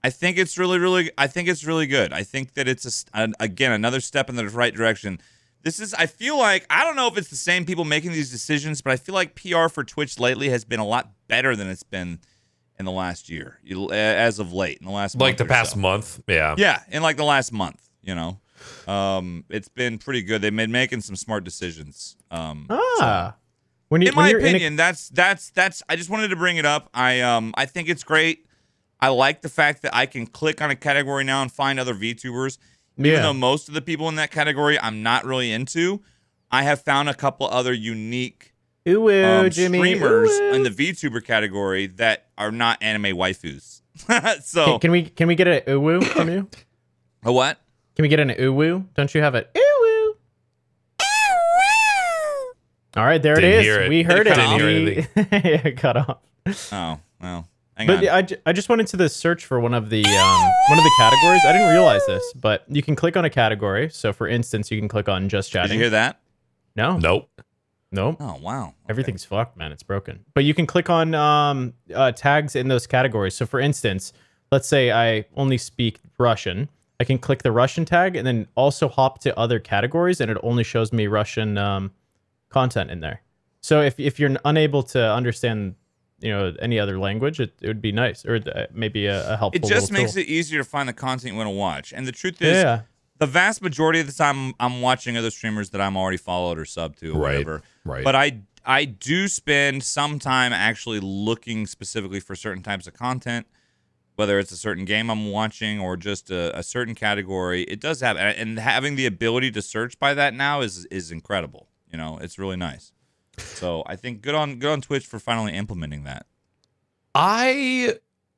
I 0.02 0.10
think 0.10 0.38
it's 0.38 0.56
really, 0.58 0.78
really. 0.78 1.10
I 1.18 1.26
think 1.26 1.48
it's 1.48 1.64
really 1.64 1.86
good. 1.86 2.12
I 2.12 2.22
think 2.22 2.54
that 2.54 2.66
it's 2.68 2.84
a, 2.84 2.88
s- 2.88 3.04
an- 3.14 3.34
again 3.38 3.72
another 3.72 4.00
step 4.00 4.28
in 4.28 4.36
the 4.36 4.48
right 4.48 4.74
direction. 4.74 5.20
This 5.62 5.78
is. 5.78 5.92
I 5.94 6.06
feel 6.06 6.38
like 6.38 6.64
I 6.70 6.84
don't 6.84 6.96
know 6.96 7.06
if 7.08 7.18
it's 7.18 7.28
the 7.28 7.36
same 7.36 7.64
people 7.66 7.84
making 7.84 8.12
these 8.12 8.30
decisions, 8.30 8.80
but 8.80 8.92
I 8.92 8.96
feel 8.96 9.14
like 9.14 9.34
PR 9.34 9.68
for 9.68 9.84
Twitch 9.84 10.18
lately 10.18 10.48
has 10.48 10.64
been 10.64 10.80
a 10.80 10.86
lot 10.86 11.10
better 11.28 11.54
than 11.54 11.68
it's 11.68 11.82
been 11.82 12.18
in 12.78 12.86
the 12.86 12.92
last 12.92 13.28
year, 13.28 13.58
you- 13.62 13.90
as 13.92 14.38
of 14.38 14.54
late, 14.54 14.78
in 14.78 14.86
the 14.86 14.92
last 14.92 15.16
Like 15.20 15.36
the 15.36 15.44
past 15.44 15.72
so. 15.74 15.78
month. 15.80 16.22
Yeah. 16.26 16.54
Yeah, 16.56 16.82
in 16.88 17.02
like 17.02 17.18
the 17.18 17.24
last 17.24 17.52
month, 17.52 17.78
you 18.02 18.14
know, 18.14 18.40
um, 18.90 19.44
it's 19.50 19.68
been 19.68 19.98
pretty 19.98 20.22
good. 20.22 20.40
They've 20.40 20.56
been 20.56 20.72
making 20.72 21.02
some 21.02 21.14
smart 21.14 21.44
decisions. 21.44 22.16
Um, 22.30 22.66
Ah, 22.70 23.36
when 23.90 24.00
you 24.02 24.08
in 24.08 24.14
when 24.14 24.24
my 24.24 24.30
you're 24.30 24.38
in 24.40 24.46
a- 24.46 24.48
opinion, 24.48 24.76
that's 24.76 25.10
that's 25.10 25.50
that's. 25.50 25.82
I 25.88 25.96
just 25.96 26.08
wanted 26.08 26.28
to 26.28 26.36
bring 26.36 26.56
it 26.56 26.64
up. 26.64 26.88
I 26.94 27.20
um 27.20 27.52
I 27.56 27.66
think 27.66 27.88
it's 27.88 28.04
great. 28.04 28.46
I 29.00 29.08
like 29.08 29.42
the 29.42 29.48
fact 29.48 29.82
that 29.82 29.94
I 29.94 30.06
can 30.06 30.26
click 30.26 30.62
on 30.62 30.70
a 30.70 30.76
category 30.76 31.24
now 31.24 31.42
and 31.42 31.50
find 31.50 31.78
other 31.78 31.94
VTubers. 31.94 32.58
Even 32.98 33.22
though 33.22 33.32
most 33.32 33.68
of 33.68 33.74
the 33.74 33.80
people 33.80 34.08
in 34.10 34.16
that 34.16 34.30
category 34.30 34.78
I'm 34.78 35.02
not 35.02 35.24
really 35.24 35.52
into, 35.52 36.02
I 36.50 36.64
have 36.64 36.82
found 36.82 37.08
a 37.08 37.14
couple 37.14 37.46
other 37.46 37.72
unique 37.72 38.52
ooh, 38.86 39.08
um, 39.24 39.48
Jimmy, 39.50 39.78
streamers 39.78 40.28
ooh, 40.30 40.52
in 40.52 40.64
the 40.64 40.70
VTuber 40.70 41.24
category 41.24 41.86
that 41.86 42.26
are 42.36 42.52
not 42.52 42.82
anime 42.82 43.16
waifus. 43.16 43.80
so 44.44 44.64
Can, 44.64 44.80
can 44.80 44.90
we 44.90 45.02
can 45.04 45.28
we 45.28 45.34
get 45.34 45.48
an 45.48 45.82
woo 45.82 46.00
from 46.02 46.28
you? 46.28 46.48
a 47.24 47.32
what? 47.32 47.58
Can 47.96 48.02
we 48.02 48.08
get 48.08 48.20
an 48.20 48.54
woo? 48.54 48.86
Don't 48.94 49.14
you 49.14 49.22
have 49.22 49.34
an 49.34 49.44
ooh 49.56 49.78
woo? 49.80 50.16
All 52.96 53.04
right, 53.04 53.22
there 53.22 53.36
Didn't 53.36 53.50
it 53.50 53.54
is. 53.56 53.62
hear 53.64 53.80
it. 53.82 53.88
We 53.88 54.02
Did 54.02 54.26
it 54.26 54.26
heard 54.26 54.26
it. 54.26 54.34
cut 54.34 54.46
off? 54.48 54.60
We- 54.60 55.50
yeah, 55.50 55.66
it 55.68 55.76
cut 55.76 55.96
off. 55.96 56.18
Oh 56.72 57.00
well, 57.20 57.48
hang 57.76 57.86
But 57.86 57.98
on. 57.98 58.08
I, 58.08 58.22
ju- 58.22 58.36
I 58.46 58.52
just 58.52 58.68
went 58.68 58.80
into 58.80 58.96
the 58.96 59.08
search 59.08 59.44
for 59.44 59.60
one 59.60 59.74
of 59.74 59.90
the 59.90 60.04
um, 60.04 60.50
one 60.68 60.78
of 60.78 60.84
the 60.84 60.92
categories. 60.98 61.42
I 61.46 61.52
didn't 61.52 61.68
realize 61.70 62.04
this, 62.06 62.32
but 62.34 62.64
you 62.68 62.82
can 62.82 62.96
click 62.96 63.16
on 63.16 63.24
a 63.24 63.30
category. 63.30 63.88
So, 63.90 64.12
for 64.12 64.26
instance, 64.26 64.70
you 64.70 64.78
can 64.80 64.88
click 64.88 65.08
on 65.08 65.28
just 65.28 65.52
chatting. 65.52 65.68
Did 65.68 65.74
you 65.74 65.80
hear 65.82 65.90
that? 65.90 66.20
No, 66.76 66.96
Nope. 66.98 67.28
no, 67.92 68.16
Oh 68.18 68.38
wow. 68.42 68.68
Okay. 68.68 68.74
everything's 68.88 69.24
fucked, 69.24 69.56
man. 69.56 69.70
It's 69.72 69.82
broken. 69.82 70.24
But 70.34 70.44
you 70.44 70.54
can 70.54 70.66
click 70.66 70.88
on 70.90 71.14
um, 71.14 71.74
uh, 71.94 72.12
tags 72.12 72.56
in 72.56 72.68
those 72.68 72.86
categories. 72.86 73.34
So, 73.34 73.44
for 73.46 73.60
instance, 73.60 74.12
let's 74.50 74.66
say 74.68 74.90
I 74.92 75.26
only 75.36 75.58
speak 75.58 76.00
Russian. 76.18 76.68
I 77.00 77.04
can 77.04 77.18
click 77.18 77.42
the 77.42 77.52
Russian 77.52 77.84
tag 77.84 78.14
and 78.16 78.26
then 78.26 78.46
also 78.56 78.88
hop 78.88 79.20
to 79.20 79.36
other 79.38 79.58
categories, 79.58 80.20
and 80.20 80.30
it 80.30 80.36
only 80.42 80.64
shows 80.64 80.92
me 80.92 81.06
Russian 81.06 81.56
um, 81.58 81.92
content 82.50 82.90
in 82.90 83.00
there. 83.00 83.22
So, 83.62 83.80
if 83.82 83.98
if 83.98 84.20
you're 84.20 84.36
unable 84.44 84.82
to 84.84 85.12
understand, 85.12 85.74
you 86.20 86.30
know, 86.30 86.54
any 86.60 86.78
other 86.78 86.98
language, 86.98 87.40
it, 87.40 87.52
it 87.60 87.66
would 87.66 87.82
be 87.82 87.92
nice, 87.92 88.24
or 88.24 88.36
uh, 88.36 88.66
maybe 88.72 89.06
a, 89.06 89.32
a 89.32 89.36
helpful. 89.36 89.64
It 89.64 89.68
just 89.68 89.90
makes 89.92 90.12
tool. 90.14 90.22
it 90.22 90.28
easier 90.28 90.58
to 90.62 90.68
find 90.68 90.88
the 90.88 90.92
content 90.92 91.32
you 91.32 91.36
want 91.38 91.46
to 91.46 91.50
watch. 91.50 91.92
And 91.92 92.06
the 92.06 92.12
truth 92.12 92.40
is, 92.42 92.56
Yeah. 92.56 92.82
the 93.18 93.26
vast 93.26 93.60
majority 93.62 94.00
of 94.00 94.06
the 94.06 94.12
time 94.12 94.54
I'm 94.60 94.80
watching 94.82 95.16
other 95.16 95.30
streamers 95.30 95.70
that 95.70 95.80
I'm 95.80 95.96
already 95.96 96.16
followed 96.18 96.58
or 96.58 96.64
sub 96.64 96.96
to 96.96 97.12
or 97.12 97.20
Right, 97.20 97.32
whatever. 97.38 97.62
right. 97.84 98.04
But 98.04 98.14
I 98.16 98.40
I 98.64 98.84
do 98.84 99.26
spend 99.28 99.82
some 99.82 100.18
time 100.18 100.52
actually 100.52 101.00
looking 101.00 101.66
specifically 101.66 102.20
for 102.20 102.34
certain 102.36 102.62
types 102.62 102.86
of 102.86 102.92
content, 102.94 103.46
whether 104.16 104.38
it's 104.38 104.52
a 104.52 104.56
certain 104.56 104.84
game 104.84 105.10
I'm 105.10 105.30
watching 105.30 105.80
or 105.80 105.96
just 105.96 106.30
a, 106.30 106.56
a 106.58 106.62
certain 106.62 106.94
category. 106.94 107.62
It 107.64 107.80
does 107.80 108.00
have 108.02 108.16
and 108.18 108.58
having 108.58 108.96
the 108.96 109.06
ability 109.06 109.50
to 109.52 109.62
search 109.62 109.98
by 109.98 110.12
that 110.14 110.34
now 110.34 110.60
is 110.60 110.84
is 110.86 111.10
incredible. 111.10 111.68
You 111.92 111.98
know, 111.98 112.18
it's 112.20 112.38
really 112.38 112.56
nice. 112.56 112.92
So 113.38 113.82
I 113.86 113.96
think 113.96 114.20
good 114.22 114.34
on 114.34 114.58
good 114.58 114.70
on 114.70 114.80
Twitch 114.80 115.06
for 115.06 115.18
finally 115.18 115.52
implementing 115.52 116.04
that. 116.04 116.26
I 117.14 117.94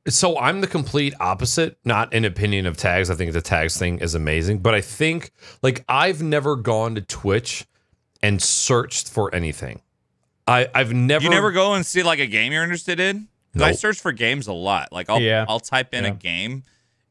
so 0.08 0.38
I'm 0.38 0.60
the 0.60 0.66
complete 0.66 1.14
opposite. 1.20 1.78
Not 1.84 2.12
an 2.14 2.24
opinion 2.24 2.66
of 2.66 2.76
tags. 2.76 3.10
I 3.10 3.14
think 3.14 3.32
the 3.32 3.40
tags 3.40 3.76
thing 3.78 3.98
is 3.98 4.14
amazing, 4.14 4.58
but 4.60 4.74
I 4.74 4.80
think 4.80 5.30
like 5.62 5.84
I've 5.88 6.22
never 6.22 6.56
gone 6.56 6.94
to 6.94 7.00
Twitch 7.00 7.66
and 8.22 8.40
searched 8.42 9.08
for 9.10 9.34
anything. 9.34 9.82
I 10.46 10.68
I've 10.74 10.92
never 10.92 11.24
You 11.24 11.30
never 11.30 11.52
go 11.52 11.74
and 11.74 11.84
see 11.84 12.02
like 12.02 12.18
a 12.18 12.26
game 12.26 12.52
you're 12.52 12.64
interested 12.64 12.98
in? 13.00 13.28
'Cause 13.52 13.62
I 13.62 13.72
search 13.72 14.00
for 14.00 14.12
games 14.12 14.46
a 14.46 14.52
lot. 14.52 14.92
Like 14.92 15.10
I'll 15.10 15.20
Yeah. 15.20 15.44
I'll 15.46 15.60
type 15.60 15.92
in 15.92 16.04
a 16.06 16.10
game 16.12 16.62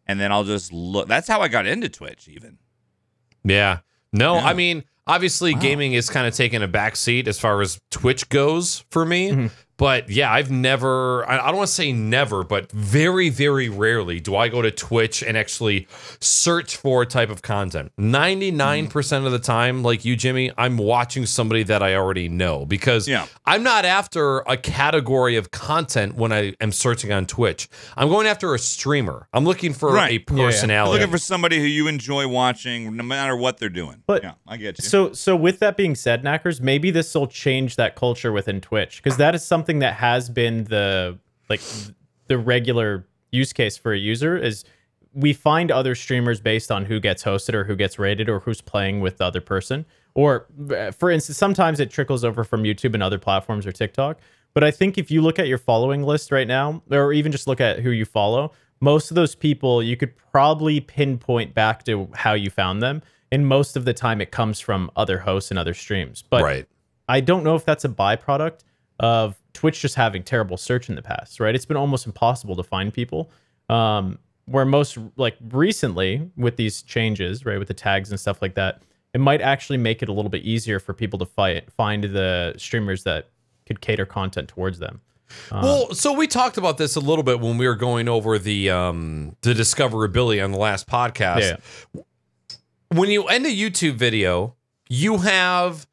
and 0.08 0.20
then 0.20 0.32
I'll 0.32 0.44
just 0.44 0.74
look. 0.74 1.08
That's 1.08 1.28
how 1.28 1.40
I 1.42 1.48
got 1.48 1.68
into 1.68 1.88
Twitch 1.88 2.28
even. 2.28 2.58
Yeah. 3.44 3.80
No, 4.12 4.36
Yeah. 4.36 4.46
I 4.48 4.54
mean, 4.54 4.84
obviously 5.12 5.54
gaming 5.54 5.94
is 5.94 6.10
kind 6.10 6.26
of 6.26 6.34
taking 6.34 6.62
a 6.64 6.68
back 6.68 6.96
seat 6.96 7.28
as 7.28 7.40
far 7.40 7.62
as 7.62 7.80
Twitch 7.92 8.30
goes 8.30 8.86
for 8.92 9.06
me. 9.06 9.32
Mhm. 9.32 9.52
But 9.82 10.12
yeah, 10.12 10.32
I've 10.32 10.52
never, 10.52 11.28
I 11.28 11.40
I 11.40 11.48
don't 11.48 11.58
want 11.58 11.68
to 11.70 11.74
say 11.74 11.92
never, 11.92 12.44
but 12.44 12.72
very, 12.72 13.30
very 13.30 13.68
rarely 13.68 14.20
do 14.20 14.36
I 14.36 14.48
go 14.48 14.62
to 14.62 14.70
Twitch 14.70 15.24
and 15.24 15.36
actually 15.36 15.88
search 16.20 16.78
for 16.78 17.02
a 17.02 17.06
type 17.08 17.32
of 17.32 17.42
content. 17.42 17.92
99% 18.00 19.26
of 19.26 19.32
the 19.32 19.40
time, 19.40 19.82
like 19.82 20.06
you, 20.06 20.16
Jimmy, 20.16 20.52
I'm 20.56 20.78
watching 20.78 21.26
somebody 21.26 21.64
that 21.64 21.82
I 21.82 21.96
already 21.96 22.30
know 22.30 22.64
because 22.68 23.08
Yeah. 23.08 23.26
I'm 23.48 23.64
not 23.64 23.84
after 23.86 24.42
a 24.42 24.56
category 24.56 25.36
of 25.36 25.50
content 25.50 26.14
when 26.14 26.32
I 26.32 26.54
am 26.62 26.72
searching 26.72 27.12
on 27.12 27.26
Twitch. 27.26 27.68
I'm 27.98 28.08
going 28.10 28.28
after 28.28 28.54
a 28.54 28.60
streamer. 28.60 29.28
I'm 29.34 29.46
looking 29.46 29.74
for 29.74 29.92
Right. 29.92 30.12
a 30.12 30.14
Yeah, 30.14 30.20
yeah. 30.30 30.36
You're 30.38 30.46
personality. 30.52 31.00
looking 31.00 31.12
for 31.12 31.18
somebody 31.18 31.58
who 31.58 31.66
you 31.66 31.88
enjoy 31.88 32.28
watching 32.28 32.96
no 32.96 33.04
matter 33.04 33.36
what 33.36 33.58
they're 33.58 33.68
doing. 33.70 34.04
But- 34.06 34.22
yeah, 34.22 34.34
I 34.48 34.58
get 34.58 34.78
you. 34.78 34.86
So, 34.86 35.14
so 35.14 35.36
with 35.36 35.58
that 35.58 35.76
being 35.76 35.96
said, 35.96 36.24
Naaackers, 36.24 36.62
maybe 36.62 36.92
this 36.92 37.16
will 37.16 37.26
change 37.26 37.78
that 37.78 37.96
culture 37.96 38.32
within 38.32 38.62
Twitch 38.62 39.02
because 39.02 39.18
that 39.18 39.34
is 39.34 39.44
something 39.44 39.71
that 39.80 39.96
has 39.96 40.30
been 40.30 40.66
the 40.66 41.18
like 41.50 41.62
the 42.28 42.38
regular 42.38 43.08
use 43.32 43.54
case 43.54 43.78
for 43.78 43.94
a 43.94 43.98
user 43.98 44.38
is 44.38 44.64
we 45.14 45.34
find 45.34 45.72
other 45.72 45.96
streamers 45.96 46.40
based 46.40 46.72
on 46.72 46.86
who 46.86 47.00
gets 47.00 47.24
hosted 47.24 47.54
or 47.54 47.66
who 47.66 47.76
gets 47.76 48.00
rated 48.00 48.30
or 48.30 48.40
who's 48.40 48.62
playing 48.62 49.02
with 49.02 49.18
the 49.18 49.26
other 49.26 49.42
person. 49.42 49.86
Or, 50.14 50.48
uh, 50.72 50.92
for 50.92 51.10
instance, 51.10 51.38
sometimes 51.38 51.80
it 51.80 51.90
trickles 51.90 52.24
over 52.24 52.44
from 52.44 52.64
YouTube 52.64 52.94
and 52.94 53.04
other 53.04 53.20
platforms 53.20 53.66
or 53.66 53.72
TikTok. 53.72 54.20
But 54.54 54.64
I 54.64 54.72
think 54.72 54.98
if 54.98 55.12
you 55.12 55.22
look 55.22 55.40
at 55.40 55.48
your 55.48 55.58
following 55.58 56.04
list 56.04 56.32
right 56.32 56.48
now, 56.48 56.82
or 56.92 57.14
even 57.14 57.32
just 57.32 57.48
look 57.48 57.62
at 57.62 57.80
who 57.80 57.92
you 57.92 58.06
follow, 58.06 58.52
most 58.82 59.12
of 59.12 59.16
those 59.16 59.36
people 59.36 59.82
you 59.82 59.96
could 59.96 60.16
probably 60.32 60.80
pinpoint 60.80 61.54
back 61.54 61.84
to 61.86 62.10
how 62.14 62.34
you 62.34 62.50
found 62.50 62.82
them. 62.82 63.02
And 63.32 63.48
most 63.48 63.78
of 63.78 63.86
the 63.86 63.94
time, 63.94 64.20
it 64.20 64.32
comes 64.32 64.60
from 64.60 64.92
other 64.98 65.20
hosts 65.20 65.52
and 65.52 65.60
other 65.60 65.74
streams. 65.74 66.22
But 66.22 66.44
right. 66.44 66.68
I 67.08 67.22
don't 67.22 67.44
know 67.44 67.56
if 67.56 67.64
that's 67.64 67.86
a 67.86 67.90
byproduct 67.90 68.60
of 69.00 69.41
Twitch 69.54 69.82
just 69.82 69.96
having 69.96 70.24
terrible 70.24 70.58
search 70.58 70.90
in 70.90 70.96
the 70.96 71.02
past, 71.02 71.40
right? 71.40 71.54
It's 71.54 71.66
been 71.66 71.78
almost 71.78 72.06
impossible 72.06 72.56
to 72.56 72.64
find 72.64 72.94
people. 72.94 73.32
Um, 73.70 74.20
where 74.46 74.66
most 74.66 74.98
like 75.16 75.38
recently 75.52 76.30
with 76.36 76.58
these 76.58 76.82
changes, 76.84 77.46
right, 77.46 77.58
with 77.60 77.68
the 77.68 77.74
tags 77.74 78.10
and 78.12 78.20
stuff 78.20 78.42
like 78.42 78.56
that, 78.56 78.82
it 79.14 79.20
might 79.20 79.42
actually 79.42 79.78
make 79.78 80.02
it 80.02 80.10
a 80.10 80.14
little 80.14 80.30
bit 80.30 80.44
easier 80.44 80.80
for 80.80 80.94
people 80.94 81.20
to 81.20 81.26
fight 81.26 81.72
find 81.72 82.04
the 82.04 82.54
streamers 82.58 83.04
that 83.04 83.30
could 83.66 83.82
cater 83.82 84.06
content 84.06 84.48
towards 84.48 84.80
them. 84.80 85.02
Well, 85.50 85.94
so 85.94 86.12
we 86.12 86.28
talked 86.28 86.58
about 86.58 86.78
this 86.78 86.98
a 86.98 87.00
little 87.00 87.24
bit 87.24 87.40
when 87.40 87.58
we 87.58 87.66
were 87.66 87.76
going 87.76 88.10
over 88.10 88.38
the 88.38 88.70
um 88.70 89.36
the 89.42 89.54
discoverability 89.54 90.44
on 90.44 90.52
the 90.52 90.58
last 90.58 90.88
podcast. 90.88 91.58
Yeah. 91.94 92.02
When 92.90 93.10
you 93.10 93.24
end 93.28 93.46
a 93.46 93.50
YouTube 93.50 93.94
video, 93.94 94.56
you 94.90 95.20
have 95.20 95.88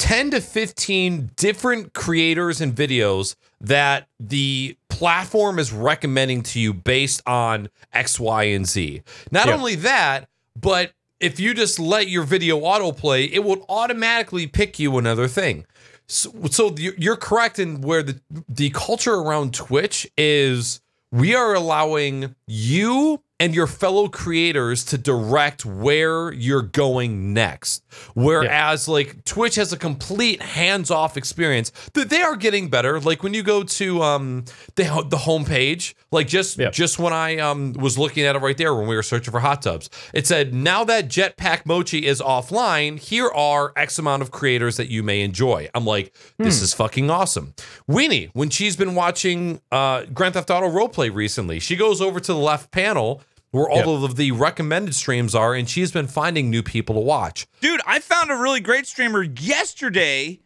10 0.00 0.30
to 0.30 0.40
15 0.40 1.30
different 1.36 1.92
creators 1.92 2.62
and 2.62 2.74
videos 2.74 3.36
that 3.60 4.08
the 4.18 4.74
platform 4.88 5.58
is 5.58 5.72
recommending 5.74 6.42
to 6.42 6.58
you 6.58 6.72
based 6.72 7.22
on 7.26 7.68
X, 7.92 8.18
Y, 8.18 8.44
and 8.44 8.66
Z. 8.66 9.02
Not 9.30 9.48
Yeah. 9.48 9.54
only 9.54 9.74
that, 9.76 10.26
but 10.58 10.92
if 11.20 11.38
you 11.38 11.52
just 11.52 11.78
let 11.78 12.08
your 12.08 12.22
video 12.22 12.58
autoplay, 12.60 13.30
it 13.30 13.40
will 13.40 13.66
automatically 13.68 14.46
pick 14.46 14.78
you 14.78 14.96
another 14.96 15.28
thing. 15.28 15.66
So, 16.06 16.32
so 16.50 16.74
you- 16.78 16.94
you're 16.96 17.16
correct 17.16 17.58
in 17.58 17.82
where 17.82 18.02
the 18.02 18.20
the 18.48 18.70
culture 18.70 19.14
around 19.14 19.52
Twitch 19.52 20.08
is. 20.16 20.80
We 21.12 21.34
are 21.34 21.54
allowing 21.54 22.34
you 22.46 23.20
and 23.40 23.54
your 23.54 23.66
fellow 23.66 24.06
creators 24.08 24.84
to 24.84 24.98
direct 24.98 25.64
where 25.64 26.30
you're 26.32 26.62
going 26.62 27.32
next. 27.34 27.82
Whereas 28.14 28.86
like 28.86 29.24
Twitch 29.24 29.56
has 29.56 29.72
a 29.72 29.76
complete 29.78 30.42
hands-off 30.42 31.16
experience. 31.16 31.72
That 31.94 32.10
they 32.10 32.20
are 32.22 32.36
getting 32.36 32.68
better. 32.68 33.00
Like 33.00 33.22
when 33.22 33.34
you 33.34 33.42
go 33.42 33.62
to 33.64 34.02
um 34.02 34.44
the 34.76 34.84
the 35.08 35.16
homepage, 35.16 35.94
like 36.12 36.28
just 36.28 36.58
Yeah. 36.58 36.70
just 36.70 36.98
when 36.98 37.12
I 37.12 37.38
um 37.38 37.72
was 37.72 37.98
looking 37.98 38.24
at 38.24 38.36
it 38.36 38.40
right 38.40 38.56
there 38.56 38.74
when 38.74 38.86
we 38.86 38.94
were 38.94 39.02
searching 39.02 39.32
for 39.32 39.40
hot 39.40 39.62
tubs, 39.62 39.88
it 40.12 40.26
said 40.26 40.52
now 40.54 40.84
that 40.84 41.08
Jetpack 41.08 41.64
Mochi 41.66 42.06
is 42.06 42.20
offline, 42.20 42.98
here 42.98 43.28
are 43.28 43.72
X 43.74 43.98
amount 43.98 44.22
of 44.22 44.30
creators 44.30 44.76
that 44.76 44.90
you 44.90 45.02
may 45.02 45.22
enjoy. 45.22 45.68
I'm 45.74 45.86
like, 45.86 46.14
this 46.38 46.60
is 46.60 46.74
fucking 46.74 47.10
awesome. 47.10 47.54
Weenie, 47.88 48.30
when 48.34 48.50
she's 48.50 48.76
been 48.76 48.94
watching 48.94 49.60
uh 49.72 50.04
Grand 50.12 50.34
Theft 50.34 50.50
Auto 50.50 50.68
roleplay 50.68 51.12
recently, 51.12 51.58
she 51.58 51.74
goes 51.74 52.00
over 52.02 52.20
to 52.20 52.32
the 52.32 52.38
left 52.38 52.70
panel 52.70 53.22
where 53.50 53.68
all 53.68 54.04
of 54.04 54.16
the 54.16 54.32
recommended 54.32 54.94
streams 54.94 55.34
are, 55.34 55.54
and 55.54 55.68
she's 55.68 55.90
been 55.92 56.06
finding 56.06 56.50
new 56.50 56.62
people 56.62 56.94
to 56.94 57.00
watch. 57.00 57.46
Dude, 57.60 57.80
I 57.86 57.98
found 57.98 58.30
a 58.30 58.36
really 58.36 58.60
great 58.60 58.86
streamer 58.86 59.22
yesterday. 59.22 60.40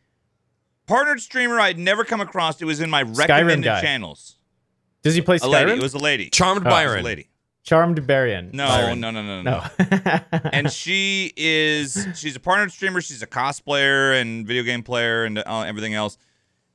Partnered 0.86 1.20
streamer 1.20 1.58
I'd 1.60 1.78
never 1.78 2.04
come 2.04 2.20
across. 2.20 2.60
It 2.60 2.66
was 2.66 2.80
in 2.80 2.90
my 2.90 3.02
recommended 3.02 3.64
channels. 3.80 4.36
Does 5.02 5.14
he 5.14 5.20
play 5.20 5.38
A 5.42 5.46
lady. 5.46 5.70
Skyrim? 5.72 5.76
It 5.76 5.82
was 5.82 5.94
a 5.94 5.98
lady. 5.98 6.30
Charmed 6.30 6.62
It 6.62 6.64
was 6.64 6.72
a 6.72 6.74
Byron. 6.74 7.04
lady. 7.04 7.28
Charmed 7.62 7.98
Barian. 8.06 8.52
No, 8.52 8.66
Byron. 8.66 9.00
no, 9.00 9.10
no, 9.10 9.22
no, 9.22 9.40
no, 9.42 9.60
no. 9.62 10.20
and 10.52 10.70
she 10.70 11.32
is 11.36 12.06
she's 12.14 12.36
a 12.36 12.40
partnered 12.40 12.72
streamer. 12.72 13.00
She's 13.00 13.22
a 13.22 13.26
cosplayer 13.26 14.20
and 14.20 14.46
video 14.46 14.62
game 14.62 14.82
player 14.82 15.24
and 15.24 15.38
uh, 15.38 15.64
everything 15.66 15.94
else. 15.94 16.18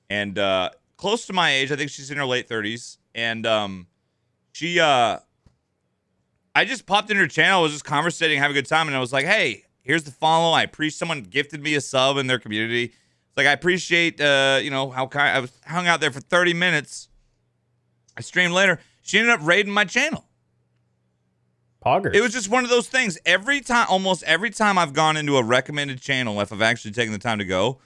And 0.09 0.39
uh, 0.39 0.71
close 0.97 1.27
to 1.27 1.33
my 1.33 1.51
age, 1.51 1.71
I 1.71 1.75
think 1.75 1.91
she's 1.91 2.09
in 2.09 2.17
her 2.17 2.25
late 2.25 2.47
thirties. 2.47 2.97
And 3.13 3.45
um, 3.45 3.85
she, 4.51 4.79
uh, 4.79 5.19
I 6.59 6.65
just 6.65 6.85
popped 6.85 7.09
in 7.09 7.15
her 7.15 7.27
channel, 7.27 7.61
was 7.61 7.71
just 7.71 7.85
conversating, 7.85 8.37
having 8.37 8.57
a 8.57 8.59
good 8.59 8.67
time, 8.67 8.87
and 8.87 8.97
I 8.97 8.99
was 8.99 9.13
like, 9.13 9.25
"Hey, 9.25 9.63
here's 9.81 10.03
the 10.03 10.11
follow. 10.11 10.51
I 10.51 10.63
appreciate 10.63 10.97
someone 10.97 11.23
gifted 11.23 11.63
me 11.63 11.73
a 11.75 11.79
sub 11.79 12.17
in 12.17 12.27
their 12.27 12.37
community. 12.37 12.83
It's 12.83 13.37
like 13.37 13.47
I 13.47 13.53
appreciate, 13.53 14.19
uh, 14.19 14.59
you 14.61 14.69
know, 14.69 14.89
how 14.89 15.07
kind 15.07 15.37
I 15.37 15.39
was 15.39 15.53
hung 15.65 15.87
out 15.87 16.01
there 16.01 16.11
for 16.11 16.19
30 16.19 16.53
minutes. 16.53 17.07
I 18.17 18.21
streamed 18.21 18.53
later. 18.53 18.81
She 19.01 19.19
ended 19.19 19.35
up 19.35 19.39
raiding 19.41 19.71
my 19.71 19.85
channel. 19.85 20.25
Poggers. 21.81 22.13
It 22.13 22.19
was 22.19 22.33
just 22.33 22.49
one 22.49 22.65
of 22.65 22.69
those 22.69 22.89
things. 22.89 23.17
Every 23.25 23.61
time, 23.61 23.87
almost 23.89 24.23
every 24.23 24.49
time 24.49 24.77
I've 24.77 24.91
gone 24.91 25.15
into 25.15 25.37
a 25.37 25.43
recommended 25.43 26.01
channel, 26.01 26.41
if 26.41 26.51
I've 26.51 26.61
actually 26.61 26.91
taken 26.91 27.13
the 27.13 27.19
time 27.19 27.37
to 27.37 27.45
go, 27.45 27.79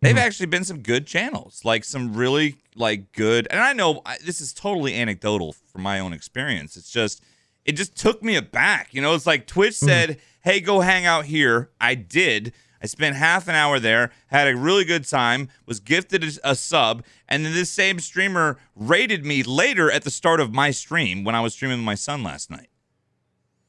they've 0.00 0.18
actually 0.18 0.46
been 0.46 0.64
some 0.64 0.80
good 0.80 1.06
channels, 1.06 1.64
like 1.64 1.84
some 1.84 2.12
really 2.14 2.56
like 2.74 3.12
good. 3.12 3.46
And 3.52 3.60
I 3.60 3.72
know 3.72 4.02
I, 4.04 4.18
this 4.26 4.40
is 4.40 4.52
totally 4.52 4.96
anecdotal 4.96 5.52
from 5.52 5.82
my 5.82 6.00
own 6.00 6.12
experience. 6.12 6.76
It's 6.76 6.90
just, 6.90 7.22
it 7.70 7.76
just 7.76 7.96
took 7.96 8.20
me 8.22 8.34
aback. 8.34 8.92
You 8.92 9.00
know, 9.00 9.14
it's 9.14 9.26
like 9.26 9.46
Twitch 9.46 9.74
mm. 9.74 9.86
said, 9.86 10.20
"Hey, 10.42 10.60
go 10.60 10.80
hang 10.80 11.06
out 11.06 11.24
here." 11.26 11.70
I 11.80 11.94
did. 11.94 12.52
I 12.82 12.86
spent 12.86 13.14
half 13.14 13.46
an 13.46 13.54
hour 13.54 13.78
there, 13.78 14.10
had 14.28 14.48
a 14.48 14.56
really 14.56 14.84
good 14.84 15.06
time, 15.06 15.48
was 15.66 15.78
gifted 15.80 16.24
a, 16.24 16.50
a 16.50 16.54
sub, 16.56 17.04
and 17.28 17.44
then 17.44 17.52
this 17.52 17.70
same 17.70 18.00
streamer 18.00 18.58
rated 18.74 19.24
me 19.24 19.42
later 19.42 19.90
at 19.90 20.02
the 20.02 20.10
start 20.10 20.40
of 20.40 20.52
my 20.52 20.70
stream 20.70 21.22
when 21.22 21.34
I 21.34 21.42
was 21.42 21.52
streaming 21.52 21.78
with 21.78 21.84
my 21.84 21.94
son 21.94 22.22
last 22.22 22.50
night. 22.50 22.70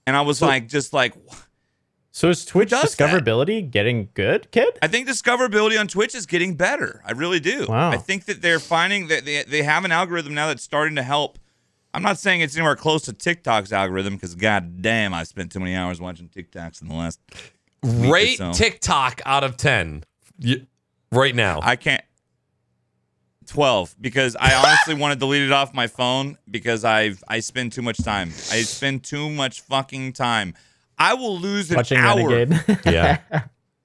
And 0.07 0.15
I 0.15 0.22
was 0.22 0.40
So- 0.40 0.48
like, 0.48 0.68
just 0.68 0.94
like, 0.94 1.14
so 2.11 2.30
is 2.30 2.45
Twitch 2.45 2.69
does 2.69 2.95
that? 2.95 3.10
discoverability 3.10 3.69
getting 3.69 4.10
good, 4.14 4.49
kid? 4.52 4.80
I 4.82 4.88
think 4.88 5.10
discoverability 5.10 5.78
on 5.80 5.88
Twitch 5.88 6.15
is 6.15 6.26
getting 6.26 6.56
better. 6.56 7.02
I 7.06 7.11
really 7.11 7.41
do. 7.41 7.68
Wow. 7.68 7.91
I 7.91 7.98
think 7.98 8.26
that 8.26 8.41
they're 8.41 8.60
finding 8.60 9.07
that 9.07 9.26
they, 9.26 9.44
they 9.44 9.64
have 9.64 9.84
an 9.84 9.91
algorithm 9.91 10.34
now 10.34 10.48
that's 10.48 10.64
starting 10.64 10.95
to 10.95 11.03
help. 11.03 11.38
I'm 11.94 12.04
not 12.04 12.18
saying 12.18 12.42
it's 12.42 12.56
anywhere 12.56 12.76
close 12.76 13.04
to 13.04 13.14
TikTok's 13.14 13.72
algorithm 13.74 14.16
because 14.16 14.36
god 14.36 14.82
damn, 14.82 15.14
I 15.14 15.24
spent 15.24 15.52
too 15.52 15.60
many 15.60 15.76
hours 15.76 16.00
watching 16.00 16.30
TikToks 16.30 16.82
in 16.82 16.88
the 16.88 16.94
last. 16.96 17.20
or 17.84 17.90
Rate 18.12 18.38
so. 18.38 18.54
TikTok 18.54 19.22
out 19.26 19.44
of 19.44 19.58
10 19.58 20.04
y- 20.42 20.66
right 21.12 21.36
now. 21.36 21.60
I 21.62 21.76
can't. 21.76 22.04
12 23.48 23.96
because 24.00 24.38
I 24.40 24.54
honestly 24.54 24.94
want 24.94 25.14
to 25.14 25.20
delete 25.20 25.42
it 25.42 25.52
off 25.52 25.74
my 25.74 25.88
phone 25.88 26.38
because 26.50 26.86
I've 26.86 27.22
I 27.28 27.42
spend 27.42 27.74
too 27.74 27.82
much 27.82 27.98
time. 27.98 28.30
I 28.52 28.62
spend 28.62 29.04
too 29.04 29.30
much 29.30 29.62
fucking 29.62 30.14
time. 30.14 30.54
I 30.98 31.16
will 31.16 31.38
lose 31.38 31.70
an 31.72 31.78
Watching 31.78 31.98
hour. 31.98 32.46
Yeah. 32.86 33.20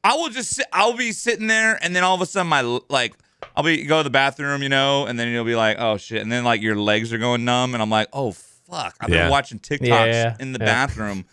I 0.04 0.14
will 0.14 0.28
just 0.28 0.54
sit, 0.54 0.66
I'll 0.72 0.96
be 0.96 1.10
sitting 1.10 1.48
there 1.48 1.82
and 1.82 1.96
then 1.96 2.04
all 2.04 2.14
of 2.14 2.20
a 2.20 2.26
sudden 2.26 2.48
my 2.48 2.60
like 2.88 3.14
I'll 3.54 3.62
be 3.64 3.84
go 3.84 3.98
to 3.98 4.02
the 4.04 4.10
bathroom, 4.10 4.62
you 4.62 4.68
know, 4.68 5.06
and 5.06 5.18
then 5.18 5.28
you'll 5.28 5.44
be 5.44 5.56
like, 5.56 5.76
oh 5.78 5.96
shit, 5.96 6.22
and 6.22 6.30
then 6.32 6.44
like 6.44 6.62
your 6.62 6.76
legs 6.76 7.12
are 7.12 7.18
going 7.18 7.44
numb, 7.44 7.74
and 7.74 7.82
I'm 7.82 7.90
like, 7.90 8.08
oh 8.12 8.32
fuck, 8.32 8.96
I've 9.00 9.10
Yeah. 9.10 9.22
been 9.24 9.30
watching 9.30 9.58
TikToks 9.58 9.86
Yeah, 9.88 10.36
in 10.40 10.52
the 10.52 10.58
yeah. 10.58 10.64
bathroom 10.66 11.24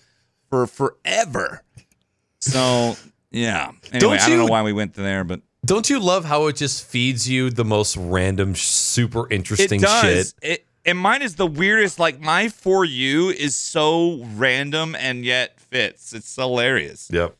for 0.49 0.67
forever. 0.67 1.63
So 2.39 2.95
yeah. 3.31 3.71
Anyway, 3.91 3.99
Don't 3.99 4.13
I 4.13 4.27
don't 4.30 4.38
know 4.38 4.45
you- 4.45 4.51
why 4.51 4.61
we 4.63 4.73
went 4.73 4.93
there, 4.93 5.23
but 5.23 5.41
Don't 5.65 5.89
you 5.89 5.99
love 5.99 6.25
how 6.25 6.47
it 6.47 6.57
just 6.57 6.85
feeds 6.85 7.30
you 7.30 7.49
the 7.49 7.63
most 7.65 7.95
random, 7.95 8.53
super 8.55 9.31
interesting 9.31 9.80
it 9.80 9.84
does. 9.84 10.35
shit? 10.41 10.49
It 10.51 10.67
and 10.85 10.97
mine 10.97 11.21
is 11.21 11.35
the 11.35 11.47
weirdest. 11.47 11.97
Like 11.99 12.19
my 12.19 12.49
for 12.49 12.84
you 12.84 13.30
is 13.30 13.55
so 13.55 14.25
random 14.35 14.95
and 14.99 15.23
yet 15.23 15.57
fits. 15.59 16.11
It's 16.13 16.35
hilarious. 16.35 17.09
Yep. 17.11 17.38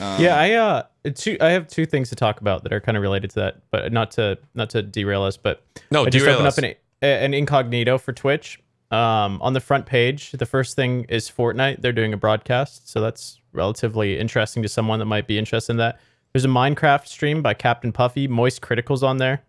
Um, 0.00 0.20
yeah, 0.20 0.36
I 0.36 0.52
uh 0.52 0.82
two 1.14 1.36
I 1.40 1.50
have 1.50 1.68
two 1.68 1.86
things 1.86 2.08
to 2.10 2.16
talk 2.16 2.40
about 2.40 2.62
that 2.64 2.72
are 2.72 2.80
kind 2.80 2.96
of 2.96 3.02
related 3.02 3.30
to 3.30 3.40
that, 3.40 3.62
but 3.70 3.92
not 3.92 4.10
to 4.12 4.38
not 4.54 4.70
to 4.70 4.82
derail 4.82 5.22
us, 5.22 5.36
but 5.36 5.62
No, 5.90 6.04
I 6.04 6.10
just 6.10 6.26
opened 6.26 6.46
us. 6.46 6.58
up 6.58 6.64
an 6.64 6.74
an 7.02 7.34
incognito 7.34 7.98
for 7.98 8.12
Twitch. 8.12 8.60
Um, 8.90 9.42
on 9.42 9.52
the 9.52 9.60
front 9.60 9.84
page, 9.84 10.30
the 10.30 10.46
first 10.46 10.76
thing 10.76 11.06
is 11.08 11.28
Fortnite. 11.28 11.80
They're 11.80 11.92
doing 11.92 12.12
a 12.12 12.16
broadcast, 12.16 12.88
so 12.88 13.00
that's 13.00 13.40
relatively 13.52 14.18
interesting 14.18 14.62
to 14.62 14.68
someone 14.68 15.00
that 15.00 15.06
might 15.06 15.26
be 15.26 15.38
interested 15.38 15.72
in 15.72 15.76
that. 15.78 15.98
There's 16.32 16.44
a 16.44 16.48
Minecraft 16.48 17.06
stream 17.06 17.42
by 17.42 17.54
Captain 17.54 17.90
Puffy. 17.92 18.28
Moist 18.28 18.60
Critical's 18.60 19.02
on 19.02 19.16
there. 19.16 19.42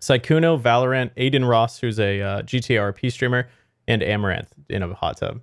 Sykkuno, 0.00 0.60
Valorant, 0.60 1.10
Adin 1.16 1.44
Ross, 1.44 1.78
who's 1.78 2.00
a 2.00 2.20
uh, 2.20 2.42
GTA 2.42 2.92
RP 2.92 3.12
streamer, 3.12 3.48
and 3.86 4.00
Amouranth 4.00 4.48
in 4.68 4.82
a 4.82 4.94
hot 4.94 5.18
tub. 5.18 5.40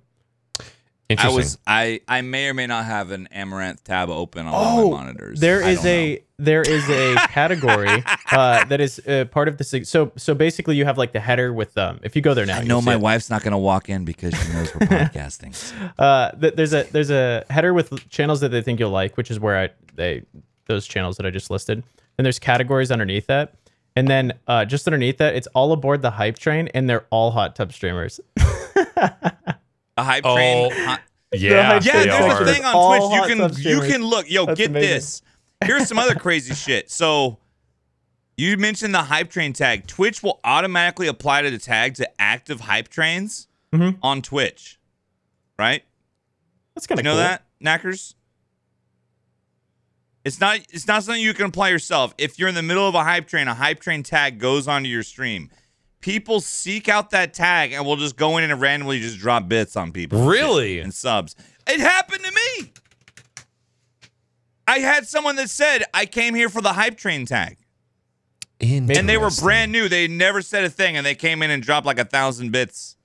I 1.18 1.28
was 1.28 1.58
I 1.66 2.00
I 2.06 2.20
may 2.22 2.48
or 2.48 2.54
may 2.54 2.66
not 2.66 2.84
have 2.84 3.10
an 3.10 3.28
Amouranth 3.34 3.82
tab 3.82 4.10
open 4.10 4.46
on 4.46 4.52
one 4.52 4.84
of 4.84 4.90
my 4.90 4.98
monitors. 5.04 5.38
Oh, 5.38 5.40
There 5.40 5.64
I 5.64 5.70
is 5.70 5.76
don't 5.78 5.84
know. 5.86 5.90
a 5.90 6.24
there 6.38 6.62
is 6.62 6.88
a 6.88 7.14
category 7.28 8.04
uh, 8.32 8.64
that 8.66 8.80
is 8.80 8.98
uh, 9.06 9.24
part 9.30 9.48
of 9.48 9.58
this. 9.58 9.74
So 9.88 10.12
so 10.16 10.34
basically, 10.34 10.76
you 10.76 10.84
have 10.84 10.96
like 10.98 11.12
the 11.12 11.20
header 11.20 11.52
with 11.52 11.76
um. 11.76 12.00
If 12.02 12.14
you 12.16 12.22
go 12.22 12.34
there 12.34 12.46
now, 12.46 12.58
I 12.58 12.64
know 12.64 12.80
my 12.80 12.94
it. 12.94 13.00
wife's 13.00 13.28
not 13.30 13.42
gonna 13.42 13.58
walk 13.58 13.88
in 13.88 14.04
because 14.04 14.34
she 14.34 14.52
knows 14.52 14.74
we're 14.74 14.80
podcasting. 14.86 15.54
Uh, 15.98 16.30
th- 16.32 16.54
there's 16.54 16.72
a 16.72 16.84
there's 16.92 17.10
a 17.10 17.44
header 17.50 17.74
with 17.74 18.08
channels 18.08 18.40
that 18.40 18.50
they 18.50 18.62
think 18.62 18.78
you'll 18.80 18.90
like, 18.90 19.16
which 19.16 19.30
is 19.30 19.40
where 19.40 19.58
I 19.58 19.70
they 19.96 20.22
those 20.66 20.86
channels 20.86 21.16
that 21.16 21.26
I 21.26 21.30
just 21.30 21.50
listed. 21.50 21.82
And 22.18 22.24
there's 22.24 22.38
categories 22.38 22.90
underneath 22.90 23.26
that, 23.28 23.54
and 23.96 24.06
then 24.08 24.32
uh, 24.46 24.64
just 24.66 24.86
underneath 24.86 25.18
that, 25.18 25.34
it's 25.34 25.46
all 25.48 25.72
aboard 25.72 26.02
the 26.02 26.10
hype 26.10 26.38
train, 26.38 26.68
and 26.74 26.88
they're 26.88 27.06
all 27.10 27.30
hot 27.30 27.56
tub 27.56 27.72
streamers. 27.72 28.20
A 30.00 30.04
hype 30.04 30.24
Oh, 30.24 30.34
train. 30.34 30.70
hot- 30.86 31.02
yeah. 31.32 31.72
hype 31.74 31.84
yeah, 31.84 32.04
there's 32.04 32.34
are. 32.34 32.42
a 32.42 32.46
thing 32.52 32.64
on 32.64 32.74
All 32.74 33.08
Twitch. 33.10 33.28
You 33.28 33.36
can 33.36 33.62
you 33.62 33.80
can 33.92 34.04
look. 34.04 34.30
Yo, 34.30 34.46
That's 34.46 34.58
get 34.58 34.70
amazing. 34.70 34.90
this. 34.90 35.22
Here's 35.64 35.86
some 35.88 35.98
other 35.98 36.14
crazy 36.14 36.54
shit. 36.66 36.90
So 36.90 37.38
you 38.36 38.56
mentioned 38.56 38.94
the 38.94 39.02
hype 39.02 39.30
train 39.30 39.52
tag. 39.52 39.86
Twitch 39.86 40.22
will 40.22 40.40
automatically 40.44 41.06
apply 41.06 41.42
to 41.42 41.50
the 41.50 41.58
tag 41.58 41.94
to 41.96 42.08
active 42.20 42.60
hype 42.60 42.88
trains 42.88 43.46
Mhm. 43.74 43.98
on 44.02 44.22
Twitch. 44.22 44.78
Right? 45.58 45.84
That's 46.74 46.86
kind 46.86 46.98
You 46.98 47.00
of 47.00 47.04
know 47.04 47.12
cool. 47.12 47.18
that, 47.20 47.44
Naaackers? 47.62 48.14
It's 50.24 50.40
not 50.40 50.58
it's 50.70 50.86
not 50.86 51.02
something 51.04 51.22
you 51.22 51.34
can 51.34 51.46
apply 51.46 51.70
yourself. 51.70 52.14
If 52.18 52.38
you're 52.38 52.48
in 52.48 52.54
the 52.54 52.62
middle 52.62 52.86
of 52.88 52.94
a 52.94 53.04
hype 53.04 53.26
train, 53.26 53.48
a 53.48 53.54
hype 53.54 53.80
train 53.80 54.02
tag 54.02 54.38
goes 54.38 54.68
onto 54.68 54.88
your 54.88 55.02
stream. 55.02 55.50
People 56.00 56.40
seek 56.40 56.88
out 56.88 57.10
that 57.10 57.34
tag 57.34 57.72
and 57.72 57.84
will 57.84 57.96
just 57.96 58.16
go 58.16 58.38
in 58.38 58.50
and 58.50 58.60
randomly 58.60 59.00
just 59.00 59.18
drop 59.18 59.48
bits 59.48 59.76
on 59.76 59.92
people. 59.92 60.26
Really? 60.26 60.78
And 60.78 60.94
subs. 60.94 61.36
It 61.66 61.80
happened 61.80 62.22
to 62.24 62.32
me. 62.32 62.72
I 64.66 64.78
had 64.78 65.06
someone 65.06 65.36
that 65.36 65.50
said, 65.50 65.84
I 65.92 66.06
came 66.06 66.34
here 66.34 66.48
for 66.48 66.62
the 66.62 66.72
hype 66.72 66.96
train 66.96 67.26
tag. 67.26 67.58
And 68.60 68.88
they 68.88 69.16
were 69.16 69.30
brand 69.40 69.72
new. 69.72 69.88
They 69.88 70.06
never 70.06 70.42
said 70.42 70.64
a 70.64 70.70
thing, 70.70 70.96
and 70.96 71.04
they 71.04 71.14
came 71.14 71.42
in 71.42 71.50
and 71.50 71.62
dropped 71.62 71.86
like 71.86 71.98
a 71.98 72.04
thousand 72.04 72.52
bits. 72.52 72.96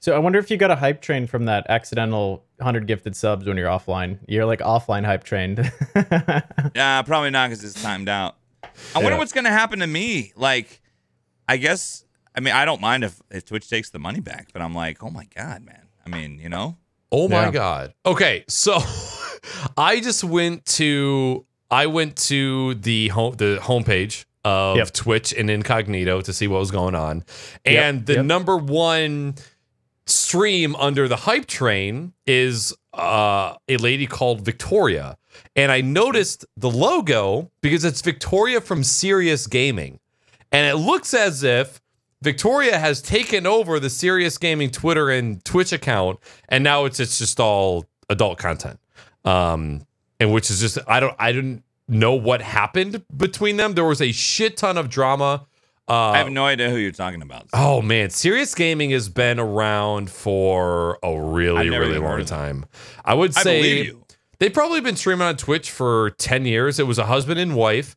So 0.00 0.14
I 0.14 0.18
wonder 0.18 0.38
if 0.38 0.50
you 0.50 0.58
got 0.58 0.70
a 0.70 0.76
hype 0.76 1.00
train 1.00 1.26
from 1.26 1.46
that 1.46 1.64
accidental 1.70 2.44
hundred 2.60 2.86
gifted 2.86 3.16
subs 3.16 3.46
when 3.46 3.56
you're 3.56 3.68
offline. 3.68 4.18
You're 4.28 4.44
like 4.44 4.60
offline 4.60 5.04
hype 5.04 5.24
trained. 5.24 5.58
Yeah, 6.74 7.00
probably 7.02 7.30
not 7.30 7.48
because 7.48 7.64
it's 7.64 7.82
timed 7.82 8.08
out. 8.08 8.36
I 8.94 8.98
wonder 9.02 9.16
what's 9.16 9.32
gonna 9.32 9.50
happen 9.50 9.78
to 9.78 9.86
me. 9.86 10.32
Like, 10.36 10.80
I 11.48 11.56
guess. 11.56 12.03
I 12.34 12.40
mean, 12.40 12.54
I 12.54 12.64
don't 12.64 12.80
mind 12.80 13.04
if 13.04 13.20
if 13.30 13.44
Twitch 13.44 13.68
takes 13.68 13.90
the 13.90 13.98
money 13.98 14.20
back, 14.20 14.48
but 14.52 14.62
I'm 14.62 14.74
like, 14.74 15.02
oh 15.02 15.10
my 15.10 15.26
god, 15.34 15.64
man. 15.64 15.88
I 16.06 16.10
mean, 16.10 16.38
you 16.38 16.48
know. 16.48 16.76
Oh 17.12 17.28
my 17.28 17.44
Yeah. 17.44 17.50
god. 17.50 17.94
Okay, 18.04 18.44
so 18.48 18.78
I 19.76 20.00
just 20.00 20.24
went 20.24 20.64
to 20.66 21.46
I 21.70 21.86
went 21.86 22.16
to 22.28 22.74
the 22.74 23.08
home 23.08 23.34
the 23.36 23.58
homepage 23.62 24.24
of 24.44 24.76
Yep. 24.76 24.90
Twitch 24.92 25.32
in 25.32 25.48
incognito 25.48 26.20
to 26.20 26.32
see 26.32 26.46
what 26.48 26.58
was 26.60 26.70
going 26.70 26.94
on. 26.94 27.24
And 27.64 28.04
the 28.04 28.14
yep. 28.14 28.24
number 28.26 28.56
one 28.56 29.36
stream 30.06 30.76
under 30.76 31.08
the 31.08 31.16
hype 31.16 31.46
train 31.46 32.12
is 32.26 32.74
uh, 32.92 33.54
a 33.68 33.76
lady 33.78 34.06
called 34.06 34.42
Victoria. 34.42 35.16
And 35.56 35.72
I 35.72 35.80
noticed 35.80 36.44
the 36.56 36.70
logo 36.70 37.50
because 37.62 37.84
it's 37.84 38.02
Victoria 38.02 38.60
from 38.60 38.84
Serious 38.84 39.46
Gaming. 39.46 39.98
And 40.52 40.66
it 40.66 40.76
looks 40.76 41.14
as 41.14 41.42
if 41.42 41.80
Victoria 42.24 42.78
has 42.78 43.02
taken 43.02 43.46
over 43.46 43.78
the 43.78 43.90
Serious 43.90 44.38
Gaming 44.38 44.70
Twitter 44.70 45.10
and 45.10 45.44
Twitch 45.44 45.72
account, 45.72 46.18
and 46.48 46.64
now 46.64 46.86
it's 46.86 46.98
it's 46.98 47.18
just 47.18 47.38
all 47.38 47.84
adult 48.08 48.38
content. 48.38 48.80
Um, 49.26 49.86
and 50.18 50.32
which 50.32 50.50
is 50.50 50.58
just 50.60 50.78
I 50.88 51.00
don't 51.00 51.14
I 51.18 51.32
didn't 51.32 51.62
know 51.86 52.14
what 52.14 52.40
happened 52.40 53.04
between 53.14 53.58
them. 53.58 53.74
There 53.74 53.84
was 53.84 54.00
a 54.00 54.10
shit 54.10 54.56
ton 54.56 54.78
of 54.78 54.88
drama. 54.88 55.46
Uh, 55.86 55.92
I 56.10 56.18
have 56.18 56.30
no 56.30 56.46
idea 56.46 56.70
who 56.70 56.76
you're 56.76 56.92
talking 56.92 57.20
about. 57.20 57.46
Oh 57.52 57.82
man, 57.82 58.08
Serious 58.08 58.54
Gaming 58.54 58.90
has 58.90 59.10
been 59.10 59.38
around 59.38 60.10
for 60.10 60.98
a 61.02 61.20
really, 61.20 61.68
really 61.68 61.98
long 61.98 62.24
time. 62.24 62.64
I 63.04 63.12
would 63.12 63.34
say 63.34 63.92
they've 64.38 64.52
probably 64.52 64.80
been 64.80 64.96
streaming 64.96 65.26
on 65.26 65.36
Twitch 65.36 65.70
for 65.70 66.10
10 66.10 66.46
years. 66.46 66.78
It 66.78 66.86
was 66.86 66.98
a 66.98 67.04
husband 67.04 67.38
and 67.38 67.54
wife 67.54 67.96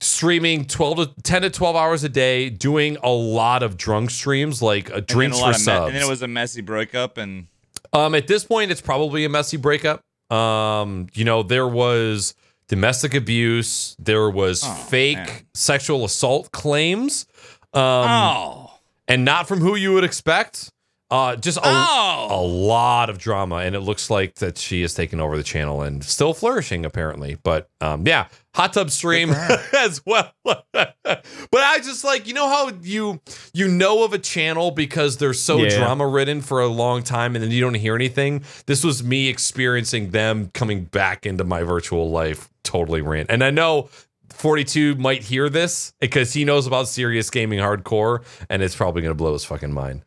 streaming 0.00 0.64
12 0.66 0.96
to 1.16 1.22
10 1.22 1.42
to 1.42 1.50
12 1.50 1.76
hours 1.76 2.04
a 2.04 2.08
day, 2.08 2.50
doing 2.50 2.96
a 3.02 3.10
lot 3.10 3.62
of 3.62 3.76
drunk 3.76 4.10
streams 4.10 4.60
like 4.62 4.90
uh, 4.90 4.96
And 4.96 5.06
drinks 5.06 5.38
a 5.38 5.40
for 5.40 5.46
of 5.50 5.52
me- 5.56 5.58
subs. 5.62 5.86
and 5.86 5.94
then 5.96 6.02
it 6.02 6.08
was 6.08 6.22
a 6.22 6.28
messy 6.28 6.60
breakup, 6.60 7.16
and 7.18 7.46
Um, 7.92 8.14
at 8.14 8.26
this 8.26 8.44
point, 8.44 8.70
it's 8.70 8.80
probably 8.80 9.24
a 9.24 9.28
messy 9.28 9.56
breakup. 9.56 10.00
Um, 10.30 11.06
you 11.14 11.24
know, 11.24 11.42
there 11.42 11.68
was 11.68 12.34
domestic 12.68 13.14
abuse, 13.14 13.96
there 13.98 14.28
was 14.28 14.62
Oh, 14.64 14.74
fake 14.74 15.16
man. 15.18 15.46
sexual 15.54 16.04
assault 16.04 16.50
claims, 16.50 17.26
um, 17.72 17.82
oh, 17.82 18.70
and 19.08 19.24
not 19.24 19.46
from 19.48 19.60
who 19.60 19.76
you 19.76 19.94
would 19.94 20.04
expect. 20.04 20.68
Uh, 21.08 21.36
just 21.36 21.56
a, 21.58 21.64
a 21.64 22.26
oh, 22.30 22.44
lot 22.44 23.08
of 23.08 23.16
drama, 23.18 23.58
and 23.58 23.76
it 23.76 23.80
looks 23.80 24.10
like 24.10 24.34
that 24.34 24.58
she 24.58 24.82
has 24.82 24.92
taken 24.92 25.20
over 25.20 25.36
the 25.36 25.44
channel 25.44 25.80
and 25.82 26.02
still 26.02 26.34
flourishing 26.34 26.84
apparently. 26.84 27.38
But 27.44 27.68
um, 27.80 28.04
yeah, 28.04 28.26
hot 28.56 28.72
tub 28.72 28.90
stream 28.90 29.30
as 29.76 30.00
well. 30.04 30.32
but 30.42 30.64
I 31.04 31.78
just 31.78 32.02
like 32.02 32.26
you 32.26 32.34
know 32.34 32.48
how 32.48 32.70
you 32.82 33.20
you 33.52 33.68
know 33.68 34.02
of 34.04 34.12
a 34.12 34.18
channel 34.18 34.70
because 34.72 35.18
they're 35.18 35.32
so 35.34 35.58
Yeah. 35.58 35.76
drama 35.78 36.06
ridden 36.06 36.40
for 36.40 36.60
a 36.60 36.66
long 36.66 37.02
time, 37.02 37.36
and 37.36 37.44
then 37.44 37.50
you 37.52 37.60
don't 37.60 37.74
hear 37.74 37.94
anything. 37.94 38.42
This 38.66 38.82
was 38.82 39.04
me 39.04 39.28
experiencing 39.28 40.10
them 40.10 40.50
coming 40.54 40.84
back 40.84 41.26
into 41.26 41.44
my 41.44 41.62
virtual 41.62 42.10
life, 42.10 42.48
totally 42.64 43.02
ran. 43.02 43.26
And 43.28 43.44
I 43.44 43.50
know. 43.50 43.88
42 44.30 44.96
might 44.96 45.22
hear 45.22 45.48
this 45.48 45.94
because 45.98 46.34
he 46.34 46.44
knows 46.44 46.66
about 46.66 46.88
serious 46.88 47.30
gaming 47.30 47.58
hardcore 47.58 48.22
and 48.50 48.60
it's 48.60 48.76
probably 48.76 49.00
going 49.00 49.10
to 49.12 49.14
blow 49.16 49.32
his 49.32 49.44
fucking 49.46 49.72
mind. 49.72 50.02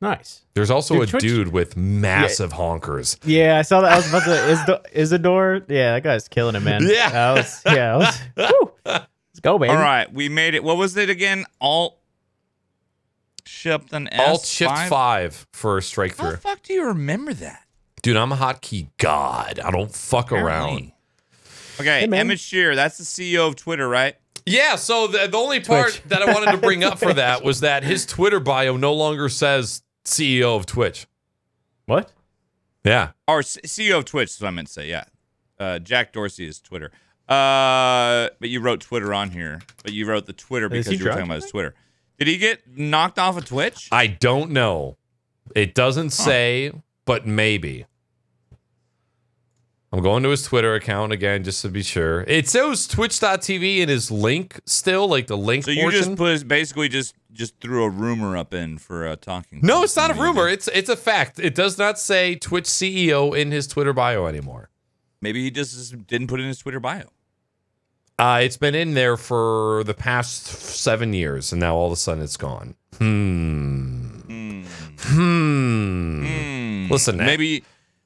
Nice. 0.00 0.42
There's 0.54 0.70
also 0.70 0.94
Dude, 0.94 1.02
a 1.02 1.10
Twitch- 1.10 1.22
dude 1.22 1.48
with 1.48 1.76
massive 1.76 2.52
honkers. 2.52 3.16
Yeah, 3.24 3.58
I 3.58 3.62
saw 3.62 3.80
that. 3.82 3.92
I 3.92 3.96
was 3.96 4.08
about 4.08 4.24
to. 4.24 4.48
Is 4.50 4.64
the 4.66 4.82
Isidore? 4.92 5.62
Yeah, 5.68 5.94
that 5.94 6.02
guy's 6.02 6.28
killing 6.28 6.54
it, 6.56 6.60
man. 6.60 6.82
Yeah. 6.88 7.10
I 7.12 7.32
was, 7.38 7.62
yeah. 7.66 7.94
I 7.94 7.96
was. 7.96 8.20
Let's 8.86 9.40
go, 9.42 9.58
baby. 9.58 9.70
all 9.70 9.76
right, 9.76 10.12
we 10.12 10.28
made 10.28 10.54
it. 10.54 10.64
What 10.64 10.76
was 10.76 10.96
it 10.96 11.10
again? 11.10 11.44
Alt 11.60 11.96
shipped 13.44 13.92
an 13.92 14.08
S. 14.12 14.28
Alt 14.28 14.44
shift 14.44 14.78
five 14.88 15.46
for 15.52 15.78
a 15.78 15.82
strike 15.82 16.16
How 16.16 16.24
the 16.24 16.30
through. 16.30 16.38
fuck 16.38 16.62
do 16.62 16.72
you 16.74 16.86
remember 16.86 17.32
that? 17.34 17.62
Dude, 18.02 18.16
I'm 18.16 18.32
a 18.32 18.36
hotkey 18.36 18.88
god. 18.98 19.58
I 19.58 19.70
don't 19.70 19.92
fuck 19.94 20.32
around. 20.32 20.92
Okay, 21.80 22.00
Hey, 22.00 22.06
man. 22.06 22.20
Emmett 22.20 22.40
Shear, 22.40 22.74
that's 22.74 22.98
the 22.98 23.04
CEO 23.04 23.46
of 23.48 23.56
Twitter, 23.56 23.88
right? 23.88 24.16
Yeah, 24.46 24.76
so 24.76 25.06
the, 25.06 25.26
the 25.28 25.36
only 25.36 25.60
part 25.60 25.90
Twitch. 25.90 26.02
that 26.06 26.22
I 26.22 26.32
wanted 26.32 26.52
to 26.52 26.58
bring 26.58 26.82
up 26.82 26.98
for 26.98 27.12
that 27.14 27.44
was 27.44 27.60
that 27.60 27.82
his 27.84 28.06
Twitter 28.06 28.40
bio 28.40 28.76
no 28.76 28.94
longer 28.94 29.28
says 29.28 29.82
CEO 30.08 30.56
of 30.56 30.66
Twitch. 30.66 31.06
What? 31.86 32.12
Yeah. 32.84 33.10
Or 33.26 33.40
CEO 33.40 33.98
of 33.98 34.04
Twitch 34.04 34.30
is 34.30 34.40
what 34.40 34.48
I 34.48 34.50
meant 34.50 34.68
to 34.68 34.72
say. 34.72 34.88
Yeah, 34.88 35.04
uh, 35.58 35.78
Jack 35.78 36.12
Dorsey 36.12 36.46
is 36.46 36.60
Twitter. 36.60 36.90
Uh, 37.28 38.30
but 38.40 38.48
you 38.48 38.60
wrote 38.60 38.80
Twitter 38.80 39.12
on 39.12 39.30
here. 39.30 39.60
But 39.82 39.92
you 39.92 40.06
wrote 40.06 40.26
the 40.26 40.32
Twitter 40.32 40.68
because 40.68 40.90
you 40.90 41.04
were 41.04 41.10
talking 41.10 41.26
about 41.26 41.42
his 41.42 41.50
Twitter. 41.50 41.74
Did 42.18 42.26
he 42.26 42.38
get 42.38 42.76
knocked 42.76 43.18
off 43.18 43.36
of 43.36 43.44
Twitch? 43.44 43.88
I 43.92 44.06
don't 44.06 44.50
know. 44.50 44.96
It 45.54 45.74
doesn't 45.74 46.10
say, 46.10 46.72
but 47.04 47.26
maybe. 47.26 47.86
I'm 49.92 50.02
going 50.02 50.22
to 50.22 50.30
his 50.30 50.42
Twitter 50.42 50.74
account 50.74 51.12
again 51.12 51.44
just 51.44 51.62
to 51.62 51.68
be 51.68 51.82
sure. 51.82 52.22
It 52.22 52.48
says 52.48 52.86
twitch.tv 52.86 53.78
in 53.78 53.88
his 53.88 54.10
link 54.10 54.60
still, 54.66 55.08
like 55.08 55.28
the 55.28 55.36
link 55.36 55.64
so 55.64 55.70
you 55.70 55.82
portion. 55.82 56.16
just 56.16 56.16
put 56.16 56.48
basically 56.48 56.88
just 56.88 57.14
just 57.32 57.60
threw 57.60 57.84
a 57.84 57.90
rumor 57.90 58.36
up 58.36 58.54
in 58.54 58.78
for 58.78 59.06
uh, 59.06 59.16
talking. 59.16 59.60
No, 59.62 59.82
it's 59.82 59.96
not 59.96 60.10
a 60.10 60.12
and 60.12 60.20
then 60.20 60.26
you 60.26 60.32
rumor. 60.32 60.48
It's 60.48 60.68
it's 60.68 60.88
a 60.88 60.96
fact. 60.96 61.38
It 61.38 61.54
does 61.54 61.78
not 61.78 61.98
say 61.98 62.34
Twitch 62.34 62.64
CEO 62.64 63.36
in 63.38 63.50
his 63.50 63.66
Twitter 63.66 63.92
bio 63.92 64.26
anymore. 64.26 64.70
Maybe 65.20 65.42
he 65.42 65.50
just 65.50 66.06
didn't 66.06 66.28
put 66.28 66.40
it 66.40 66.44
in 66.44 66.48
his 66.48 66.58
Twitter 66.58 66.80
bio. 66.80 67.04
Uh, 68.18 68.40
it's 68.42 68.56
been 68.56 68.74
in 68.74 68.94
there 68.94 69.16
for 69.16 69.84
the 69.84 69.94
past 69.94 70.46
seven 70.46 71.12
years, 71.12 71.52
and 71.52 71.60
now 71.60 71.76
all 71.76 71.86
of 71.86 71.92
a 71.92 71.96
sudden 71.96 72.22
it's 72.22 72.36
gone. 72.36 72.74
Hmm. 72.96 74.06
Hmm. 74.26 74.62
Hmm. 74.98 76.26
Hmm. 76.26 76.90
Listen, 76.90 77.16
Nat. 77.18 77.26
maybe 77.26 77.62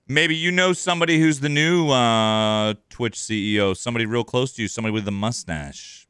maybe 0.09 0.35
you 0.37 0.51
know 0.53 0.73
somebody 0.73 1.19
who's 1.19 1.41
the 1.41 1.49
new 1.49 1.89
uh, 1.89 2.75
Twitch 2.91 3.15
CEO, 3.17 3.75
somebody 3.77 4.05
real 4.05 4.25
close 4.25 4.53
to 4.55 4.63
you, 4.63 4.69
somebody 4.69 4.93
with 4.93 5.07
a 5.09 5.13
mustache. 5.13 6.07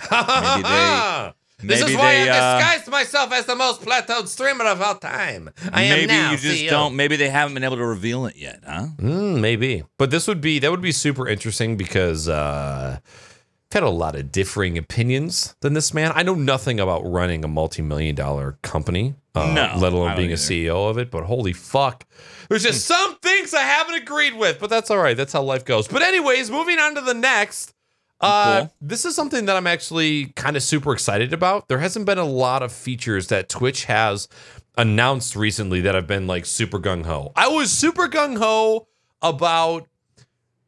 Maybe 0.10 0.62
they- 0.62 1.32
this 1.62 1.78
is 1.80 1.86
maybe 1.86 1.96
why 1.96 2.12
they, 2.24 2.30
I 2.30 2.38
uh, 2.38 2.58
disguised 2.58 2.88
myself 2.90 3.32
as 3.32 3.46
the 3.46 3.56
most 3.56 3.82
plateaued 3.82 4.28
streamer 4.28 4.64
of 4.64 4.80
all 4.80 4.96
time. 4.96 5.50
I 5.72 5.82
am 5.82 5.90
maybe 5.90 6.06
now 6.06 6.30
you 6.32 6.36
just 6.36 6.62
CEO. 6.62 6.70
don't. 6.70 6.96
Maybe 6.96 7.16
they 7.16 7.28
haven't 7.30 7.54
been 7.54 7.64
able 7.64 7.76
to 7.76 7.84
reveal 7.86 8.26
it 8.26 8.36
yet, 8.36 8.60
huh? 8.66 8.86
Mm, 8.98 9.40
maybe, 9.40 9.84
but 9.98 10.10
this 10.10 10.26
would 10.28 10.40
be 10.40 10.58
that 10.58 10.70
would 10.70 10.80
be 10.82 10.92
super 10.92 11.28
interesting 11.28 11.76
because 11.76 12.28
uh, 12.28 12.98
I've 12.98 13.72
had 13.72 13.82
a 13.82 13.88
lot 13.90 14.16
of 14.16 14.32
differing 14.32 14.76
opinions 14.78 15.54
than 15.60 15.74
this 15.74 15.94
man. 15.94 16.12
I 16.14 16.22
know 16.22 16.34
nothing 16.34 16.80
about 16.80 17.02
running 17.04 17.44
a 17.44 17.48
multi-million 17.48 18.14
dollar 18.16 18.58
company, 18.62 19.14
uh, 19.34 19.52
No, 19.54 19.74
let 19.80 19.92
alone 19.92 20.08
don't 20.08 20.16
being 20.16 20.32
a. 20.32 20.36
CEO 20.36 20.90
of 20.90 20.98
it. 20.98 21.10
But 21.10 21.24
holy 21.24 21.52
fuck, 21.52 22.04
there's 22.48 22.64
just 22.64 22.84
some 22.86 23.16
things 23.18 23.54
I 23.54 23.62
haven't 23.62 23.94
agreed 23.94 24.34
with. 24.36 24.58
But 24.58 24.70
that's 24.70 24.90
all 24.90 24.98
right. 24.98 25.16
That's 25.16 25.32
how 25.32 25.42
life 25.42 25.64
goes. 25.64 25.86
But 25.86 26.02
anyways, 26.02 26.50
moving 26.50 26.78
on 26.78 26.94
to 26.96 27.00
the 27.00 27.14
next. 27.14 27.72
Uh, 28.20 28.60
Cool. 28.60 28.72
This 28.80 29.04
is 29.04 29.14
something 29.14 29.46
that 29.46 29.56
I'm 29.56 29.66
actually 29.66 30.26
kind 30.36 30.56
of 30.56 30.62
super 30.62 30.92
excited 30.92 31.32
about. 31.32 31.68
There 31.68 31.78
hasn't 31.78 32.06
been 32.06 32.18
a 32.18 32.24
lot 32.24 32.62
of 32.62 32.72
features 32.72 33.28
that 33.28 33.48
Twitch 33.48 33.84
has 33.86 34.28
announced 34.76 35.36
recently 35.36 35.80
that 35.82 35.94
have 35.94 36.06
been 36.06 36.26
like 36.26 36.46
super 36.46 36.78
gung 36.78 37.04
ho. 37.06 37.32
I 37.36 37.48
was 37.48 37.70
super 37.72 38.08
gung 38.08 38.38
ho 38.38 38.88
about 39.22 39.86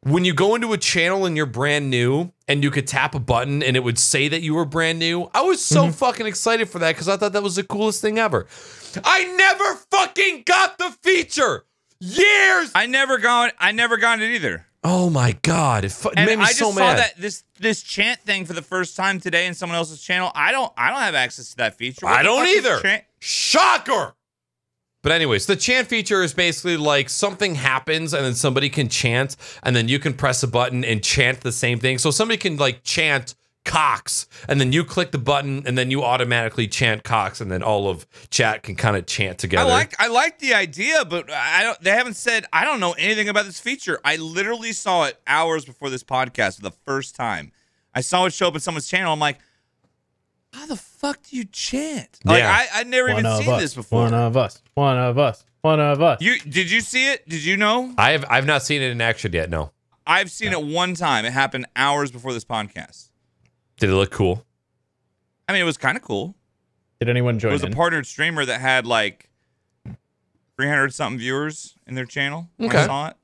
when 0.00 0.24
you 0.24 0.34
go 0.34 0.54
into 0.54 0.72
a 0.72 0.78
channel 0.78 1.26
and 1.26 1.36
you're 1.36 1.46
brand 1.46 1.88
new 1.88 2.32
and 2.48 2.62
you 2.64 2.70
could 2.70 2.86
tap 2.86 3.14
a 3.14 3.20
button 3.20 3.62
and 3.62 3.76
it 3.76 3.84
would 3.84 3.98
say 3.98 4.28
that 4.28 4.42
you 4.42 4.54
were 4.54 4.64
brand 4.64 4.98
new. 4.98 5.30
I 5.32 5.42
was 5.42 5.64
so 5.64 5.90
fucking 5.90 6.26
excited 6.26 6.68
for 6.68 6.78
that 6.80 6.92
because 6.92 7.08
I 7.08 7.16
thought 7.16 7.32
that 7.34 7.42
was 7.42 7.56
the 7.56 7.64
coolest 7.64 8.00
thing 8.00 8.18
ever. 8.18 8.46
I 9.04 9.24
never 9.36 9.80
fucking 9.90 10.42
got 10.44 10.78
the 10.78 10.90
feature. 11.02 11.64
Years. 12.00 12.72
I 12.74 12.86
never 12.86 13.18
got. 13.18 13.54
I 13.58 13.70
never 13.72 13.96
got 13.96 14.20
it 14.20 14.30
either. 14.34 14.66
Oh 14.84 15.10
my 15.10 15.32
god! 15.42 15.84
It, 15.84 15.92
fu- 15.92 16.08
it 16.10 16.14
And 16.18 16.26
made 16.26 16.36
me 16.38 16.44
I 16.44 16.48
just 16.48 16.58
so 16.58 16.70
saw 16.72 16.78
mad. 16.78 16.98
that 16.98 17.16
this 17.16 17.44
this 17.58 17.82
chant 17.82 18.20
thing 18.20 18.44
for 18.44 18.52
the 18.52 18.62
first 18.62 18.96
time 18.96 19.20
today 19.20 19.46
in 19.46 19.54
someone 19.54 19.76
else's 19.76 20.02
channel. 20.02 20.30
I 20.34 20.52
don't. 20.52 20.72
I 20.76 20.90
don't 20.90 21.00
have 21.00 21.14
access 21.14 21.50
to 21.50 21.56
that 21.58 21.76
feature. 21.78 22.06
What 22.06 22.18
I 22.18 22.22
don't 22.22 22.46
either. 22.46 22.80
chant- 22.80 23.04
Shocker. 23.20 24.14
But 25.02 25.10
anyways, 25.12 25.46
the 25.46 25.56
chant 25.56 25.88
feature 25.88 26.22
is 26.22 26.32
basically 26.32 26.76
like 26.76 27.08
something 27.08 27.56
happens 27.56 28.14
and 28.14 28.24
then 28.24 28.34
somebody 28.34 28.68
can 28.68 28.88
chant 28.88 29.36
and 29.64 29.74
then 29.74 29.88
you 29.88 29.98
can 29.98 30.14
press 30.14 30.44
a 30.44 30.46
button 30.48 30.84
and 30.84 31.02
chant 31.02 31.40
the 31.40 31.50
same 31.50 31.80
thing. 31.80 31.98
So 31.98 32.12
somebody 32.12 32.38
can 32.38 32.56
like 32.56 32.84
chant 32.84 33.34
Cox 33.64 34.26
and 34.48 34.60
then 34.60 34.72
you 34.72 34.84
click 34.84 35.12
the 35.12 35.18
button 35.18 35.62
and 35.66 35.78
then 35.78 35.90
you 35.90 36.02
automatically 36.02 36.66
chant 36.66 37.04
Cox 37.04 37.40
and 37.40 37.50
then 37.50 37.62
all 37.62 37.88
of 37.88 38.06
chat 38.28 38.62
can 38.64 38.74
kind 38.74 38.96
of 38.96 39.06
chant 39.06 39.38
together. 39.38 39.70
I 39.70 39.84
together. 39.84 39.96
like 40.00 40.00
I 40.00 40.12
like 40.12 40.38
the 40.40 40.54
idea, 40.54 41.04
but 41.04 41.30
I 41.30 41.62
don't. 41.62 41.80
They 41.80 41.90
haven't 41.90 42.14
said. 42.14 42.44
I 42.52 42.64
don't 42.64 42.80
know 42.80 42.92
anything 42.98 43.28
about 43.28 43.44
this 43.44 43.60
feature. 43.60 44.00
I 44.04 44.16
literally 44.16 44.72
saw 44.72 45.04
it 45.04 45.20
hours 45.26 45.64
before 45.64 45.90
this 45.90 46.02
podcast 46.02 46.56
for 46.56 46.62
the 46.62 46.74
first 46.84 47.14
time. 47.14 47.52
I 47.94 48.00
saw 48.00 48.24
it 48.26 48.32
show 48.32 48.48
up 48.48 48.54
in 48.54 48.60
someone's 48.60 48.88
channel. 48.88 49.12
I'm 49.12 49.20
like, 49.20 49.38
how 50.52 50.66
the 50.66 50.76
fuck 50.76 51.22
do 51.22 51.36
you 51.36 51.44
chant? 51.44 52.18
Like 52.24 52.40
Yeah. 52.40 52.50
I 52.50 52.80
I 52.80 52.82
never 52.84 53.08
One 53.12 53.20
even 53.26 53.42
seen 53.42 53.48
us. 53.54 53.60
this 53.60 53.74
before. 53.74 54.02
One 54.04 54.14
of 54.14 54.36
us. 54.36 54.60
One 54.74 54.98
of 54.98 55.18
us. 55.18 55.44
One 55.60 55.78
of 55.78 56.02
us. 56.02 56.20
you 56.20 56.40
did 56.40 56.70
you 56.70 56.80
see 56.80 57.12
it? 57.12 57.28
Did 57.28 57.44
you 57.44 57.56
know? 57.56 57.94
I 57.96 58.10
have 58.10 58.24
I've 58.28 58.46
not 58.46 58.62
seen 58.64 58.82
it 58.82 58.90
in 58.90 59.00
action 59.00 59.32
yet. 59.32 59.48
No. 59.50 59.70
I've 60.04 60.32
seen 60.32 60.50
it 60.52 60.60
one 60.60 60.94
time. 60.94 61.24
It 61.24 61.32
happened 61.32 61.66
hours 61.76 62.10
before 62.10 62.32
this 62.32 62.44
podcast. 62.44 63.10
Did 63.82 63.90
it 63.90 63.94
look 63.94 64.12
cool? 64.12 64.46
I 65.48 65.52
mean, 65.52 65.60
it 65.60 65.64
was 65.64 65.76
kind 65.76 65.96
of 65.96 66.04
cool. 66.04 66.36
Did 67.00 67.08
anyone 67.08 67.40
join? 67.40 67.50
It 67.52 67.58
join 67.58 67.62
was 67.68 67.72
a 67.72 67.76
partnered 67.76 68.06
streamer 68.06 68.44
that 68.44 68.60
had 68.60 68.86
like 68.86 69.28
300 70.56 70.94
something 70.94 71.18
viewers 71.18 71.74
in 71.88 71.96
their 71.96 72.04
channel. 72.04 72.48
when 72.58 72.70
I 72.70 72.86
saw 72.86 73.08
it. 73.08 73.16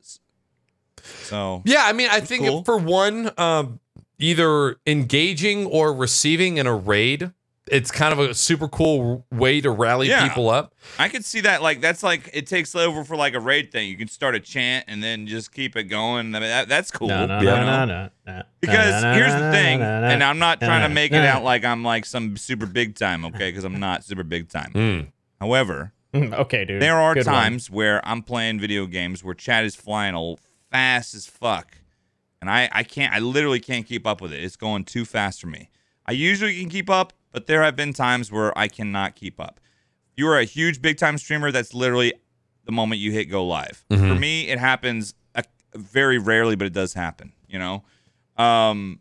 So 1.05 1.63
Yeah, 1.65 1.85
I 1.85 1.93
mean, 1.93 2.09
I 2.11 2.19
think 2.19 2.45
cool. 2.45 2.65
for 2.65 2.77
one, 2.77 3.31
um, 3.39 3.79
either 4.19 4.79
engaging 4.85 5.65
or 5.67 5.93
receiving 5.95 6.57
in 6.57 6.67
a 6.67 6.75
raid, 6.75 7.31
it's 7.71 7.91
kind 7.91 8.13
of 8.13 8.19
a 8.19 8.35
super 8.35 8.69
cool 8.69 9.27
way 9.33 9.61
to 9.61 9.71
rally 9.71 10.09
Yeah. 10.09 10.27
people 10.29 10.51
up. 10.51 10.75
I 10.99 11.09
could 11.09 11.25
see 11.25 11.41
that. 11.43 11.63
Like 11.63 11.81
that's 11.81 12.03
like 12.03 12.31
it 12.33 12.47
takes 12.47 12.75
over 12.75 13.05
for 13.05 13.17
like 13.17 13.35
a 13.35 13.41
raid 13.41 13.71
thing. 13.73 13.89
You 13.89 13.97
can 13.97 14.09
start 14.09 14.35
a 14.35 14.41
chant 14.41 14.85
and 14.89 15.03
then 15.03 15.27
just 15.27 15.53
keep 15.53 15.77
it 15.77 15.85
going. 15.85 16.35
I 16.35 16.41
mean, 16.41 16.49
that, 16.49 16.69
that's 16.69 16.91
cool. 16.91 17.09
No, 17.09 17.27
no, 17.27 17.39
you 17.39 17.45
no, 17.47 17.57
know? 17.57 17.67
no, 17.67 17.85
no, 17.87 18.09
no. 18.27 18.43
Because 18.61 19.03
No, 19.03 19.13
no, 19.13 19.19
here's 19.19 19.33
no, 19.35 19.41
the 19.47 19.53
thing, 19.53 19.81
no, 19.81 20.01
no, 20.01 20.07
and 20.09 20.23
I'm 20.25 20.39
not 20.39 20.61
trying 20.61 20.83
to 20.83 20.89
no, 20.89 20.95
make 20.95 21.13
it 21.13 21.19
no. 21.21 21.27
out 21.27 21.45
like 21.45 21.65
I'm 21.65 21.83
like 21.85 22.05
some 22.07 22.37
super 22.37 22.67
big 22.67 22.95
time, 22.97 23.25
okay? 23.27 23.51
Because 23.51 23.65
I'm 23.65 23.79
not 23.81 24.05
super 24.05 24.25
big 24.25 24.49
time. 24.49 24.73
Mm. 24.75 25.13
However, 25.41 25.93
Okay, 26.15 26.65
dude. 26.65 26.81
there 26.83 26.97
are 26.97 27.15
Good 27.15 27.27
one. 27.27 27.35
times 27.35 27.71
where 27.71 28.01
I'm 28.07 28.23
playing 28.23 28.61
video 28.61 28.87
games 28.87 29.23
where 29.23 29.35
chat 29.35 29.65
is 29.65 29.77
flying 29.77 30.15
a 30.15 30.35
fast 30.71 31.15
as 31.15 31.27
fuck, 31.27 31.79
and 32.41 32.51
I 32.51 32.69
I 32.73 32.83
can't 32.83 33.13
I 33.15 33.19
literally 33.19 33.61
can't 33.61 33.87
keep 33.87 34.07
up 34.07 34.21
with 34.21 34.33
it. 34.33 34.43
It's 34.43 34.57
going 34.57 34.85
too 34.85 35.05
fast 35.05 35.41
for 35.41 35.47
me. 35.49 35.71
I 36.07 36.13
usually 36.13 36.59
can 36.59 36.71
keep 36.71 36.89
up, 36.89 37.13
but 37.33 37.47
there 37.47 37.63
have 37.63 37.77
been 37.77 37.93
times 37.93 38.31
where 38.33 38.57
I 38.59 38.69
cannot 38.69 39.15
keep 39.17 39.41
up. 39.41 39.61
You 40.17 40.29
are 40.29 40.39
a 40.39 40.45
huge 40.45 40.83
big 40.83 40.99
time 40.99 41.19
streamer. 41.19 41.51
That's 41.53 41.75
literally 41.75 42.13
the 42.65 42.73
moment 42.73 43.01
you 43.01 43.13
hit 43.13 43.27
go 43.27 43.47
live. 43.47 43.85
For 43.89 43.97
me, 44.15 44.49
it 44.49 44.59
happens 44.59 45.15
uh, 45.35 45.43
very 45.75 46.19
rarely, 46.19 46.57
but 46.57 46.67
it 46.67 46.73
does 46.73 46.95
happen. 46.95 47.33
You 47.49 47.59
know, 47.59 47.85
um, 48.37 49.01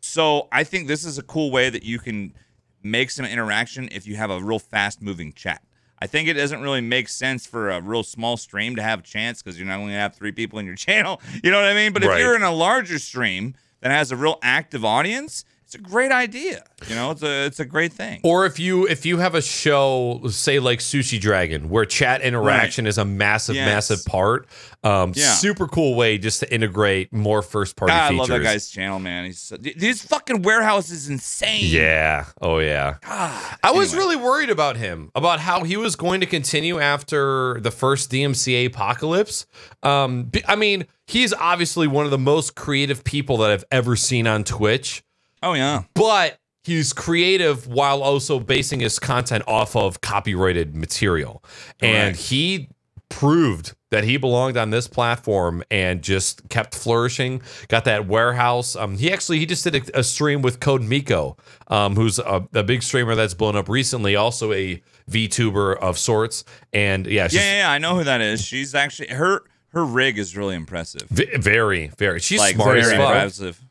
so 0.00 0.48
I 0.52 0.64
think 0.64 0.88
this 0.88 1.04
is 1.04 1.18
a 1.18 1.22
cool 1.22 1.50
way 1.50 1.70
that 1.70 1.84
you 1.84 1.98
can 1.98 2.34
make 2.82 3.10
some 3.10 3.24
interaction 3.24 3.88
if 3.92 4.06
you 4.06 4.16
have 4.16 4.30
a 4.30 4.40
real 4.40 4.58
fast 4.58 5.00
moving 5.00 5.32
chat. 5.32 5.62
I 6.00 6.08
think 6.08 6.28
it 6.28 6.34
doesn't 6.34 6.60
really 6.60 6.80
make 6.80 7.08
sense 7.08 7.46
for 7.46 7.70
a 7.70 7.80
real 7.80 8.02
small 8.02 8.36
stream 8.36 8.74
to 8.74 8.82
have 8.82 8.98
a 8.98 9.02
chance 9.02 9.40
because 9.40 9.56
you're 9.56 9.68
not 9.68 9.78
only 9.78 9.92
gonna 9.92 10.00
have 10.00 10.16
three 10.16 10.32
people 10.32 10.58
in 10.58 10.66
your 10.66 10.74
channel. 10.86 11.20
You 11.44 11.50
know 11.52 11.60
what 11.60 11.70
I 11.70 11.74
mean? 11.74 11.92
But 11.92 12.02
Right. 12.04 12.16
if 12.16 12.24
you're 12.24 12.34
in 12.34 12.42
a 12.42 12.50
larger 12.52 12.98
stream 12.98 13.54
that 13.80 13.90
has 13.92 14.10
a 14.10 14.16
real 14.16 14.38
active 14.42 14.84
audience, 14.84 15.44
it's 15.74 15.86
a 15.86 15.90
great 15.90 16.12
idea. 16.12 16.62
You 16.86 16.94
know, 16.94 17.12
it's 17.12 17.22
a 17.22 17.46
it's 17.46 17.60
a 17.60 17.64
great 17.64 17.92
thing. 17.94 18.20
Or 18.24 18.44
if 18.44 18.58
you 18.58 18.86
if 18.86 19.06
you 19.06 19.18
have 19.18 19.34
a 19.34 19.40
show, 19.40 20.20
say 20.28 20.58
like 20.58 20.80
Sushi 20.80 21.18
Dragon, 21.18 21.70
where 21.70 21.86
chat 21.86 22.20
interaction 22.20 22.86
is 22.86 22.98
a 22.98 23.04
massive, 23.06 23.54
Yes. 23.56 23.66
massive 23.66 24.04
part. 24.04 24.46
Um, 24.84 25.12
Yeah. 25.14 25.32
super 25.34 25.66
cool 25.68 25.94
way 25.94 26.18
just 26.18 26.40
to 26.40 26.52
integrate 26.52 27.10
more 27.12 27.40
first 27.40 27.76
party 27.76 27.92
God, 27.92 28.12
I 28.12 28.14
love 28.16 28.28
that 28.28 28.42
guy's 28.42 28.68
channel, 28.68 28.98
man. 28.98 29.24
He's 29.24 29.38
so, 29.38 29.56
this 29.56 30.02
fucking 30.02 30.42
warehouse 30.42 30.90
is 30.90 31.08
insane. 31.08 31.60
Yeah. 31.64 32.26
Oh 32.40 32.58
yeah. 32.58 32.96
God. 33.06 33.56
I 33.62 33.70
was 33.70 33.94
really 33.94 34.16
worried 34.16 34.50
about 34.50 34.76
him, 34.76 35.10
about 35.14 35.40
how 35.40 35.64
he 35.64 35.76
was 35.78 35.96
going 35.96 36.20
to 36.20 36.26
continue 36.26 36.80
after 36.80 37.58
the 37.60 37.70
first 37.70 38.10
DMCA 38.10 38.66
apocalypse. 38.66 39.46
Um, 39.82 40.30
I 40.46 40.56
mean, 40.56 40.86
he's 41.06 41.32
obviously 41.32 41.86
one 41.86 42.04
of 42.04 42.10
the 42.10 42.18
most 42.18 42.54
creative 42.56 43.04
people 43.04 43.36
that 43.38 43.50
I've 43.50 43.64
ever 43.70 43.96
seen 43.96 44.26
on 44.26 44.42
Twitch, 44.44 45.02
Oh 45.42 45.54
yeah. 45.54 45.82
but 45.94 46.38
he's 46.64 46.92
creative 46.92 47.66
while 47.66 48.02
also 48.02 48.38
basing 48.38 48.80
his 48.80 48.98
content 48.98 49.44
off 49.46 49.74
of 49.74 50.00
copyrighted 50.00 50.76
material. 50.76 51.42
And 51.80 52.14
he 52.16 52.68
proved 53.08 53.74
that 53.90 54.04
he 54.04 54.16
belonged 54.16 54.56
on 54.56 54.70
this 54.70 54.86
platform 54.86 55.62
and 55.70 56.00
just 56.02 56.48
kept 56.48 56.74
flourishing. 56.74 57.42
Got 57.68 57.84
that 57.84 58.06
warehouse. 58.06 58.74
Um, 58.74 58.96
he 58.96 59.12
actually 59.12 59.38
he 59.38 59.46
just 59.46 59.64
did 59.64 59.74
a, 59.90 59.98
a 59.98 60.02
stream 60.02 60.40
with 60.40 60.60
Code 60.60 60.82
Miko, 60.82 61.36
um, 61.68 61.94
who's 61.94 62.18
a, 62.18 62.46
a 62.54 62.62
big 62.62 62.82
streamer 62.82 63.14
that's 63.14 63.34
blown 63.34 63.56
up 63.56 63.68
recently, 63.68 64.16
also 64.16 64.52
a 64.52 64.82
VTuber 65.10 65.76
of 65.78 65.98
sorts. 65.98 66.44
And 66.72 67.06
yeah, 67.06 67.28
she's 67.28 67.40
Yeah, 67.40 67.52
yeah, 67.52 67.58
yeah, 67.58 67.70
I 67.70 67.78
know 67.78 67.96
who 67.96 68.04
that 68.04 68.20
is. 68.20 68.42
She's 68.42 68.74
actually 68.74 69.08
her 69.08 69.42
her 69.68 69.84
rig 69.84 70.18
is 70.18 70.36
really 70.36 70.54
impressive. 70.54 71.02
v- 71.10 71.36
very, 71.36 71.88
very. 71.98 72.20
She's 72.20 72.38
like 72.38 72.54
smart 72.54 72.68
very 72.68 72.80
as 72.80 72.90
fuck. 72.92 73.00
impressive. 73.00 73.64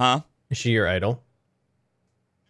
Huh? 0.00 0.20
Is 0.52 0.58
she 0.58 0.70
your 0.70 0.86
idol? 0.86 1.20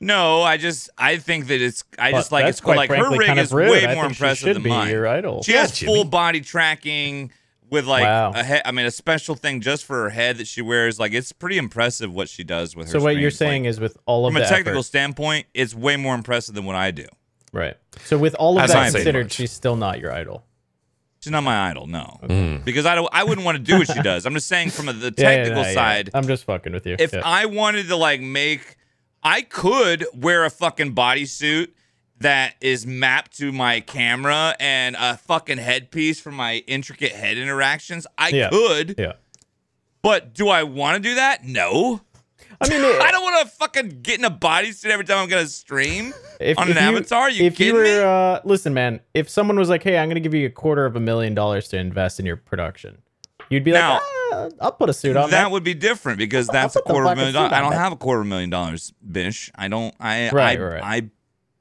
No, 0.01 0.43
I 0.43 0.57
just 0.57 0.91
I 0.99 1.17
think 1.19 1.47
that 1.47 1.61
it's 1.63 1.85
I 1.99 2.11
But 2.11 2.19
just 2.19 2.33
like 2.33 2.45
it's 2.47 2.61
cool. 2.61 2.75
quite 2.75 2.77
Like 2.77 2.91
her 2.91 2.97
frankly 2.97 3.19
rig 3.19 3.27
kind 3.29 3.39
of 3.39 3.45
is 3.47 3.53
rude. 3.53 3.71
way 3.71 3.87
I 3.87 3.95
more 3.95 4.05
think 4.05 4.17
she 4.17 4.23
impressive 4.25 4.47
should 4.49 4.57
than 4.57 4.63
be 4.65 4.69
mine. 4.71 4.91
your 4.91 5.07
idol. 5.07 5.43
She 5.45 5.53
Yeah, 5.53 5.61
has 5.61 5.73
Jimmy. 5.79 5.95
full 5.95 6.05
body 6.05 6.41
tracking 6.41 7.31
with 7.71 7.87
like 7.87 8.03
Wow. 8.03 8.33
a 8.35 8.43
head. 8.43 8.63
I 8.65 8.73
mean, 8.73 8.85
a 8.87 8.91
special 8.91 9.37
thing 9.37 9.61
just 9.61 9.85
for 9.85 10.03
her 10.03 10.11
head 10.11 10.39
that 10.39 10.49
she 10.49 10.61
wears. 10.61 10.99
Like 10.99 11.13
it's 11.13 11.31
pretty 11.31 11.57
impressive 11.57 12.13
what 12.13 12.29
she 12.29 12.43
does 12.43 12.75
with 12.75 12.89
her. 12.89 12.99
So 12.99 13.01
what 13.01 13.17
you're 13.17 13.31
saying 13.31 13.63
Like, 13.63 13.71
is 13.71 13.79
with 13.81 13.97
all 14.05 14.27
of 14.27 14.33
from 14.35 14.43
a 14.43 14.47
technical 14.47 14.73
effort, 14.81 14.83
standpoint, 14.87 15.47
it's 15.55 15.73
way 15.75 15.97
more 15.97 16.17
impressive 16.17 16.57
than 16.57 16.65
what 16.65 16.75
I 16.75 16.91
do. 16.91 17.07
right? 17.53 17.77
So 18.05 18.19
with 18.19 18.35
all 18.35 18.57
of 18.57 18.63
That's 18.63 18.73
that 18.73 18.79
not 18.79 18.83
saying 18.93 19.05
considered, 19.05 19.31
she's 19.33 19.53
still 19.53 19.77
not 19.77 20.01
your 20.01 20.11
idol. 20.13 20.45
She's 21.23 21.31
not 21.31 21.45
my 21.45 21.71
idol, 21.71 21.87
no, 21.87 22.19
Mm. 22.25 22.65
because 22.65 22.85
I 22.85 22.95
don't. 22.97 23.09
I 23.13 23.23
wouldn't 23.25 23.45
want 23.45 23.57
to 23.57 23.63
do 23.63 23.79
what 23.79 23.87
she 23.87 24.03
does. 24.03 24.27
I'm 24.27 24.35
just 24.35 24.49
saying 24.49 24.71
from 24.71 24.87
the 24.87 24.93
Yeah, 25.17 25.31
yeah, 25.31 25.37
technical 25.37 25.63
yeah, 25.63 25.69
yeah. 25.69 25.75
side. 25.75 26.11
I'm 26.15 26.27
just 26.27 26.45
fucking 26.45 26.73
with 26.73 26.85
you. 26.87 26.97
if 26.99 27.13
Yeah. 27.13 27.21
I 27.25 27.47
wanted 27.47 27.87
to 27.89 27.97
like 27.97 28.21
make, 28.21 28.77
I 29.23 29.43
could 29.43 30.05
wear 30.15 30.45
a 30.45 30.51
fucking 30.51 30.95
bodysuit 30.97 31.69
that 32.19 32.55
is 32.61 32.87
mapped 32.87 33.37
to 33.39 33.53
my 33.53 33.81
camera 33.81 34.55
and 34.59 34.97
a 34.99 35.17
fucking 35.17 35.59
headpiece 35.59 36.21
for 36.21 36.33
my 36.33 36.57
intricate 36.67 37.13
head 37.13 37.37
interactions. 37.39 38.07
I 38.19 38.29
Yeah. 38.31 38.49
could, 38.51 38.97
yeah. 38.99 39.13
but 40.03 40.35
do 40.35 40.49
I 40.49 40.65
want 40.65 41.03
to 41.03 41.09
do 41.09 41.15
that? 41.15 41.45
No. 41.45 42.01
I 42.63 42.69
mean, 42.69 42.81
I 43.03 43.11
don't 43.11 43.23
want 43.23 43.49
to 43.49 43.55
fucking 43.57 44.01
get 44.03 44.19
in 44.19 44.25
a 44.25 44.31
bodysuit 44.31 44.87
every 44.91 45.05
time 45.05 45.19
I'm 45.19 45.29
gonna 45.29 45.47
stream 45.47 46.13
if, 46.41 46.59
on 46.59 46.69
if 46.71 46.77
an 46.77 46.83
you, 46.83 46.97
avatar. 46.99 47.31
you 47.31 47.45
if 47.45 47.57
kidding 47.57 47.75
you 47.75 47.81
were, 47.81 47.85
me? 47.85 47.99
Uh, 47.99 48.41
listen, 48.45 48.73
man, 48.75 49.01
if 49.15 49.29
someone 49.29 49.59
was 49.59 49.69
like, 49.69 49.83
"Hey, 49.83 49.99
I'm 49.99 50.09
going 50.09 50.15
to 50.15 50.21
give 50.21 50.35
you 50.35 50.47
a 50.47 50.51
quarter 50.51 50.85
of 50.87 50.97
a 50.97 51.01
million 51.01 51.35
dollars 51.35 51.69
to 51.69 51.77
invest 51.79 52.21
in 52.21 52.27
your 52.27 52.37
production," 52.37 53.03
you'd 53.51 53.65
be 53.65 53.73
Now- 53.73 53.95
like, 53.95 54.03
ah, 54.33 54.49
"I'll 54.61 54.73
put 54.73 54.89
a 54.91 54.93
suit 54.93 55.17
on." 55.17 55.31
that 55.31 55.43
man." 55.45 55.51
would 55.53 55.65
be 55.65 55.75
different 55.75 56.19
because 56.19 56.47
that's 56.47 56.77
a 56.77 56.79
put 56.81 56.87
the 56.89 56.93
quarter 56.93 57.07
of 57.07 57.13
a 57.13 57.17
million 57.17 57.35
dollars. 57.35 57.53
I 57.53 57.61
don't 57.61 57.73
have 57.73 57.93
a 57.93 57.97
quarter 57.97 58.21
of 58.21 58.27
a 58.27 58.31
million 58.31 58.51
dollars, 58.51 58.93
Bish. 59.11 59.51
I 59.55 59.69
don't. 59.69 59.95
I 60.01 60.31
Right, 60.31 60.59
I, 60.59 60.63
right. 60.63 60.83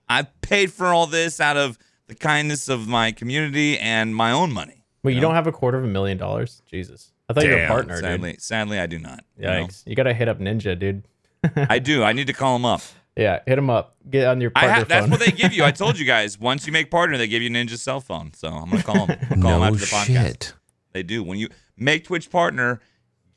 I 0.10 0.20
I 0.20 0.24
paid 0.42 0.72
for 0.74 0.88
all 0.88 1.08
this 1.08 1.40
out 1.40 1.58
of 1.58 1.78
the 2.08 2.16
kindness 2.16 2.68
of 2.68 2.88
my 2.88 3.12
community 3.12 3.80
and 3.80 4.16
my 4.16 4.32
own 4.32 4.52
money. 4.52 4.84
Wait, 5.04 5.14
you 5.16 5.22
know? 5.22 5.28
don't 5.30 5.36
have 5.36 5.48
a 5.48 5.52
quarter 5.52 5.78
of 5.78 5.84
a 5.84 5.88
million 5.88 6.18
dollars? 6.18 6.62
Jesus, 6.70 7.11
I 7.32 7.34
thought 7.34 7.44
you 7.44 7.50
were 7.52 7.56
a 7.56 7.60
Damn, 7.62 7.68
partner, 7.70 8.00
Sadly, 8.02 8.36
sadly, 8.40 8.80
I 8.80 8.86
do 8.88 9.00
not. 9.00 9.24
you 9.38 9.46
know? 9.46 9.68
You 9.86 9.96
got 9.96 10.04
to 10.04 10.14
hit 10.14 10.28
up 10.28 10.40
Ninja, 10.40 10.78
dude. 10.78 11.04
I 11.56 11.80
do. 11.80 12.04
I 12.04 12.14
need 12.14 12.28
to 12.28 12.34
call 12.34 12.56
him 12.56 12.66
up. 12.66 12.82
Yeah, 13.18 13.40
hit 13.46 13.58
him 13.58 13.70
up. 13.70 13.96
Get 14.10 14.28
on 14.28 14.40
your 14.40 14.52
I 14.56 14.62
partner 14.62 14.78
ha- 14.80 14.86
that's 14.88 15.04
phone. 15.04 15.10
what 15.12 15.20
they 15.20 15.32
give 15.32 15.54
you. 15.54 15.64
I 15.64 15.72
told 15.72 16.00
you 16.00 16.06
guys. 16.16 16.40
Once 16.40 16.66
you 16.66 16.72
make 16.74 16.90
partner, 16.92 17.18
they 17.18 17.28
give 17.28 17.42
you 17.42 17.50
Ninja's 17.50 17.82
cell 17.82 18.00
phone. 18.00 18.32
So 18.34 18.48
I'm 18.48 18.70
gonna 18.70 18.84
call 18.84 19.06
him. 19.08 19.18
I'll 19.32 19.38
call 19.42 19.64
him 19.64 19.74
after 19.74 19.80
the 19.80 19.86
podcast. 19.86 20.54
They 20.94 21.04
do. 21.04 21.24
When 21.24 21.38
you 21.38 21.50
make 21.78 22.06
Twitch 22.06 22.30
partner, 22.30 22.80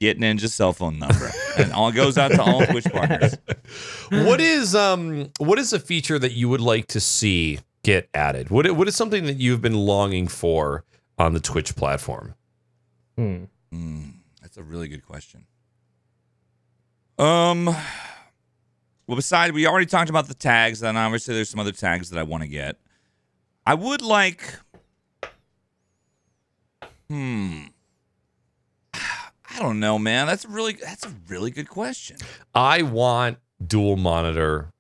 get 0.01 0.19
Ninja's 0.19 0.55
cell 0.55 0.73
phone 0.73 0.99
number, 0.99 1.31
and 1.59 1.73
all 1.73 1.91
goes 1.93 2.17
out 2.19 2.31
to 2.33 2.43
all 2.43 2.65
Twitch 2.67 2.85
partners. 2.85 3.37
what 4.11 4.41
is 4.41 4.75
um 4.77 5.31
what 5.39 5.59
is 5.59 5.73
a 5.73 5.81
feature 5.81 6.19
that 6.19 6.33
you 6.33 6.49
would 6.49 6.61
like 6.61 6.87
to 6.89 7.01
see 7.01 7.59
get 7.83 8.09
added? 8.15 8.51
What 8.51 8.71
what 8.73 8.87
is 8.87 8.95
something 8.95 9.25
that 9.25 9.39
you've 9.41 9.61
been 9.63 9.75
longing 9.75 10.29
for 10.29 10.85
on 11.19 11.33
the 11.35 11.41
Twitch 11.41 11.75
platform? 11.75 12.35
Hmm. 13.17 13.45
Mm, 13.75 14.15
that's 14.41 14.57
a 14.57 14.63
really 14.63 14.89
good 14.89 15.05
question. 15.05 15.47
Um, 17.19 17.67
well, 17.67 19.17
besides, 19.17 19.53
we 19.53 19.67
already 19.67 19.87
talked 19.87 20.11
about 20.11 20.29
the 20.29 20.35
tags, 20.35 20.83
and 20.83 20.97
obviously 20.97 21.35
there's 21.35 21.51
some 21.51 21.61
other 21.61 21.73
tags 21.73 22.11
that 22.11 22.19
I 22.19 22.23
want 22.23 22.43
to 22.43 22.49
get. 22.49 22.77
I 23.67 23.75
would 23.75 24.03
like. 24.03 24.59
Hmm. 27.09 27.65
I 28.95 29.61
don't 29.61 29.79
know, 29.79 29.99
man. 29.99 30.27
That's 30.27 30.45
a 30.45 30.49
really 30.49 30.73
that's 30.73 31.07
a 31.07 31.15
really 31.29 31.51
good 31.51 31.69
question. 31.69 32.17
I 32.55 32.83
want 32.83 33.39
dual 33.65 33.97
monitor. 33.97 34.71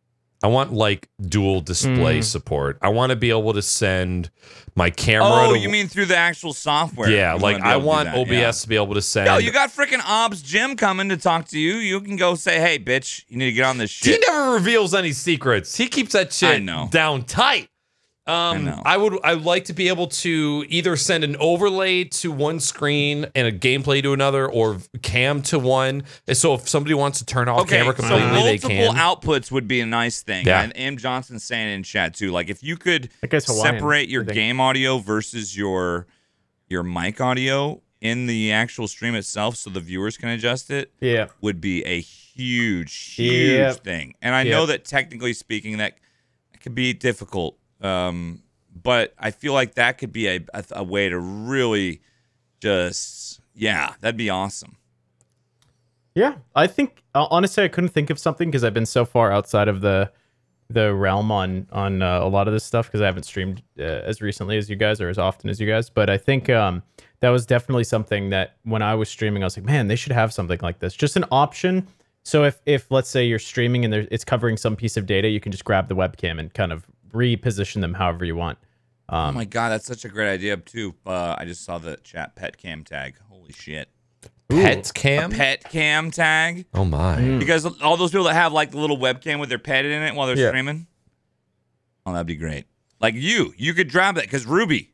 I 0.44 0.46
want 0.48 0.74
like 0.74 1.08
dual 1.26 1.62
display 1.62 2.18
Mm. 2.18 2.24
support. 2.24 2.78
I 2.82 2.90
want 2.90 3.10
to 3.10 3.16
be 3.16 3.30
able 3.30 3.54
to 3.54 3.62
send 3.62 4.30
my 4.74 4.90
camera. 4.90 5.26
Oh, 5.48 5.54
to, 5.54 5.58
you 5.58 5.70
mean 5.70 5.88
through 5.88 6.04
the 6.04 6.16
actual 6.18 6.52
software? 6.52 7.08
Yeah, 7.10 7.32
You 7.34 7.40
like 7.40 7.62
I 7.62 7.70
able 7.70 7.72
to 7.72 7.80
do 7.80 7.86
want 7.86 8.08
OBS 8.10 8.30
yeah. 8.30 8.50
to 8.52 8.68
be 8.68 8.76
able 8.76 8.92
to 8.92 9.00
send. 9.00 9.26
Yo, 9.28 9.38
you 9.38 9.50
got 9.52 9.70
freaking 9.70 10.02
Obs 10.06 10.42
Jim 10.42 10.76
coming 10.76 11.08
to 11.08 11.16
talk 11.16 11.48
to 11.48 11.58
you. 11.58 11.76
You 11.76 11.98
can 12.02 12.16
go 12.16 12.34
say, 12.34 12.60
"Hey, 12.60 12.78
bitch, 12.78 13.24
you 13.28 13.38
need 13.38 13.46
to 13.46 13.52
get 13.52 13.64
on 13.64 13.78
this 13.78 13.90
shit." 13.90 14.14
he 14.22 14.32
never 14.32 14.52
reveals 14.52 14.92
any 14.94 15.12
secrets. 15.12 15.76
He 15.76 15.86
keeps 15.88 16.12
that 16.12 16.30
shit 16.30 16.50
I 16.50 16.58
know. 16.58 16.88
down 16.90 17.22
tight. 17.24 17.68
Um, 18.26 18.64
know. 18.64 18.80
I, 18.86 18.96
would. 18.96 19.18
I 19.22 19.34
would 19.34 19.44
like 19.44 19.66
to 19.66 19.74
be 19.74 19.88
able 19.88 20.06
to 20.06 20.64
either 20.68 20.96
send 20.96 21.24
an 21.24 21.36
overlay 21.36 22.04
to 22.04 22.32
one 22.32 22.58
screen 22.58 23.26
and 23.34 23.46
a 23.46 23.52
gameplay 23.52 24.02
to 24.02 24.14
another, 24.14 24.48
or 24.50 24.78
cam 25.02 25.42
to 25.42 25.58
one. 25.58 26.04
So 26.32 26.54
if 26.54 26.66
somebody 26.66 26.94
wants 26.94 27.18
to 27.18 27.26
turn 27.26 27.48
off 27.48 27.60
Okay, 27.62 27.76
camera 27.78 27.94
so 27.96 28.02
completely, 28.02 28.28
they 28.42 28.50
multiple 28.52 28.94
can. 28.94 28.96
outputs 28.96 29.50
would 29.52 29.68
be 29.68 29.80
a 29.80 29.86
nice 29.86 30.22
thing. 30.22 30.46
Yeah. 30.46 30.62
And 30.62 30.72
M. 30.74 30.96
Johnson 30.96 31.38
saying 31.38 31.68
in 31.74 31.82
chat 31.82 32.14
too, 32.14 32.30
like 32.30 32.48
if 32.48 32.62
you 32.62 32.78
could 32.78 33.10
Hawaiian, 33.22 33.42
separate 33.46 34.08
your 34.08 34.22
game 34.24 34.58
audio 34.58 34.96
versus 34.98 35.54
your 35.54 36.06
your 36.68 36.82
mic 36.82 37.20
audio 37.20 37.82
in 38.00 38.26
the 38.26 38.52
actual 38.52 38.88
stream 38.88 39.14
itself, 39.14 39.56
so 39.56 39.68
the 39.68 39.80
viewers 39.80 40.16
can 40.16 40.30
adjust 40.30 40.70
it, 40.70 40.92
Yeah. 41.00 41.26
would 41.42 41.60
be 41.60 41.84
a 41.84 42.00
huge, 42.00 42.94
huge 43.14 43.50
Yep. 43.58 43.84
thing. 43.84 44.14
And 44.22 44.34
I 44.34 44.44
know 44.44 44.64
that 44.66 44.84
technically 44.86 45.34
speaking, 45.34 45.76
that 45.76 45.98
that 46.52 46.60
could 46.62 46.74
be 46.74 46.94
difficult. 46.94 47.58
Um, 47.84 48.42
but 48.82 49.14
I 49.18 49.30
feel 49.30 49.52
like 49.52 49.74
that 49.74 49.98
could 49.98 50.12
be 50.12 50.26
a, 50.26 50.40
a, 50.52 50.64
a 50.72 50.84
way 50.84 51.08
to 51.08 51.18
really 51.18 52.00
just, 52.60 53.40
yeah, 53.54 53.94
that'd 54.00 54.16
be 54.16 54.30
awesome. 54.30 54.76
Yeah, 56.14 56.36
I 56.54 56.66
think 56.66 57.02
honestly, 57.14 57.64
I 57.64 57.68
couldn't 57.68 57.90
think 57.90 58.10
of 58.10 58.18
something 58.18 58.48
because 58.48 58.64
I've 58.64 58.74
been 58.74 58.86
so 58.86 59.04
far 59.04 59.32
outside 59.32 59.68
of 59.68 59.80
the 59.80 60.10
the 60.70 60.94
realm 60.94 61.30
on 61.30 61.66
on 61.72 62.02
uh, 62.02 62.20
a 62.22 62.28
lot 62.28 62.48
of 62.48 62.54
this 62.54 62.64
stuff 62.64 62.86
because 62.86 63.00
I 63.00 63.06
haven't 63.06 63.24
streamed 63.24 63.62
uh, 63.78 63.82
as 63.82 64.22
recently 64.22 64.56
as 64.56 64.70
you 64.70 64.76
guys 64.76 65.00
or 65.00 65.08
as 65.08 65.18
often 65.18 65.50
as 65.50 65.60
you 65.60 65.66
guys. 65.66 65.90
But 65.90 66.08
I 66.08 66.16
think 66.16 66.48
um, 66.48 66.82
that 67.20 67.30
was 67.30 67.46
definitely 67.46 67.84
something 67.84 68.30
that 68.30 68.56
when 68.62 68.80
I 68.80 68.94
was 68.94 69.08
streaming, 69.08 69.42
I 69.42 69.46
was 69.46 69.56
like, 69.56 69.66
man, 69.66 69.88
they 69.88 69.96
should 69.96 70.12
have 70.12 70.32
something 70.32 70.58
like 70.62 70.78
this, 70.78 70.94
just 70.94 71.16
an 71.16 71.24
option. 71.32 71.86
So 72.22 72.44
if 72.44 72.60
if 72.64 72.90
let's 72.90 73.08
say 73.08 73.24
you're 73.24 73.40
streaming 73.40 73.84
and 73.84 73.92
there, 73.92 74.06
it's 74.10 74.24
covering 74.24 74.56
some 74.56 74.76
piece 74.76 74.96
of 74.96 75.06
data, 75.06 75.28
you 75.28 75.40
can 75.40 75.52
just 75.52 75.64
grab 75.64 75.88
the 75.88 75.96
webcam 75.96 76.38
and 76.38 76.54
kind 76.54 76.72
of 76.72 76.86
reposition 77.14 77.80
them 77.80 77.94
however 77.94 78.24
you 78.24 78.36
want. 78.36 78.58
oh 79.08 79.16
Um, 79.16 79.34
my 79.34 79.44
god, 79.44 79.70
that's 79.70 79.86
such 79.86 80.04
a 80.04 80.08
great 80.08 80.30
idea 80.30 80.56
too. 80.58 80.94
Uh, 81.06 81.34
I 81.38 81.44
just 81.46 81.64
saw 81.64 81.78
the 81.78 81.96
chat 82.04 82.36
pet 82.36 82.58
cam 82.58 82.84
tag. 82.84 83.16
Holy 83.28 83.52
shit, 83.52 83.88
Pet 84.48 84.90
cam. 84.94 85.30
pet 85.30 85.64
cam 85.70 86.10
tag. 86.10 86.66
oh 86.74 86.84
my. 86.84 87.16
Mm. 87.16 87.38
Because 87.38 87.64
all 87.80 87.96
those 87.96 88.10
people 88.10 88.24
that 88.26 88.34
have 88.34 88.52
like 88.52 88.70
the 88.72 88.78
little 88.78 88.98
webcam 88.98 89.40
with 89.40 89.48
their 89.48 89.58
pet 89.58 89.84
in 89.84 90.02
it 90.02 90.14
while 90.14 90.26
they're 90.26 90.36
Yeah. 90.36 90.48
streaming. 90.48 90.86
Oh, 92.06 92.12
that'd 92.12 92.26
be 92.26 92.36
great. 92.36 92.66
Like 93.00 93.14
you, 93.14 93.54
you 93.56 93.72
could 93.74 93.88
drop 93.88 94.14
that 94.16 94.24
because 94.24 94.44
Ruby 94.46 94.90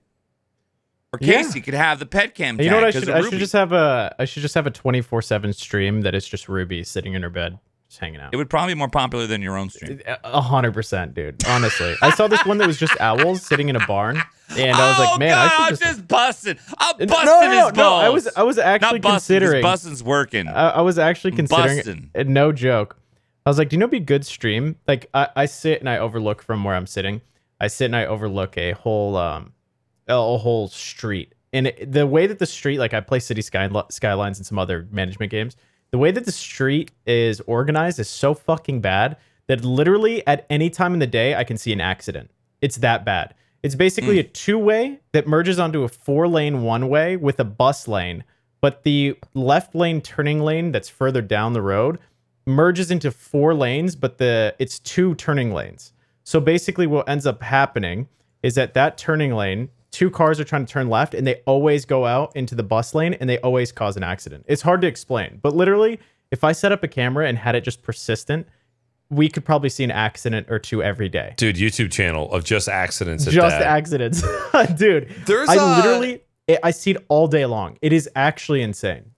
or 1.13 1.19
Yeah. 1.21 1.43
Casey 1.43 1.61
could 1.61 1.75
have 1.75 1.99
the 1.99 2.07
pet 2.07 2.35
cam. 2.37 2.57
Tag 2.57 2.65
you 2.65 2.71
know 2.71 2.77
what 2.77 2.85
I 2.87 2.93
'cause 2.93 3.01
should 3.05 3.11
I 3.11 3.21
should 3.23 3.39
just 3.39 3.53
have 3.53 3.73
a 3.73 4.15
I 4.19 4.25
should 4.25 4.43
just 4.43 4.55
have 4.55 4.67
a 4.67 4.71
24/7 4.71 5.53
stream 5.55 6.03
that 6.03 6.15
is 6.15 6.27
just 6.27 6.49
Ruby 6.49 6.85
sitting 6.85 7.15
in 7.15 7.23
her 7.23 7.31
bed 7.31 7.59
just 7.91 8.01
hanging 8.01 8.21
out. 8.21 8.33
It 8.33 8.37
would 8.37 8.49
probably 8.49 8.75
be 8.75 8.79
more 8.79 8.89
popular 8.89 9.27
than 9.27 9.43
your 9.43 9.59
own 9.59 9.69
stream. 9.69 10.01
A 10.25 10.41
hundred 10.41 10.73
percent, 10.73 11.13
dude. 11.15 11.45
Honestly, 11.47 11.95
I 12.01 12.11
saw 12.11 12.29
this 12.29 12.45
one 12.47 12.59
that 12.59 12.67
was 12.67 12.79
just 12.79 12.99
owls 13.01 13.43
sitting 13.45 13.69
in 13.69 13.77
a 13.77 13.85
barn, 13.87 14.17
and 14.57 14.77
I 14.77 14.89
was 14.91 14.99
like, 14.99 15.19
man, 15.19 15.33
Oh, 15.33 15.35
God, 15.35 15.61
I 15.61 15.69
should 15.69 15.79
just. 15.79 15.83
just 15.83 16.09
busting. 16.09 16.59
I'm 16.79 16.97
busting 16.99 17.27
no, 17.27 17.41
no, 17.41 17.51
his 17.51 17.63
balls. 17.73 17.77
no, 17.77 17.95
I 17.95 18.09
was 18.09 18.29
I 18.37 18.43
was 18.45 18.59
actually 18.59 19.01
Not 19.01 19.03
busting. 19.03 19.13
'cause 19.13 19.27
considering. 19.39 19.63
Busting's 19.63 20.03
working. 20.03 20.49
I, 20.49 20.69
I 20.71 20.81
was 20.81 20.99
actually 20.99 21.33
considering. 21.33 21.77
Bustin'. 21.77 22.11
uh, 22.15 22.23
No 22.27 22.53
joke. 22.53 22.97
I 23.45 23.51
was 23.51 23.59
like, 23.59 23.69
do 23.71 23.77
you 23.77 23.81
know, 23.81 23.87
be 23.89 24.01
good 24.01 24.25
stream. 24.25 24.77
Like, 24.87 25.09
I, 25.15 25.29
I 25.35 25.47
sit 25.47 25.81
and 25.81 25.89
I 25.89 25.99
overlook 25.99 26.43
from 26.43 26.63
where 26.63 26.75
I'm 26.75 26.87
sitting. 26.87 27.23
I 27.61 27.67
sit 27.69 27.87
and 27.87 27.97
I 27.97 28.05
overlook 28.07 28.57
a 28.57 28.73
whole 28.73 29.17
um 29.17 29.53
a, 30.09 30.15
a 30.15 30.39
whole 30.39 30.69
street, 30.69 31.35
and 31.53 31.67
it, 31.69 31.91
the 31.93 32.07
way 32.07 32.27
that 32.27 32.39
the 32.39 32.47
street, 32.47 32.79
like, 32.79 32.95
I 32.95 33.01
play 33.01 33.19
City 33.19 33.43
Sky, 33.43 33.69
Skylines 33.91 34.39
and 34.39 34.47
some 34.47 34.59
other 34.59 34.87
management 34.93 35.31
games. 35.33 35.57
The 35.91 35.99
way 35.99 36.11
that 36.11 36.25
the 36.25 36.33
street 36.33 36.93
is 37.07 37.41
organized 37.43 37.99
is 37.99 38.09
so 38.09 38.35
fucking 38.35 38.81
bad 38.81 39.17
that 39.49 39.65
literally 39.65 40.25
at 40.27 40.47
any 40.49 40.71
time 40.71 40.95
in 40.95 41.01
the 41.01 41.07
day 41.07 41.35
I 41.35 41.45
can 41.45 41.57
see 41.57 41.73
an 41.73 41.81
accident. 41.81 42.31
It's 42.61 42.77
that 42.77 43.05
bad. 43.05 43.35
It's 43.63 43.75
basically 43.75 44.17
mm. 44.17 44.21
a 44.21 44.25
two 44.25 44.59
way 44.59 45.01
that 45.13 45.27
merges 45.27 45.59
onto 45.59 45.83
a 45.83 45.89
four 45.89 46.29
lane 46.29 46.63
one 46.63 46.89
way 46.89 47.17
with 47.17 47.41
a 47.41 47.45
bus 47.45 47.89
lane, 47.89 48.25
but 48.61 48.85
the 48.85 49.19
left 49.35 49.75
lane 49.75 50.01
turning 50.01 50.41
lane 50.41 50.73
that's 50.73 50.89
further 50.89 51.21
down 51.21 51.53
the 51.53 51.63
road 51.63 51.99
merges 52.47 52.91
into 52.91 53.11
four 53.11 53.55
lanes, 53.55 53.97
but 53.97 54.19
the 54.19 54.55
it's 54.59 54.79
two 54.79 55.15
turning 55.15 55.53
lanes. 55.53 55.93
So 56.25 56.41
basically, 56.41 56.87
what 56.87 57.09
ends 57.09 57.27
up 57.27 57.43
happening 57.43 58.09
is 58.43 58.55
that 58.55 58.75
that 58.75 58.97
turning 58.97 59.35
lane, 59.35 59.71
two 59.91 60.11
cars 60.11 60.39
are 60.41 60.45
trying 60.45 60.65
to 60.67 60.73
turn 60.73 60.89
left, 60.89 61.15
and 61.15 61.27
they 61.27 61.43
always 61.47 61.85
go 61.85 62.07
out 62.07 62.35
into 62.37 62.55
the 62.55 62.63
bus 62.63 62.95
lane, 62.95 63.15
and 63.15 63.29
they 63.29 63.39
always 63.39 63.73
cause 63.73 63.97
an 63.97 64.03
accident. 64.03 64.45
It's 64.49 64.63
hard 64.63 64.81
to 64.83 64.87
explain, 64.87 65.39
but 65.43 65.55
literally, 65.55 65.99
if 66.31 66.45
I 66.45 66.53
set 66.53 66.71
up 66.73 66.83
a 66.85 66.89
camera 66.89 67.27
and 67.29 67.37
had 67.37 67.55
it 67.57 67.65
just 67.65 67.83
persistent, 67.83 68.47
we 69.11 69.29
could 69.29 69.45
probably 69.45 69.69
see 69.69 69.83
an 69.83 69.91
accident 69.91 70.47
or 70.49 70.61
two 70.61 70.83
every 70.83 71.09
day. 71.09 71.35
Dude, 71.37 71.57
YouTube 71.57 71.91
channel 71.91 72.33
of 72.33 72.45
just 72.45 72.69
accidents. 72.69 73.27
at 73.27 73.33
Just 73.33 73.59
that. 73.59 73.63
accidents, 73.67 74.23
dude. 74.77 75.13
There's 75.27 75.49
I 75.49 75.55
a- 75.57 75.77
literally, 75.77 76.23
I- 76.49 76.59
I 76.63 76.71
see 76.71 76.93
it 76.93 77.05
all 77.09 77.27
day 77.27 77.45
long. 77.47 77.77
It 77.83 77.93
is 77.93 78.09
actually 78.15 78.63
insane. 78.63 79.11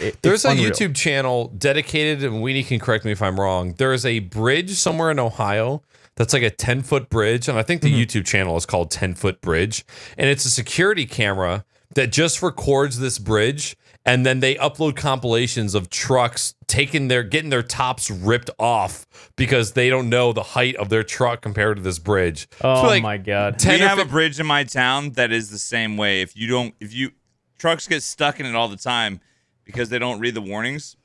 It- 0.00 0.22
There's 0.22 0.44
a 0.44 0.50
unreal. 0.50 0.70
YouTube 0.70 0.94
channel 0.94 1.48
dedicated, 1.58 2.22
and 2.22 2.44
Weenie 2.44 2.64
can 2.64 2.78
correct 2.78 3.04
me 3.04 3.10
if 3.10 3.20
I'm 3.22 3.40
wrong. 3.40 3.74
There 3.78 3.92
is 3.92 4.06
a 4.06 4.20
bridge 4.20 4.70
somewhere 4.70 5.10
in 5.10 5.18
Ohio 5.18 5.82
that's 6.20 6.34
like 6.34 6.42
a 6.42 6.50
10 6.50 6.82
foot 6.82 7.08
bridge. 7.08 7.48
And 7.48 7.56
I 7.58 7.62
think 7.62 7.80
the 7.80 7.90
Mm-hmm. 7.90 8.18
YouTube 8.18 8.26
channel 8.26 8.54
is 8.58 8.66
called 8.66 8.90
10 8.90 9.14
foot 9.14 9.40
bridge. 9.40 9.86
And 10.18 10.28
it's 10.28 10.44
a 10.44 10.50
security 10.50 11.06
camera 11.06 11.64
that 11.94 12.12
just 12.12 12.42
records 12.42 12.98
this 12.98 13.18
bridge. 13.18 13.74
And 14.04 14.26
then 14.26 14.40
they 14.40 14.54
upload 14.56 14.96
compilations 14.96 15.74
of 15.74 15.88
trucks 15.88 16.54
taking 16.66 17.08
their 17.08 17.22
getting 17.22 17.48
their 17.48 17.62
tops 17.62 18.10
ripped 18.10 18.50
off 18.58 19.06
because 19.36 19.72
they 19.72 19.88
don't 19.88 20.10
know 20.10 20.34
the 20.34 20.42
height 20.42 20.76
of 20.76 20.90
their 20.90 21.02
truck 21.02 21.40
compared 21.40 21.78
to 21.78 21.82
this 21.82 21.98
bridge. 21.98 22.46
Oh 22.62 22.82
So, 22.82 22.88
like, 22.88 23.02
my 23.02 23.16
god. 23.16 23.58
10 23.58 23.78
we 23.78 23.84
or 23.86 23.88
have 23.88 23.98
a 23.98 24.04
bridge 24.04 24.38
in 24.38 24.46
my 24.46 24.64
town 24.64 25.12
that 25.12 25.32
is 25.32 25.48
the 25.50 25.58
same 25.58 25.96
way. 25.96 26.20
If 26.20 26.36
you 26.36 26.46
don't, 26.48 26.74
if 26.80 26.92
you 26.92 27.12
trucks 27.58 27.88
get 27.88 28.02
stuck 28.02 28.38
in 28.40 28.44
it 28.44 28.54
all 28.54 28.68
the 28.68 28.76
time 28.76 29.20
because 29.64 29.88
they 29.88 29.98
don't 29.98 30.20
read 30.20 30.34
the 30.34 30.42
warnings, 30.42 30.96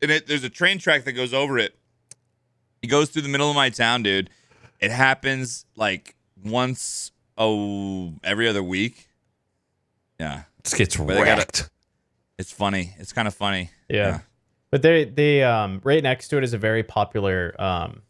and 0.00 0.10
it, 0.10 0.26
there's 0.26 0.44
a 0.44 0.50
train 0.50 0.78
track 0.78 1.04
that 1.04 1.12
goes 1.12 1.34
over 1.34 1.58
it. 1.58 1.76
It 2.82 2.86
goes 2.86 3.10
through 3.10 3.22
the 3.22 3.28
middle 3.28 3.50
of 3.50 3.56
my 3.56 3.68
town, 3.70 4.02
dude. 4.02 4.30
It 4.80 4.90
happens 4.90 5.64
like 5.76 6.14
once 6.44 7.12
oh 7.38 8.14
every 8.22 8.48
other 8.48 8.62
week. 8.62 9.08
Yeah, 10.20 10.44
This 10.62 10.74
gets 10.74 10.96
they 10.96 11.04
gotta- 11.06 11.22
wrecked. 11.40 11.70
it's 12.38 12.52
funny. 12.52 12.94
It's 12.98 13.12
kind 13.12 13.28
of 13.28 13.34
funny. 13.34 13.70
Yeah. 13.88 14.20
But 14.70 14.82
they 14.82 15.04
they 15.04 15.42
um 15.42 15.80
right 15.84 16.02
next 16.02 16.28
to 16.28 16.38
it 16.38 16.44
is 16.44 16.52
a 16.52 16.58
very 16.58 16.82
popular 16.82 17.54
um 17.60 18.02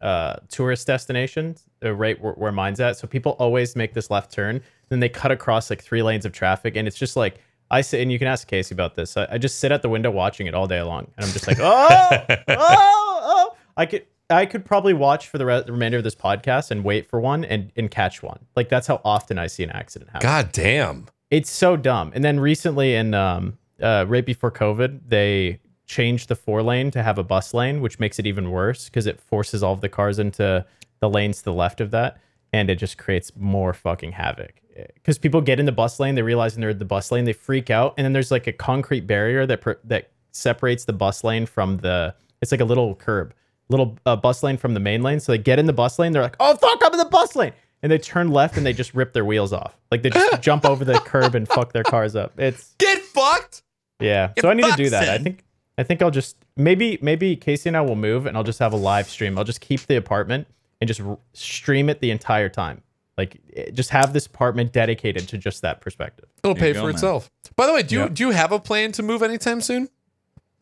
uh 0.00 0.36
tourist 0.48 0.86
destination, 0.86 1.56
uh, 1.84 1.92
right 1.92 2.20
where, 2.20 2.32
where 2.34 2.52
mine's 2.52 2.80
at. 2.80 2.96
So 2.96 3.06
people 3.06 3.32
always 3.38 3.74
make 3.76 3.94
this 3.94 4.10
left 4.10 4.32
turn, 4.32 4.62
then 4.88 5.00
they 5.00 5.08
cut 5.08 5.30
across 5.32 5.70
like 5.70 5.82
three 5.82 6.02
lanes 6.02 6.24
of 6.24 6.32
traffic, 6.32 6.76
and 6.76 6.86
it's 6.88 6.96
just 6.96 7.16
like 7.16 7.40
I 7.70 7.80
sit 7.82 8.00
and 8.00 8.10
you 8.10 8.18
can 8.18 8.28
ask 8.28 8.46
Casey 8.48 8.74
about 8.74 8.94
this. 8.94 9.16
I, 9.16 9.26
I 9.32 9.38
just 9.38 9.58
sit 9.58 9.70
at 9.72 9.82
the 9.82 9.88
window 9.90 10.10
watching 10.10 10.46
it 10.46 10.54
all 10.54 10.66
day 10.66 10.80
long, 10.82 11.06
and 11.16 11.26
I'm 11.26 11.32
just 11.32 11.46
like, 11.46 11.58
oh, 11.60 12.24
oh, 12.48 13.20
oh. 13.22 13.56
I 13.76 13.84
could 13.86 14.06
I 14.30 14.46
could 14.46 14.64
probably 14.64 14.92
watch 14.92 15.28
for 15.28 15.38
the, 15.38 15.46
re- 15.46 15.62
the 15.62 15.72
remainder 15.72 15.98
of 15.98 16.04
this 16.04 16.14
podcast 16.14 16.70
and 16.70 16.84
wait 16.84 17.08
for 17.08 17.18
one 17.20 17.44
and 17.44 17.72
and 17.76 17.90
catch 17.90 18.22
one. 18.22 18.40
Like 18.56 18.68
that's 18.68 18.86
how 18.86 19.00
often 19.04 19.38
I 19.38 19.46
see 19.46 19.62
an 19.62 19.70
accident 19.70 20.10
happen. 20.10 20.26
God 20.26 20.52
damn. 20.52 21.06
It's 21.30 21.50
so 21.50 21.76
dumb. 21.76 22.12
And 22.14 22.24
then 22.24 22.40
recently, 22.40 22.94
in 22.94 23.14
um, 23.14 23.58
uh, 23.82 24.04
right 24.08 24.24
before 24.24 24.50
COVID, 24.50 25.00
they 25.08 25.60
changed 25.86 26.28
the 26.28 26.34
four 26.34 26.62
lane 26.62 26.90
to 26.90 27.02
have 27.02 27.18
a 27.18 27.24
bus 27.24 27.54
lane, 27.54 27.80
which 27.80 27.98
makes 27.98 28.18
it 28.18 28.26
even 28.26 28.50
worse 28.50 28.86
because 28.86 29.06
it 29.06 29.20
forces 29.20 29.62
all 29.62 29.72
of 29.72 29.80
the 29.80 29.88
cars 29.88 30.18
into 30.18 30.64
the 31.00 31.08
lanes 31.08 31.38
to 31.38 31.44
the 31.44 31.52
left 31.52 31.80
of 31.80 31.90
that, 31.90 32.18
and 32.52 32.70
it 32.70 32.76
just 32.76 32.98
creates 32.98 33.32
more 33.36 33.72
fucking 33.72 34.12
havoc. 34.12 34.60
Because 34.94 35.18
people 35.18 35.40
get 35.40 35.58
in 35.58 35.66
the 35.66 35.72
bus 35.72 35.98
lane, 35.98 36.14
they 36.14 36.22
realize 36.22 36.54
they're 36.54 36.70
in 36.70 36.78
the 36.78 36.84
bus 36.84 37.10
lane, 37.10 37.24
they 37.24 37.32
freak 37.32 37.68
out, 37.68 37.94
and 37.96 38.04
then 38.04 38.12
there's 38.12 38.30
like 38.30 38.46
a 38.46 38.52
concrete 38.52 39.06
barrier 39.06 39.44
that 39.46 39.60
pr- 39.60 39.72
that 39.84 40.10
separates 40.30 40.84
the 40.84 40.92
bus 40.92 41.24
lane 41.24 41.46
from 41.46 41.78
the. 41.78 42.14
It's 42.40 42.52
like 42.52 42.60
a 42.60 42.64
little 42.64 42.94
curb, 42.94 43.34
little 43.68 43.96
uh, 44.06 44.16
bus 44.16 44.42
lane 44.42 44.56
from 44.56 44.74
the 44.74 44.80
main 44.80 45.02
lane. 45.02 45.20
So 45.20 45.32
they 45.32 45.38
get 45.38 45.58
in 45.58 45.66
the 45.66 45.72
bus 45.72 45.98
lane, 45.98 46.12
they're 46.12 46.22
like, 46.22 46.36
"Oh 46.40 46.54
fuck, 46.56 46.80
I'm 46.84 46.92
in 46.92 46.98
the 46.98 47.04
bus 47.04 47.36
lane." 47.36 47.52
And 47.82 47.92
they 47.92 47.98
turn 47.98 48.30
left 48.30 48.56
and 48.56 48.66
they 48.66 48.72
just 48.72 48.92
rip 48.94 49.12
their 49.12 49.24
wheels 49.24 49.52
off. 49.52 49.76
Like 49.92 50.02
they 50.02 50.10
just 50.10 50.42
jump 50.42 50.64
over 50.64 50.84
the 50.84 50.98
curb 50.98 51.34
and 51.36 51.46
fuck 51.46 51.72
their 51.72 51.84
cars 51.84 52.16
up. 52.16 52.32
It's 52.38 52.74
Get 52.78 52.98
fucked. 53.02 53.62
yeah. 54.00 54.28
Get 54.34 54.42
so 54.42 54.50
I 54.50 54.54
need 54.54 54.64
to 54.64 54.76
do 54.76 54.90
that. 54.90 55.08
I 55.08 55.18
think 55.18 55.44
I 55.76 55.84
think 55.84 56.02
I'll 56.02 56.10
just 56.10 56.36
maybe 56.56 56.98
maybe 57.02 57.36
Casey 57.36 57.68
and 57.68 57.76
I 57.76 57.82
will 57.82 57.94
move 57.96 58.26
and 58.26 58.36
I'll 58.36 58.42
just 58.44 58.58
have 58.58 58.72
a 58.72 58.76
live 58.76 59.08
stream. 59.08 59.38
I'll 59.38 59.44
just 59.44 59.60
keep 59.60 59.80
the 59.86 59.94
apartment 59.96 60.48
and 60.80 60.88
just 60.88 61.00
r- 61.00 61.18
stream 61.34 61.88
it 61.88 62.00
the 62.00 62.10
entire 62.10 62.48
time. 62.48 62.82
Like 63.16 63.36
eh, 63.54 63.70
just 63.70 63.90
have 63.90 64.12
this 64.12 64.26
apartment 64.26 64.72
dedicated 64.72 65.28
to 65.28 65.38
just 65.38 65.62
that 65.62 65.80
perspective. 65.80 66.26
It'll 66.42 66.54
There 66.54 66.60
pay 66.60 66.68
you 66.68 66.74
go, 66.74 66.80
for 66.80 66.86
man. 66.86 66.94
itself. 66.96 67.30
By 67.54 67.66
the 67.66 67.74
way, 67.74 67.82
do 67.84 67.94
you 67.94 68.00
Yep. 68.02 68.14
do 68.14 68.24
you 68.26 68.30
have 68.32 68.50
a 68.50 68.58
plan 68.58 68.90
to 68.92 69.02
move 69.04 69.22
anytime 69.22 69.60
soon? 69.60 69.88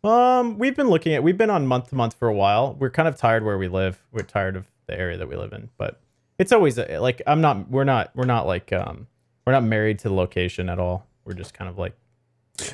Um, 0.05 0.59
we've 0.59 0.77
been 0.77 0.89
looking 0.89 1.15
at 1.15 1.23
we've 1.23 1.39
been 1.39 1.51
on 1.51 1.67
month 1.67 1.89
to 1.91 1.95
month 1.95 2.15
for 2.15 2.29
a 2.29 2.35
while. 2.35 2.75
We're 2.79 2.91
kind 2.91 3.09
of 3.09 3.17
tired 3.17 3.45
where 3.45 3.59
we 3.59 3.69
live. 3.69 3.99
We're 4.13 4.23
tired 4.23 4.57
of 4.57 4.67
the 4.87 4.99
area 4.99 5.17
that 5.19 5.29
we 5.29 5.37
live 5.37 5.53
in, 5.53 5.71
but 5.79 6.01
it's 6.39 6.53
always 6.53 6.79
uh, 6.79 6.99
like 7.01 7.23
I'm 7.27 7.41
not. 7.41 7.71
We're 7.71 7.85
not. 7.85 8.11
We're 8.15 8.25
not 8.27 8.47
like 8.47 8.73
um. 8.73 9.07
We're 9.47 9.53
not 9.53 9.65
married 9.65 10.01
to 10.01 10.09
the 10.09 10.15
location 10.15 10.69
at 10.69 10.79
all. 10.79 11.07
We're 11.25 11.35
just 11.35 11.55
kind 11.55 11.71
of 11.71 11.79
like 11.79 11.97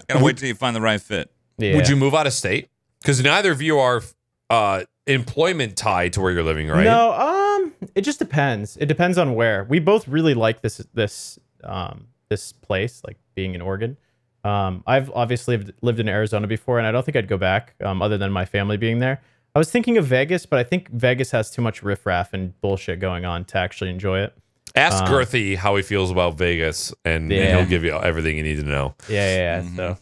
Gotta 0.09 0.25
wait 0.25 0.37
till 0.39 0.49
you 0.49 0.55
find 0.55 0.75
the 0.75 0.81
right 0.81 1.01
fit. 1.01 1.31
yeah. 1.59 1.75
Would 1.77 1.89
you 1.89 1.97
move 1.97 2.15
out 2.15 2.27
of 2.27 2.33
state? 2.33 2.71
Because 3.01 3.23
neither 3.23 3.51
of 3.53 3.61
you 3.61 3.79
are 3.79 4.03
uh, 4.49 4.85
employment 5.07 5.77
tied 5.77 6.13
to 6.15 6.21
where 6.21 6.31
you're 6.33 6.43
living, 6.43 6.69
right? 6.69 6.85
No, 6.85 7.13
um, 7.13 7.75
it 7.95 8.03
just 8.03 8.19
depends. 8.19 8.77
It 8.77 8.87
depends 8.87 9.19
on 9.19 9.35
where. 9.35 9.65
We 9.65 9.81
both 9.81 10.07
really 10.09 10.35
like 10.35 10.63
this 10.63 10.79
this 10.95 11.39
um 11.65 12.09
this 12.29 12.53
place, 12.53 13.03
like 13.07 13.19
being 13.35 13.55
in 13.55 13.61
Oregon. 13.61 13.97
Um, 14.45 14.83
I've 14.87 15.11
obviously 15.11 15.57
lived, 15.57 15.73
lived 15.83 16.01
in 16.01 16.09
Arizona 16.09 16.47
before, 16.47 16.79
and 16.79 16.87
I 16.87 16.93
don't 16.93 17.05
think 17.05 17.17
I'd 17.17 17.29
go 17.29 17.39
back. 17.39 17.75
Um, 17.85 18.03
other 18.03 18.19
than 18.19 18.33
my 18.33 18.45
family 18.45 18.77
being 18.77 18.99
there. 18.99 19.21
I 19.55 19.59
was 19.59 19.71
thinking 19.71 19.99
of 19.99 20.07
Vegas, 20.07 20.47
but 20.47 20.59
I 20.59 20.65
think 20.65 20.89
Vegas 20.91 21.31
has 21.33 21.51
too 21.51 21.61
much 21.63 21.83
riffraff 21.83 22.33
and 22.33 22.59
bullshit 22.63 23.01
going 23.01 23.25
on 23.27 23.45
to 23.47 23.59
actually 23.59 23.91
enjoy 23.91 24.21
it. 24.21 24.35
Ask 24.75 25.05
Um, 25.05 25.11
Girthy 25.11 25.57
how 25.57 25.77
he 25.77 25.83
feels 25.83 26.11
about 26.11 26.39
Vegas, 26.39 26.95
and, 27.05 27.31
and 27.31 27.59
he'll 27.59 27.69
give 27.69 27.85
you 27.85 27.93
everything 27.95 28.37
you 28.39 28.43
need 28.43 28.57
to 28.57 28.63
know. 28.65 28.95
Yeah, 29.09 29.29
yeah. 29.29 29.37
yeah. 29.37 29.63
Mhm. 29.63 29.77
So, 29.77 29.99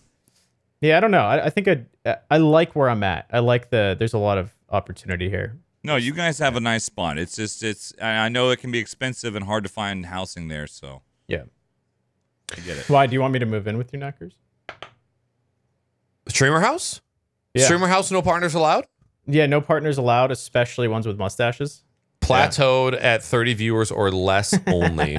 yeah, 0.80 0.96
I 0.96 1.00
don't 1.00 1.10
know. 1.10 1.24
I, 1.24 1.46
I 1.46 1.50
think 1.50 1.66
I 1.68 2.16
I 2.30 2.36
like 2.38 2.76
where 2.76 2.88
I'm 2.88 3.02
at. 3.02 3.26
I 3.32 3.40
like 3.40 3.70
the. 3.70 3.96
There's 3.98 4.14
a 4.14 4.18
lot 4.18 4.38
of 4.38 4.54
opportunity 4.70 5.28
here. 5.28 5.58
No, 5.82 5.96
you 5.96 6.12
guys 6.12 6.38
have 6.38 6.54
a 6.56 6.60
nice 6.60 6.84
spot. 6.84 7.18
It's 7.18 7.34
just 7.34 7.62
it's 7.64 7.92
I 8.00 8.26
I 8.26 8.28
know 8.28 8.50
it 8.50 8.60
can 8.60 8.70
be 8.70 8.78
expensive 8.78 9.34
and 9.34 9.44
hard 9.46 9.64
to 9.64 9.68
find 9.68 10.06
housing 10.06 10.46
there, 10.48 10.68
so 10.68 11.02
Yeah. 11.26 11.42
I 12.52 12.60
get 12.60 12.76
it. 12.76 12.88
Why 12.88 13.06
do 13.06 13.14
you 13.14 13.20
want 13.20 13.32
me 13.32 13.38
to 13.38 13.46
move 13.46 13.66
in 13.66 13.78
with 13.78 13.92
you, 13.92 13.98
Naaackers? 13.98 14.32
Streamer 16.28 16.60
house? 16.60 17.00
Yeah. 17.54 17.64
Streamer 17.64 17.88
house, 17.88 18.10
no 18.10 18.22
partners 18.22 18.54
allowed? 18.54 18.86
Yeah, 19.26 19.46
no 19.46 19.60
partners 19.60 19.98
allowed, 19.98 20.30
especially 20.30 20.88
ones 20.88 21.06
with 21.06 21.18
mustaches. 21.18 21.82
Plateaued 22.20 22.98
at 23.00 23.22
30 23.22 23.54
viewers 23.54 23.90
or 23.90 24.10
less 24.10 24.58
only. 24.66 25.18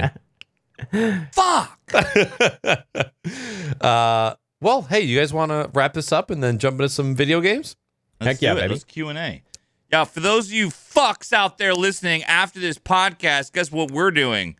Fuck. 1.32 1.78
uh, 3.80 4.34
well, 4.60 4.82
hey, 4.82 5.00
you 5.00 5.18
guys 5.18 5.32
want 5.32 5.50
to 5.50 5.70
wrap 5.74 5.94
this 5.94 6.12
up 6.12 6.30
and 6.30 6.42
then 6.42 6.58
jump 6.58 6.74
into 6.74 6.88
some 6.88 7.14
video 7.14 7.40
games? 7.40 7.76
Let's 8.20 8.38
Heck 8.38 8.42
yeah, 8.42 8.52
it. 8.52 8.60
baby. 8.60 8.68
Let's 8.74 8.84
Q 8.84 9.08
and 9.08 9.18
A. 9.18 9.42
Yeah, 9.90 10.04
for 10.04 10.20
those 10.20 10.46
of 10.46 10.52
you 10.52 10.68
fucks 10.68 11.32
out 11.32 11.58
there 11.58 11.74
listening 11.74 12.22
after 12.24 12.60
this 12.60 12.78
podcast, 12.78 13.52
guess 13.52 13.70
what 13.70 13.90
we're 13.90 14.10
doing? 14.10 14.56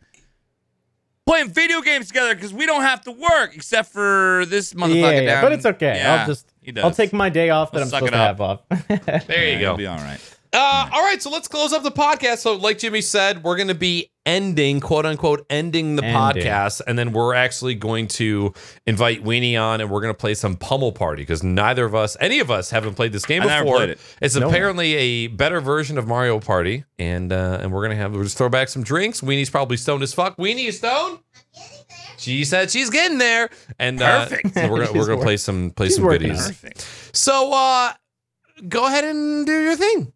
Playing 1.25 1.49
video 1.49 1.81
games 1.81 2.07
together 2.07 2.35
because 2.35 2.53
we 2.53 2.65
don't 2.65 2.81
have 2.81 3.01
to 3.03 3.11
work 3.11 3.55
except 3.55 3.91
for 3.93 4.45
this 4.47 4.73
motherfucker 4.73 4.95
yeah, 4.95 5.11
yeah, 5.11 5.33
down. 5.35 5.43
but 5.43 5.51
it's 5.53 5.65
okay. 5.65 5.95
Yeah, 5.97 6.15
I'll 6.21 6.27
just 6.27 6.51
he 6.61 6.71
does. 6.73 6.83
I'll 6.83 6.91
take 6.91 7.13
my 7.13 7.29
day 7.29 7.49
off 7.49 7.71
that 7.71 7.77
He'll 7.79 7.83
I'm 7.85 7.89
suck 7.89 7.99
supposed 7.99 8.13
to 8.13 8.17
have 8.17 8.41
off. 8.41 9.27
There 9.27 9.47
you 9.47 9.53
Yeah, 9.53 9.59
go. 9.59 9.59
You'll 9.59 9.77
be 9.77 9.87
all 9.87 9.97
right. 9.97 10.19
Uh, 10.51 10.89
all 10.93 11.01
right, 11.01 11.21
so 11.21 11.31
let's 11.31 11.47
close 11.47 11.73
up 11.73 11.81
the 11.81 11.91
podcast. 11.91 12.39
So, 12.39 12.53
like 12.55 12.77
Jimmy 12.77 13.01
said, 13.01 13.43
we're 13.43 13.55
going 13.55 13.69
to 13.69 13.73
be 13.75 14.11
ending, 14.25 14.79
quote 14.79 15.05
unquote, 15.05 15.45
ending 15.49 15.95
the 15.95 16.03
Ending. 16.03 16.43
podcast, 16.43 16.81
and 16.87 16.97
then 16.97 17.11
we're 17.11 17.33
actually 17.33 17.75
going 17.75 18.07
to 18.09 18.53
invite 18.85 19.23
Weenie 19.23 19.59
on, 19.61 19.81
and 19.81 19.89
we're 19.89 20.01
going 20.01 20.13
to 20.13 20.17
play 20.17 20.33
some 20.33 20.55
Pummel 20.55 20.91
Party 20.91 21.23
because 21.23 21.43
neither 21.43 21.85
of 21.85 21.93
us, 21.95 22.15
any 22.19 22.39
of 22.39 22.49
us, 22.49 22.69
haven't 22.69 22.95
played 22.95 23.11
this 23.11 23.25
game 23.25 23.41
I 23.43 23.61
before. 23.61 23.83
it. 23.83 23.99
It's 24.21 24.35
No. 24.35 24.47
apparently 24.47 24.93
a 24.95 25.27
better 25.27 25.59
version 25.61 25.97
of 25.97 26.07
Mario 26.07 26.39
Party, 26.39 26.85
and 26.97 27.31
uh, 27.33 27.59
and 27.61 27.71
we're 27.71 27.81
gonna 27.83 27.95
have 27.95 28.13
we'll 28.13 28.23
just 28.23 28.37
throw 28.37 28.49
back 28.49 28.69
some 28.69 28.83
drinks. 28.83 29.21
Weenie's 29.21 29.49
probably 29.49 29.77
stoned 29.77 30.03
as 30.03 30.13
fuck. 30.13 30.37
Weenie 30.37 30.67
is 30.67 30.77
stoned. 30.77 31.19
She 32.17 32.45
said 32.45 32.71
she's 32.71 32.89
getting 32.89 33.17
there, 33.17 33.49
and 33.79 34.01
uh, 34.01 34.27
Perfect. 34.27 34.53
so 34.53 34.71
we're 34.71 34.85
gonna 34.85 34.97
we're 34.99 35.05
gonna 35.05 35.15
wor- 35.17 35.25
play 35.25 35.37
some 35.37 35.71
play 35.71 35.87
she's 35.87 35.95
some 35.95 36.05
goodies. 36.07 36.47
Perfect. 36.47 36.87
So 37.11 37.51
uh 37.53 37.91
go 38.69 38.85
ahead 38.85 39.03
and 39.03 39.45
do 39.45 39.61
your 39.61 39.75
thing. 39.75 40.13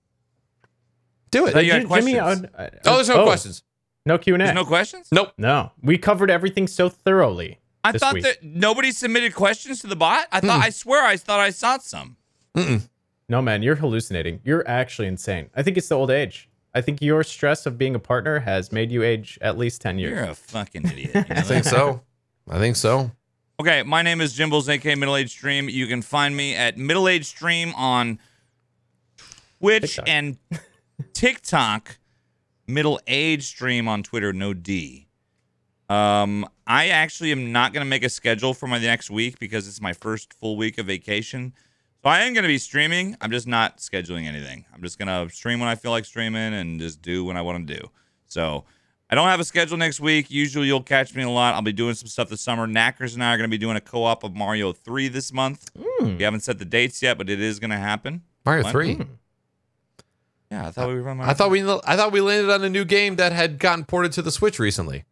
Do 1.31 1.47
it. 1.47 1.51
Thought 1.53 1.65
you 1.65 1.71
had 1.73 1.81
Jim- 1.81 1.89
Jimmy, 1.89 2.13
questions. 2.17 2.45
uh, 2.57 2.61
uh, 2.61 2.69
oh, 2.85 2.95
there's 2.95 3.09
no 3.09 3.23
questions. 3.25 3.63
No 4.07 4.17
Q 4.17 4.33
and 4.35 4.43
A. 4.43 4.53
no 4.53 4.65
questions. 4.65 5.09
Nope. 5.11 5.33
No, 5.37 5.71
we 5.81 5.97
covered 5.97 6.31
everything 6.31 6.67
so 6.67 6.89
thoroughly. 6.89 7.59
I 7.83 7.91
this 7.91 8.01
thought 8.01 8.13
week. 8.15 8.23
that 8.23 8.41
nobody 8.43 8.91
submitted 8.91 9.35
questions 9.35 9.79
to 9.81 9.87
the 9.87 9.95
bot. 9.95 10.27
I 10.31 10.39
thought 10.39 10.61
I 10.63 10.69
swear 10.71 11.05
I 11.05 11.15
thought 11.17 11.39
I 11.39 11.51
saw 11.51 11.77
some. 11.77 12.17
No, 13.29 13.41
man, 13.41 13.61
you're 13.61 13.75
hallucinating. 13.75 14.39
You're 14.43 14.67
actually 14.67 15.07
insane. 15.07 15.49
I 15.55 15.61
think 15.61 15.77
it's 15.77 15.89
the 15.89 15.95
old 15.95 16.09
age. 16.09 16.49
I 16.73 16.81
think 16.81 17.01
your 17.01 17.23
stress 17.23 17.65
of 17.65 17.77
being 17.77 17.93
a 17.95 17.99
partner 17.99 18.39
has 18.39 18.71
made 18.71 18.91
you 18.91 19.03
age 19.03 19.37
at 19.41 19.57
least 19.57 19.81
ten 19.81 19.99
years. 19.99 20.13
You're 20.13 20.29
a 20.29 20.35
fucking 20.35 20.85
idiot. 20.91 21.11
You 21.13 21.21
know 21.21 21.25
I 21.29 21.41
think 21.41 21.65
so. 21.65 22.01
I 22.49 22.57
think 22.59 22.75
so. 22.75 23.11
Okay, 23.59 23.83
my 23.83 24.01
name 24.01 24.21
is 24.21 24.37
Jimbles, 24.37 24.69
aka 24.69 24.95
Middle 24.95 25.15
Age 25.15 25.31
Stream. 25.31 25.67
You 25.69 25.87
can 25.87 26.01
find 26.01 26.35
me 26.37 26.55
at 26.55 26.77
Middle 26.77 27.07
Age 27.07 27.25
Stream 27.25 27.73
on 27.75 28.19
Twitch 29.59 29.95
TikTok. 29.95 30.05
and 30.07 30.37
TikTok. 31.13 31.97
Middle 32.67 32.99
Age 33.07 33.43
Stream 33.43 33.87
on 33.87 34.03
Twitter, 34.03 34.33
no 34.33 34.53
D. 34.53 35.07
Um, 35.89 36.45
I 36.65 36.89
actually 36.89 37.31
am 37.31 37.51
not 37.53 37.71
gonna 37.73 37.85
make 37.85 38.03
a 38.03 38.09
schedule 38.09 38.53
for 38.53 38.67
my 38.67 38.77
next 38.77 39.09
week 39.09 39.39
because 39.39 39.67
it's 39.67 39.79
my 39.79 39.93
first 39.93 40.33
full 40.33 40.57
week 40.57 40.77
of 40.77 40.85
vacation. 40.85 41.53
So 42.03 42.09
I 42.09 42.19
am 42.21 42.33
gonna 42.33 42.47
be 42.47 42.57
streaming. 42.57 43.15
I'm 43.21 43.31
just 43.31 43.47
not 43.47 43.77
scheduling 43.77 44.25
anything. 44.25 44.65
I'm 44.73 44.81
just 44.81 44.99
gonna 44.99 45.29
stream 45.29 45.59
when 45.59 45.69
I 45.69 45.75
feel 45.75 45.91
like 45.91 46.03
streaming 46.05 46.53
and 46.53 46.79
just 46.79 47.01
do 47.01 47.23
when 47.23 47.37
I 47.37 47.41
want 47.41 47.65
to 47.67 47.73
do. 47.79 47.89
So 48.27 48.65
I 49.09 49.15
don't 49.15 49.29
have 49.29 49.39
a 49.39 49.45
schedule 49.45 49.77
next 49.77 50.01
week. 50.01 50.29
Usually 50.29 50.67
you'll 50.67 50.83
catch 50.83 51.15
me 51.15 51.23
a 51.23 51.29
lot. 51.29 51.53
I'll 51.55 51.61
be 51.61 51.71
doing 51.71 51.93
some 51.93 52.09
stuff 52.09 52.27
this 52.27 52.41
summer. 52.41 52.67
Naaackers 52.67 53.13
and 53.13 53.23
I 53.23 53.33
are 53.33 53.37
going 53.37 53.49
to 53.49 53.53
be 53.53 53.57
doing 53.57 53.77
a 53.77 53.81
co-op 53.81 54.25
of 54.25 54.35
Mario 54.35 54.73
3 54.73 55.07
this 55.07 55.31
month. 55.31 55.71
We 56.01 56.23
haven't 56.23 56.41
set 56.41 56.59
the 56.59 56.65
dates 56.65 57.01
yet, 57.01 57.17
but 57.17 57.29
it 57.29 57.39
is 57.39 57.57
going 57.57 57.69
to 57.69 57.77
happen. 57.77 58.23
Mario 58.45 58.63
What? 58.65 58.71
three. 58.73 58.99
Yeah, 60.51 60.67
I 60.67 60.71
thought 60.71 60.87
we 60.87 60.95
were 60.95 61.01
running. 61.01 61.23
I 61.23 61.33
thought 61.33 61.51
we 61.51 61.61
I 61.63 61.95
thought 61.95 62.11
we 62.11 62.21
landed 62.21 62.49
on 62.51 62.63
a 62.63 62.69
new 62.69 62.85
game 62.85 63.17
that 63.17 63.33
had 63.33 63.59
gotten 63.59 63.85
ported 63.85 64.13
to 64.13 64.21
the 64.21 64.31
Switch 64.31 64.59
recently. 64.59 65.03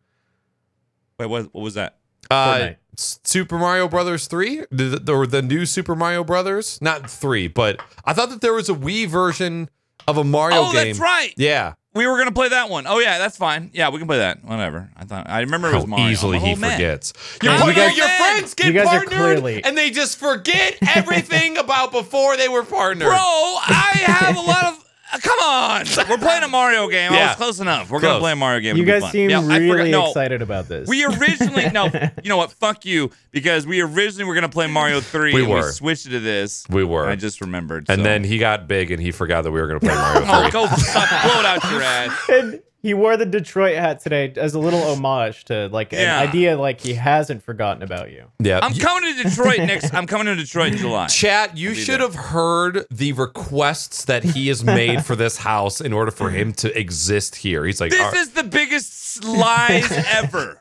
Wait, 1.20 1.28
what, 1.28 1.54
what 1.54 1.62
was 1.62 1.74
that? 1.76 1.98
Uh, 2.30 2.72
Super 2.98 3.58
Mario 3.58 3.88
Brothers 3.88 4.28
three, 4.28 4.64
the, 4.72 5.00
the, 5.02 5.14
or 5.14 5.28
the 5.28 5.42
new 5.42 5.66
Super 5.66 5.96
Mario 5.96 6.24
Brothers, 6.24 6.82
not 6.82 7.10
three, 7.10 7.48
but 7.48 7.80
I 8.04 8.14
thought 8.14 8.30
that 8.30 8.42
there 8.42 8.54
was 8.54 8.70
a 8.70 8.74
Wii 8.74 9.08
version 9.08 9.70
of 10.08 10.18
a 10.18 10.24
Mario 10.24 10.58
oh, 10.58 10.72
game. 10.72 10.82
Oh, 10.82 10.84
that's 10.86 11.00
right. 11.00 11.34
Yeah, 11.38 11.74
We 11.94 12.08
were 12.08 12.14
going 12.16 12.28
to 12.28 12.34
play 12.34 12.50
that 12.50 12.70
one. 12.70 12.88
Oh 12.88 13.00
yeah, 13.00 13.18
that's 13.18 13.38
fine. 13.38 13.70
Yeah, 13.74 13.90
we 13.90 14.00
can 14.00 14.08
play 14.08 14.20
that. 14.20 14.44
Whatever. 14.44 14.90
I 14.96 15.06
thought 15.06 15.30
I 15.30 15.42
remember 15.42 15.70
it 15.70 15.76
was 15.76 15.88
Mario. 15.88 16.08
easily 16.08 16.40
he 16.40 16.56
man. 16.56 16.72
forgets. 16.72 17.14
Your, 17.44 17.54
I'm 17.54 17.60
par- 17.60 17.70
a 17.70 17.74
your, 17.74 17.88
whole 17.88 17.98
your 17.98 18.08
man. 18.08 18.34
friends 18.34 18.54
get 18.54 18.68
You 18.68 18.74
guys 18.74 18.88
are 18.88 19.06
partnered, 19.06 19.40
clearly- 19.40 19.64
and 19.64 19.78
they 19.78 19.92
just 19.92 20.18
forget 20.18 20.78
everything 20.96 21.58
about 21.58 21.92
before 21.92 22.38
they 22.38 22.48
were 22.50 22.64
partnered. 22.64 23.08
Bro, 23.08 23.18
I 23.18 23.92
have 24.06 24.38
a 24.38 24.42
lot 24.42 24.66
of. 24.66 24.85
Uh, 25.14 25.18
come 25.22 25.40
on, 25.40 25.86
we're 26.10 26.18
playing 26.18 26.44
a 26.44 26.48
Mario 26.48 26.88
game. 26.88 27.12
I 27.12 27.28
was 27.28 27.36
close 27.36 27.60
enough. 27.60 27.90
We're 27.90 28.00
gonna 28.00 28.14
Close. 28.14 28.22
play 28.22 28.32
a 28.32 28.36
Mario 28.36 28.60
game. 28.60 28.76
You 28.78 28.84
It'll 28.84 28.94
be 28.94 29.00
guys 29.00 29.02
fun. 29.04 29.12
seem 29.12 29.30
Yeah, 29.30 29.40
I 29.40 29.42
forgot- 29.44 29.60
really 29.60 29.92
no, 29.92 30.08
excited 30.08 30.42
about 30.42 30.68
this. 30.68 30.88
We 30.88 31.06
originally 31.06 31.70
no, 31.70 31.86
you 32.24 32.30
know 32.30 32.38
what? 32.38 32.52
Fuck 32.52 32.86
you, 32.86 33.12
because 33.32 33.68
we 33.68 33.82
originally 33.82 34.26
were 34.26 34.34
gonna 34.36 34.50
play 34.50 34.68
Mario 34.68 35.00
Three. 35.02 35.34
We 35.34 35.42
and 35.44 35.50
were. 35.52 35.66
We 35.66 35.72
switched 35.72 36.08
it 36.08 36.12
to 36.12 36.20
this. 36.20 36.66
We 36.70 36.84
were. 36.84 37.08
I 37.08 37.16
just 37.16 37.42
remembered. 37.42 37.86
and 37.90 38.00
so. 38.00 38.04
then 38.04 38.24
he 38.24 38.38
got 38.38 38.68
big 38.68 38.92
and 38.92 39.02
he 39.02 39.12
forgot 39.12 39.44
that 39.44 39.52
we 39.52 39.62
were 39.62 39.68
going 39.68 39.80
to 39.80 39.86
play 39.86 39.96
Mario 39.96 40.24
oh, 40.28 40.42
three. 40.42 40.52
go 40.52 40.66
suck, 40.68 41.10
blow 41.24 41.40
it 41.40 41.46
out 41.46 41.64
your 41.72 41.82
ass. 41.82 42.30
and 42.30 42.62
he 42.86 42.94
wore 42.94 43.18
the 43.18 43.26
Detroit 43.26 43.76
hat 43.78 44.00
today 44.00 44.32
as 44.38 44.54
a 44.54 44.60
little 44.60 44.80
homage 44.92 45.46
to 45.46 45.70
like 45.70 45.92
Yeah. 45.92 46.22
an 46.22 46.28
idea 46.30 46.56
like 46.56 46.80
he 46.82 46.94
hasn't 46.94 47.42
forgotten 47.44 47.82
about 47.82 48.12
you. 48.12 48.26
Yeah, 48.38 48.60
I'm 48.62 48.76
coming 48.76 49.16
to 49.16 49.24
Detroit 49.24 49.58
next. 49.58 49.92
I'm 49.92 50.06
coming 50.06 50.28
to 50.28 50.36
Detroit 50.36 50.74
in 50.74 50.78
July. 50.78 51.08
Chat, 51.08 51.58
you 51.58 51.74
should 51.74 52.00
there. 52.00 52.08
have 52.08 52.14
heard 52.16 52.86
the 52.92 53.14
requests 53.14 54.06
that 54.06 54.24
he 54.24 54.50
has 54.50 54.64
made 54.64 55.04
for 55.04 55.16
this 55.16 55.38
house 55.38 55.82
in 55.82 55.94
order 55.94 56.12
for 56.12 56.30
him 56.30 56.54
to 56.54 56.80
exist 56.80 57.36
here. 57.38 57.66
He's 57.66 57.82
like, 57.82 57.90
This 57.90 58.00
"All 58.02 58.12
right." 58.12 58.18
is 58.22 58.30
the 58.30 58.44
biggest 58.44 59.24
lies 59.24 59.92
ever. 59.92 60.60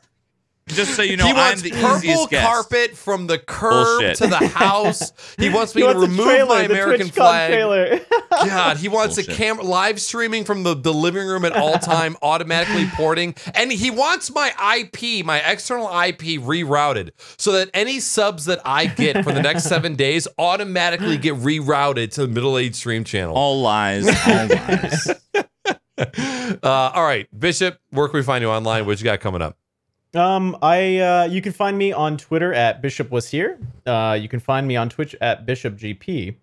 Just 0.68 0.94
so 0.94 1.02
you 1.02 1.16
know, 1.18 1.24
he 1.26 1.30
I'm 1.32 1.36
wants 1.36 1.60
the 1.62 1.70
purple 1.72 1.96
easiest 1.98 2.30
guest. 2.30 2.46
carpet 2.46 2.96
from 2.96 3.26
the 3.26 3.38
curb 3.38 4.00
Bullshit. 4.00 4.16
to 4.16 4.26
the 4.28 4.48
house. 4.48 5.12
He 5.38 5.50
wants 5.50 5.74
me 5.74 5.82
He 5.82 5.88
to 5.88 5.94
wants 5.94 6.06
a 6.06 6.10
remove 6.10 6.26
trailer, 6.26 6.46
my 6.48 6.62
American 6.62 7.08
TwitchCon 7.08 7.12
flag. 7.12 8.06
God, 8.48 8.76
he 8.78 8.88
wants 8.88 9.18
a 9.18 9.22
Bullshit. 9.22 9.36
camera 9.36 9.62
live 9.64 10.00
streaming 10.00 10.44
from 10.44 10.62
the, 10.62 10.74
the 10.74 10.92
living 10.94 11.26
room 11.26 11.44
at 11.44 11.52
all 11.54 11.78
time, 11.78 12.16
automatically 12.22 12.86
porting. 12.94 13.34
And 13.54 13.70
he 13.70 13.90
wants 13.90 14.32
my 14.34 14.52
IP, 14.78 15.24
my 15.26 15.38
external 15.40 15.86
IP 15.88 16.40
rerouted 16.40 17.10
so 17.36 17.52
that 17.52 17.68
any 17.74 18.00
subs 18.00 18.46
that 18.46 18.60
I 18.64 18.86
get 18.86 19.22
for 19.22 19.32
the 19.32 19.42
next 19.42 19.64
seven 19.64 19.96
days 19.96 20.26
automatically 20.38 21.18
get 21.18 21.34
rerouted 21.34 22.12
to 22.14 22.22
the 22.22 22.28
middle 22.28 22.56
age 22.56 22.74
stream 22.74 23.04
channel. 23.04 23.34
All 23.36 23.60
lies. 23.60 24.06
All 24.06 24.46
lies. 24.46 25.10
Uh, 25.96 26.58
all 26.62 27.04
right, 27.04 27.28
Bishop, 27.38 27.78
where 27.90 28.08
can 28.08 28.16
we 28.18 28.22
find 28.24 28.42
you 28.42 28.48
online? 28.50 28.86
What 28.86 28.98
you 28.98 29.04
got 29.04 29.20
coming 29.20 29.42
up? 29.42 29.56
Um, 30.14 30.56
I 30.62 30.98
uh, 30.98 31.24
you 31.24 31.42
can 31.42 31.52
find 31.52 31.76
me 31.76 31.92
on 31.92 32.16
Twitter 32.16 32.52
at 32.52 32.80
Bishop 32.80 33.10
was 33.10 33.28
here. 33.30 33.58
Uh, 33.84 34.16
you 34.20 34.28
can 34.28 34.40
find 34.40 34.66
me 34.66 34.76
on 34.76 34.88
Twitch 34.88 35.14
at 35.20 35.44
Bishop 35.44 35.76
GP, 35.76 36.36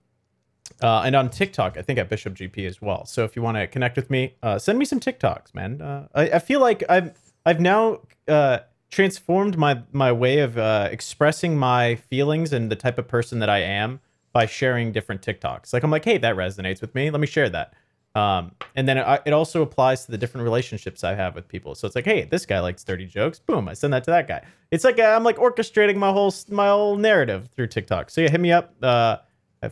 uh, 0.82 1.02
and 1.06 1.16
on 1.16 1.30
TikTok 1.30 1.78
I 1.78 1.82
think 1.82 1.98
at 1.98 2.10
Bishop 2.10 2.34
GP 2.34 2.68
as 2.68 2.82
well. 2.82 3.06
So 3.06 3.24
if 3.24 3.36
you 3.36 3.42
want 3.42 3.58
to 3.58 3.68
connect 3.68 3.96
with 3.96 4.10
me, 4.10 4.36
uh, 4.44 4.60
send 4.60 4.78
me 4.78 4.86
some 4.86 5.00
TikToks, 5.00 5.56
man. 5.56 5.82
Uh, 5.82 6.08
I, 6.14 6.22
I 6.32 6.40
feel 6.40 6.60
like 6.60 6.84
I've 6.90 7.14
I've 7.46 7.60
now 7.60 8.02
uh, 8.28 8.60
transformed 8.90 9.58
my 9.58 9.82
my 9.92 10.12
way 10.12 10.40
of 10.40 10.58
uh, 10.58 10.90
expressing 10.92 11.58
my 11.58 11.96
feelings 11.96 12.54
and 12.54 12.70
the 12.70 12.76
type 12.76 12.98
of 12.98 13.08
person 13.08 13.40
that 13.40 13.50
I 13.50 13.60
am 13.60 14.02
by 14.34 14.46
sharing 14.46 14.92
different 14.92 15.22
TikToks. 15.22 15.74
Like 15.74 15.84
I'm 15.84 15.92
like, 15.92 16.06
hey, 16.06 16.18
that 16.18 16.36
resonates 16.36 16.82
with 16.82 16.94
me. 16.96 17.10
Let 17.10 17.20
me 17.20 17.28
share 17.28 17.50
that. 17.50 17.74
Um, 18.14 18.52
and 18.76 18.88
then 18.88 18.98
it, 18.98 19.22
it 19.26 19.34
also 19.34 19.62
applies 19.62 20.06
to 20.06 20.12
the 20.12 20.18
different 20.18 20.44
relationships 20.44 21.04
I 21.04 21.16
have 21.16 21.34
with 21.34 21.48
people. 21.48 21.76
So 21.76 21.88
it's 21.88 21.96
like, 21.96 22.06
hey, 22.06 22.24
this 22.24 22.46
guy 22.46 22.60
likes 22.60 22.84
dirty 22.84 23.06
jokes. 23.06 23.40
Boom, 23.40 23.70
I 23.70 23.74
send 23.74 23.94
that 23.94 24.04
to 24.06 24.12
that 24.12 24.28
guy. 24.28 24.44
It's 24.70 24.84
like 24.84 25.00
I'm 25.00 25.24
like 25.24 25.38
orchestrating 25.38 25.96
my 25.96 26.12
whole 26.12 26.34
my 26.50 26.68
whole 26.68 26.98
narrative 26.98 27.50
through 27.56 27.68
TikTok. 27.68 28.10
So 28.10 28.22
yeah, 28.22 28.30
hit 28.30 28.42
me 28.42 28.52
up, 28.52 28.74
uh, 28.82 29.18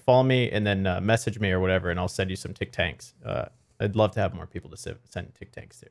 follow 0.06 0.24
me, 0.24 0.50
and 0.52 0.66
then 0.66 0.88
uh, 0.88 1.02
message 1.02 1.40
me 1.40 1.52
or 1.52 1.60
whatever, 1.60 1.90
and 1.90 2.00
I'll 2.00 2.08
send 2.08 2.30
you 2.30 2.36
some 2.36 2.54
Tik 2.54 2.72
Tanks. 2.72 3.14
Uh, 3.26 3.46
I'd 3.80 3.96
love 3.96 4.12
to 4.12 4.20
have 4.20 4.34
more 4.34 4.46
people 4.46 4.70
to 4.70 4.78
se- 4.78 4.98
send 5.06 5.34
Tic 5.36 5.52
Tacs 5.52 5.80
to. 5.82 5.88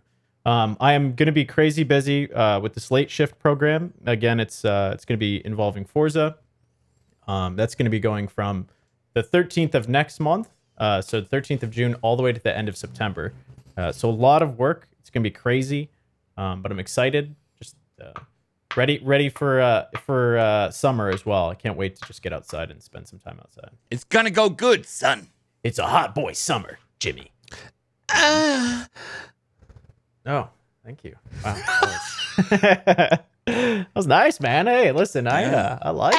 Um, 0.50 0.76
I 0.80 0.92
am 0.92 1.14
going 1.14 1.26
to 1.26 1.32
be 1.32 1.44
crazy 1.44 1.84
busy 1.84 2.32
uh, 2.32 2.60
with 2.60 2.74
this 2.74 2.90
late 2.90 3.10
shift 3.10 3.38
program. 3.38 3.92
Again, 4.06 4.40
it's 4.40 4.64
uh, 4.64 4.92
it's 4.94 5.04
going 5.04 5.18
to 5.18 5.20
be 5.20 5.44
involving 5.44 5.84
Forza. 5.84 6.36
Um, 7.26 7.56
that's 7.56 7.74
going 7.74 7.84
to 7.84 7.90
be 7.90 8.00
going 8.00 8.28
from 8.28 8.68
the 9.12 9.22
13th 9.22 9.74
of 9.74 9.88
next 9.88 10.20
month, 10.20 10.48
uh, 10.78 11.00
so 11.02 11.20
the 11.20 11.28
13th 11.28 11.62
of 11.62 11.70
June, 11.70 11.94
all 12.02 12.16
the 12.16 12.22
way 12.22 12.32
to 12.32 12.40
the 12.40 12.56
end 12.56 12.68
of 12.68 12.76
September. 12.76 13.32
Uh, 13.76 13.92
so 13.92 14.08
a 14.08 14.10
lot 14.10 14.42
of 14.42 14.58
work. 14.58 14.88
It's 15.00 15.10
going 15.10 15.22
to 15.22 15.30
be 15.30 15.34
crazy, 15.34 15.88
um, 16.36 16.62
but 16.62 16.70
I'm 16.72 16.78
excited. 16.78 17.34
Just 17.60 17.76
uh, 18.00 18.12
ready, 18.76 19.00
ready 19.02 19.28
for 19.28 19.60
uh, 19.60 19.86
for 20.04 20.38
uh, 20.38 20.70
summer 20.70 21.08
as 21.08 21.24
well. 21.26 21.48
I 21.48 21.54
can't 21.54 21.76
wait 21.76 21.96
to 21.96 22.06
just 22.06 22.22
get 22.22 22.32
outside 22.32 22.70
and 22.70 22.82
spend 22.82 23.08
some 23.08 23.18
time 23.18 23.38
outside. 23.40 23.70
It's 23.90 24.04
gonna 24.04 24.30
go 24.30 24.48
good, 24.48 24.86
son. 24.86 25.28
It's 25.64 25.78
a 25.78 25.86
hot 25.86 26.14
boy 26.14 26.32
summer, 26.32 26.78
Jimmy. 26.98 27.32
Oh, 30.26 30.48
thank 30.84 31.04
you. 31.04 31.14
Wow, 31.44 31.54
that 31.54 31.82
was, 31.82 32.48
that 33.46 33.86
was 33.94 34.06
nice, 34.06 34.40
man. 34.40 34.66
Hey, 34.66 34.92
listen, 34.92 35.26
I 35.26 35.44
uh, 35.44 35.78
I 35.80 35.90
like 35.90 36.14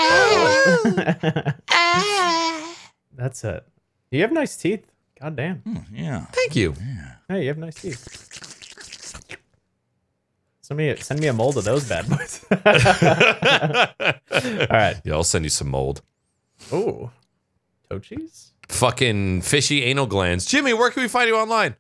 that. 0.96 1.56
That's 3.16 3.44
it. 3.44 3.66
You 4.12 4.22
have 4.22 4.32
nice 4.32 4.56
teeth. 4.56 4.86
God 5.20 5.36
damn. 5.36 5.58
Hmm, 5.58 5.78
yeah. 5.94 6.26
Thank 6.32 6.56
you. 6.56 6.74
Yeah. 6.80 7.12
Hey, 7.28 7.42
you 7.44 7.48
have 7.50 7.58
nice 7.58 7.76
teeth. 7.76 8.08
Send 10.62 10.78
me, 10.78 10.96
send 10.98 11.20
me 11.20 11.28
a 11.28 11.34
mold 11.34 11.58
of 11.58 11.64
those 11.64 11.88
bad 11.90 12.08
boys. 12.10 12.46
All 12.52 12.58
right. 14.70 15.02
Yeah, 15.04 15.14
I'll 15.14 15.24
send 15.24 15.44
you 15.46 15.50
some 15.50 15.70
mold. 15.70 16.02
Ooh, 16.72 17.10
toe 17.90 18.00
cheese. 18.00 18.52
Fucking 18.68 19.42
fishy 19.42 19.84
anal 19.84 20.06
glands. 20.06 20.46
Jimmy, 20.46 20.74
where 20.74 20.92
can 20.92 21.02
we 21.02 21.10
find 21.10 21.28
you 21.28 21.36
online? 21.38 21.76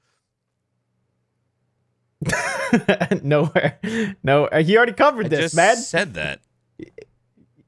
Nowhere. 3.23 3.79
No, 4.23 4.49
he 4.51 4.75
already 4.75 4.93
covered 4.93 5.27
I 5.27 5.29
this, 5.29 5.39
just 5.39 5.55
man. 5.55 5.77
said 5.77 6.15
that. 6.15 6.41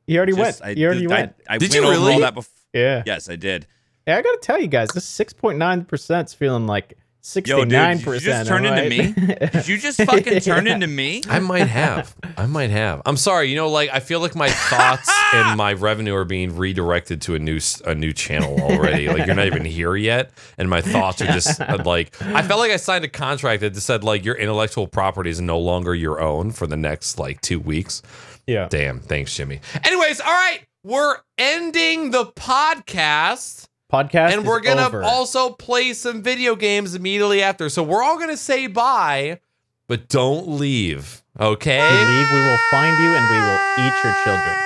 He 0.08 0.18
already 0.18 0.34
Just- 0.34 0.62
went. 0.62 0.72
I, 0.72 0.74
he 0.74 0.86
already 0.86 1.06
I, 1.06 1.10
went. 1.10 1.36
I, 1.48 1.58
Did 1.58 1.70
went 1.72 1.74
you 1.76 1.82
over 1.84 1.92
really? 1.92 2.14
all 2.16 2.20
that 2.22 2.34
before. 2.34 2.52
yeah. 2.74 3.04
Yes, 3.06 3.30
I 3.30 3.36
did. 3.36 3.68
Hey, 4.06 4.14
I 4.14 4.22
gotta 4.22 4.40
tell 4.42 4.60
you 4.60 4.68
guys, 4.68 4.90
this 4.90 5.06
six 5.06 5.34
point 5.34 5.58
nine 5.58 5.86
percent 5.86 6.30
is 6.30 6.34
feeling 6.34 6.66
like 6.68 6.98
sixty 7.24 7.52
Yo, 7.52 7.60
dude, 7.60 7.70
nine 7.74 7.98
did 7.98 8.06
you 8.06 8.12
percent. 8.14 8.48
just 8.48 8.50
turn 8.50 8.66
into 8.66 8.90
me? 8.90 9.12
Did 9.52 9.68
you 9.68 9.78
just 9.78 10.02
fucking 10.04 10.40
turn 10.40 10.66
into 10.66 10.88
me? 10.88 11.22
I 11.30 11.38
might 11.40 11.68
have. 11.68 12.16
I 12.36 12.48
might 12.48 12.72
have. 12.72 13.04
I'm 13.06 13.16
sorry. 13.18 13.50
You 13.50 13.56
know, 13.58 13.70
like 13.70 13.92
I 13.94 14.00
feel 14.00 14.20
like 14.20 14.36
my 14.36 14.50
thoughts 14.50 15.08
and 15.34 15.56
my 15.56 15.74
revenue 15.74 16.16
are 16.16 16.26
being 16.26 16.58
redirected 16.58 17.22
to 17.24 17.36
a 17.36 17.40
new 17.40 17.58
s- 17.58 17.80
a 17.86 17.94
new 17.94 18.12
channel 18.12 18.60
already. 18.60 19.08
Like 19.08 19.28
you're 19.28 19.36
not 19.36 19.46
even 19.46 19.66
here 19.66 19.96
yet, 19.96 20.32
and 20.58 20.68
my 20.68 20.82
thoughts 20.82 21.22
are 21.22 21.28
just 21.28 21.60
like 21.86 22.20
I 22.24 22.42
felt 22.42 22.60
like 22.60 22.72
I 22.72 22.78
signed 22.78 23.06
a 23.06 23.10
contract 23.10 23.62
that 23.62 23.76
said 23.76 24.04
like 24.04 24.26
your 24.26 24.36
intellectual 24.36 24.88
property 24.88 25.30
is 25.30 25.40
no 25.40 25.60
longer 25.60 25.94
your 25.94 26.20
own 26.20 26.50
for 26.52 26.66
the 26.66 26.78
next 26.78 27.20
like 27.20 27.40
two 27.42 27.60
weeks. 27.60 28.02
Yeah. 28.48 28.68
Damn. 28.68 29.00
Thanks, 29.00 29.36
Jimmy. 29.36 29.62
Anyways, 29.84 30.20
all 30.20 30.26
right, 30.32 30.62
we're 30.84 31.18
ending 31.38 32.10
the 32.10 32.26
podcast. 32.26 33.68
Podcast. 33.92 34.32
and 34.34 34.46
we're 34.46 34.62
gonna 34.62 34.86
over. 34.88 35.04
also 35.04 35.50
play 35.52 35.92
some 35.94 36.24
video 36.24 36.56
games 36.56 36.96
immediately 36.96 37.44
after. 37.44 37.68
So 37.70 37.84
we're 37.84 38.02
all 38.02 38.18
gonna 38.18 38.38
say 38.38 38.66
bye, 38.68 39.40
but 39.88 40.08
don't 40.08 40.48
leave. 40.48 41.22
Okay? 41.40 41.80
If 41.80 41.92
you 41.92 42.08
leave, 42.16 42.32
we 42.32 42.42
will 42.42 42.60
find 42.72 42.98
you 43.04 43.14
and 43.16 43.30
we 43.30 43.38
will 43.38 43.60
eat 43.80 43.94
your 44.04 44.14
children. 44.24 44.58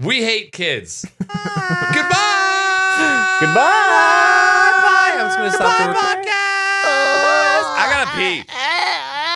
We 0.00 0.22
hate 0.22 0.52
kids. 0.52 1.04
Goodbye. 1.20 1.36
Goodbye. 3.40 4.80
Bye. 4.82 5.12
I'm 5.14 5.26
just 5.26 5.38
gonna 5.38 5.50
stop 5.52 5.78
the 5.78 5.84
Goodbye, 5.86 6.00
recording. 6.00 6.30
I 7.76 7.78
gotta 7.90 8.10
pee. 8.16 8.44